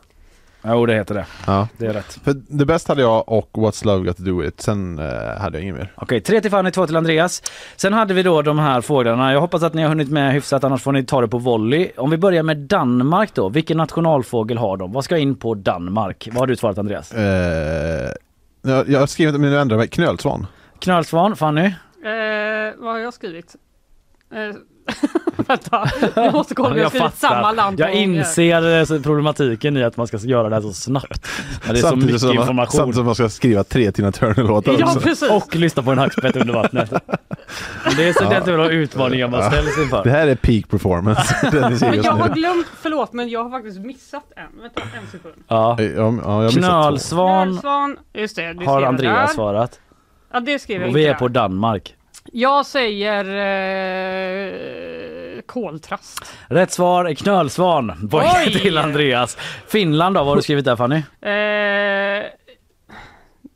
Jo, 0.69 0.85
det 0.85 0.93
heter 0.93 1.15
det. 1.15 1.25
Ja. 1.47 1.67
Det 1.77 1.85
är 1.85 1.93
rätt. 1.93 2.19
För 2.23 2.57
The 2.57 2.65
Best 2.65 2.87
hade 2.87 3.01
jag 3.01 3.29
och 3.29 3.49
What's 3.53 3.85
Love 3.85 4.05
Got 4.05 4.17
To 4.17 4.23
Do 4.23 4.43
It. 4.43 4.61
Sen 4.61 4.99
eh, 4.99 5.05
hade 5.39 5.57
jag 5.57 5.63
inget 5.63 5.75
mer. 5.75 5.93
Okej, 5.95 6.21
tre 6.21 6.41
till 6.41 6.51
Fanny, 6.51 6.71
två 6.71 6.87
till 6.87 6.95
Andreas. 6.95 7.41
Sen 7.75 7.93
hade 7.93 8.13
vi 8.13 8.23
då 8.23 8.41
de 8.41 8.59
här 8.59 8.81
fåglarna. 8.81 9.33
Jag 9.33 9.41
hoppas 9.41 9.63
att 9.63 9.73
ni 9.73 9.81
har 9.81 9.89
hunnit 9.89 10.09
med 10.09 10.33
hyfsat, 10.33 10.63
annars 10.63 10.81
får 10.81 10.91
ni 10.91 11.03
ta 11.03 11.21
det 11.21 11.27
på 11.27 11.37
volley. 11.37 11.91
Om 11.97 12.09
vi 12.09 12.17
börjar 12.17 12.43
med 12.43 12.57
Danmark 12.57 13.33
då. 13.33 13.49
Vilken 13.49 13.77
nationalfågel 13.77 14.57
har 14.57 14.77
de? 14.77 14.91
Vad 14.91 15.03
ska 15.03 15.17
in 15.17 15.35
på 15.35 15.53
Danmark? 15.55 16.27
Vad 16.31 16.39
har 16.39 16.47
du 16.47 16.55
svarat 16.55 16.77
Andreas? 16.77 17.11
Eh, 17.13 18.11
jag, 18.61 18.89
jag 18.89 18.99
har 18.99 19.07
skrivit, 19.07 19.41
men 19.41 19.49
nu 19.51 19.59
ändrar 19.59 19.75
jag 19.75 19.79
mig. 19.81 19.87
Knölsvan. 19.87 20.47
Knölsvan, 20.79 21.35
Fanny? 21.35 21.65
Eh, 21.65 21.73
vad 22.77 22.91
har 22.91 22.99
jag 22.99 23.13
skrivit? 23.13 23.55
Eh, 24.33 24.55
vänta, 25.47 25.89
jag 26.15 26.33
måste 26.33 26.55
kolla 26.55 26.69
om 26.69 26.77
jag 26.77 26.83
har 26.85 26.89
skrivit 26.89 27.15
samma 27.17 27.51
land. 27.51 27.79
Jag 27.79 27.93
inser 27.93 29.03
problematiken 29.03 29.77
i 29.77 29.83
att 29.83 29.97
man 29.97 30.07
ska 30.07 30.17
göra 30.17 30.49
det 30.49 30.55
här 30.55 30.61
så 30.61 30.73
snabbt. 30.73 31.27
Men 31.65 31.73
det 31.73 31.79
är 31.79 31.81
så 31.81 31.87
Samtidigt 31.87 32.05
mycket 32.05 32.21
som 32.21 32.29
man- 32.29 32.37
information. 32.41 32.71
Samtidigt 32.71 32.95
som 32.95 33.05
man 33.05 33.15
ska 33.15 33.29
skriva 33.29 33.63
tre 33.63 33.91
Tina 33.91 34.11
Turner-låtar 34.11 34.75
Ja, 34.79 34.85
också. 34.85 34.99
precis. 34.99 35.29
Och 35.31 35.55
lyssna 35.55 35.83
på 35.83 35.91
en 35.91 35.97
hackspett 35.97 36.35
under 36.35 36.53
vattnet. 36.53 36.91
Men 37.85 37.95
det 37.97 38.09
är 38.09 38.13
så 38.13 38.23
Ja. 38.23 38.29
den 38.29 38.43
typen 38.43 38.59
av 38.59 38.71
utmaningar 38.71 39.27
man 39.27 39.43
ställs 39.51 39.77
inför. 39.77 40.03
Det 40.03 40.09
här 40.11 40.27
är 40.27 40.35
peak 40.35 40.69
performance. 40.69 41.35
Jag 42.03 42.11
har 42.11 42.27
nu. 42.27 42.33
glömt, 42.33 42.67
förlåt 42.81 43.13
men 43.13 43.29
jag 43.29 43.43
har 43.43 43.49
faktiskt 43.49 43.79
missat 43.79 44.23
en. 44.35 44.61
Vänta 44.61 44.81
en 44.81 45.07
sekund. 45.11 45.33
Ja. 45.47 45.75
Ja, 45.79 46.13
ja, 46.23 46.43
jag. 46.43 46.51
Knölsvan 46.51 47.47
Knölsvan, 47.47 47.97
just 48.13 48.35
det. 48.35 48.53
det 48.53 48.65
har 48.65 48.81
Andreas 48.81 49.27
där. 49.29 49.33
svarat. 49.35 49.79
Ja 50.33 50.39
det 50.39 50.59
skrev 50.59 50.81
jag 50.81 50.89
Och 50.89 50.95
vi 50.95 51.01
inte 51.01 51.09
är 51.15 51.19
på. 51.19 51.27
Danmark. 51.27 51.93
Jag 52.31 52.65
säger 52.65 53.25
eh, 54.45 55.41
koltrast. 55.45 56.33
Rätt 56.47 56.71
svar 56.71 57.05
är 57.05 57.13
knölsvan. 57.13 58.09
Poäng 58.11 58.31
Oj! 58.45 58.53
till 58.61 58.77
Andreas. 58.77 59.37
Finland 59.67 60.15
då, 60.15 60.19
vad 60.19 60.27
har 60.27 60.35
du 60.35 60.41
skrivit 60.41 60.65
där 60.65 60.75
Fanny? 60.75 61.01
Eh, 61.21 61.31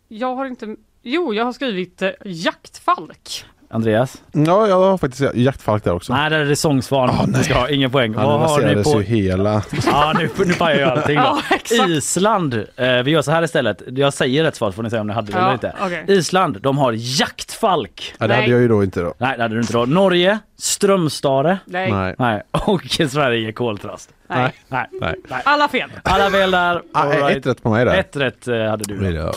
jag 0.08 0.36
har 0.36 0.46
inte... 0.46 0.76
Jo, 1.02 1.34
jag 1.34 1.46
har 1.46 1.54
skrivit 1.54 2.02
eh, 2.02 2.10
jaktfalk. 2.26 3.46
Andreas? 3.72 4.22
Ja, 4.32 4.68
jag 4.68 4.80
har 4.80 4.98
faktiskt 4.98 5.34
jaktfalk 5.34 5.84
där 5.84 5.94
också. 5.94 6.14
Nej, 6.14 6.30
där 6.30 6.40
är 6.40 6.46
det 6.46 6.56
sångsvan. 6.56 7.32
du 7.38 7.44
ska 7.44 7.54
ha 7.54 7.70
ingen 7.70 7.92
poäng. 7.92 8.16
Han 8.16 8.26
raserades 8.40 8.94
på? 8.94 9.02
ju 9.02 9.08
hela... 9.08 9.64
Ja, 9.86 10.14
nu, 10.18 10.30
nu 10.46 10.54
pajar 10.54 10.80
jag 10.80 10.90
allting 10.90 11.16
då. 11.18 11.40
Ja. 11.70 11.88
Island. 11.88 12.54
Eh, 12.54 12.98
vi 13.04 13.12
gör 13.12 13.22
så 13.22 13.32
här 13.32 13.44
istället. 13.44 13.82
Jag 13.88 14.14
säger 14.14 14.44
rätt 14.44 14.56
svar 14.56 14.72
så 14.72 14.76
får 14.76 14.84
ni 14.84 14.90
säga 14.90 15.02
om 15.02 15.08
ni 15.08 15.14
hade 15.14 15.32
det 15.32 15.38
Ja, 15.38 15.44
eller 15.44 15.54
inte. 15.54 15.74
okej. 15.82 16.04
Island, 16.08 16.62
de 16.62 16.78
har 16.78 16.94
jaktfalk. 16.98 18.16
Ja, 18.18 18.28
det 18.28 18.36
hade 18.36 18.48
jag 18.48 18.62
ju 18.62 18.68
då 18.68 18.84
inte 18.84 19.02
då. 19.02 19.14
Nej, 19.18 19.38
det 19.38 19.44
hade 19.44 19.56
du 19.56 19.62
inte 19.62 19.74
då. 19.74 19.86
Norge, 19.86 20.40
strömstare. 20.58 21.58
Nej. 21.66 21.92
Nej. 21.92 22.16
Nej. 22.18 22.42
Och 22.52 22.84
Sverige, 23.10 23.52
koltrast. 23.52 24.10
Nej. 24.28 24.54
Nej. 24.68 24.88
Nej. 25.02 25.16
Alla 25.44 25.68
fel. 25.68 25.90
Alla 26.04 26.30
fel 26.32 26.52
där. 26.52 26.82
Ah, 26.94 27.00
All 27.02 27.10
right. 27.12 27.38
Ett 27.38 27.46
rätt 27.46 27.64
på 27.64 27.70
mig 27.70 27.86
där. 27.86 27.96
Ett 27.96 28.16
rätt 28.16 28.48
eh, 28.48 28.56
hade 28.56 28.84
du. 28.84 29.18
Då 29.18 29.34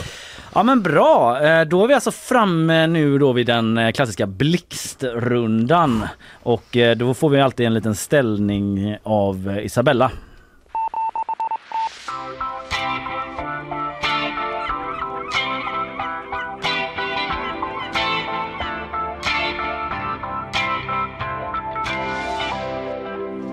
ja. 0.55 0.63
Men 0.63 0.83
bra, 0.83 1.43
eh, 1.43 1.65
då 1.65 1.85
är 1.85 1.89
vi 1.89 1.95
alltså 1.95 2.11
framme 2.11 2.87
nu 2.87 3.19
då 3.19 3.33
vid 3.33 3.47
den 3.47 3.79
eh, 3.79 3.93
klassiska 3.93 4.27
blixtrundan. 4.27 6.07
Och 6.43 6.77
eh, 6.77 6.97
då 6.97 7.15
får 7.15 7.29
vi 7.29 7.41
alltid 7.41 7.67
en 7.67 7.75
liten 7.75 7.95
ställning 7.95 8.97
av 9.03 9.59
Isabella. 9.63 10.11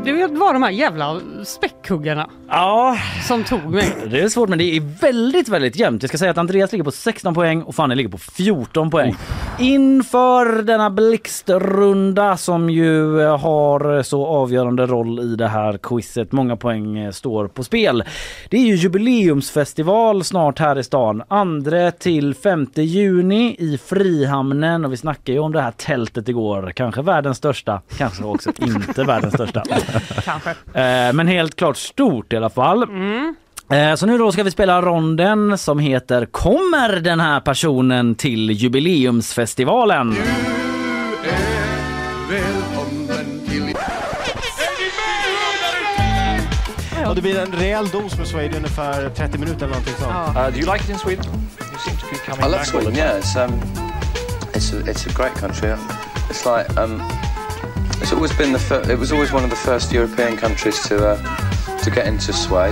Det 0.03 0.27
var 0.27 0.53
de 0.53 0.63
här 0.63 0.71
jävla 0.71 1.19
späckhuggarna 1.43 2.29
Ja, 2.47 2.97
som 3.27 3.43
tog 3.43 3.65
mig. 3.65 3.93
det 4.11 4.19
är 4.21 4.29
svårt 4.29 4.49
men 4.49 4.57
det 4.57 4.63
är 4.63 5.01
väldigt, 5.01 5.49
väldigt 5.49 5.75
jämnt. 5.75 6.03
Jag 6.03 6.09
ska 6.09 6.17
säga 6.17 6.31
att 6.31 6.37
Andreas 6.37 6.71
ligger 6.71 6.83
på 6.83 6.91
16 6.91 7.33
poäng 7.33 7.61
och 7.61 7.75
Fanny 7.75 7.95
ligger 7.95 8.09
på 8.09 8.17
14 8.17 8.89
poäng. 8.89 9.15
Inför 9.59 10.61
denna 10.61 10.89
blixtrunda 10.89 12.37
som 12.37 12.69
ju 12.69 13.21
eh, 13.21 13.37
har 13.39 14.03
så 14.03 14.25
avgörande 14.25 14.85
roll 14.85 15.19
i 15.19 15.35
det 15.35 15.47
här 15.47 15.77
quizet. 15.83 16.31
Många 16.31 16.55
poäng 16.57 16.97
eh, 16.97 17.11
står 17.11 17.47
på 17.47 17.63
spel. 17.63 18.03
Det 18.49 18.57
är 18.57 18.61
ju 18.61 18.75
jubileumsfestival 18.75 20.23
snart 20.23 20.59
här 20.59 20.77
i 20.79 20.83
stan. 20.83 21.23
2 21.29 21.91
till 21.99 22.35
5 22.35 22.67
juni 22.75 23.55
i 23.59 23.77
Frihamnen 23.85 24.85
och 24.85 24.91
vi 24.93 24.97
snackade 24.97 25.31
ju 25.31 25.39
om 25.39 25.51
det 25.51 25.61
här 25.61 25.71
tältet 25.71 26.29
igår. 26.29 26.71
Kanske 26.75 27.01
världens 27.01 27.37
största, 27.37 27.81
kanske 27.97 28.23
också 28.23 28.51
inte 28.61 29.03
världens 29.03 29.33
största. 29.33 29.63
Kanske. 30.25 30.49
Eh, 30.49 31.13
Men 31.13 31.27
helt 31.27 31.55
klart 31.55 31.77
stort 31.77 32.33
i 32.33 32.37
alla 32.37 32.49
fall. 32.49 32.83
Eh, 33.71 33.95
Så 33.95 34.05
nu 34.05 34.17
då 34.17 34.31
ska 34.31 34.43
vi 34.43 34.51
spela 34.51 34.81
ronden 34.81 35.57
som 35.57 35.79
heter 35.79 36.25
Kommer 36.25 36.99
den 36.99 37.19
här 37.19 37.39
personen 37.39 38.15
till 38.15 38.51
jubileumsfestivalen? 38.51 40.15
Och 47.07 47.15
det 47.15 47.21
blir 47.21 47.39
en 47.39 47.51
rejäl 47.51 47.87
dos 47.89 48.17
med 48.17 48.27
Swede 48.27 48.53
i 48.53 48.57
ungefär 48.57 49.09
30 49.09 49.37
minuter 49.37 49.57
eller 49.65 49.67
någonting 49.75 49.93
sånt. 49.99 50.37
Uh, 50.37 50.49
do 50.49 50.57
you 50.59 50.73
like 50.73 50.83
it 50.83 50.89
in 50.89 50.97
Sweden? 50.97 51.25
You 51.25 51.79
seem 51.85 51.97
to 51.97 52.05
be 52.11 52.17
coming 52.31 52.45
I 52.45 52.51
love 52.51 52.65
Sweden. 52.65 52.95
Yeah, 52.95 53.17
it's 53.19 53.35
um, 53.45 53.53
it's 54.53 54.73
a, 54.73 54.91
it's 54.91 55.07
a 55.07 55.13
great 55.15 55.33
country. 55.35 55.69
It's 56.29 56.45
like 56.45 56.81
um, 56.81 57.01
it's 58.01 58.13
always 58.13 58.37
been 58.37 58.53
the 58.53 58.59
fir- 58.59 58.93
it 58.93 58.99
was 58.99 59.11
always 59.11 59.33
one 59.33 59.43
of 59.43 59.49
the 59.49 59.55
first 59.55 59.93
European 59.93 60.37
countries 60.37 60.87
to 60.89 60.95
uh, 60.95 61.17
to 61.83 61.89
get 61.95 62.07
into 62.07 62.33
Sway. 62.33 62.71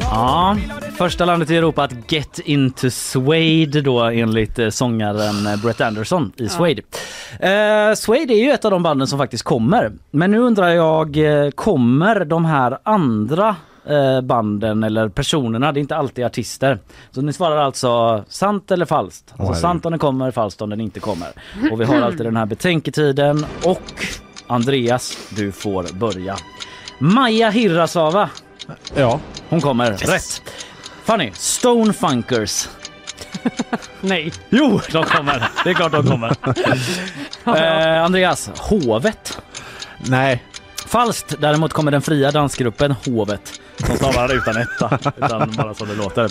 Ja, 0.00 0.56
första 0.98 1.24
landet 1.24 1.50
i 1.50 1.56
Europa 1.56 1.82
att 1.82 2.12
get 2.12 2.38
into 2.38 2.90
Suede 2.90 3.80
då 3.80 4.00
enligt 4.02 4.58
eh, 4.58 4.68
sångaren 4.68 5.46
eh, 5.46 5.62
Brett 5.62 5.80
Anderson 5.80 6.32
i 6.36 6.48
Suede. 6.48 6.82
Eh, 7.40 7.94
Suede 7.94 8.34
är 8.34 8.44
ju 8.44 8.50
ett 8.50 8.64
av 8.64 8.70
de 8.70 8.82
banden 8.82 9.06
som 9.06 9.18
faktiskt 9.18 9.44
kommer. 9.44 9.92
Men 10.10 10.30
nu 10.30 10.38
undrar 10.38 10.68
jag, 10.68 11.16
eh, 11.16 11.50
kommer 11.50 12.24
de 12.24 12.44
här 12.44 12.78
andra 12.82 13.56
eh, 13.88 14.20
banden 14.20 14.84
eller 14.84 15.08
personerna, 15.08 15.72
det 15.72 15.78
är 15.78 15.82
inte 15.82 15.96
alltid 15.96 16.24
artister. 16.24 16.78
Så 17.10 17.22
ni 17.22 17.32
svarar 17.32 17.56
alltså 17.56 18.24
sant 18.28 18.70
eller 18.70 18.86
falskt. 18.86 19.24
Alltså 19.30 19.42
herregud. 19.42 19.60
sant 19.60 19.86
om 19.86 19.92
den 19.92 19.98
kommer, 19.98 20.30
falskt 20.30 20.62
om 20.62 20.70
den 20.70 20.80
inte 20.80 21.00
kommer. 21.00 21.28
Och 21.70 21.80
vi 21.80 21.84
har 21.84 22.00
alltid 22.00 22.26
den 22.26 22.36
här 22.36 22.46
betänketiden 22.46 23.46
och 23.64 24.06
Andreas, 24.46 25.18
du 25.30 25.52
får 25.52 25.94
börja. 25.94 26.36
Maja 26.98 27.50
Hirasava. 27.50 28.30
Ja. 28.94 29.20
Hon 29.48 29.60
kommer. 29.60 29.92
Rätt. 29.92 30.42
Fanny, 31.04 31.30
Stone 31.34 31.92
Funkers. 31.92 32.68
Nej. 34.00 34.32
Jo, 34.50 34.80
de 34.92 35.04
kommer. 35.04 35.50
Det 35.64 35.70
är 35.70 35.74
klart 35.74 35.92
de 35.92 36.06
kommer. 36.06 36.36
eh, 37.96 38.04
Andreas, 38.04 38.50
Hovet. 38.58 39.40
Nej. 39.98 40.42
Falskt. 40.86 41.34
Däremot 41.40 41.72
kommer 41.72 41.90
den 41.90 42.02
fria 42.02 42.30
dansgruppen 42.30 42.94
Hovet. 43.04 43.60
Som 43.86 43.96
stavar 43.96 44.34
utan 44.34 44.56
etta, 44.56 44.98
utan 45.16 45.52
bara 45.56 45.74
som 45.74 45.88
det 45.88 45.94
låter. 45.94 46.30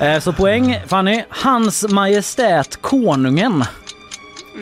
Eh, 0.00 0.20
så 0.20 0.32
poäng 0.32 0.80
Fanny. 0.86 1.22
Hans 1.28 1.88
Majestät 1.88 2.82
Konungen. 2.82 3.64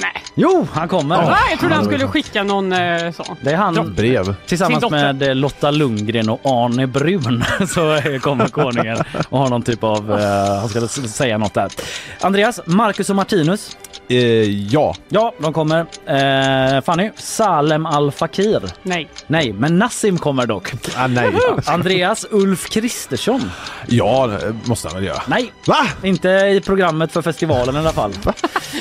Nej. 0.01 0.23
Jo, 0.35 0.69
han 0.73 0.89
kommer. 0.89 1.17
Va? 1.17 1.39
Jag 1.51 1.59
trodde 1.59 1.75
han 1.75 1.85
skulle 1.85 2.09
skicka 2.09 2.43
någon 2.43 2.73
eh, 2.73 3.13
sån. 3.13 3.37
Det 3.41 3.51
är 3.53 3.57
han 3.57 3.95
Brev. 3.95 4.35
tillsammans 4.47 4.83
Sin 4.83 4.91
dotter. 4.91 5.13
med 5.13 5.23
eh, 5.29 5.35
Lotta 5.35 5.71
Lundgren 5.71 6.29
och 6.29 6.41
Arne 6.45 6.87
Brun 6.87 7.45
så 7.69 8.01
kommer 8.21 8.49
konungen 8.49 8.99
och 9.29 9.39
har 9.39 9.49
någon 9.49 9.63
typ 9.63 9.85
av, 9.85 10.13
eh, 10.21 10.61
han 10.61 10.69
ska 10.69 10.87
säga 11.09 11.39
något 11.39 11.55
där. 11.55 11.71
Andreas, 12.21 12.61
Marcus 12.67 13.11
och 13.11 13.17
Martinus. 13.17 13.77
Eh, 14.09 14.17
ja. 14.73 14.95
Ja, 15.09 15.35
de 15.39 15.53
kommer. 15.53 15.81
Eh, 16.07 16.81
Fanny, 16.83 17.11
Salem 17.17 17.87
Al 17.87 18.13
Fakir. 18.13 18.63
Nej. 18.83 19.09
Nej, 19.27 19.53
men 19.53 19.79
Nassim 19.79 20.19
kommer 20.19 20.47
dock. 20.47 20.73
Ah, 20.97 21.07
nej. 21.07 21.33
Andreas 21.67 22.27
Ulf 22.31 22.69
Kristersson. 22.71 23.51
Ja, 23.87 24.27
det 24.27 24.55
måste 24.69 24.89
han 24.89 24.95
väl 24.95 25.05
göra. 25.05 25.23
Nej, 25.27 25.53
Va? 25.67 25.87
inte 26.03 26.29
i 26.29 26.61
programmet 26.65 27.13
för 27.13 27.23
festivalen 27.23 27.77
i 27.77 27.79
alla 27.79 27.93
fall. 27.93 28.13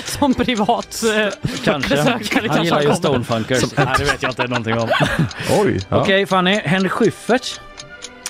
Som 0.05 0.33
privat 0.33 1.03
eh, 1.05 1.27
Kanske. 1.63 1.89
besökare 1.95 2.11
Han 2.11 2.19
kanske 2.23 2.63
gillar 2.63 2.81
ju 2.81 2.87
kommer. 2.87 2.95
Stonefunkers. 2.95 3.63
Nej, 3.77 3.87
det 3.97 4.03
vet 4.03 4.23
jag 4.23 4.31
inte 4.31 4.47
någonting 4.47 4.77
om. 4.79 4.89
Oj. 5.63 5.79
Ja. 5.89 5.97
Okej, 6.01 6.25
Fanny. 6.25 6.59
Henrik 6.65 6.91
Schyffert. 6.91 7.59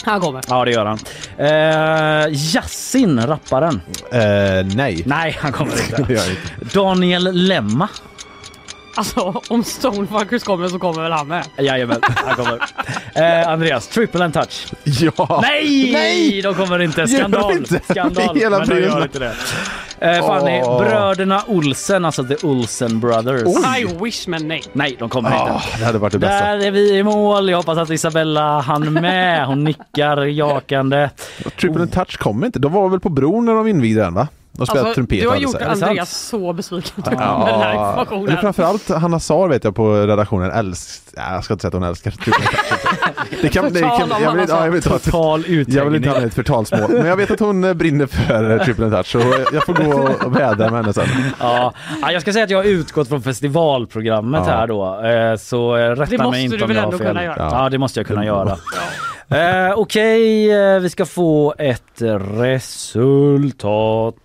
Han 0.04 0.22
kommer. 0.22 0.42
Ja, 0.48 0.66
det 0.66 0.72
gör 0.72 0.86
han. 0.86 1.00
Eh, 1.38 2.28
Yasin, 2.56 3.28
rapparen. 3.28 3.82
Eh, 4.12 4.20
nej. 4.76 5.04
Nej, 5.06 5.38
han 5.42 5.52
kommer 5.52 5.72
Det 5.92 6.00
inte. 6.02 6.14
gör 6.14 6.20
jag 6.20 6.30
inte. 6.30 6.76
Daniel 6.80 7.30
Lemma. 7.34 7.90
Alltså 8.96 9.42
om 9.50 9.64
Stonefuckers 9.64 10.44
kommer 10.44 10.68
så 10.68 10.80
kommer 10.80 11.02
väl 11.04 11.12
han 11.12 11.28
med. 11.28 11.46
Jajamän, 11.58 12.00
han 12.02 12.36
kommer. 12.36 12.60
Eh, 13.16 13.50
Andreas, 13.50 13.88
triple 13.88 14.26
and 14.26 14.34
touch. 14.34 14.68
Ja. 14.84 15.40
Nej! 15.42 15.92
Nej! 15.94 16.42
De 16.42 16.54
kommer 16.56 16.82
inte. 16.82 17.08
Skandal. 17.08 17.52
inte? 17.52 17.80
Skandal. 17.90 18.36
Hela 18.38 18.60
Men 18.60 18.70
de 18.70 18.82
gör 18.82 19.02
inte 19.04 19.20
det. 19.20 19.32
Eh, 20.00 20.26
Fanny, 20.28 20.62
Åh. 20.64 20.80
bröderna 20.84 21.44
Olsen, 21.48 22.06
alltså 22.06 22.24
The 22.24 22.36
Olsen 22.48 23.00
Brothers. 23.00 23.42
I 23.80 23.86
wish 24.04 24.28
men 24.28 24.48
nej. 24.48 24.64
Nej, 24.74 24.96
de 25.00 25.10
kommer 25.10 25.32
Ah, 25.32 25.54
inte. 25.56 25.80
det 25.80 25.86
hade 25.86 25.98
varit 25.98 26.14
det 26.14 26.20
bästa. 26.20 26.46
Där 26.46 26.66
är 26.66 26.72
vi 26.72 26.98
i 26.98 27.04
mål. 27.04 27.50
Jag 27.50 27.58
hoppas 27.58 27.78
att 27.78 27.90
Isabella 27.90 28.60
hann 28.62 28.94
med. 28.94 29.46
Hon 29.48 29.64
nickar 29.64 30.18
jakande. 30.26 31.10
Triple 31.60 31.88
touch 31.88 32.18
kom 32.20 32.44
inte. 32.46 32.60
De 32.60 32.74
var 32.74 32.90
väl 32.90 33.00
på 33.00 33.10
bron 33.10 33.46
när 33.46 33.54
de 33.54 33.68
invigde 33.68 34.02
den 34.02 34.14
va? 34.14 34.28
De 34.58 34.66
spelade 34.66 34.88
Alltså, 34.88 34.94
trumpet 34.96 35.22
du 35.22 35.28
har 35.30 35.36
gjort. 35.36 35.62
Andreas 35.62 36.28
så 36.28 36.54
besviken 36.54 37.04
jag, 37.06 37.40
med 37.40 37.48
den 37.48 37.62
här 37.62 37.74
Ja, 37.74 37.90
informationen. 37.90 38.30
eller 38.30 38.42
framförallt 38.42 38.90
Hanna 38.90 39.20
Sar 39.20 39.48
vet 39.48 39.64
jag 39.64 39.76
på 39.76 39.94
redaktionen 39.96 40.52
älskar, 40.52 41.22
ja, 41.22 41.34
jag 41.34 41.44
ska 41.44 41.54
inte 41.54 41.62
säga 41.62 41.68
att 41.70 41.74
hon 41.74 41.84
älskar. 41.84 42.14
Det 43.42 43.50
kan, 43.50 43.74
det 43.74 43.84
om 43.84 43.90
jag, 44.22 44.32
vill, 44.34 44.46
ja, 44.50 44.66
jag, 44.66 44.72
vill 44.72 44.78
ett, 44.80 44.84
Total 45.04 45.44
jag 45.68 45.86
vill 45.86 45.96
inte 45.96 46.10
ha 46.10 46.18
ett 46.18 46.34
förtalsmål. 46.34 46.92
Men 46.92 47.06
jag 47.06 47.18
vet 47.18 47.32
att 47.32 47.40
hon 47.40 47.64
eh, 47.64 47.74
brinner 47.74 48.06
för 48.06 48.52
eh, 48.60 48.64
Triple 48.64 48.90
touch 48.90 49.08
så 49.12 49.20
jag 49.54 49.66
får 49.66 49.74
gå 49.74 50.10
och 50.26 50.36
vädra 50.36 50.70
med 50.72 50.80
henne 50.82 50.94
sen. 50.94 51.06
Ja, 51.40 51.74
ja, 52.02 52.12
jag 52.12 52.22
ska 52.22 52.34
säga 52.34 52.44
att 52.44 52.50
jag 52.50 52.58
har 52.58 52.64
utgått 52.66 53.08
från 53.10 53.22
festivalprogrammet 53.22 54.42
Ja. 54.46 54.52
här 54.54 54.68
då. 54.68 55.02
Eh, 55.06 55.36
Så 55.38 55.74
rätta 55.76 56.06
Det 56.06 56.18
måste 56.18 56.32
mig 56.32 56.44
inte 56.44 56.58
du 56.58 56.64
om 56.64 56.68
väl 56.68 56.76
jag 56.78 56.84
har 56.84 56.88
ändå 56.92 56.98
fel. 56.98 57.08
kunna 57.08 57.24
göra? 57.24 57.36
Ja. 57.38 57.50
ja, 57.64 57.70
det 57.70 57.78
måste 57.78 58.00
jag 58.00 58.08
kunna 58.08 58.26
göra. 58.26 58.58
Eh, 59.30 59.74
Okej, 59.76 60.52
eh, 60.76 60.80
vi 60.80 60.90
ska 60.90 61.06
få 61.06 61.54
ett 61.58 62.02
resultat. 62.38 64.16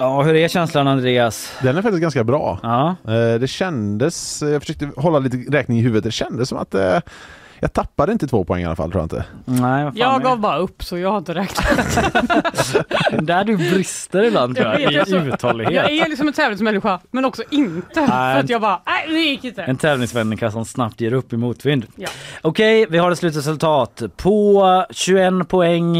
Ja, 0.00 0.22
hur 0.22 0.34
är 0.36 0.48
känslan 0.48 0.88
Andreas? 0.88 1.52
Den 1.62 1.76
är 1.76 1.82
faktiskt 1.82 2.02
ganska 2.02 2.24
bra. 2.24 2.58
Ja. 2.62 2.88
Eh, 3.04 3.38
Det 3.40 3.48
kändes, 3.50 4.42
jag 4.42 4.62
försökte 4.62 4.90
hålla 4.96 5.18
lite 5.18 5.36
räkning 5.56 5.78
i 5.78 5.82
huvudet, 5.82 6.04
det 6.04 6.10
kändes 6.10 6.48
som 6.48 6.58
att 6.58 6.74
eh, 6.74 6.98
jag 7.62 7.72
tappade 7.72 8.12
inte 8.12 8.26
två 8.26 8.44
poäng 8.44 8.62
i 8.62 8.66
alla 8.66 8.76
fall 8.76 8.90
tror 8.90 9.00
jag 9.00 9.04
inte. 9.04 9.24
Nej, 9.44 9.90
Jag 9.94 10.22
gav 10.22 10.38
bara 10.38 10.56
upp 10.58 10.84
så 10.84 10.98
jag 10.98 11.10
har 11.10 11.18
inte 11.18 11.34
räknat. 11.34 11.66
Där 13.26 13.44
du 13.44 13.56
brister 13.56 14.22
ibland 14.22 14.56
tror 14.56 14.68
jag, 14.68 14.76
vet, 14.78 14.90
i 14.92 14.98
alltså, 15.00 15.16
uthållighet. 15.16 15.74
Jag 15.74 15.90
är 15.90 16.08
liksom 16.08 16.26
en 16.28 16.32
tävlingsmänniska 16.32 17.00
men 17.10 17.24
också 17.24 17.42
inte. 17.50 18.00
Nej. 18.00 18.06
För 18.08 18.40
att 18.40 18.50
jag 18.50 18.60
bara, 18.60 18.80
nej 18.86 19.04
det 19.14 19.20
gick 19.20 19.44
inte. 19.44 19.62
En 19.62 19.76
tävlingsmänniska 19.76 20.50
som 20.50 20.64
snabbt 20.64 21.00
ger 21.00 21.12
upp 21.12 21.32
i 21.32 21.36
motvind. 21.36 21.86
Ja. 21.96 22.08
Okej, 22.42 22.86
vi 22.90 22.98
har 22.98 23.10
ett 23.10 23.18
slutresultat. 23.18 24.02
På 24.16 24.86
21 24.90 25.48
poäng 25.48 25.96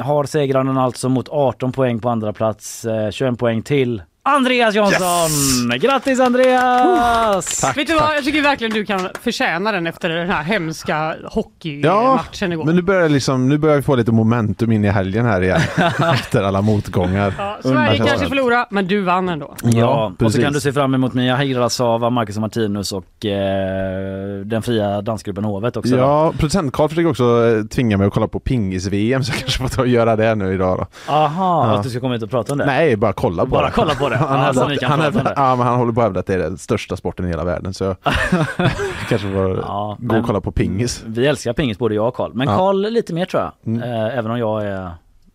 har 0.00 0.24
segraren 0.24 0.78
alltså 0.78 1.08
mot 1.08 1.28
18 1.28 1.72
poäng 1.72 2.00
på 2.00 2.08
andra 2.08 2.32
plats. 2.32 2.84
Eh, 2.84 3.10
21 3.10 3.38
poäng 3.38 3.62
till 3.62 4.02
Andreas 4.22 4.74
Jansson! 4.74 5.78
Grattis 5.80 6.20
Andreas! 6.20 7.64
Vet 7.76 7.86
du 7.86 7.94
vad, 7.94 8.16
jag 8.16 8.24
tycker 8.24 8.42
verkligen 8.42 8.72
du 8.72 8.84
kan 8.84 9.08
förtjäna 9.22 9.72
den 9.72 9.86
efter 9.86 10.08
den 10.08 10.30
här 10.30 10.42
hemska 10.42 11.14
Ja, 11.22 11.28
hockeymatchen 11.30 12.52
igår. 12.52 12.64
men 12.64 12.76
nu 12.76 12.82
börjar, 12.82 13.08
liksom, 13.08 13.48
nu 13.48 13.58
börjar 13.58 13.76
vi 13.76 13.82
få 13.82 13.94
lite 13.96 14.12
momentum 14.12 14.72
in 14.72 14.84
i 14.84 14.88
helgen 14.88 15.26
här 15.26 15.42
igen. 15.42 15.60
efter 16.14 16.42
alla 16.42 16.62
motgångar. 16.62 17.34
Ja, 17.38 17.58
Sverige 17.62 17.96
kanske 18.06 18.26
förlorar, 18.28 18.66
men 18.70 18.86
du 18.86 19.00
vann 19.00 19.28
ändå. 19.28 19.54
Ja, 19.62 20.06
och 20.06 20.10
så 20.18 20.24
precis. 20.24 20.44
kan 20.44 20.52
du 20.52 20.60
se 20.60 20.72
fram 20.72 20.94
emot 20.94 21.14
Mia 21.14 21.36
Hirasawa, 21.36 22.10
Marcus 22.10 22.36
och 22.36 22.40
Martinus 22.42 22.92
och 22.92 23.26
eh, 23.26 24.40
den 24.44 24.62
fria 24.62 25.02
dansgruppen 25.02 25.44
Hovet 25.44 25.76
också. 25.76 25.96
Ja, 25.96 26.32
producent 26.38 26.72
Karl 26.72 26.88
försöker 26.88 27.10
också 27.10 27.24
eh, 27.46 27.64
tvinga 27.66 27.96
mig 27.96 28.06
att 28.06 28.12
kolla 28.12 28.28
på 28.28 28.40
pingis-VM 28.40 29.24
så 29.24 29.30
jag 29.32 29.38
kanske 29.38 29.58
får 29.58 29.68
ta 29.68 29.80
och 29.82 29.88
göra 29.88 30.16
det 30.16 30.34
nu 30.34 30.54
idag 30.54 30.78
då. 30.78 31.12
Aha, 31.12 31.66
Ja. 31.66 31.76
att 31.76 31.82
du 31.82 31.90
ska 31.90 32.00
komma 32.00 32.14
hit 32.14 32.22
och 32.22 32.30
prata 32.30 32.52
om 32.52 32.58
det? 32.58 32.66
Nej, 32.66 32.96
bara 32.96 33.12
kolla 33.12 33.42
på 33.44 33.50
Bara 33.50 33.66
det. 33.66 33.72
kolla 33.74 33.94
på 33.94 34.08
det. 34.10 34.16
Han, 34.16 34.38
Ja, 34.38 34.44
hävdar 34.44 34.62
så 34.62 34.68
ni 34.68 34.74
att- 34.74 34.80
kan 34.80 34.90
han, 34.90 34.98
om 35.00 35.04
hävdar- 35.04 35.24
det. 35.24 35.32
ja, 35.36 35.56
men 35.56 35.66
han 35.66 35.78
håller 35.78 35.92
på 35.92 36.00
att 36.00 36.04
hävda 36.04 36.20
att 36.20 36.26
det 36.26 36.34
är 36.34 36.38
den 36.38 36.58
största 36.58 36.96
sporten 36.96 37.24
i 37.26 37.28
hela 37.28 37.44
världen 37.44 37.74
så 37.74 37.84
jag 37.84 37.96
kanske 39.08 39.32
får 39.32 39.56
Ja, 39.58 39.96
gå 40.00 40.16
och 40.18 40.26
kolla 40.26 40.40
på 40.40 40.52
pingis. 40.52 41.02
Vi 41.06 41.26
älskar 41.26 41.52
pingis 41.52 41.78
både 41.78 41.94
jag 41.94 42.08
och 42.08 42.14
Karl. 42.14 42.30
Men 42.34 42.48
Ja. 42.48 42.56
Karl 42.56 42.76
lite 42.90 43.14
mer 43.14 43.24
tror 43.26 43.42
jag. 43.42 43.52
Mm. 43.66 43.82
Eh, 43.82 44.18
även 44.18 44.30
om 44.30 44.38
jag 44.38 44.64
är 44.66 44.90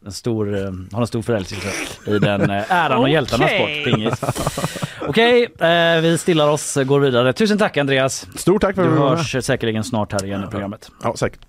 en 0.05 0.11
stor, 0.11 0.55
eh, 0.57 0.71
har 0.91 1.01
en 1.01 1.07
stor 1.07 1.21
förälskelse 1.21 1.67
i 2.07 2.19
den 2.19 2.49
eh, 2.49 2.71
äran 2.71 2.97
och 2.99 3.09
hjältarnas 3.09 3.49
sport, 3.51 3.67
pingis. 3.85 4.21
Okej, 5.07 5.43
eh, 5.59 6.01
vi 6.01 6.17
stillar 6.17 6.49
oss, 6.49 6.77
går 6.85 6.99
vidare. 6.99 7.33
Tusen 7.33 7.57
tack 7.57 7.77
Andreas. 7.77 8.27
Stort 8.35 8.61
tack 8.61 8.75
för 8.75 8.81
Du 8.83 8.89
att 8.89 8.95
du 8.95 8.99
med. 9.01 9.09
hörs 9.09 9.45
säkerligen 9.45 9.83
snart 9.83 10.11
här 10.11 10.25
igen 10.25 10.43
i 10.43 10.47
programmet. 10.47 10.91
Ja, 11.03 11.15
säkert. 11.15 11.39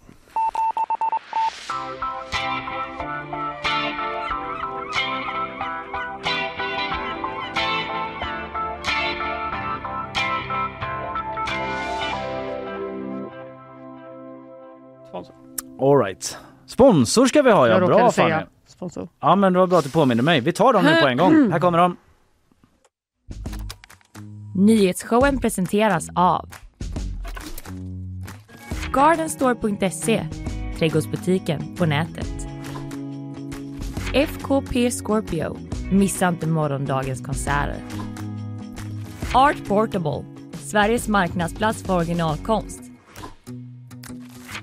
Sponsor. 15.77 15.93
All 15.93 16.05
right. 16.07 16.39
Sponsor 16.66 17.27
ska 17.27 17.43
vi 17.43 17.51
ha 17.51 17.66
ja, 17.69 17.73
Jag 17.73 17.81
bra 17.86 17.89
råkade 17.98 18.12
Fanny. 18.12 18.31
säga 18.31 18.47
sponsor. 18.66 19.09
Ja 19.20 19.36
men 19.36 19.53
det 19.53 19.59
var 19.59 19.66
bra 19.66 19.78
att 19.78 19.85
du 19.85 19.90
påminner 19.90 20.23
mig. 20.23 20.40
Vi 20.40 20.53
tar 20.53 20.73
dem 20.73 20.85
nu 20.85 21.01
på 21.01 21.07
en 21.09 21.16
gång. 21.16 21.53
Här 21.53 21.61
kommer 21.61 21.78
de. 21.78 21.97
Nyhetsshowen 24.55 25.39
presenteras 25.40 26.09
av 26.15 26.48
Gardenstore.se, 28.93 30.27
trädgårdsbutiken 30.78 31.77
på 31.77 31.86
nätet. 31.86 32.47
FKP 34.15 34.90
Scorpio, 34.90 35.57
missa 35.93 36.28
inte 36.28 36.47
morgondagens 36.47 37.20
konserter. 37.20 37.77
Art 39.35 39.69
Portable, 39.69 40.24
Sveriges 40.53 41.09
marknadsplats 41.09 41.82
för 41.82 41.97
originalkonst. 41.97 42.81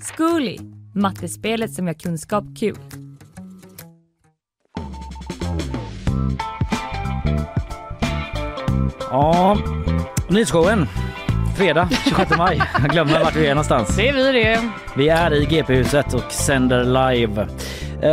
Zcooly, 0.01 0.57
mattespelet 0.93 1.73
som 1.73 1.87
gör 1.87 1.93
kunskap 1.93 2.43
kul. 2.59 2.77
Ja, 8.99 9.57
nyhetsshowen. 10.29 10.87
Fredag 11.57 11.89
26 12.03 12.31
maj. 12.37 12.61
Jag 12.81 12.91
glömmer 12.91 13.19
vart 13.23 13.35
vi 13.35 13.45
är 13.45 13.49
någonstans. 13.55 13.95
Det 13.95 14.09
är 14.09 14.13
vi 14.13 14.31
det. 14.31 14.69
Vi 14.97 15.09
är 15.09 15.33
i 15.33 15.45
GP-huset 15.45 16.13
och 16.13 16.31
sänder 16.31 16.83
live. 16.83 17.47
Eh, 18.03 18.09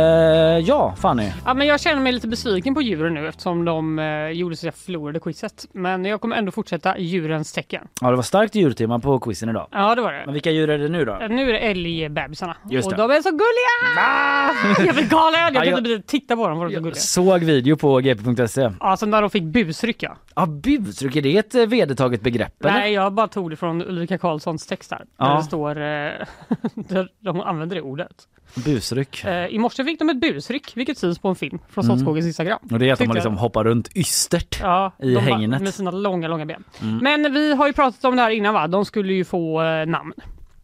ja, 0.59 0.95
Fanny. 1.01 1.31
Ja, 1.45 1.53
men 1.53 1.67
jag 1.67 1.79
känner 1.81 2.01
mig 2.01 2.11
lite 2.11 2.27
besviken 2.27 2.73
på 2.73 2.81
djuren 2.81 3.13
nu 3.13 3.27
eftersom 3.27 3.65
de 3.65 3.99
eh, 3.99 4.27
gjorde 4.29 4.55
så 4.55 4.67
jag 4.67 4.75
förlorade 4.75 5.19
quizet. 5.19 5.67
Men 5.73 6.05
jag 6.05 6.21
kommer 6.21 6.35
ändå 6.35 6.51
fortsätta 6.51 6.97
djurens 6.99 7.53
tecken. 7.53 7.87
Ja, 8.01 8.09
det 8.09 8.15
var 8.15 8.23
starkt 8.23 8.55
djurtema 8.55 8.99
på 8.99 9.19
quizen 9.19 9.49
idag. 9.49 9.67
Ja, 9.71 9.95
det 9.95 10.01
var 10.01 10.13
det. 10.13 10.21
Men 10.25 10.33
vilka 10.33 10.51
djur 10.51 10.69
är 10.69 10.77
det 10.77 10.89
nu 10.89 11.05
då? 11.05 11.13
Eh, 11.21 11.29
Nu 11.29 11.49
är 11.49 11.53
det 11.53 11.59
älgbebisarna. 11.59 12.55
Just 12.69 12.85
Och 12.87 12.91
det. 12.93 12.97
de 13.01 13.11
är 13.11 13.21
så 13.21 13.29
gulliga! 13.29 14.85
Jag 14.87 14.95
blir 14.95 15.09
galen! 15.09 15.39
Jag 15.39 15.55
Ja, 15.55 15.59
kan 15.59 15.83
jag- 15.85 15.91
inte 15.97 16.07
titta 16.07 16.35
på 16.35 16.47
dem 16.47 16.57
för 16.59 16.65
de 16.65 16.71
är 16.73 16.77
så 16.77 16.83
gulliga. 16.83 16.95
Såg 17.01 17.39
video 17.43 17.77
på 17.77 17.99
gp.se. 17.99 18.71
Alltså 18.79 19.05
när 19.05 19.21
de 19.21 19.29
fick 19.29 19.43
busrycka. 19.43 20.17
Ja, 20.35 20.45
busryck, 20.45 21.15
är 21.15 21.21
det 21.21 21.37
ett 21.37 21.55
eh, 21.55 21.65
vedertaget 21.65 22.21
begrepp 22.21 22.65
eller? 22.65 22.73
Nej, 22.73 22.93
jag 22.93 23.13
bara 23.13 23.27
tog 23.27 23.49
det 23.49 23.55
från 23.55 23.81
Ulrika 23.81 24.17
Karlssons 24.17 24.67
textar. 24.67 25.05
Ja. 25.17 25.25
Där 25.27 25.35
det 25.37 25.43
står, 25.43 25.69
eh, 25.77 26.27
där 26.89 27.07
de 27.19 27.41
använder 27.41 27.75
det 27.75 27.81
ordet. 27.81 28.11
Busryck. 28.55 29.23
Eh, 29.25 29.45
I 29.47 29.57
morse 29.57 29.83
fick 29.83 29.99
de 29.99 30.09
ett 30.09 30.21
busryck, 30.21 30.71
vilket 30.77 30.97
syns 30.97 31.19
på 31.19 31.27
en 31.27 31.35
film 31.35 31.59
från 31.69 31.83
Mm. 31.85 31.97
Slottsskogens 31.97 32.25
Instagram. 32.25 32.59
Och 32.71 32.79
det 32.79 32.89
är 32.89 32.93
att 32.93 32.99
de 32.99 33.05
Tyckte 33.05 33.15
liksom 33.15 33.33
jag. 33.33 33.39
hoppat 33.39 33.63
runt 33.65 33.89
ystert 33.97 34.59
Ja, 34.61 34.91
i 34.99 35.13
de 35.13 35.19
hängnet. 35.19 35.61
Med 35.61 35.73
sina 35.73 35.91
långa, 35.91 36.27
långa 36.27 36.45
ben. 36.45 36.63
Mm. 36.81 36.97
Men 36.97 37.33
vi 37.33 37.53
har 37.55 37.67
ju 37.67 37.73
pratat 37.73 38.03
om 38.05 38.15
det 38.15 38.21
här 38.21 38.29
innan 38.29 38.53
va? 38.53 38.67
De 38.67 38.85
skulle 38.85 39.13
ju 39.13 39.23
få 39.25 39.61
eh, 39.63 39.85
namn. 39.85 40.13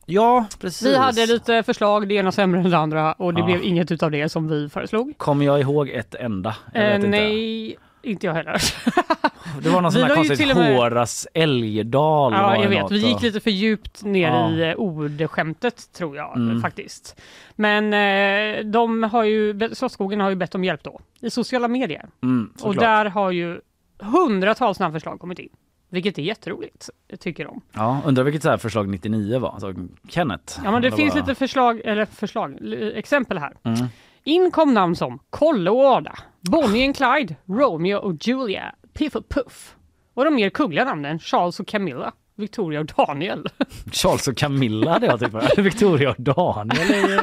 Ja, 0.05 0.45
precis. 0.61 0.87
Vi 0.87 0.97
hade 0.97 1.25
lite 1.25 1.63
förslag, 1.63 2.07
det 2.09 2.15
ena 2.15 2.31
sämre 2.31 2.61
än 2.61 2.69
det 2.69 2.77
andra 2.77 3.13
och 3.13 3.33
det 3.33 3.39
Ja. 3.39 3.45
blev 3.45 3.63
inget 3.63 3.91
utav 3.91 4.11
det 4.11 4.29
som 4.29 4.47
vi 4.47 4.69
föreslog. 4.69 5.13
Kommer 5.17 5.45
jag 5.45 5.59
ihåg 5.61 5.89
ett 5.89 6.15
enda? 6.15 6.55
Jag 6.73 6.83
Eh, 6.83 6.87
vet 6.89 6.95
inte. 6.97 7.07
nej, 7.09 7.77
inte 8.01 8.25
jag 8.25 8.33
heller. 8.33 8.61
Det 9.61 9.69
var 9.69 9.81
någon 9.81 9.91
sån 9.91 10.01
där 10.01 10.15
konstigt 10.15 10.55
med- 10.55 10.75
Horas 10.77 11.27
älgdal. 11.33 12.31
var 12.33 12.39
Ja, 12.39 12.61
jag 12.63 12.69
vet. 12.69 12.91
Vi 12.91 12.97
gick 13.07 13.21
lite 13.21 13.39
för 13.39 13.51
djupt 13.51 14.03
ner 14.03 14.27
Ja. 14.27 14.49
i 14.51 14.69
eh, 14.69 14.75
ordskämtet 14.75 15.93
tror 15.93 16.15
jag 16.17 16.35
Mm. 16.37 16.61
faktiskt. 16.61 17.21
Men 17.55 17.93
eh, 17.93 18.65
de 18.65 19.03
har 19.03 19.23
ju, 19.23 19.69
Slottsskogen 19.73 20.19
har 20.19 20.29
ju 20.29 20.35
bett 20.35 20.55
om 20.55 20.63
hjälp 20.63 20.83
då 20.83 20.99
i 21.21 21.29
sociala 21.29 21.67
medier. 21.67 22.05
Mm, 22.23 22.53
och 22.61 22.75
där 22.75 23.05
har 23.05 23.31
ju 23.31 23.59
hundratals 23.99 24.79
namnförslag 24.79 25.19
kommit 25.19 25.39
in. 25.39 25.49
Vilket 25.89 26.17
är 26.17 26.21
jätteroligt, 26.21 26.89
tycker 27.19 27.45
de. 27.45 27.61
Ja, 27.73 28.01
undrar 28.05 28.23
vilket 28.23 28.43
så 28.43 28.57
förslag 28.57 28.87
99 28.89 29.39
var? 29.39 29.49
Alltså 29.49 29.73
Kenneth? 30.09 30.59
Ja 30.63 30.71
men 30.71 30.81
det 30.81 30.91
finns 30.91 31.15
vad? 31.15 31.27
lite 31.27 31.35
förslag, 31.35 31.81
eller 31.85 32.05
förslag, 32.05 32.57
exempel 32.95 33.37
här. 33.37 33.53
Mm. 33.63 33.85
In 34.23 34.51
kom 34.51 34.73
namn 34.73 34.95
som 34.95 35.19
Kolle 35.29 35.69
och 35.69 35.85
Ada, 35.85 36.15
Bonnie 36.41 36.85
and 36.85 36.95
Clyde, 36.97 37.35
Romeo 37.45 37.97
och 37.97 38.15
Julia, 38.27 38.75
Piff 38.93 39.15
och 39.15 39.29
Puff. 39.29 39.75
Och 40.13 40.25
de 40.25 40.35
mer 40.35 40.49
kungliga 40.49 40.85
namnen 40.85 41.19
Charles 41.19 41.59
och 41.59 41.67
Camilla, 41.67 42.11
Victoria 42.35 42.79
och 42.79 42.85
Daniel. 42.85 43.47
Charles 43.91 44.27
och 44.27 44.37
Camilla 44.37 44.91
hade 44.91 45.05
jag 45.05 45.19
typ. 45.19 45.57
Victoria 45.57 46.09
och 46.09 46.15
Daniel 46.19 46.91
är 46.91 47.09
ju... 47.09 47.19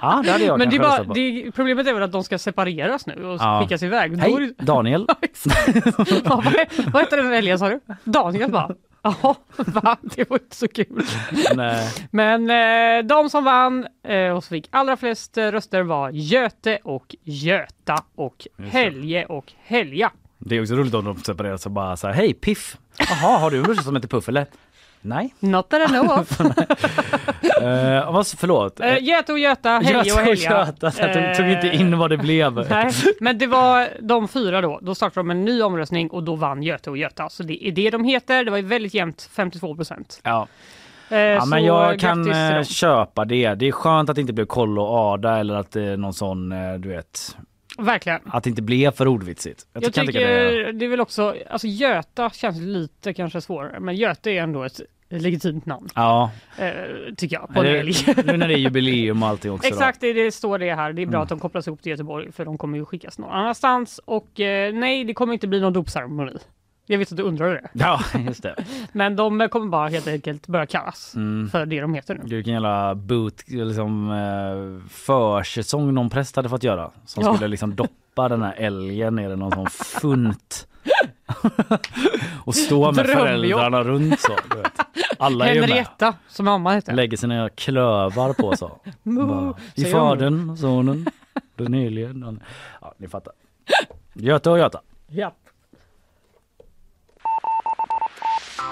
Ja, 0.00 0.22
det 0.24 0.32
hade 0.32 0.44
jag 0.44 0.58
Men 0.58 0.70
det 0.70 0.78
bara, 0.78 1.02
det, 1.04 1.52
problemet 1.54 1.86
är 1.86 1.94
väl 1.94 2.02
att 2.02 2.12
de 2.12 2.24
ska 2.24 2.38
separeras 2.38 3.06
nu 3.06 3.26
och 3.26 3.36
Ja. 3.40 3.60
skickas 3.62 3.82
iväg. 3.82 4.18
Hej, 4.18 4.54
Daniel. 4.58 5.06
ja, 6.24 6.42
vad, 6.44 6.54
vad 6.92 7.02
heter 7.02 7.16
den 7.16 7.32
älgen 7.32 7.58
sa 7.58 7.68
du? 7.68 7.80
Daniel 8.04 8.50
bara. 8.50 8.70
Jaha, 9.22 9.34
va? 9.56 9.96
Det 10.02 10.30
var 10.30 10.38
inte 10.38 10.56
så 10.56 10.68
kul. 10.68 11.04
Nej. 11.54 11.92
Men 12.10 12.50
eh, 12.50 13.06
de 13.06 13.30
som 13.30 13.44
vann 13.44 13.86
eh, 14.02 14.30
och 14.30 14.44
fick 14.44 14.68
allra 14.70 14.96
flest 14.96 15.38
eh, 15.38 15.46
röster 15.46 15.82
var 15.82 16.10
Göte 16.10 16.78
och 16.84 17.16
Göta 17.22 18.04
och. 18.14 18.46
Helge 18.58 19.24
och 19.26 19.52
Helga. 19.64 20.10
Det 20.38 20.56
är 20.56 20.62
också 20.62 20.74
roligt 20.74 20.94
om 20.94 21.04
de 21.04 21.16
separeras 21.16 21.66
och 21.66 21.72
bara 21.72 21.96
så 21.96 22.06
här, 22.06 22.14
hej 22.14 22.34
Piff! 22.34 22.76
Jaha, 22.98 23.38
har 23.38 23.50
du 23.50 23.56
en 23.56 23.62
brorsa 23.62 23.82
som 23.82 23.96
heter 23.96 24.08
Puff 24.08 24.28
eller? 24.28 24.46
Nej. 25.06 25.34
Not 25.40 25.68
that 25.68 25.90
I 25.90 25.92
know 25.92 26.10
of. 26.20 26.40
Uh, 26.40 28.12
vad, 28.12 28.26
förlåt. 28.26 28.80
Eh, 28.80 29.02
Göte 29.02 29.32
och 29.32 29.38
Göta, 29.38 29.70
Helge 29.70 30.12
och 30.12 30.18
Helga. 30.18 30.66
Göta, 30.66 30.92
jag 30.98 31.36
tog, 31.36 31.48
inte 31.48 31.68
in 31.76 31.98
vad 31.98 32.10
det 32.10 32.16
blev. 32.16 32.58
Eh, 32.58 32.66
Nej, 32.70 32.92
men 33.20 33.38
det 33.38 33.46
var 33.46 33.88
de 34.00 34.28
fyra 34.28 34.60
då. 34.60 34.78
Då 34.82 34.94
startade 34.94 35.20
de 35.20 35.30
en 35.30 35.44
ny 35.44 35.62
omröstning 35.62 36.10
och 36.10 36.22
då 36.22 36.34
vann 36.34 36.62
Göte 36.62 36.90
och 36.90 36.96
Göta. 36.96 37.28
Så 37.28 37.42
det 37.42 37.68
är 37.68 37.72
det 37.72 37.90
de 37.90 38.04
heter. 38.04 38.44
Det 38.44 38.50
var 38.50 38.58
ju 38.58 38.64
väldigt 38.64 38.94
jämnt, 38.94 39.28
52 39.36 39.74
procent. 39.76 40.20
Ja. 40.22 40.46
Eh, 41.10 41.18
Ja, 41.18 41.44
men 41.44 41.64
jag 41.64 42.00
kan 42.00 42.30
eh, 42.32 42.62
köpa 42.62 43.24
det. 43.24 43.54
Det 43.54 43.68
är 43.68 43.72
skönt 43.72 44.10
att 44.10 44.14
det 44.16 44.20
inte 44.20 44.32
blev 44.32 44.46
Koll 44.46 44.78
och 44.78 44.88
Ada 44.88 45.38
eller 45.38 45.54
att 45.54 45.70
det 45.72 45.82
är 45.82 45.96
någon 45.96 46.14
sån, 46.14 46.52
eh, 46.52 46.74
du 46.74 46.88
vet, 46.88 47.36
Verkligen. 47.78 48.20
att 48.26 48.44
det 48.44 48.50
inte 48.50 48.62
blev 48.62 48.90
för 48.90 49.08
ordvitsigt. 49.08 49.66
Jag, 49.72 49.82
Jag 49.84 49.92
tycker 49.94 50.06
tycka 50.06 50.18
det. 50.20 50.72
det 50.72 50.84
är 50.84 50.88
väl 50.88 51.00
också, 51.00 51.34
alltså 51.50 51.66
Göta 51.66 52.30
känns 52.30 52.60
lite 52.60 53.14
kanske 53.14 53.40
svårare, 53.40 53.80
men 53.80 53.96
Göte 53.96 54.30
är 54.30 54.42
ändå 54.42 54.62
ett 54.62 54.80
legitimt 55.10 55.66
namn. 55.66 55.88
Ja, 55.94 56.30
Eh, 56.58 56.72
tycker 57.16 57.36
jag, 57.36 57.54
på 57.54 57.60
en 57.60 57.66
det, 57.66 57.78
älg. 57.80 57.92
nu 58.26 58.36
när 58.36 58.48
det 58.48 58.54
är 58.54 58.58
jubileum 58.58 59.22
och 59.22 59.28
allting 59.28 59.52
också. 59.52 59.68
Exakt, 59.68 60.00
det, 60.00 60.12
det 60.12 60.32
står 60.32 60.58
det 60.58 60.74
här. 60.74 60.92
Det 60.92 61.02
är 61.02 61.06
bra 61.06 61.14
Mm. 61.16 61.22
att 61.22 61.28
de 61.28 61.38
kopplas 61.40 61.66
ihop 61.66 61.82
till 61.82 61.90
Göteborg 61.90 62.32
för 62.32 62.44
de 62.44 62.58
kommer 62.58 62.78
ju 62.78 62.84
skickas 62.84 63.18
någon 63.18 63.30
annanstans. 63.30 64.00
Och 64.04 64.40
eh, 64.40 64.74
nej, 64.74 65.04
det 65.04 65.14
kommer 65.14 65.32
inte 65.32 65.46
bli 65.48 65.60
någon 65.60 65.72
dopceremoni. 65.72 66.38
Jag 66.86 66.98
vet 66.98 67.10
att 67.12 67.16
du 67.16 67.22
undrar 67.22 67.48
det. 67.50 67.68
Ja, 67.72 68.00
just 68.26 68.42
det. 68.42 68.64
Men 68.92 69.16
de 69.16 69.48
kommer 69.48 69.66
bara 69.66 69.88
helt 69.88 70.06
enkelt 70.06 70.46
börja 70.46 70.66
kallas 70.66 71.14
Mm. 71.14 71.50
för 71.50 71.66
det 71.66 71.80
de 71.80 71.94
heter 71.94 72.14
nu. 72.14 72.20
Vilken 72.24 72.52
jävla 72.52 72.94
boot, 72.94 73.42
liksom, 73.46 74.10
eh, 74.10 74.88
försäsong 74.90 75.94
någon 75.94 76.10
präst 76.10 76.36
hade 76.36 76.48
fått 76.48 76.62
göra. 76.62 76.90
Som 77.06 77.24
Ja. 77.24 77.34
skulle 77.34 77.48
liksom 77.48 77.74
doppa 77.74 78.28
den 78.28 78.42
här 78.42 78.54
älgen 78.58 79.14
ner 79.14 79.30
i 79.30 79.36
någon 79.36 79.52
sån 79.52 79.66
funt. 79.66 80.66
och 82.44 82.54
stå 82.54 82.92
med 82.92 83.04
Drömjobb. 83.04 83.18
föräldrarna 83.18 83.82
runt 83.82 84.20
så. 84.20 84.32
Alla 85.18 85.48
är 85.48 85.54
ju 85.54 85.60
med. 85.60 85.68
Henrietta, 85.70 86.14
som 86.28 86.44
mamma 86.44 86.72
hette. 86.72 86.92
Lägger 86.92 87.16
sina 87.16 87.48
klövar 87.48 88.32
på 88.32 88.56
så. 88.56 88.78
Bara, 89.02 89.54
I 89.74 89.84
fadern, 89.84 90.56
sonen, 90.56 91.06
den- 91.56 92.40
Ja, 92.80 92.94
ni 92.98 93.08
fattar. 93.08 93.32
Göta 94.12 94.50
och 94.50 94.58
Göta. 94.58 94.80
Ja. 95.08 95.32
Eh, 98.58 98.63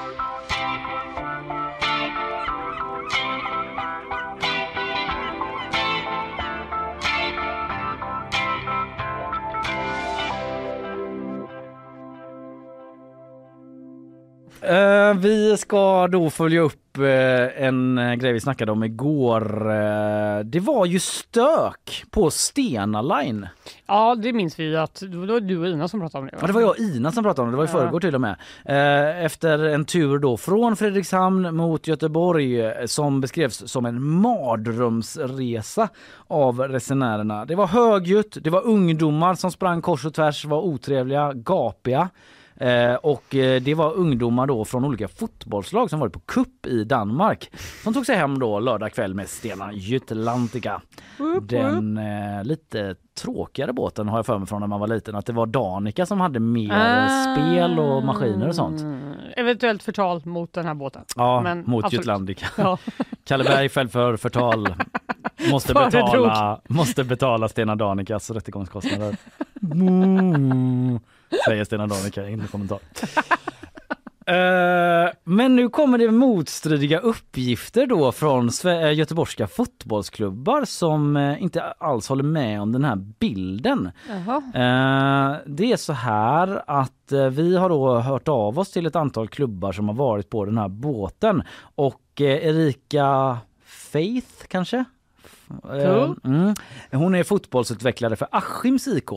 Eh, 14.62 15.14
vi 15.14 15.56
ska 15.56 16.08
då 16.08 16.30
följa 16.30 16.60
upp 16.60 16.81
eh, 16.98 17.64
en 17.64 17.98
eh, 17.98 18.14
grej 18.14 18.32
vi 18.32 18.40
snackade 18.40 18.72
om 18.72 18.84
igår. 18.84 19.70
Eh, 19.70 20.38
det 20.44 20.60
var 20.60 20.86
ju 20.86 20.98
stök 20.98 22.04
på 22.10 22.30
Stena 22.30 23.02
Line. 23.02 23.46
Ja, 23.86 24.14
det 24.14 24.32
minns 24.32 24.58
vi 24.58 24.76
att 24.76 25.00
det 25.00 25.16
var 25.16 25.40
du 25.40 25.58
och 25.58 25.66
Ina 25.66 25.88
som 25.88 26.00
pratade 26.00 26.22
om 26.22 26.26
det. 26.26 26.32
va? 26.32 26.38
Ja, 26.40 26.46
det 26.46 26.52
var 26.52 26.60
jag 26.60 26.70
och 26.70 26.78
Ina 26.78 27.12
som 27.12 27.24
pratade 27.24 27.42
om 27.42 27.48
det, 27.50 27.52
det 27.52 27.56
var 27.56 27.64
i 27.64 27.68
förrgår 27.68 28.00
till 28.00 28.14
och 28.14 28.20
med. 28.20 28.36
Efter 29.24 29.58
en 29.58 29.84
tur 29.84 30.18
då 30.18 30.36
från 30.36 30.76
Fredrikshamn 30.76 31.56
mot 31.56 31.86
Göteborg 31.86 32.62
som 32.88 33.20
beskrevs 33.20 33.70
som 33.70 33.86
en 33.86 34.02
mardrömsresa 34.02 35.88
av 36.26 36.60
resenärerna. 36.60 37.44
Det 37.44 37.54
var 37.54 37.66
högljutt, 37.66 38.38
det 38.40 38.50
var 38.50 38.66
ungdomar 38.66 39.34
som 39.34 39.50
sprang 39.50 39.82
kors 39.82 40.04
och 40.06 40.14
tvärs, 40.14 40.44
var 40.44 40.60
otrevliga, 40.60 41.32
gapiga. 41.32 42.08
Eh, 42.62 42.94
och 42.94 43.34
eh, 43.34 43.62
det 43.62 43.74
var 43.74 43.92
ungdomar 43.94 44.46
då 44.46 44.64
från 44.64 44.84
olika 44.84 45.08
fotbollslag 45.08 45.90
som 45.90 46.00
varit 46.00 46.12
på 46.12 46.20
kupp 46.20 46.66
i 46.66 46.84
Danmark 46.84 47.50
som 47.82 47.94
tog 47.94 48.06
sig 48.06 48.16
hem 48.16 48.38
då 48.38 48.60
lördag 48.60 48.92
kväll 48.92 49.14
med 49.14 49.28
Stena 49.28 49.72
Jutlantica. 49.72 50.80
Den 51.42 51.98
eh, 51.98 52.44
lite 52.44 52.94
tråkigare 53.22 53.72
båten 53.72 54.08
har 54.08 54.18
jag 54.18 54.26
för 54.26 54.38
mig 54.38 54.48
från 54.48 54.60
när 54.60 54.66
man 54.66 54.80
var 54.80 54.86
liten 54.86 55.14
att 55.14 55.26
det 55.26 55.32
var 55.32 55.46
Danica 55.46 56.06
som 56.06 56.20
hade 56.20 56.40
mer 56.40 56.72
Ah. 56.72 57.34
spel 57.36 57.78
och 57.78 58.02
maskiner 58.04 58.48
och 58.48 58.54
sånt. 58.54 58.82
Eventuellt 59.36 59.82
förtal 59.82 60.22
mot 60.24 60.52
den 60.52 60.66
här 60.66 60.74
båten. 60.74 61.02
Ja, 61.16 61.40
Men 61.40 61.64
mot 61.66 61.84
absolut. 61.84 62.00
Jutlandica. 62.00 62.46
Ja. 62.56 62.78
Kalle 63.24 63.44
Berg 63.44 63.68
fälld 63.68 63.92
för 63.92 64.16
förtal. 64.16 64.74
Måste 65.50 65.74
betala, 65.92 66.60
måste 66.68 67.04
betala 67.04 67.48
Stena 67.48 67.74
Danicas 67.76 68.30
rättegångskostnader. 68.30 69.16
Mm, 69.72 70.98
säger 71.44 71.64
Stena 71.64 71.86
Danica 71.86 72.28
i 72.28 72.32
en 72.32 72.48
kommentar. 72.48 72.78
Eh, 74.26 75.10
men 75.24 75.56
nu 75.56 75.68
kommer 75.68 75.98
det 75.98 76.10
motstridiga 76.10 76.98
uppgifter 76.98 77.86
då 77.86 78.12
från 78.12 78.50
eh, 78.64 78.92
göteborgska 78.94 79.46
fotbollsklubbar 79.46 80.64
som 80.64 81.16
eh, 81.16 81.42
inte 81.42 81.62
alls 81.62 82.08
håller 82.08 82.22
med 82.24 82.60
om 82.60 82.72
den 82.72 82.84
här 82.84 82.96
bilden. 82.96 83.90
Jaha. 84.08 84.36
Eh, 84.36 85.36
Det 85.46 85.72
är 85.72 85.76
så 85.76 85.92
här 85.92 86.62
att 86.66 87.12
vi 87.32 87.56
har 87.56 87.68
då 87.68 87.98
hört 87.98 88.28
av 88.28 88.58
oss 88.58 88.70
till 88.70 88.86
ett 88.86 88.96
antal 88.96 89.28
klubbar 89.28 89.72
som 89.72 89.88
har 89.88 89.94
varit 89.94 90.30
på 90.30 90.44
den 90.44 90.58
här 90.58 90.68
båten 90.68 91.42
och 91.74 92.02
Erika 92.20 93.38
Faith 93.64 94.46
kanske? 94.48 94.84
Cool. 95.62 96.18
Mm. 96.24 96.54
Hon 96.92 97.14
är 97.14 97.22
fotbollsutvecklare 97.24 98.16
för 98.16 98.28
Askims 98.30 98.88
IK. 98.88 99.10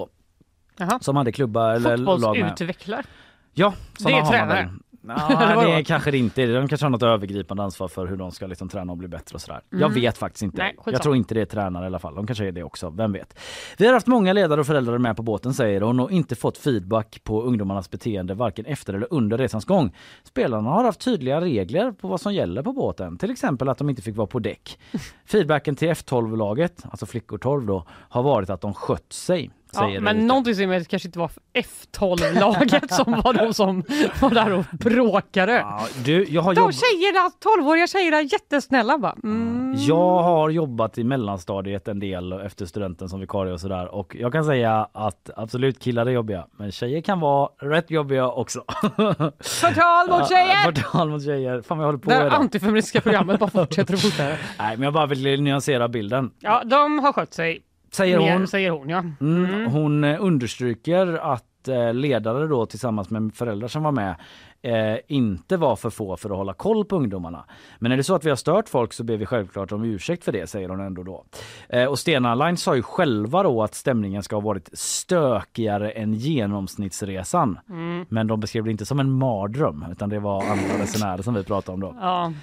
Jaha. 0.78 1.00
Som 1.02 1.16
hade 1.16 1.32
klubbar 1.32 1.70
eller 1.74 1.98
lag 1.98 2.18
med. 2.18 2.22
Fotbollsutvecklar. 2.22 3.06
Ja, 3.54 3.74
är 4.06 4.12
har 4.22 4.38
man 4.40 4.48
väl. 4.48 4.68
Vadå? 5.08 5.62
det 5.62 5.74
är 5.74 5.84
kanske 5.84 6.12
det 6.12 6.18
inte. 6.18 6.46
De 6.46 6.68
kanske 6.68 6.86
har 6.86 6.90
något 6.92 7.04
övergripande 7.04 7.64
ansvar 7.64 7.88
för 7.88 8.08
hur 8.08 8.18
de 8.18 8.32
ska 8.32 8.48
liksom 8.48 8.70
träna 8.70 8.92
och 8.92 8.98
bli 8.98 9.08
bättre 9.08 9.36
och 9.36 9.42
sådär. 9.42 9.62
Jag 9.70 9.82
Mm. 9.82 9.94
vet 9.94 10.18
faktiskt 10.18 10.44
inte. 10.44 10.58
Nej, 10.62 10.76
jag 10.86 11.02
tror 11.02 11.16
inte 11.16 11.34
det 11.34 11.42
är 11.42 11.46
tränare 11.46 11.84
i 11.84 11.88
alla 11.88 12.00
fall. 12.00 12.16
De 12.16 12.28
kanske 12.28 12.48
är 12.48 12.52
det 12.52 12.64
också, 12.64 12.90
vem 12.90 13.12
vet. 13.12 13.40
Vi 13.78 13.86
har 13.86 13.94
haft 13.94 14.08
många 14.08 14.34
ledare 14.34 14.60
och 14.62 14.68
föräldrar 14.68 14.98
med 14.98 15.18
på 15.18 15.24
båten 15.24 15.54
säger 15.54 15.82
hon 15.82 16.00
och 16.00 16.12
inte 16.12 16.36
fått 16.36 16.58
feedback 16.58 17.22
på 17.24 17.42
ungdomarnas 17.44 17.90
beteende 17.92 18.34
varken 18.34 18.66
efter 18.66 18.94
eller 18.94 19.08
under 19.14 19.38
resans 19.38 19.66
gång. 19.66 19.96
Spelarna 20.24 20.70
har 20.70 20.84
haft 20.84 21.00
tydliga 21.00 21.42
regler 21.42 21.92
på 21.92 22.08
vad 22.08 22.22
som 22.22 22.34
gäller 22.34 22.64
på 22.64 22.74
båten. 22.74 23.18
Till 23.18 23.32
exempel 23.32 23.70
att 23.70 23.78
de 23.78 23.90
inte 23.90 24.02
fick 24.02 24.16
vara 24.16 24.28
på 24.28 24.40
däck. 24.40 24.80
Feedbacken 25.26 25.76
till 25.76 25.90
F12-laget, 25.90 26.84
alltså 26.90 27.06
flickor 27.06 27.38
12 27.38 27.66
då, 27.66 27.86
har 27.90 28.24
varit 28.24 28.50
att 28.50 28.62
de 28.62 28.74
skött 28.74 29.14
sig. 29.14 29.52
Ja, 29.82 30.02
men 30.02 30.16
Erika. 30.18 30.26
någonting 30.28 30.72
att 30.74 30.80
det 30.80 30.90
kanske 30.90 31.08
inte 31.08 31.20
var 31.20 31.32
F12-laget 31.54 32.94
som 32.94 33.22
var 33.24 33.34
de 33.34 33.54
som 33.54 33.84
var 34.22 34.30
där 34.30 34.52
och 34.54 34.66
bråkade. 34.72 35.66
Du, 36.06 36.26
jag 36.30 36.42
har 36.42 36.54
de 36.54 36.62
jobb- 36.62 36.74
tjejerna, 36.74 37.32
12-åriga 37.46 37.88
tjejerna, 37.88 38.22
jättesnälla 38.22 38.98
bara. 38.98 39.16
Mm. 39.24 39.74
Jag 39.78 40.24
har 40.24 40.50
jobbat 40.50 40.98
i 40.98 41.04
mellanstadiet 41.04 41.88
en 41.88 42.00
del 42.00 42.34
efter 42.34 42.66
studenten 42.66 43.10
som 43.10 43.20
vikarie 43.20 43.54
och 43.54 43.60
sådär 43.62 43.96
och 43.96 44.16
jag 44.20 44.32
kan 44.32 44.46
säga 44.46 44.88
att 44.94 45.30
absolut 45.36 45.80
killar 45.80 46.06
är 46.06 46.12
jobbiga 46.12 46.46
men 46.58 46.72
tjejer 46.72 47.02
kan 47.02 47.20
vara 47.20 47.50
rätt 47.62 47.92
jobbiga 47.92 48.30
också. 48.30 48.64
Förtal 49.40 50.10
mot 50.10 50.30
tjejer! 50.30 50.64
Förtal 50.72 51.10
mot 51.10 51.24
tjejer. 51.26 51.62
Fan 51.62 51.78
vad 51.78 51.84
jag 51.86 51.88
håller 51.88 52.00
på 52.00 52.10
Det 52.10 52.16
här 52.16 52.26
idag. 52.28 52.40
antifeministiska 52.40 53.02
programmet 53.02 53.40
bara 53.40 53.50
fortsätter 53.50 53.94
och 53.94 54.00
fortsätter. 54.00 54.38
Nej 54.60 54.78
men 54.78 54.84
jag 54.84 54.94
bara 54.94 55.06
vill 55.06 55.42
nyansera 55.42 55.88
bilden. 55.88 56.32
Ja, 56.40 56.64
de 56.66 57.00
har 57.00 57.14
skött 57.14 57.34
sig. 57.34 57.62
Säger 57.96 58.20
Mer, 58.20 58.34
hon. 58.34 58.48
Säger 58.48 58.72
hon 58.72 58.90
ja. 58.90 59.04
Mm, 59.22 59.72
Hon 59.72 60.04
eh, 60.04 60.18
understryker 60.24 61.08
att 61.34 61.68
eh, 61.68 61.94
ledare 61.94 62.48
då 62.48 62.66
tillsammans 62.66 63.10
med 63.10 63.32
föräldrar 63.36 63.68
som 63.68 63.84
var 63.84 63.92
med 63.92 64.16
eh, 64.62 65.00
inte 65.08 65.58
var 65.58 65.76
för 65.76 65.90
få 65.90 66.18
för 66.18 66.30
att 66.30 66.38
hålla 66.38 66.54
koll 66.54 66.86
på 66.86 66.96
ungdomarna. 66.96 67.46
Men 67.80 67.92
är 67.92 67.98
det 67.98 68.04
så 68.04 68.16
att 68.16 68.26
vi 68.26 68.30
har 68.30 68.36
stört 68.36 68.70
folk 68.70 68.94
så 68.94 69.04
ber 69.04 69.18
vi 69.18 69.26
självklart 69.26 69.72
om 69.72 69.84
ursäkt 69.84 70.24
för 70.24 70.32
det, 70.32 70.48
säger 70.50 70.70
hon 70.70 70.80
ändå 70.80 71.04
då. 71.04 71.26
Eh, 71.70 71.86
och 71.86 72.00
Stena 72.00 72.36
Line 72.36 72.58
sa 72.58 72.76
ju 72.76 72.82
själva 72.82 73.44
då 73.44 73.64
att 73.64 73.76
stämningen 73.76 74.24
ska 74.24 74.36
ha 74.36 74.42
varit 74.42 74.70
stökigare 74.74 75.92
än 75.92 76.14
genomsnittsresan. 76.14 77.60
Mm. 77.70 78.06
Men 78.10 78.28
de 78.28 78.40
beskrev 78.40 78.64
det 78.64 78.72
inte 78.72 78.86
som 78.86 79.00
en 79.00 79.12
mardröm 79.12 79.86
utan 79.92 80.10
det 80.10 80.20
var 80.20 80.42
andra 80.42 80.84
resenärer 80.84 81.22
som 81.22 81.34
vi 81.34 81.44
pratade 81.44 81.74
om 81.74 81.80
då. 81.80 81.96
Ja. 82.02 82.34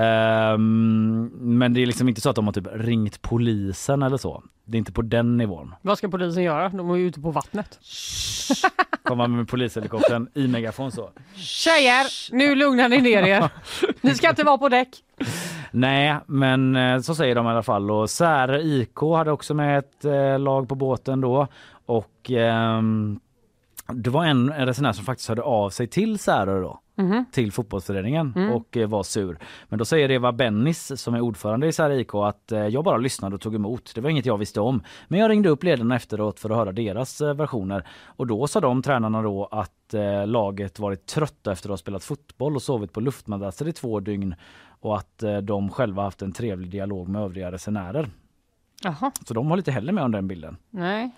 Ehm, 0.00 1.30
men 1.34 1.74
det 1.74 1.82
är 1.82 1.86
liksom 1.86 2.08
inte 2.08 2.20
så 2.20 2.30
att 2.30 2.36
de 2.36 2.46
har 2.46 2.52
typ 2.52 2.66
ringt 2.72 3.22
polisen 3.22 4.02
eller 4.02 4.16
så. 4.16 4.42
Det 4.64 4.76
är 4.76 4.78
inte 4.78 4.92
på 4.92 5.02
den 5.02 5.36
nivån. 5.36 5.74
Vad 5.82 5.98
ska 5.98 6.08
polisen 6.08 6.42
göra? 6.42 6.68
De 6.68 6.90
är 6.90 6.96
ju 6.96 7.06
ute 7.06 7.20
på 7.20 7.30
vattnet. 7.30 7.78
Komma 9.02 9.26
med 9.26 9.48
polishelikoptern 9.48 10.28
i 10.34 10.48
megafon 10.48 10.92
så. 10.92 11.10
Tjejer, 11.34 12.06
nu 12.36 12.54
lugnar 12.54 12.88
ni 12.88 13.00
ner 13.00 13.22
er. 13.22 13.50
Ni 14.00 14.14
ska 14.14 14.28
inte 14.30 14.44
vara 14.44 14.58
på 14.58 14.68
däck. 14.68 14.88
Nej, 15.70 16.16
men 16.26 16.76
eh, 16.76 17.00
så 17.00 17.14
säger 17.14 17.34
de 17.34 17.46
i 17.46 17.48
alla 17.48 17.62
fall. 17.62 17.90
Och 17.90 18.10
Särö 18.10 18.58
IK 18.60 19.00
hade 19.00 19.30
också 19.32 19.54
med 19.54 19.78
ett 19.78 20.04
eh, 20.04 20.38
lag 20.38 20.68
på 20.68 20.74
båten 20.74 21.20
då. 21.20 21.46
Och 21.86 22.30
ehm, 22.30 23.20
det 23.92 24.10
var 24.10 24.24
en, 24.24 24.52
en 24.52 24.66
resenär 24.66 24.92
som 24.92 25.04
faktiskt 25.04 25.28
hörde 25.28 25.42
av 25.42 25.70
sig 25.70 25.86
till 25.86 26.18
Särö 26.18 26.60
då. 26.60 26.80
Mhm. 27.00 27.24
till 27.32 27.52
fotbollsföreningen 27.52 28.32
Mm. 28.36 28.50
och 28.52 28.76
eh, 28.76 28.88
var 28.88 29.02
sur. 29.02 29.38
Men 29.68 29.78
då 29.78 29.84
säger 29.84 30.10
Eva 30.10 30.32
Bennis 30.32 31.00
som 31.02 31.14
är 31.14 31.20
ordförande 31.20 31.66
i 31.66 31.72
Särö 31.72 31.94
IK 31.94 32.14
att 32.14 32.52
eh, 32.52 32.66
jag 32.66 32.84
bara 32.84 32.96
lyssnade 32.96 33.34
och 33.34 33.40
tog 33.40 33.54
emot. 33.54 33.92
Det 33.94 34.00
var 34.00 34.10
inget 34.10 34.26
jag 34.26 34.38
visste 34.38 34.60
om. 34.60 34.82
Men 35.08 35.20
jag 35.20 35.30
ringde 35.30 35.48
upp 35.48 35.64
ledarna 35.64 35.96
efteråt 35.96 36.40
för 36.40 36.50
att 36.50 36.56
höra 36.56 36.72
deras 36.72 37.20
eh, 37.20 37.34
versioner 37.34 37.86
och 38.04 38.26
då 38.26 38.46
sa 38.46 38.60
de 38.60 38.82
tränarna 38.82 39.22
då 39.22 39.48
att 39.50 39.94
laget 40.26 40.78
varit 40.78 41.06
trötta 41.06 41.52
efter 41.52 41.68
att 41.68 41.72
ha 41.72 41.76
spelat 41.76 42.04
fotboll 42.04 42.56
och 42.56 42.62
sovit 42.62 42.92
på 42.92 43.00
luftmadrasser 43.00 43.68
i 43.68 43.72
två 43.72 44.00
dygn 44.00 44.34
och 44.80 44.96
att 44.96 45.22
de 45.42 45.68
själva 45.70 46.02
haft 46.02 46.22
en 46.22 46.32
trevlig 46.32 46.70
dialog 46.70 47.08
med 47.08 47.22
övriga 47.22 47.52
resenärer. 47.52 48.08
Jaha, 48.82 49.10
Så 49.26 49.34
de 49.34 49.46
har 49.50 49.56
lite 49.56 49.72
heller 49.72 49.92
med 49.92 50.04
om 50.04 50.10
den 50.12 50.28
bilden. 50.28 50.56
nej. 50.70 51.10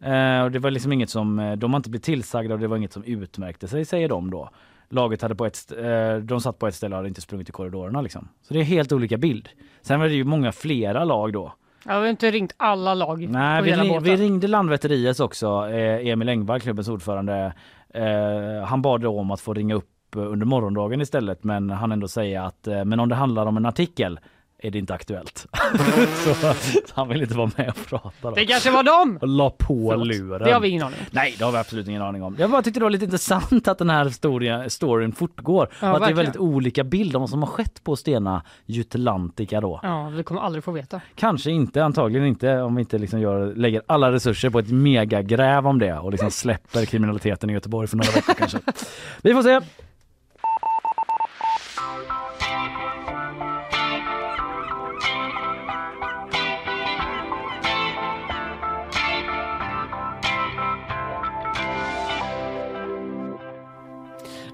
Eh, 0.00 0.42
och 0.42 0.50
det 0.50 0.58
var 0.58 0.70
liksom 0.70 0.92
inget 0.92 1.10
som, 1.10 1.54
de 1.58 1.72
har 1.72 1.76
inte 1.76 1.90
blivit 1.90 2.04
tillsagda 2.04 2.54
och 2.54 2.60
det 2.60 2.66
var 2.66 2.76
inget 2.76 2.92
som 2.92 3.04
utmärkte 3.04 3.68
sig 3.68 3.84
säger 3.84 4.08
de 4.08 4.30
då. 4.30 4.50
Laget 4.90 5.22
hade 5.22 5.34
på 5.34 5.46
ett, 5.46 5.72
eh, 5.78 6.16
de 6.16 6.40
satt 6.40 6.58
på 6.58 6.66
ett 6.66 6.74
ställe 6.74 6.94
och 6.94 6.96
hade 6.96 7.08
inte 7.08 7.20
sprungit 7.20 7.48
i 7.48 7.52
korridorerna 7.52 8.00
liksom. 8.02 8.28
Så 8.42 8.54
det 8.54 8.60
är 8.60 8.64
helt 8.64 8.92
olika 8.92 9.16
bild. 9.16 9.48
Sen 9.82 10.00
var 10.00 10.06
det 10.06 10.14
ju 10.14 10.24
många 10.24 10.52
flera 10.52 11.04
lag 11.04 11.32
då. 11.32 11.52
Jag 11.84 11.94
har 11.94 12.06
inte 12.06 12.30
ringt 12.30 12.54
alla 12.56 12.94
lag 12.94 13.28
Nej, 13.28 13.62
vi, 13.62 13.72
ring, 13.72 14.02
vi 14.02 14.16
ringde 14.16 14.48
Landvetter 14.48 14.92
IS 14.92 15.20
också, 15.20 15.68
eh, 15.70 16.08
Emil 16.08 16.28
Engvall, 16.28 16.60
klubbens 16.60 16.88
ordförande. 16.88 17.52
Eh, 17.94 18.64
han 18.66 18.82
bad 18.82 19.00
då 19.00 19.20
om 19.20 19.30
att 19.30 19.40
få 19.40 19.54
ringa 19.54 19.74
upp 19.74 19.86
under 20.16 20.46
morgondagen 20.46 21.00
istället 21.00 21.44
men 21.44 21.70
han 21.70 21.92
ändå 21.92 22.08
säga 22.08 22.44
att 22.44 22.68
men 22.84 23.00
om 23.00 23.08
det 23.08 23.14
handlar 23.14 23.46
om 23.46 23.56
en 23.56 23.66
artikel 23.66 24.20
är 24.62 24.70
det 24.70 24.78
inte 24.78 24.94
aktuellt. 24.94 25.46
så, 26.24 26.34
så 26.34 26.54
han 26.94 27.08
vill 27.08 27.22
inte 27.22 27.34
vara 27.34 27.50
med 27.56 27.68
och 27.68 27.86
prata. 27.86 28.10
Då. 28.20 28.30
Det 28.30 28.46
kanske 28.46 28.70
var 28.70 28.82
dem! 28.82 29.18
Och 29.20 29.28
la 29.28 29.50
på 29.50 29.88
Förlåt. 29.90 30.06
luren. 30.06 30.42
Det 30.48 30.52
har 30.52 30.60
vi 30.60 30.68
ingen 30.68 30.82
aning 30.82 30.98
om. 31.00 31.06
Nej, 31.10 31.34
det 31.38 31.44
har 31.44 31.52
vi 31.52 31.58
absolut 31.58 31.88
ingen 31.88 32.02
aning 32.02 32.22
om. 32.22 32.36
Jag 32.38 32.50
bara 32.50 32.62
tyckte 32.62 32.80
det 32.80 32.84
var 32.84 32.90
lite 32.90 33.04
intressant 33.04 33.68
att 33.68 33.78
den 33.78 33.90
här 33.90 34.08
storyn, 34.08 34.70
storyn 34.70 35.12
fortgår. 35.12 35.68
Ja, 35.80 35.90
och 35.90 35.96
att 35.96 36.00
det 36.00 36.04
är 36.04 36.06
verkligen. 36.06 36.16
väldigt 36.16 36.36
olika 36.36 36.84
bild 36.84 37.16
om 37.16 37.22
vad 37.22 37.30
som 37.30 37.42
har 37.42 37.46
skett 37.46 37.84
på 37.84 37.96
Stena 37.96 38.42
Jutlantica 38.66 39.60
då. 39.60 39.80
Ja, 39.82 40.08
vi 40.08 40.22
kommer 40.22 40.40
aldrig 40.40 40.64
få 40.64 40.72
veta. 40.72 41.00
Kanske 41.14 41.50
inte, 41.50 41.84
antagligen 41.84 42.26
inte 42.26 42.60
om 42.62 42.74
vi 42.74 42.80
inte 42.80 42.98
liksom 42.98 43.20
gör, 43.20 43.54
lägger 43.54 43.82
alla 43.86 44.12
resurser 44.12 44.50
på 44.50 44.58
ett 44.58 44.70
megagräv 44.70 45.66
om 45.66 45.78
det 45.78 45.98
och 45.98 46.10
liksom 46.12 46.30
släpper 46.30 46.84
kriminaliteten 46.84 47.50
i 47.50 47.52
Göteborg 47.52 47.88
för 47.88 47.96
några 47.96 48.10
veckor 48.10 48.34
kanske. 48.34 48.58
Vi 49.22 49.34
får 49.34 49.42
se. 49.42 49.60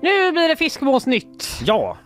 Nu 0.04 0.32
blir 0.32 0.48
det 0.48 0.56
fiskmåsnytt. 0.56 1.60
Ja. 1.62 1.96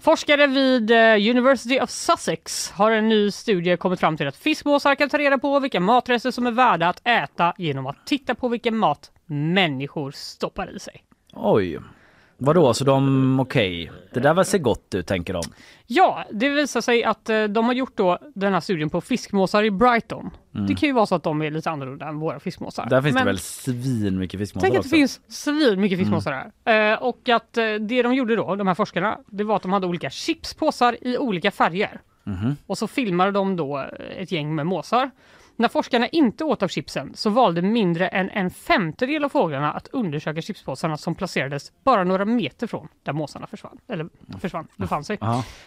Forskare 0.00 0.46
vid 0.46 0.90
eh, 0.90 1.30
University 1.30 1.80
of 1.80 1.90
Sussex 1.90 2.70
har 2.70 2.90
en 2.90 3.08
ny 3.08 3.30
studie 3.30 3.76
kommit 3.76 4.00
fram 4.00 4.16
till 4.16 4.28
att 4.28 4.36
fiskmåsar 4.36 4.94
kan 4.94 5.08
ta 5.08 5.18
reda 5.18 5.38
på 5.38 5.60
vilka 5.60 5.80
matrester 5.80 6.30
som 6.30 6.46
är 6.46 6.50
värda 6.50 6.88
att 6.88 7.06
äta 7.08 7.54
genom 7.58 7.86
att 7.86 8.06
titta 8.06 8.34
på 8.34 8.48
vilken 8.48 8.76
mat 8.76 9.10
människor 9.26 10.10
stoppar 10.10 10.76
i 10.76 10.78
sig. 10.78 11.04
Oj. 11.32 11.80
Vadå, 12.44 12.74
så 12.74 12.84
de, 12.84 13.40
okej, 13.40 13.90
det 14.14 14.20
där 14.20 14.34
var 14.34 14.44
ser 14.44 14.58
gott 14.58 14.94
ut 14.94 15.06
tänker 15.06 15.32
de. 15.32 15.42
Ja, 15.86 16.24
det 16.30 16.48
visar 16.48 16.80
sig 16.80 17.04
att 17.04 17.30
eh, 17.30 17.44
de 17.44 17.64
har 17.64 17.72
gjort 17.72 17.96
då 17.96 18.18
den 18.34 18.52
här 18.52 18.60
studien 18.60 18.90
på 18.90 19.00
fiskmåsar 19.00 19.62
i 19.64 19.70
Brighton. 19.70 20.30
Mm. 20.54 20.66
Det 20.66 20.74
kan 20.74 20.86
ju 20.88 20.92
vara 20.92 21.06
så 21.06 21.14
att 21.14 21.22
de 21.22 21.42
är 21.42 21.50
lite 21.50 21.70
annorlunda 21.70 22.06
än 22.08 22.18
våra 22.18 22.40
fiskmåsar. 22.40 22.86
Där 22.90 23.02
finns 23.02 23.14
Men 23.14 23.24
det 23.24 23.30
väl 23.30 23.38
svin 23.38 24.18
mycket 24.18 24.40
fiskmåsar 24.40 24.68
Tänk 24.68 24.78
att 24.78 24.82
det 24.82 24.88
finns 24.88 25.20
svin 25.28 25.80
mycket 25.80 25.98
fiskmåsar 25.98 26.32
Mm. 26.32 26.50
här. 26.64 26.92
Eh, 26.92 27.02
och 27.02 27.28
att 27.28 27.56
eh, 27.58 27.64
det 27.64 28.02
de 28.02 28.14
gjorde 28.14 28.36
då, 28.36 28.56
de 28.56 28.66
här 28.66 28.74
forskarna, 28.74 29.18
det 29.26 29.44
var 29.44 29.56
att 29.56 29.62
de 29.62 29.72
hade 29.72 29.86
olika 29.86 30.10
chipspåsar 30.10 30.96
i 31.00 31.18
olika 31.18 31.50
färger. 31.50 32.00
Mhm. 32.24 32.56
Och 32.66 32.78
så 32.78 32.86
filmade 32.86 33.30
de 33.30 33.56
då 33.56 33.78
eh, 33.78 34.22
ett 34.22 34.32
gäng 34.32 34.54
med 34.54 34.66
måsar. 34.66 35.10
När 35.62 35.68
forskarna 35.68 36.08
inte 36.08 36.44
åt 36.44 36.62
av 36.62 36.68
chipsen 36.68 37.12
så 37.14 37.30
valde 37.30 37.62
mindre 37.62 38.08
än 38.08 38.30
en 38.30 38.50
femtedel 38.50 39.24
av 39.24 39.28
fåglarna 39.28 39.72
att 39.72 39.88
undersöka 39.88 40.42
chipspåsarna 40.42 40.96
som 40.96 41.14
placerades 41.14 41.72
bara 41.84 42.04
några 42.04 42.24
meter 42.24 42.66
från 42.66 42.88
där 43.02 43.12
måsarna 43.12 43.46
försvann. 43.46 43.78
Eller 43.88 44.08
försvann, 44.40 44.68
befann 44.76 45.04
sig. 45.04 45.18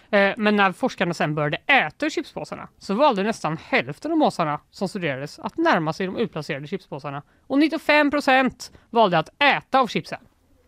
Eh, 0.10 0.34
Men 0.38 0.56
när 0.56 0.72
forskarna 0.72 1.14
sen 1.14 1.36
började 1.36 1.58
äta 1.58 2.10
chipspåsarna 2.10 2.68
så 2.80 2.94
valde 2.94 3.24
nästan 3.24 3.58
hälften 3.58 4.12
av 4.12 4.18
måsarna 4.18 4.60
som 4.72 4.90
studerades 4.90 5.40
att 5.40 5.58
närma 5.58 5.94
sig 5.94 6.06
de 6.06 6.18
utplacerade 6.18 6.68
chipspåsarna. 6.68 7.22
Och 7.48 7.60
95 7.60 8.12
procent 8.12 8.72
valde 8.90 9.20
att 9.20 9.30
äta 9.42 9.80
av 9.80 9.88
chipsen. 9.88 10.20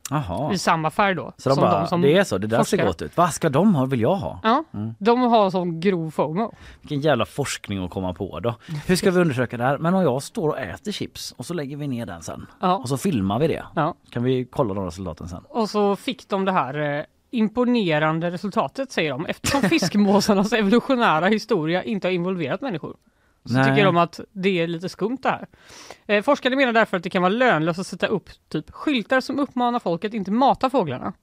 Jaha. 0.10 0.54
I 0.54 0.58
samma 0.58 0.90
färg 0.92 1.16
då. 1.16 1.34
Så 1.38 1.50
de 1.50 1.56
som 1.56 1.62
bara, 1.62 1.80
de 1.80 1.88
som 1.88 2.02
det 2.02 2.18
är 2.18 2.24
så, 2.24 2.38
det 2.38 2.48
där 2.48 2.58
forskar. 2.58 2.78
ser 2.78 2.86
gott 2.86 3.02
ut. 3.02 3.18
Vad 3.18 3.34
ska 3.34 3.50
de 3.50 3.76
ha, 3.76 3.86
vill 3.86 4.02
jag 4.02 4.16
ha? 4.16 4.40
Ja, 4.44 4.64
Mm. 4.74 4.94
de 5.00 5.22
har 5.22 5.50
sån 5.50 5.80
grov 5.80 6.12
FOMO. 6.12 6.54
Vilken 6.82 7.02
jävla 7.02 7.26
forskning 7.26 7.84
att 7.86 7.92
komma 7.92 8.14
på 8.14 8.40
då. 8.40 8.56
Hur 8.88 8.96
ska 8.96 9.12
vi 9.12 9.20
undersöka 9.22 9.58
det 9.58 9.64
här? 9.64 9.78
Men 9.78 9.94
om 9.94 10.02
jag 10.02 10.24
står 10.24 10.50
och 10.50 10.60
äter 10.60 10.92
chips 10.92 11.32
och 11.38 11.46
så 11.46 11.54
lägger 11.54 11.78
vi 11.78 11.88
ner 11.88 12.06
den 12.06 12.22
sen. 12.22 12.46
Ja. 12.62 12.76
Och 12.78 12.90
så 12.90 12.98
filmar 12.98 13.40
vi 13.40 13.48
det. 13.48 13.64
Ja. 13.76 13.94
Kan 14.10 14.24
vi 14.24 14.46
kolla 14.46 14.74
de 14.74 14.86
resultaten 14.86 15.28
sen? 15.28 15.44
Och 15.50 15.70
så 15.70 15.96
fick 15.96 16.30
de 16.30 16.46
det 16.46 16.52
här 16.52 16.98
eh, 17.00 17.04
imponerande 17.32 18.32
resultatet 18.32 18.92
säger 18.92 19.12
de 19.12 19.26
eftersom 19.26 19.62
fiskmåsarnas 19.62 20.54
evolutionära 20.54 21.26
historia 21.28 21.84
inte 21.84 22.08
har 22.08 22.12
involverat 22.14 22.62
människor. 22.62 22.96
Så 23.48 23.54
Nej. 23.54 23.66
tycker 23.66 23.86
de 23.86 23.98
att 23.98 24.20
det 24.32 24.60
är 24.62 24.68
lite 24.68 24.90
skumt 24.90 25.18
det 25.22 25.30
här. 25.30 25.48
Eh, 26.08 26.24
forskare 26.24 26.56
menar 26.56 26.74
därför 26.74 26.98
att 26.98 27.04
det 27.04 27.10
kan 27.10 27.22
vara 27.22 27.34
lönlöst 27.34 27.80
att 27.80 27.88
sätta 27.88 28.08
upp 28.08 28.30
typ 28.50 28.72
skyltar 28.72 29.22
som 29.22 29.40
uppmanar 29.40 29.80
folk 29.80 30.06
att 30.06 30.14
inte 30.14 30.32
mata 30.32 30.70
fåglarna. 30.70 31.14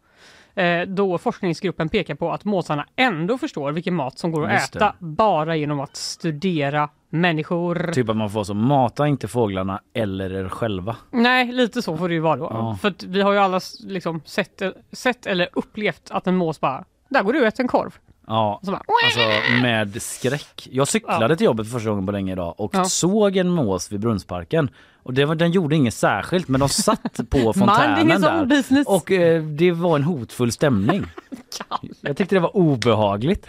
Eh, 0.55 0.83
då 0.83 1.19
forskningsgruppen 1.19 1.89
pekar 1.89 2.15
på 2.15 2.33
att 2.33 2.45
måsarna 2.45 2.87
ändå 2.97 3.39
förstår 3.39 3.73
vilken 3.73 3.95
mat 3.95 4.19
som 4.19 4.33
går 4.33 4.47
att 4.47 4.53
Just 4.53 4.73
det. 4.73 4.79
äta 4.79 4.95
bara 4.99 5.57
genom 5.57 5.81
att 5.81 5.97
studera 5.97 6.89
människor. 7.11 7.93
Typ 7.93 8.09
att 8.09 8.17
man 8.17 8.31
får 8.31 8.45
så, 8.45 8.55
mata 8.55 9.07
inte 9.07 9.29
fåglarna 9.29 9.81
eller 9.95 10.33
er 10.33 10.49
själva. 10.49 10.97
Nej, 11.11 11.53
lite 11.53 11.83
så 11.83 11.97
får 11.97 12.09
det 12.09 12.15
ju 12.15 12.21
vara 12.21 12.37
då. 12.37 12.49
Ja. 12.51 12.79
För 12.83 12.95
vi 13.07 13.21
har 13.23 13.33
ju 13.33 13.39
alla 13.39 13.61
liksom 13.81 14.21
sett, 14.25 14.63
sett 14.93 15.27
eller 15.27 15.49
upplevt 15.53 16.11
att 16.11 16.27
en 16.27 16.37
mås 16.37 16.61
bara, 16.61 16.85
där 17.09 17.23
går 17.23 17.33
du 17.33 17.41
och 17.41 17.47
äter 17.47 17.63
en 17.65 17.69
korv. 17.69 17.99
Ja, 18.27 18.61
bara, 18.63 18.81
alltså 19.05 19.21
med 19.63 20.03
skräck. 20.03 20.69
Jag 20.73 20.89
cyklade 20.89 21.37
till 21.37 21.45
jobbet 21.45 21.67
för 21.67 21.73
första 21.73 21.91
gången 21.91 22.07
på 22.07 22.13
länge 22.13 22.33
idag 22.33 22.55
och 22.59 22.71
Ja. 22.75 22.85
såg 22.85 23.37
en 23.37 23.49
mås 23.49 23.93
vid 23.93 24.01
Brunnsparken. 24.01 24.71
Och 25.03 25.15
det 25.15 25.25
var, 25.25 25.35
den 25.35 25.51
gjorde 25.53 25.77
inget 25.77 25.95
särskilt 25.95 26.49
men 26.49 26.61
de 26.61 26.69
satt 26.69 27.21
på 27.31 27.53
fontänen 27.53 28.21
där. 28.21 28.85
Och 28.87 29.13
eh, 29.13 29.43
det 29.43 29.73
var 29.73 29.97
en 29.97 30.05
hotfull 30.05 30.53
stämning. 30.53 31.07
Jag 32.01 32.17
tyckte 32.17 32.35
det 32.35 32.41
var 32.41 32.57
obehagligt. 32.57 33.47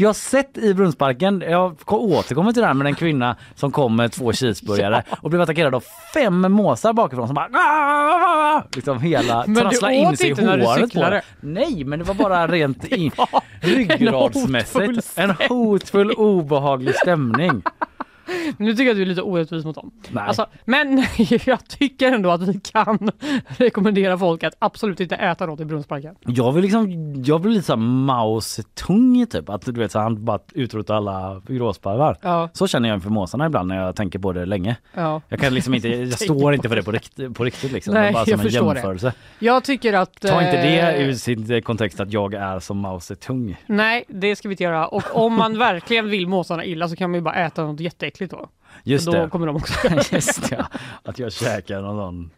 Jag 0.00 0.08
har 0.08 0.14
sett 0.14 0.58
i 0.58 0.74
Brunnsparken, 0.74 1.42
jag 1.48 1.76
återkommer 1.86 2.52
till 2.52 2.60
det 2.60 2.66
här 2.66 2.74
med 2.74 2.86
en 2.86 2.94
kvinna 2.94 3.36
som 3.54 3.72
kom 3.72 3.96
med 3.96 4.12
två 4.12 4.32
cheeseburgare 4.32 5.02
och 5.22 5.30
blev 5.30 5.42
attackerad 5.42 5.74
av 5.74 5.84
fem 6.14 6.52
måsar 6.52 6.92
bakifrån 6.92 7.26
som 7.28 7.34
bara 7.34 7.48
"Ah!" 7.52 8.62
liksom 8.72 9.00
hela 9.00 9.44
trasslade 9.44 9.94
in 9.94 10.16
sig 10.16 10.30
i 10.30 10.32
håret 10.32 10.92
på 10.94 11.00
den. 11.00 11.20
Nej 11.40 11.84
men 11.84 11.98
det 11.98 12.04
var 12.04 12.14
bara 12.14 12.46
rent 12.46 12.82
hotfull 12.90 13.40
ryggradsmässigt. 13.60 15.12
En 15.18 15.34
hotfull 15.48 16.10
obehaglig 16.12 16.94
stämning. 16.94 17.62
Nu 18.56 18.70
tycker 18.70 18.84
jag 18.84 18.90
att 18.90 18.96
du 18.96 19.02
är 19.02 19.06
lite 19.06 19.22
orättvis 19.22 19.64
mot 19.64 19.74
dem. 19.74 19.90
Nej. 20.10 20.24
Alltså, 20.26 20.46
men 20.64 21.04
jag 21.46 21.68
tycker 21.68 22.12
ändå 22.12 22.30
att 22.30 22.42
vi 22.42 22.60
kan 22.60 23.10
rekommendera 23.46 24.18
folk 24.18 24.44
att 24.44 24.54
absolut 24.58 25.00
inte 25.00 25.16
äta 25.16 25.46
något 25.46 25.60
i 25.60 25.64
Brunnsparken. 25.64 26.14
Jag 26.26 26.52
vill 26.52 26.62
liksom, 26.62 27.14
jag 27.24 27.40
blir 27.40 27.52
lite 27.52 27.66
såhär 27.66 27.80
Maus-tung 27.80 29.26
typ. 29.26 29.48
Att 29.48 29.62
du 29.66 29.72
vet 29.72 29.92
så 29.92 29.98
han 29.98 30.24
bara 30.24 30.38
utrotar 30.54 30.94
alla 30.94 31.42
gråsparvar. 31.46 32.16
Ja. 32.22 32.48
Så 32.52 32.66
känner 32.66 32.88
jag 32.88 32.96
inför 32.96 33.10
måsarna 33.10 33.46
ibland 33.46 33.68
när 33.68 33.76
jag 33.84 33.96
tänker 33.96 34.18
på 34.18 34.32
det 34.32 34.46
länge. 34.46 34.76
Ja. 34.94 35.22
Jag 35.28 35.40
kan 35.40 35.54
liksom 35.54 35.74
inte, 35.74 35.88
jag 35.88 36.12
står 36.18 36.54
inte 36.54 36.68
för 36.68 36.76
det 36.76 36.82
på 36.82 36.92
riktigt, 36.92 37.34
på 37.34 37.44
riktigt 37.44 37.72
liksom. 37.72 37.94
Nej, 37.94 38.12
bara 38.12 38.18
jag 38.20 38.28
som 38.28 38.40
en 38.40 38.46
förstår 38.46 38.74
det. 38.74 38.80
jämförelse. 38.80 39.12
Jag 39.38 39.64
tycker 39.64 39.92
att... 39.92 40.20
Ta 40.20 40.42
inte 40.42 40.62
det 40.62 40.80
eh, 40.80 41.08
ur 41.08 41.14
sin 41.14 41.62
kontext 41.62 42.00
att 42.00 42.12
jag 42.12 42.34
är 42.34 42.60
som 42.60 42.78
Maus-tung. 42.78 43.56
Nej, 43.66 44.04
det 44.08 44.36
ska 44.36 44.48
vi 44.48 44.52
inte 44.52 44.64
göra. 44.64 44.86
Och 44.86 45.04
om 45.12 45.34
man 45.34 45.58
verkligen 45.58 46.10
vill 46.10 46.26
måsarna 46.28 46.64
illa 46.64 46.88
så 46.88 46.96
kan 46.96 47.10
man 47.10 47.14
ju 47.14 47.20
bara 47.20 47.34
äta 47.34 47.64
något 47.64 47.80
jätteäckligt 47.80 48.17
då. 48.26 48.48
Just 48.84 49.04
För 49.04 49.12
då 49.12 49.22
det. 49.22 49.30
kommer 49.30 49.46
de 49.46 49.56
också 49.56 49.88
det. 49.88 50.12
Just 50.12 50.50
det, 50.50 50.66
att 51.02 51.18
jag 51.18 51.32
käkar 51.32 51.82
någon 51.82 51.96
sån. 51.96 52.30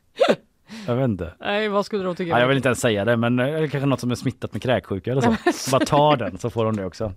Jag 0.87 0.95
vet 0.97 1.05
inte. 1.05 1.35
Nej, 1.41 1.69
vad 1.69 1.87
skulle 1.87 2.05
de 2.05 2.15
tycka? 2.17 2.31
Ja, 2.31 2.41
jag 2.41 2.49
vill 2.49 2.57
inte 2.57 2.69
ens 2.69 2.81
säga 2.81 3.05
det 3.05 3.17
men 3.17 3.39
eh, 3.39 3.69
kanske 3.69 3.87
något 3.87 4.01
som 4.01 4.11
är 4.11 4.15
smittat 4.15 4.53
med 4.53 4.63
kräksjuka 4.63 5.13
eller 5.13 5.21
så. 5.21 5.71
Bara 5.71 5.87
ta 5.87 6.17
den 6.17 6.39
så 6.39 6.51
får 6.51 6.65
de 6.65 6.77
det 6.77 6.85
också. 6.85 7.13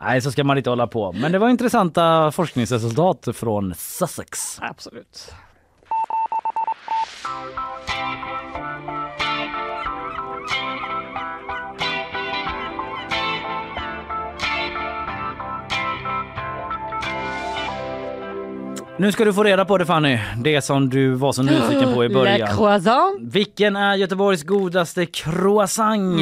Nej 0.00 0.20
så 0.20 0.30
ska 0.32 0.44
man 0.44 0.58
inte 0.58 0.70
hålla 0.70 0.86
på. 0.86 1.12
Men 1.12 1.32
det 1.32 1.38
var 1.38 1.48
intressanta 1.48 2.32
forskningsresultat 2.32 3.28
från 3.34 3.74
Sussex. 3.74 4.58
Absolut. 4.60 5.34
Nu 18.98 19.12
ska 19.12 19.24
du 19.24 19.32
få 19.32 19.44
reda 19.44 19.64
på 19.64 19.78
det 19.78 19.86
Fanny, 19.86 20.18
det 20.36 20.62
som 20.62 20.88
du 20.90 21.10
var 21.10 21.32
så 21.32 21.42
nyfiken 21.42 21.94
på 21.94 22.04
i 22.04 22.08
början. 22.14 22.48
croissant. 22.56 23.18
Vilken 23.20 23.76
är 23.76 23.94
Göteborgs 23.94 24.42
godaste 24.42 25.06
croissant? 25.06 26.20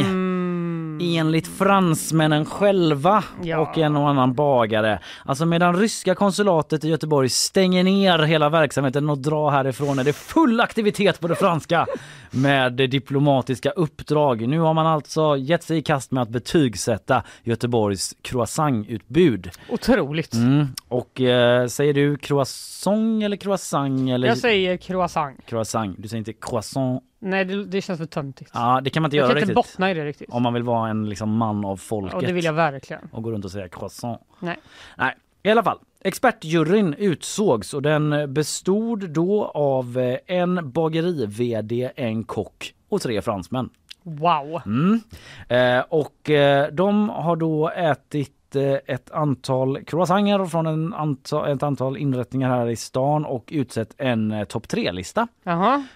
Enligt 1.00 1.46
fransmännen 1.46 2.44
själva 2.44 3.24
Ja. 3.42 3.58
och 3.58 3.78
en 3.78 3.96
och 3.96 4.08
annan 4.08 4.34
bagare. 4.34 4.98
Alltså 5.24 5.46
medan 5.46 5.76
ryska 5.76 6.14
konsulatet 6.14 6.84
i 6.84 6.88
Göteborg 6.88 7.28
stänger 7.28 7.84
ner 7.84 8.18
hela 8.18 8.48
verksamheten 8.48 9.10
och 9.10 9.18
drar 9.18 9.50
härifrån 9.50 9.98
är 9.98 10.04
det 10.04 10.12
full 10.12 10.60
aktivitet 10.60 11.20
på 11.20 11.28
det 11.28 11.34
franska 11.34 11.86
med 12.30 12.72
diplomatiska 12.72 13.70
uppdrag. 13.70 14.48
Nu 14.48 14.58
har 14.58 14.74
man 14.74 14.86
alltså 14.86 15.36
gett 15.36 15.62
sig 15.62 15.78
i 15.78 15.82
kast 15.82 16.10
med 16.10 16.22
att 16.22 16.28
betygsätta 16.28 17.22
Göteborgs 17.42 18.14
croissantutbud. 18.22 19.50
Otroligt. 19.68 20.34
Mm. 20.34 20.66
Och 20.88 21.20
eh, 21.20 21.66
säger 21.66 21.94
du 21.94 22.16
croissant 22.16 23.22
eller 23.24 23.36
croissant? 23.36 24.10
Eller 24.10 24.28
Jag 24.28 24.38
säger 24.38 24.76
croissant. 24.76 25.46
croissant. 25.46 25.96
Du 25.98 26.08
säger 26.08 26.18
inte 26.18 26.32
croissant. 26.32 27.02
Nej, 27.24 27.44
det, 27.44 27.64
det 27.64 27.80
känns 27.80 27.98
för 27.98 28.06
töntigt. 28.06 28.50
Ja, 28.54 28.80
det 28.84 28.90
kan 28.90 29.02
man 29.02 29.08
inte 29.08 29.16
jag 29.16 29.22
göra 29.24 29.32
kan 29.32 29.38
inte 29.38 29.60
riktigt. 29.60 29.72
bottna 29.72 29.90
i 29.90 29.94
det 29.94 30.04
riktigt. 30.04 30.28
Om 30.30 30.42
man 30.42 30.54
vill 30.54 30.62
vara 30.62 30.90
en 30.90 31.08
liksom, 31.08 31.36
man 31.36 31.64
av 31.64 31.76
folket. 31.76 32.14
Och 32.14 32.22
det 32.22 32.32
vill 32.32 32.44
jag 32.44 32.52
verkligen. 32.52 33.08
Och 33.12 33.22
gå 33.22 33.30
runt 33.30 33.44
och 33.44 33.50
säga 33.50 33.68
croissant. 33.68 34.20
Nej. 34.40 34.60
Nej, 34.96 35.14
i 35.42 35.50
alla 35.50 35.62
fall. 35.62 35.78
Expertjuryn 36.00 36.94
utsågs 36.94 37.74
och 37.74 37.82
den 37.82 38.34
bestod 38.34 39.10
då 39.10 39.44
av 39.44 39.98
eh, 39.98 40.18
en 40.26 40.70
bageri-vd, 40.70 41.90
en 41.96 42.24
kock 42.24 42.74
och 42.88 43.02
tre 43.02 43.22
fransmän. 43.22 43.70
Wow. 44.02 44.62
Mm. 44.66 45.00
Eh, 45.48 45.84
och 45.88 46.30
eh, 46.30 46.72
de 46.72 47.08
har 47.08 47.36
då 47.36 47.68
ätit 47.70 48.32
ett 48.86 49.10
antal 49.10 49.84
croissanter 49.84 50.44
från 50.44 50.66
en 50.66 50.94
anta- 50.94 51.48
ett 51.54 51.62
antal 51.62 51.96
inrättningar 51.96 52.48
här 52.50 52.68
i 52.68 52.76
stan 52.76 53.24
och 53.24 53.48
utsett 53.52 53.94
en 53.98 54.32
eh, 54.32 54.44
topp 54.44 54.68
tre-lista. 54.68 55.28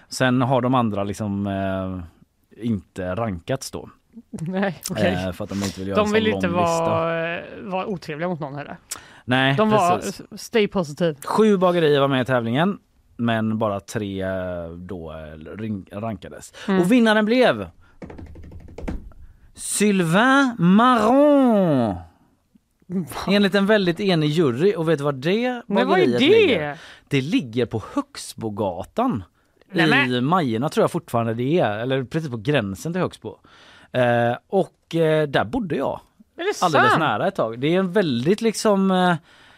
Sen 0.09 0.41
har 0.41 0.61
de 0.61 0.75
andra 0.75 1.03
liksom 1.03 1.47
eh, 1.47 1.99
inte 2.65 3.15
rankats 3.15 3.71
då. 3.71 3.89
Nej, 4.31 4.81
okej. 4.91 5.13
Eh, 5.25 5.31
för 5.31 5.43
att 5.43 5.49
de 5.49 5.55
inte 5.63 5.79
vill 5.79 5.87
göra 5.87 6.03
De 6.03 6.11
vill 6.11 6.27
inte 6.27 6.47
vara, 6.47 7.35
eh, 7.37 7.43
vara 7.61 7.85
otrevliga 7.85 8.29
mot 8.29 8.39
någon 8.39 8.55
heller. 8.55 8.77
Nej, 9.25 9.55
De 9.55 9.69
var 9.69 9.95
precis. 9.95 10.21
stay 10.41 10.67
positive. 10.67 11.15
Sju 11.25 11.57
bagerier 11.57 11.99
var 11.99 12.07
med 12.07 12.21
i 12.21 12.25
tävlingen 12.25 12.77
men 13.17 13.57
bara 13.57 13.79
tre 13.79 14.21
eh, 14.23 14.69
då 14.77 15.11
eh, 15.11 15.97
rankades. 15.99 16.53
Mm. 16.67 16.81
Och 16.81 16.91
vinnaren 16.91 17.25
blev 17.25 17.67
Sylvain 19.53 20.55
Marron. 20.59 21.95
Enligt 23.27 23.55
en 23.55 23.65
väldigt 23.65 23.99
enig 23.99 24.27
jury 24.29 24.75
och 24.75 24.89
vet 24.89 24.97
du 24.97 25.03
vad 25.03 25.15
det 25.15 25.61
Men 25.67 25.87
vad 25.87 25.99
är 25.99 26.07
det? 26.07 26.19
ligger? 26.19 26.77
Det 27.07 27.21
ligger 27.21 27.65
på 27.65 27.83
Högsbogatan. 27.93 29.23
Nej, 29.71 30.13
I 30.17 30.21
Majorna 30.21 30.69
tror 30.69 30.83
jag 30.83 30.91
fortfarande 30.91 31.33
det 31.33 31.59
är, 31.59 31.77
eller 31.79 32.03
precis 32.03 32.29
på 32.29 32.37
gränsen 32.37 32.93
till 32.93 33.01
Högsbo. 33.01 33.37
Eh, 33.91 34.35
och 34.47 34.95
eh, 34.95 35.27
där 35.27 35.45
bodde 35.45 35.75
jag. 35.75 35.99
Är 36.37 36.43
det 36.43 36.65
Alldeles 36.65 36.89
sant? 36.89 36.99
nära 36.99 37.27
ett 37.27 37.35
tag. 37.35 37.59
Det 37.59 37.75
är 37.75 37.79
en 37.79 37.91
väldigt 37.91 38.41
liksom 38.41 38.91
eh, 38.91 39.15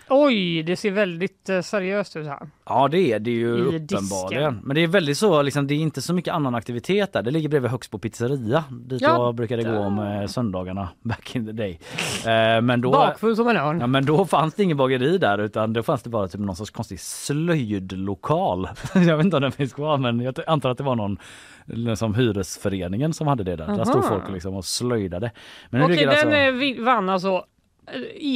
Oj, 0.09 0.63
det 0.63 0.75
ser 0.75 0.91
väldigt 0.91 1.49
eh, 1.49 1.61
seriöst 1.61 2.15
ut 2.15 2.27
här. 2.27 2.39
Ja 2.65 2.87
det 2.87 2.99
är 3.13 3.19
det 3.19 3.31
ju 3.31 3.57
I 3.57 3.79
disken. 3.79 3.97
uppenbarligen. 3.97 4.59
Men 4.63 4.75
det 4.75 4.81
är 4.81 4.87
väldigt 4.87 5.17
så, 5.17 5.41
liksom, 5.41 5.67
det 5.67 5.73
är 5.73 5.77
inte 5.79 6.01
så 6.01 6.13
mycket 6.13 6.33
annan 6.33 6.55
aktivitet 6.55 7.13
där. 7.13 7.21
Det 7.23 7.31
ligger 7.31 7.49
bredvid 7.49 7.71
Högsbo 7.71 7.97
pizzeria 7.99 8.63
dit 8.69 9.01
Ja, 9.01 9.25
jag 9.25 9.35
brukade 9.35 9.63
gå 9.63 9.89
med 9.89 10.31
söndagarna 10.31 10.89
back 11.01 11.35
in 11.35 11.45
the 11.45 11.51
day. 11.51 11.79
Eh, 12.25 12.61
men 12.61 12.81
då, 12.81 12.91
Bakfull 12.91 13.35
som 13.35 13.47
en 13.47 13.57
örn. 13.57 13.79
ja, 13.79 13.87
men 13.87 14.05
då 14.05 14.25
fanns 14.25 14.53
det 14.53 14.63
ingen 14.63 14.77
bageri 14.77 15.17
där 15.17 15.37
utan 15.37 15.73
då 15.73 15.83
fanns 15.83 16.03
det 16.03 16.09
bara 16.09 16.27
typ 16.27 16.41
någon 16.41 16.55
sorts 16.55 16.71
konstig 16.71 16.99
slöjdlokal. 16.99 18.69
jag 18.93 19.17
vet 19.17 19.25
inte 19.25 19.35
om 19.37 19.41
den 19.41 19.51
finns 19.51 19.73
kvar 19.73 19.97
men 19.97 20.19
jag 20.19 20.35
antar 20.47 20.69
att 20.69 20.77
det 20.77 20.83
var 20.83 20.95
någon 20.95 21.17
liksom, 21.65 22.15
hyresföreningen 22.15 23.13
som 23.13 23.27
hade 23.27 23.43
det 23.43 23.55
där. 23.55 23.67
Där 23.67 23.85
stod 23.85 24.05
folk 24.05 24.29
liksom 24.31 24.55
och 24.55 24.65
slöjdade. 24.65 25.31
Men 25.69 25.83
Okej, 25.83 25.97
den 25.97 26.09
alltså... 26.09 26.29
eh, 26.29 26.85
vann 26.85 27.09
alltså 27.09 27.29
eh, 27.29 27.41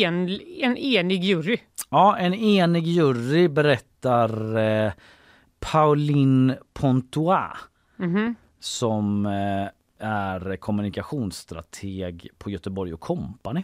en, 0.03 0.30
en 0.61 0.77
enig 0.77 1.23
jury. 1.23 1.57
Ja, 1.90 2.18
en 2.18 2.34
enig 2.34 2.88
jury 2.88 3.48
berättar 3.48 4.57
eh, 4.57 4.91
Pauline 5.60 6.57
Pontois 6.73 7.57
Mhm. 7.98 8.36
som 8.60 9.26
eh, 9.26 9.68
är 10.07 10.56
kommunikationsstrateg 10.57 12.30
på 12.38 12.49
Göteborg 12.49 12.94
och 12.94 12.99
Company. 12.99 13.64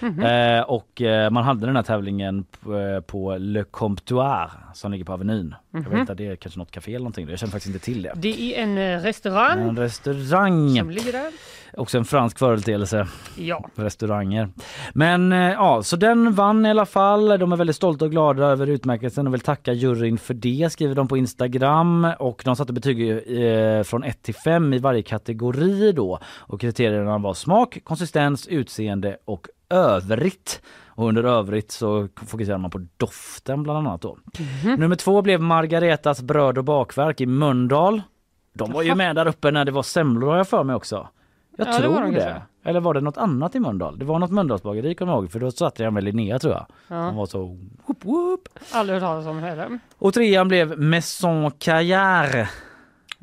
Mhm. 0.00 0.20
Eh, 0.22 0.60
och 0.62 1.02
eh, 1.02 1.30
man 1.30 1.44
hade 1.44 1.66
den 1.66 1.76
här 1.76 1.82
tävlingen 1.82 2.44
på, 2.60 2.76
eh, 2.78 3.00
på 3.00 3.36
Le 3.38 3.64
Comptoir 3.64 4.50
som 4.74 4.92
ligger 4.92 5.04
på 5.04 5.12
Avenyn. 5.12 5.54
Jag 5.70 5.80
Mhm. 5.80 5.90
vet 5.90 6.00
inte, 6.00 6.14
det 6.14 6.26
är 6.26 6.36
kanske 6.36 6.58
något 6.60 6.70
café 6.70 6.90
eller 6.90 6.98
någonting. 6.98 7.28
Jag 7.28 7.38
känner 7.38 7.50
faktiskt 7.50 7.74
inte 7.74 7.84
till 7.84 8.02
det. 8.02 8.12
Det 8.16 8.42
är 8.58 8.62
en 8.62 8.78
eh, 8.78 9.02
restaurang 9.02 9.68
En 9.68 9.78
restaurang. 9.78 10.78
som 10.78 10.90
ligger 10.90 11.12
där. 11.12 11.30
Också 11.76 11.98
en 11.98 12.04
fransk 12.04 12.38
företeelse. 12.38 13.06
Ja. 13.38 13.64
Restauranger. 13.74 14.48
Men 14.94 15.32
eh, 15.32 15.38
ja, 15.38 15.82
så 15.82 15.96
den 15.96 16.32
vann 16.32 16.66
i 16.66 16.70
alla 16.70 16.86
fall. 16.86 17.28
De 17.38 17.52
är 17.52 17.56
väldigt 17.56 17.76
stolta 17.76 18.04
och 18.04 18.10
glada 18.10 18.44
över 18.46 18.66
utmärkelsen 18.66 19.26
och 19.26 19.32
vill 19.34 19.40
tacka 19.40 19.72
juryn 19.72 20.18
för 20.18 20.34
det 20.34 20.72
skriver 20.72 20.94
de 20.94 21.08
på 21.08 21.16
Instagram. 21.16 22.08
Och 22.18 22.42
de 22.44 22.56
satte 22.56 22.72
betyg 22.72 23.10
eh, 23.10 23.82
från 23.82 24.04
1 24.04 24.22
till 24.22 24.34
5 24.34 24.72
i 24.74 24.78
varje 24.78 25.02
kategori 25.02 25.92
då. 25.92 26.18
Och 26.38 26.60
kriterierna 26.60 27.18
var 27.18 27.34
smak, 27.34 27.78
konsistens, 27.84 28.46
utseende 28.46 29.16
och 29.24 29.46
övrigt. 29.72 30.62
Och 30.94 31.08
under 31.08 31.24
övrigt 31.24 31.70
så 31.70 32.08
fokuserar 32.26 32.58
man 32.58 32.70
på 32.70 32.86
doften 32.96 33.62
bland 33.62 33.78
annat 33.88 34.02
då. 34.02 34.18
Nummer 34.78 34.96
två 34.96 35.22
blev 35.22 35.40
Margaretas 35.40 36.22
bröd 36.22 36.58
och 36.58 36.64
bakverk 36.64 37.20
i 37.20 37.26
Mölndal. 37.26 38.02
De 38.54 38.72
var 38.72 38.82
ju 38.82 38.94
med 38.94 39.16
där 39.16 39.26
uppe 39.28 39.50
när 39.50 39.64
det 39.64 39.72
var 39.72 39.82
semlor 39.82 40.28
har 40.30 40.36
jag 40.36 40.48
för 40.48 40.64
mig 40.64 40.76
också. 40.76 41.08
Jag 41.56 41.68
Ja, 41.68 41.72
det 41.72 41.78
tror 41.78 41.92
var 41.94 42.00
det. 42.00 42.06
de 42.06 42.12
kanske. 42.20 42.42
Eller 42.64 42.80
var 42.80 42.94
det 42.94 43.00
något 43.00 43.16
annat 43.16 43.54
i 43.54 43.60
Mölndal? 43.60 43.98
Det 43.98 44.04
var 44.04 44.18
något 44.18 44.30
Mölndalsbageri 44.30 44.94
kommer 44.94 45.12
jag 45.12 45.22
ihåg 45.22 45.32
för 45.32 45.40
då 45.40 45.50
satt 45.50 45.78
jag 45.78 45.92
med 45.92 46.04
Linnea 46.04 46.38
tror 46.38 46.52
jag. 46.52 46.66
Ja. 46.88 47.10
Var 47.10 47.26
så 47.26 47.38
whoop, 47.86 48.04
whoop. 48.04 48.48
Aldrig 48.72 48.94
hört 49.00 49.08
talas 49.08 49.26
om 49.26 49.36
det 49.36 49.42
heller. 49.42 49.78
Och 49.98 50.14
trean 50.14 50.48
blev 50.48 50.78
Maison 50.80 51.50
Caillard. 51.50 52.46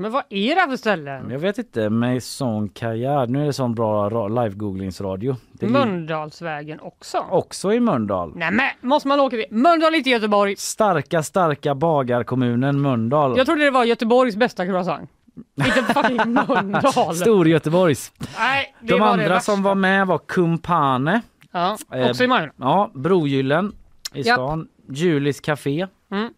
Men 0.02 0.12
vad 0.12 0.24
är 0.30 0.56
det 0.56 0.62
här 0.62 0.68
för 0.70 0.78
ställen? 0.78 1.30
Jag 1.32 1.40
vet 1.40 1.58
inte, 1.58 1.90
Maison 1.90 2.70
Caillard. 2.70 3.30
Nu 3.30 3.42
är 3.42 3.46
det 3.46 3.54
sån 3.54 3.76
bra 3.76 4.10
ra- 4.10 4.30
live-googlingsradio. 4.44 5.36
Det 5.52 5.68
Mölndalsvägen 5.68 6.80
också? 6.80 7.26
också 7.30 7.74
i 7.74 7.80
Mölndal. 7.80 8.34
Nej 8.36 8.52
men 8.52 8.66
måste 8.90 9.08
man 9.08 9.20
åka 9.20 9.36
till? 9.38 9.46
Mölndal 9.52 9.96
inte 9.96 10.10
Göteborg. 10.10 10.56
Starka, 10.58 11.24
starka 11.24 11.76
bagarkommunen 11.76 12.82
Mölndal. 12.82 13.38
Jag 13.38 13.46
trodde 13.46 13.64
det 13.64 13.72
var 13.72 13.84
Göteborgs 13.86 14.36
bästa 14.36 14.66
croissant. 14.66 15.10
Inte 15.56 15.72
fucking 15.94 16.34
Mölndal. 16.34 17.16
Stor 17.16 17.48
Göteborgs. 17.48 18.12
Nej, 18.40 18.76
det 18.82 18.88
De 18.94 19.00
var 19.00 19.08
det 19.08 19.14
andra 19.14 19.28
värsta. 19.30 19.52
som 19.52 19.64
var 19.64 19.76
med 19.76 20.08
var 20.08 20.18
Kumpane. 20.18 21.22
Ja, 21.52 21.78
Eh, 21.94 22.10
också 22.10 22.24
i 22.24 22.28
Majorna. 22.28 22.54
Ja, 22.58 22.92
Brogyllen 22.94 23.72
i 24.14 24.22
Japp. 24.22 24.36
stan. 24.36 24.68
Julis 24.90 25.40
Café. 25.42 25.88
Mm. 26.12 26.30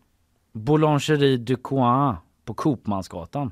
Boulangerie 0.54 1.38
du 1.38 1.56
Coin 1.56 2.16
på 2.46 2.54
Kopmansgatan. 2.54 3.52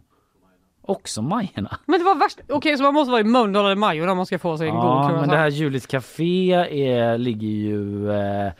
Också 0.81 1.21
Majorna. 1.21 1.77
Men 1.85 1.99
det 1.99 2.05
var 2.05 2.15
värst. 2.15 2.39
Okej, 2.49 2.77
så 2.77 2.83
man 2.83 2.93
måste 2.93 3.11
vara 3.11 3.21
i 3.21 3.23
Mölndal 3.23 3.65
eller 3.65 3.75
Majorna 3.75 4.11
om 4.11 4.17
man 4.17 4.25
ska 4.25 4.39
få 4.39 4.57
sig 4.57 4.67
en 4.67 4.75
god 4.75 4.83
Ja, 4.83 5.17
men 5.19 5.29
det 5.29 5.37
här 5.37 5.49
Julis 5.49 5.87
Café 5.87 6.51
är, 6.53 7.17
ligger 7.17 7.47
ju... 7.47 8.11
Eh, 8.11 8.51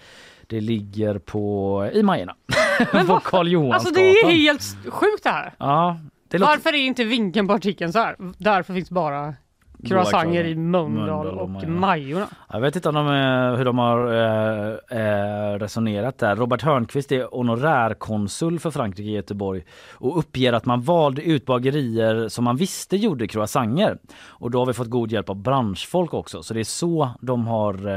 det 0.48 0.62
ligger 0.62 1.20
på 1.20 1.90
i 1.94 2.04
Majorna. 2.04 2.36
på 3.08 3.20
Karl. 3.20 3.74
Alltså 3.74 3.94
det 3.94 4.02
är 4.02 4.26
helt 4.26 4.62
sjukt 4.88 5.24
det 5.24 5.30
här. 5.30 5.54
Ja, 5.58 6.00
det 6.28 6.38
låter... 6.38 6.52
Varför 6.52 6.74
är 6.74 6.78
inte 6.78 7.04
vinkeln 7.04 7.48
på 7.48 7.54
artikeln 7.54 7.94
så 7.94 8.00
här? 8.00 8.16
Därför 8.38 8.74
finns 8.74 8.92
bara 8.92 9.34
croissanter 9.88 10.44
i 10.46 10.56
Mölndal 10.56 11.28
och 11.28 11.42
och 11.42 11.70
Majorna. 11.70 12.28
Jag 12.50 12.60
vet 12.60 12.76
inte 12.76 12.90
om 12.90 12.96
de, 12.96 13.08
eh, 13.08 13.58
hur 13.58 13.66
de 13.66 13.78
har 13.78 14.14
eh, 14.14 15.00
eh, 15.00 15.60
resonerat 15.60 16.18
där. 16.18 16.36
Robert 16.36 16.62
Hörnqvist 16.62 17.12
är 17.12 17.24
honorärkonsul 17.32 18.60
för 18.60 18.72
Frankrike 18.72 19.10
i 19.10 19.14
Göteborg 19.14 19.64
och 19.94 20.18
uppger 20.18 20.54
att 20.54 20.66
man 20.66 20.82
valde 20.82 21.22
ut 21.22 21.46
bagerier 21.46 22.28
som 22.28 22.44
man 22.44 22.56
visste 22.56 22.98
gjorde 22.98 23.28
croissanter. 23.28 23.98
Och 24.28 24.52
då 24.52 24.60
har 24.60 24.66
vi 24.66 24.74
fått 24.74 24.90
god 24.90 25.12
hjälp 25.12 25.30
av 25.30 25.36
branschfolk 25.36 26.14
också. 26.14 26.44
Så 26.44 26.54
det 26.54 26.60
är 26.60 26.64
så 26.64 27.10
de 27.22 27.48
har 27.48 27.88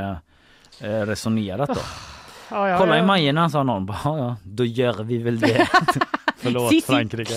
eh, 0.80 1.06
resonerat 1.06 1.68
då. 1.68 1.80
Ja, 2.50 2.68
ja, 2.68 2.78
Kolla 2.78 2.96
ja. 2.96 3.02
i 3.02 3.06
Majorna 3.06 3.50
sa 3.50 3.62
någon. 3.62 3.86
Ja, 4.04 4.18
ja, 4.18 4.36
då 4.42 4.64
gör 4.64 5.02
vi 5.02 5.18
väl 5.18 5.40
det. 5.40 5.68
Förlåt. 6.43 6.85
Frankrike. 6.85 7.35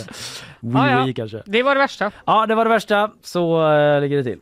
Oui, 0.62 0.72
Ja, 0.74 0.92
ja. 0.92 1.06
oui, 1.06 1.14
kanske. 1.14 1.42
Det 1.46 1.64
var 1.64 1.76
det 1.76 1.80
värsta. 1.80 2.12
Ja, 2.26 2.46
det 2.46 2.56
var 2.56 2.66
det 2.66 2.70
värsta. 2.70 3.12
Så 3.24 3.72
eh, 3.74 4.02
ligger 4.02 4.18
det 4.18 4.24
till. 4.24 4.40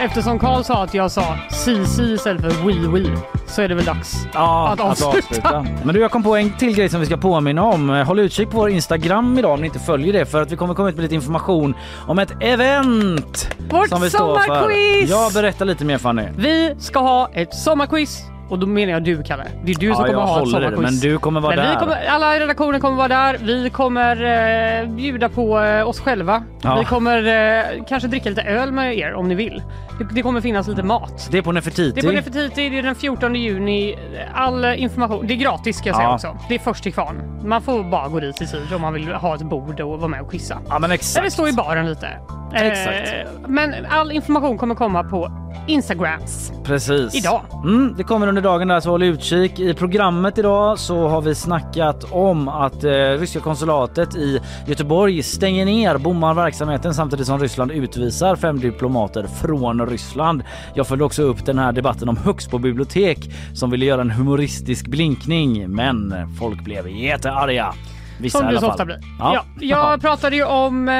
Eftersom 0.00 0.38
Karl 0.38 0.62
sa 0.64 0.82
att 0.82 0.94
jag 0.94 1.10
sa 1.10 1.36
si 1.50 1.72
istället 2.02 2.42
för 2.42 2.66
oui 2.66 2.86
oui 2.86 3.16
så 3.46 3.62
är 3.62 3.68
det 3.68 3.74
väl 3.74 3.84
dags 3.84 4.26
Ja, 4.34 4.68
att 4.68 4.80
avsluta. 4.80 5.66
Men 5.84 5.94
du, 5.94 6.00
jag 6.00 6.10
kom 6.10 6.22
på 6.22 6.36
en 6.36 6.56
till 6.56 6.74
grej 6.74 6.88
som 6.88 7.00
vi 7.00 7.06
ska 7.06 7.16
påminna 7.16 7.62
om. 7.62 7.88
Håll 7.88 8.18
utkik 8.18 8.50
på 8.50 8.56
vår 8.56 8.70
Instagram 8.70 9.38
idag 9.38 9.52
om 9.52 9.60
ni 9.60 9.66
inte 9.66 9.78
följer 9.78 10.12
det 10.12 10.26
för 10.26 10.42
att 10.42 10.52
vi 10.52 10.56
kommer 10.56 10.74
komma 10.74 10.88
ut 10.88 10.94
med 10.94 11.02
lite 11.02 11.14
information 11.14 11.74
om 12.06 12.18
ett 12.18 12.32
event. 12.40 13.56
Vårt 13.70 13.88
sommarquiz! 13.88 15.10
Ja, 15.10 15.30
berätta 15.34 15.64
lite 15.64 15.84
mer 15.84 15.98
Fanny. 15.98 16.26
Vi 16.36 16.74
ska 16.78 16.98
ha 16.98 17.30
ett 17.32 17.54
sommarquiz 17.54 18.22
och 18.48 18.58
då 18.58 18.66
menar 18.66 18.92
jag 18.92 19.04
du 19.04 19.22
Kalle. 19.22 19.44
Det 19.64 19.72
är 19.72 19.76
du 19.76 19.94
som 19.94 20.06
Ja, 20.06 20.12
kommer 20.12 20.26
ha 20.26 20.42
ett 20.42 20.48
sommarquiz. 20.48 20.80
men 20.80 20.94
du 21.10 21.18
kommer 21.18 21.40
vara 21.40 21.56
Men 21.56 21.64
vi 21.66 21.72
där. 21.72 21.80
Kommer, 21.80 22.06
alla 22.08 22.36
i 22.36 22.40
redaktionen 22.40 22.80
kommer 22.80 22.96
vara 22.96 23.08
där. 23.08 23.38
Vi 23.42 23.70
kommer 23.70 24.82
eh, 24.82 24.88
bjuda 24.88 25.28
på 25.28 25.60
eh, 25.60 25.88
oss 25.88 26.00
själva. 26.00 26.42
Ja. 26.62 26.78
Vi 26.78 26.84
kommer 26.84 27.26
eh, 27.26 27.84
kanske 27.88 28.08
dricka 28.08 28.28
lite 28.28 28.42
öl 28.42 28.72
med 28.72 28.98
er 28.98 29.14
om 29.14 29.28
ni 29.28 29.34
vill. 29.34 29.62
Det, 29.98 30.04
det 30.14 30.22
kommer 30.22 30.40
finnas 30.40 30.68
lite 30.68 30.82
mat. 30.82 31.28
Det 31.30 31.38
är 31.38 31.42
på 31.42 31.52
Nefertiti. 31.52 31.92
Det 32.00 32.00
är 32.06 32.10
på 32.10 32.16
Nefertiti, 32.16 32.68
det 32.68 32.78
är 32.78 32.82
den 32.82 32.94
14 32.94 33.34
juni. 33.34 33.96
All 34.34 34.64
information, 34.64 35.26
det 35.26 35.34
är 35.34 35.38
gratis 35.38 35.76
ska 35.78 35.88
jag 35.88 35.96
säga 35.96 36.08
Ja. 36.08 36.14
också. 36.14 36.36
Det 36.48 36.54
är 36.54 36.58
först 36.58 36.82
till 36.82 36.92
kvarn. 36.92 37.40
Man 37.44 37.62
får 37.62 37.84
bara 37.84 38.08
gå 38.08 38.20
dit 38.20 38.42
i 38.42 38.46
tid 38.46 38.72
om 38.74 38.80
man 38.82 38.92
vill 38.92 39.08
ha 39.08 39.34
ett 39.34 39.42
bord 39.42 39.80
och 39.80 39.98
vara 39.98 40.08
med 40.08 40.20
och 40.20 40.30
quizza. 40.30 40.58
Ja 40.68 40.78
men 40.78 40.90
exakt. 40.90 41.18
Eller 41.20 41.30
stå 41.30 41.48
i 41.48 41.52
baren 41.52 41.86
lite. 41.86 42.08
Exakt. 42.54 43.08
Eh, 43.08 43.48
men 43.48 43.74
all 43.90 44.12
information 44.12 44.58
kommer 44.58 44.74
komma 44.74 45.04
på 45.04 45.32
Instagrams. 45.66 46.52
Precis. 46.64 47.14
Idag. 47.14 47.40
Mm, 47.64 47.94
det 47.96 48.04
kommer 48.04 48.26
under 48.38 48.50
dagen 48.50 48.68
där 48.68 48.80
så 48.80 48.90
håll 48.90 49.02
utkik. 49.02 49.58
I 49.58 49.74
programmet 49.74 50.38
idag 50.38 50.78
så 50.78 51.08
har 51.08 51.20
vi 51.20 51.34
snackat 51.34 52.04
om 52.10 52.48
att 52.48 52.84
eh, 52.84 52.90
ryska 52.90 53.40
konsulatet 53.40 54.16
i 54.16 54.40
Göteborg 54.66 55.22
stänger 55.22 55.64
ner, 55.64 55.98
bommar 55.98 56.34
verksamheten 56.34 56.94
samtidigt 56.94 57.26
som 57.26 57.38
Ryssland 57.38 57.70
utvisar 57.70 58.36
fem 58.36 58.60
diplomater 58.60 59.26
från 59.26 59.86
Ryssland. 59.86 60.42
Jag 60.74 60.86
följde 60.86 61.04
också 61.04 61.22
upp 61.22 61.46
den 61.46 61.58
här 61.58 61.72
debatten 61.72 62.08
om 62.08 62.16
Högsbo 62.16 62.58
bibliotek 62.58 63.18
som 63.54 63.70
ville 63.70 63.84
göra 63.84 64.00
en 64.00 64.10
humoristisk 64.10 64.86
blinkning 64.86 65.70
men 65.70 66.14
folk 66.38 66.64
blev 66.64 66.88
jättearga. 66.88 67.74
Vissa 68.18 68.38
Som 68.38 68.46
det 68.46 68.50
alla 68.50 68.60
så 68.60 68.66
ofta 68.68 68.84
blir. 68.84 68.98
Ja. 69.18 69.34
Ja, 69.34 69.44
jag 69.60 70.00
pratade 70.00 70.36
ju 70.36 70.44
om 70.44 70.88
eh, 70.88 70.94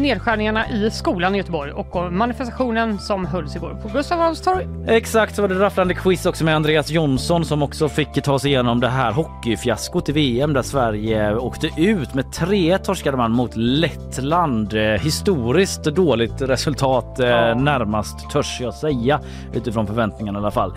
nedskärningarna 0.00 0.68
i 0.70 0.90
skolan 0.90 1.34
i 1.34 1.38
Göteborg 1.38 1.72
och 1.72 1.96
om 1.96 2.18
manifestationen 2.18 2.98
som 2.98 3.26
hölls 3.26 3.56
igår 3.56 3.78
på 3.82 3.88
Gustav 3.88 4.20
Adolfs 4.20 4.40
torg. 4.42 4.66
Exakt 4.88 5.34
så 5.36 5.42
var 5.42 5.48
det 5.48 5.54
rafflande 5.60 5.94
quiz 5.94 6.26
också 6.26 6.44
med 6.44 6.56
Andreas 6.56 6.90
Jonsson 6.90 7.44
som 7.44 7.62
också 7.62 7.88
fick 7.88 8.22
ta 8.22 8.38
sig 8.38 8.50
igenom 8.50 8.80
det 8.80 8.88
här 8.88 9.12
hockeyfiaskot 9.12 10.08
i 10.08 10.12
VM 10.12 10.52
där 10.52 10.62
Sverige 10.62 11.34
åkte 11.36 11.70
ut 11.76 12.14
med 12.14 12.32
3 12.32 12.78
torskade 12.78 13.16
man 13.16 13.30
mot 13.32 13.56
Lettland. 13.56 14.74
Eh, 14.74 14.80
Historiskt 14.82 15.84
dåligt 15.84 16.42
resultat 16.42 17.20
eh, 17.20 17.26
närmast 17.56 18.30
törs 18.30 18.58
jag 18.60 18.74
säga 18.74 19.20
utifrån 19.52 19.86
förväntningarna 19.86 20.38
i 20.38 20.40
alla 20.42 20.50
fall. 20.50 20.74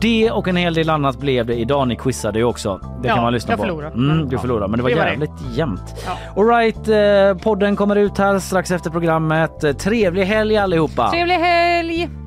Det 0.00 0.30
och 0.30 0.48
en 0.48 0.56
hel 0.56 0.74
del 0.74 0.90
annat 0.90 1.18
blev 1.18 1.46
det 1.46 1.54
idag. 1.54 1.88
Ni 1.88 1.96
quizade 1.96 2.38
ju 2.38 2.44
också. 2.44 2.80
Det 3.02 3.08
Ja, 3.08 3.14
kan 3.14 3.24
man 3.24 3.32
lyssna 3.32 3.52
jag 3.52 3.58
på. 3.58 3.64
förlorade. 3.64 3.94
Mm, 3.94 4.28
du 4.28 4.38
förlorade 4.38 4.68
men 4.68 4.76
det 4.78 4.82
var 4.82 4.90
Det 4.90 4.96
var 4.96 5.02
jävligt 5.20 5.56
jämnt. 5.56 6.04
Ja. 6.06 6.42
Alright, 6.42 6.88
eh, 6.88 7.44
podden 7.44 7.76
kommer 7.76 7.96
ut 7.96 8.18
här 8.18 8.38
strax 8.38 8.70
efter 8.70 8.90
programmet. 8.90 9.78
Trevlig 9.78 10.24
helg 10.24 10.56
allihopa! 10.56 11.10
Trevlig 11.10 11.34
helg! 11.34 12.23